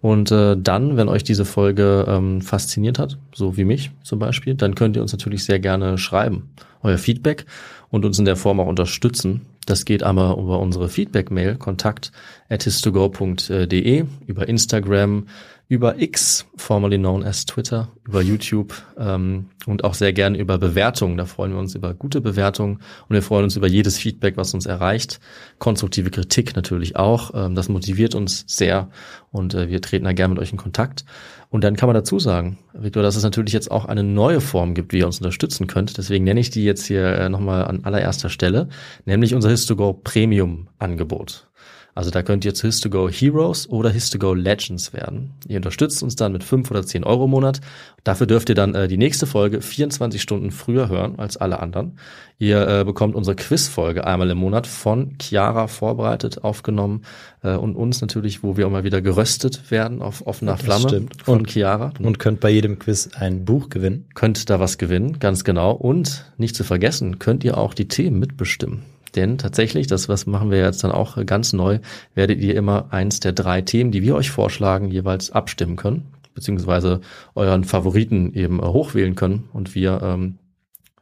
Und 0.00 0.32
äh, 0.32 0.56
dann, 0.58 0.96
wenn 0.96 1.08
euch 1.08 1.22
diese 1.22 1.44
Folge 1.44 2.04
ähm, 2.08 2.42
fasziniert 2.42 2.98
hat, 2.98 3.16
so 3.32 3.56
wie 3.56 3.64
mich 3.64 3.92
zum 4.02 4.18
Beispiel, 4.18 4.54
dann 4.54 4.74
könnt 4.74 4.96
ihr 4.96 5.02
uns 5.02 5.12
natürlich 5.12 5.44
sehr 5.44 5.60
gerne 5.60 5.98
schreiben, 5.98 6.50
euer 6.82 6.98
Feedback 6.98 7.46
und 7.90 8.04
uns 8.04 8.18
in 8.18 8.24
der 8.24 8.36
Form 8.36 8.58
auch 8.58 8.66
unterstützen. 8.66 9.42
Das 9.66 9.84
geht 9.84 10.02
einmal 10.02 10.38
über 10.38 10.60
unsere 10.60 10.88
Feedback-Mail, 10.88 11.56
kontakt 11.56 12.12
at 12.48 12.64
histogo.de, 12.64 14.04
über 14.26 14.48
Instagram, 14.48 15.26
über 15.68 16.00
X, 16.00 16.46
formerly 16.56 16.96
known 16.96 17.24
as 17.24 17.44
Twitter, 17.44 17.88
über 18.06 18.22
YouTube 18.22 18.74
ähm, 18.98 19.46
und 19.66 19.82
auch 19.82 19.94
sehr 19.94 20.12
gerne 20.12 20.38
über 20.38 20.58
Bewertungen. 20.58 21.16
Da 21.16 21.26
freuen 21.26 21.52
wir 21.52 21.58
uns 21.58 21.74
über 21.74 21.92
gute 21.92 22.20
Bewertungen 22.20 22.76
und 23.08 23.14
wir 23.14 23.22
freuen 23.22 23.44
uns 23.44 23.56
über 23.56 23.66
jedes 23.66 23.98
Feedback, 23.98 24.36
was 24.36 24.54
uns 24.54 24.66
erreicht. 24.66 25.18
Konstruktive 25.58 26.10
Kritik 26.10 26.54
natürlich 26.54 26.94
auch. 26.94 27.32
Ähm, 27.34 27.56
das 27.56 27.68
motiviert 27.68 28.14
uns 28.14 28.44
sehr 28.46 28.90
und 29.32 29.54
äh, 29.54 29.68
wir 29.68 29.82
treten 29.82 30.04
da 30.04 30.12
gerne 30.12 30.34
mit 30.34 30.42
euch 30.42 30.52
in 30.52 30.58
Kontakt. 30.58 31.04
Und 31.48 31.64
dann 31.64 31.74
kann 31.74 31.88
man 31.88 31.94
dazu 31.94 32.20
sagen, 32.20 32.58
Victor, 32.72 33.02
dass 33.02 33.16
es 33.16 33.22
natürlich 33.22 33.52
jetzt 33.52 33.70
auch 33.70 33.86
eine 33.86 34.02
neue 34.04 34.40
Form 34.40 34.74
gibt, 34.74 34.92
wie 34.92 34.98
ihr 34.98 35.06
uns 35.06 35.18
unterstützen 35.18 35.66
könnt. 35.66 35.98
Deswegen 35.98 36.24
nenne 36.24 36.40
ich 36.40 36.50
die 36.50 36.64
jetzt 36.64 36.86
hier 36.86 37.04
äh, 37.06 37.28
nochmal 37.28 37.64
an 37.64 37.84
allererster 37.84 38.28
Stelle, 38.28 38.68
nämlich 39.04 39.34
unser 39.34 39.50
Histogo 39.50 39.94
Premium 39.94 40.68
Angebot. 40.78 41.48
Also 41.96 42.10
da 42.10 42.22
könnt 42.22 42.44
ihr 42.44 42.52
zu 42.52 42.66
Histogo 42.66 43.08
Heroes 43.08 43.68
oder 43.70 43.88
Histogo 43.88 44.34
Legends 44.34 44.92
werden. 44.92 45.30
Ihr 45.48 45.56
unterstützt 45.56 46.02
uns 46.02 46.14
dann 46.14 46.32
mit 46.32 46.44
5 46.44 46.70
oder 46.70 46.84
10 46.84 47.04
Euro 47.04 47.24
im 47.24 47.30
Monat. 47.30 47.60
Dafür 48.04 48.26
dürft 48.26 48.50
ihr 48.50 48.54
dann 48.54 48.74
äh, 48.74 48.86
die 48.86 48.98
nächste 48.98 49.26
Folge 49.26 49.62
24 49.62 50.20
Stunden 50.20 50.50
früher 50.50 50.90
hören 50.90 51.18
als 51.18 51.38
alle 51.38 51.58
anderen. 51.58 51.98
Ihr 52.38 52.68
äh, 52.68 52.84
bekommt 52.84 53.14
unsere 53.14 53.34
Quizfolge 53.34 54.06
einmal 54.06 54.28
im 54.28 54.36
Monat 54.36 54.66
von 54.66 55.16
Chiara 55.18 55.68
vorbereitet, 55.68 56.44
aufgenommen 56.44 57.00
äh, 57.42 57.54
und 57.56 57.74
uns 57.76 58.02
natürlich, 58.02 58.42
wo 58.42 58.58
wir 58.58 58.66
auch 58.66 58.70
mal 58.70 58.84
wieder 58.84 59.00
geröstet 59.00 59.70
werden 59.70 60.02
auf 60.02 60.26
offener 60.26 60.52
Das 60.52 60.62
Flamme 60.62 60.88
stimmt. 60.90 61.22
von 61.22 61.38
Und- 61.38 61.50
Chiara. 61.50 61.94
Und 61.98 62.18
könnt 62.18 62.40
bei 62.40 62.50
jedem 62.50 62.78
Quiz 62.78 63.08
ein 63.18 63.46
Buch 63.46 63.70
gewinnen. 63.70 64.04
Könnt 64.14 64.50
da 64.50 64.60
was 64.60 64.76
gewinnen, 64.76 65.18
ganz 65.18 65.44
genau. 65.44 65.72
Und 65.72 66.30
nicht 66.36 66.56
zu 66.56 66.62
vergessen, 66.62 67.18
könnt 67.18 67.42
ihr 67.42 67.56
auch 67.56 67.72
die 67.72 67.88
Themen 67.88 68.18
mitbestimmen. 68.18 68.82
Denn 69.16 69.38
tatsächlich, 69.38 69.86
das 69.86 70.08
was 70.08 70.26
machen 70.26 70.50
wir 70.50 70.58
jetzt 70.58 70.84
dann 70.84 70.92
auch 70.92 71.24
ganz 71.26 71.52
neu, 71.52 71.78
werdet 72.14 72.40
ihr 72.40 72.54
immer 72.54 72.92
eins 72.92 73.20
der 73.20 73.32
drei 73.32 73.62
Themen, 73.62 73.90
die 73.90 74.02
wir 74.02 74.14
euch 74.14 74.30
vorschlagen, 74.30 74.90
jeweils 74.90 75.30
abstimmen 75.32 75.76
können, 75.76 76.12
beziehungsweise 76.34 77.00
euren 77.34 77.64
Favoriten 77.64 78.32
eben 78.34 78.60
äh, 78.60 78.66
hochwählen 78.66 79.14
können. 79.14 79.48
Und 79.52 79.74
wir 79.74 80.00
ähm, 80.02 80.38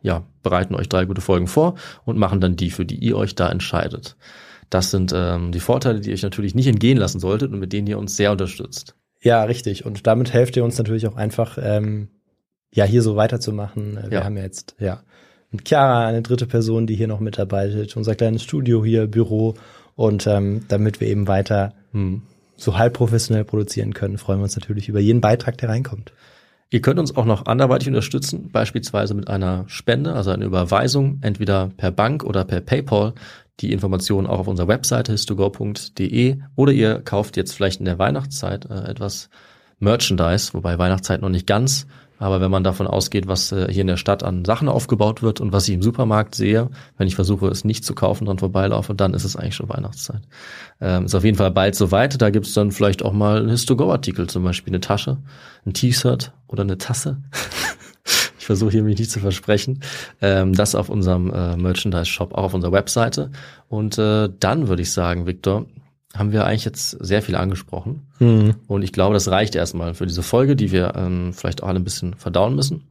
ja, 0.02 0.22
bereiten 0.42 0.74
euch 0.74 0.88
drei 0.88 1.06
gute 1.06 1.20
Folgen 1.22 1.46
vor 1.48 1.74
und 2.04 2.18
machen 2.18 2.40
dann 2.40 2.56
die, 2.56 2.70
für 2.70 2.84
die 2.84 2.96
ihr 2.96 3.16
euch 3.16 3.34
da 3.34 3.50
entscheidet. 3.50 4.16
Das 4.70 4.90
sind 4.90 5.12
ähm, 5.14 5.50
die 5.52 5.60
Vorteile, 5.60 6.00
die 6.00 6.10
ihr 6.10 6.14
euch 6.14 6.22
natürlich 6.22 6.54
nicht 6.54 6.66
entgehen 6.66 6.98
lassen 6.98 7.20
solltet 7.20 7.52
und 7.52 7.58
mit 7.58 7.72
denen 7.72 7.86
ihr 7.86 7.98
uns 7.98 8.16
sehr 8.16 8.32
unterstützt. 8.32 8.94
Ja, 9.22 9.44
richtig. 9.44 9.86
Und 9.86 10.06
damit 10.06 10.32
helft 10.32 10.56
ihr 10.56 10.64
uns 10.64 10.76
natürlich 10.78 11.06
auch 11.06 11.16
einfach, 11.16 11.58
ähm, 11.60 12.08
ja, 12.74 12.84
hier 12.84 13.02
so 13.02 13.16
weiterzumachen. 13.16 13.96
Äh, 13.96 14.10
Wir 14.10 14.18
Ja. 14.18 14.24
haben 14.24 14.36
ja 14.36 14.42
jetzt, 14.42 14.74
ja, 14.78 15.00
mit 15.54 15.68
Chiara 15.68 16.06
eine 16.06 16.22
dritte 16.22 16.46
Person, 16.46 16.86
die 16.86 16.96
hier 16.96 17.08
noch 17.08 17.20
mitarbeitet, 17.20 17.96
unser 17.96 18.14
kleines 18.14 18.42
Studio 18.42 18.84
hier, 18.84 19.06
Büro. 19.06 19.54
Und 19.96 20.26
ähm, 20.26 20.64
damit 20.68 21.00
wir 21.00 21.08
eben 21.08 21.28
weiter 21.28 21.72
Hm. 21.92 22.22
so 22.56 22.76
halb 22.76 22.94
professionell 22.94 23.44
produzieren 23.44 23.94
können, 23.94 24.18
freuen 24.18 24.40
wir 24.40 24.44
uns 24.44 24.56
natürlich 24.56 24.88
über 24.88 25.00
jeden 25.00 25.20
Beitrag, 25.20 25.56
der 25.58 25.68
reinkommt. 25.68 26.12
Ihr 26.70 26.80
könnt 26.80 26.98
uns 26.98 27.16
auch 27.16 27.24
noch 27.24 27.46
anderweitig 27.46 27.86
unterstützen, 27.86 28.50
beispielsweise 28.50 29.14
mit 29.14 29.28
einer 29.28 29.64
Spende, 29.68 30.12
also 30.12 30.30
einer 30.30 30.44
Überweisung, 30.44 31.18
entweder 31.22 31.70
per 31.76 31.92
Bank 31.92 32.24
oder 32.24 32.44
per 32.44 32.60
PayPal. 32.60 33.14
Die 33.60 33.70
Informationen 33.72 34.26
auch 34.26 34.40
auf 34.40 34.48
unserer 34.48 34.66
Webseite 34.66 35.12
histogo.de 35.12 36.38
oder 36.56 36.72
ihr 36.72 37.00
kauft 37.00 37.36
jetzt 37.36 37.52
vielleicht 37.52 37.78
in 37.78 37.84
der 37.84 38.00
Weihnachtszeit 38.00 38.68
äh, 38.68 38.90
etwas 38.90 39.30
Merchandise, 39.78 40.52
wobei 40.54 40.76
Weihnachtszeit 40.76 41.20
noch 41.20 41.28
nicht 41.28 41.46
ganz, 41.46 41.86
aber 42.24 42.40
wenn 42.40 42.50
man 42.50 42.64
davon 42.64 42.86
ausgeht, 42.86 43.26
was 43.26 43.52
äh, 43.52 43.70
hier 43.70 43.82
in 43.82 43.86
der 43.86 43.98
Stadt 43.98 44.22
an 44.22 44.46
Sachen 44.46 44.70
aufgebaut 44.70 45.22
wird 45.22 45.42
und 45.42 45.52
was 45.52 45.68
ich 45.68 45.74
im 45.74 45.82
Supermarkt 45.82 46.34
sehe, 46.34 46.70
wenn 46.96 47.06
ich 47.06 47.16
versuche, 47.16 47.48
es 47.48 47.64
nicht 47.64 47.84
zu 47.84 47.94
kaufen, 47.94 48.24
dran 48.24 48.38
vorbeilaufe, 48.38 48.94
dann 48.94 49.12
ist 49.12 49.24
es 49.24 49.36
eigentlich 49.36 49.56
schon 49.56 49.68
Weihnachtszeit. 49.68 50.22
Ähm, 50.80 51.04
ist 51.04 51.14
auf 51.14 51.22
jeden 51.22 51.36
Fall 51.36 51.50
bald 51.50 51.74
soweit. 51.74 52.22
Da 52.22 52.30
gibt's 52.30 52.54
dann 52.54 52.72
vielleicht 52.72 53.02
auch 53.02 53.12
mal 53.12 53.40
einen 53.40 53.50
Histogo-Artikel, 53.50 54.26
zum 54.26 54.42
Beispiel 54.42 54.70
eine 54.70 54.80
Tasche, 54.80 55.18
ein 55.66 55.74
T-Shirt 55.74 56.32
oder 56.48 56.62
eine 56.62 56.78
Tasse. 56.78 57.18
ich 58.38 58.46
versuche 58.46 58.72
hier 58.72 58.84
mich 58.84 58.98
nicht 58.98 59.10
zu 59.10 59.20
versprechen. 59.20 59.80
Ähm, 60.22 60.54
das 60.54 60.74
auf 60.74 60.88
unserem 60.88 61.30
äh, 61.30 61.58
Merchandise-Shop, 61.58 62.32
auch 62.32 62.44
auf 62.44 62.54
unserer 62.54 62.72
Webseite. 62.72 63.32
Und 63.68 63.98
äh, 63.98 64.30
dann 64.40 64.68
würde 64.68 64.80
ich 64.80 64.92
sagen, 64.92 65.26
Victor, 65.26 65.66
haben 66.14 66.32
wir 66.32 66.46
eigentlich 66.46 66.64
jetzt 66.64 66.90
sehr 66.90 67.22
viel 67.22 67.34
angesprochen. 67.34 68.06
Und 68.68 68.82
ich 68.82 68.92
glaube, 68.92 69.14
das 69.14 69.28
reicht 69.28 69.54
erstmal 69.54 69.94
für 69.94 70.06
diese 70.06 70.22
Folge, 70.22 70.56
die 70.56 70.70
wir 70.70 70.94
ähm, 70.96 71.32
vielleicht 71.32 71.62
auch 71.62 71.68
alle 71.68 71.80
ein 71.80 71.84
bisschen 71.84 72.14
verdauen 72.14 72.54
müssen. 72.54 72.84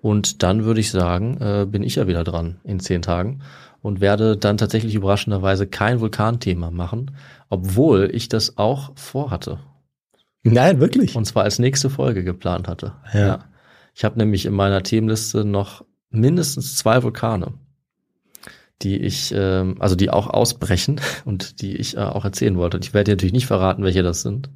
Und 0.00 0.42
dann 0.42 0.64
würde 0.64 0.80
ich 0.80 0.90
sagen, 0.90 1.36
äh, 1.40 1.66
bin 1.66 1.82
ich 1.82 1.96
ja 1.96 2.06
wieder 2.06 2.24
dran 2.24 2.60
in 2.64 2.80
zehn 2.80 3.02
Tagen 3.02 3.40
und 3.82 4.00
werde 4.00 4.36
dann 4.36 4.56
tatsächlich 4.56 4.94
überraschenderweise 4.94 5.66
kein 5.66 6.00
Vulkanthema 6.00 6.70
machen, 6.70 7.10
obwohl 7.48 8.10
ich 8.12 8.28
das 8.28 8.56
auch 8.56 8.92
vorhatte. 8.94 9.58
Nein, 10.42 10.80
wirklich. 10.80 11.16
Und 11.16 11.26
zwar 11.26 11.44
als 11.44 11.58
nächste 11.58 11.90
Folge 11.90 12.24
geplant 12.24 12.68
hatte. 12.68 12.94
Ja. 13.12 13.40
Ich 13.94 14.04
habe 14.04 14.18
nämlich 14.18 14.46
in 14.46 14.54
meiner 14.54 14.82
Themenliste 14.82 15.44
noch 15.44 15.84
mindestens 16.10 16.76
zwei 16.76 17.02
Vulkane, 17.02 17.52
die 18.82 18.98
ich, 18.98 19.32
ähm, 19.36 19.76
also 19.78 19.94
die 19.94 20.10
auch 20.10 20.28
ausbrechen 20.28 21.00
und 21.24 21.60
die 21.62 21.76
ich 21.76 21.96
äh, 21.96 22.00
auch 22.00 22.24
erzählen 22.24 22.56
wollte. 22.56 22.78
Und 22.78 22.84
ich 22.84 22.94
werde 22.94 23.10
dir 23.10 23.12
natürlich 23.16 23.32
nicht 23.32 23.46
verraten, 23.46 23.84
welche 23.84 24.02
das 24.02 24.22
sind. 24.22 24.50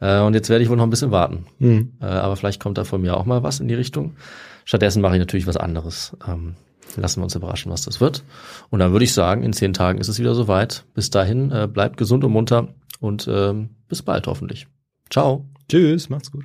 Äh, 0.00 0.20
und 0.20 0.34
jetzt 0.34 0.48
werde 0.48 0.62
ich 0.62 0.70
wohl 0.70 0.76
noch 0.76 0.84
ein 0.84 0.90
bisschen 0.90 1.10
warten. 1.10 1.46
Hm. 1.58 1.92
Äh, 2.00 2.06
aber 2.06 2.36
vielleicht 2.36 2.60
kommt 2.60 2.78
da 2.78 2.84
von 2.84 3.00
mir 3.00 3.16
auch 3.16 3.24
mal 3.24 3.42
was 3.42 3.60
in 3.60 3.68
die 3.68 3.74
Richtung. 3.74 4.16
Stattdessen 4.64 5.00
mache 5.00 5.14
ich 5.14 5.20
natürlich 5.20 5.46
was 5.46 5.56
anderes. 5.56 6.16
Ähm, 6.26 6.54
lassen 6.96 7.20
wir 7.20 7.24
uns 7.24 7.34
überraschen, 7.34 7.72
was 7.72 7.82
das 7.82 8.00
wird. 8.00 8.24
Und 8.70 8.80
dann 8.80 8.92
würde 8.92 9.04
ich 9.04 9.12
sagen, 9.12 9.42
in 9.42 9.52
zehn 9.52 9.72
Tagen 9.72 9.98
ist 9.98 10.08
es 10.08 10.18
wieder 10.18 10.34
soweit. 10.34 10.84
Bis 10.94 11.10
dahin, 11.10 11.50
äh, 11.50 11.68
bleibt 11.72 11.96
gesund 11.96 12.24
und 12.24 12.32
munter 12.32 12.68
und 13.00 13.28
ähm, 13.30 13.70
bis 13.88 14.02
bald 14.02 14.26
hoffentlich. 14.26 14.66
Ciao. 15.10 15.46
Tschüss, 15.68 16.08
macht's 16.08 16.32
gut. 16.32 16.44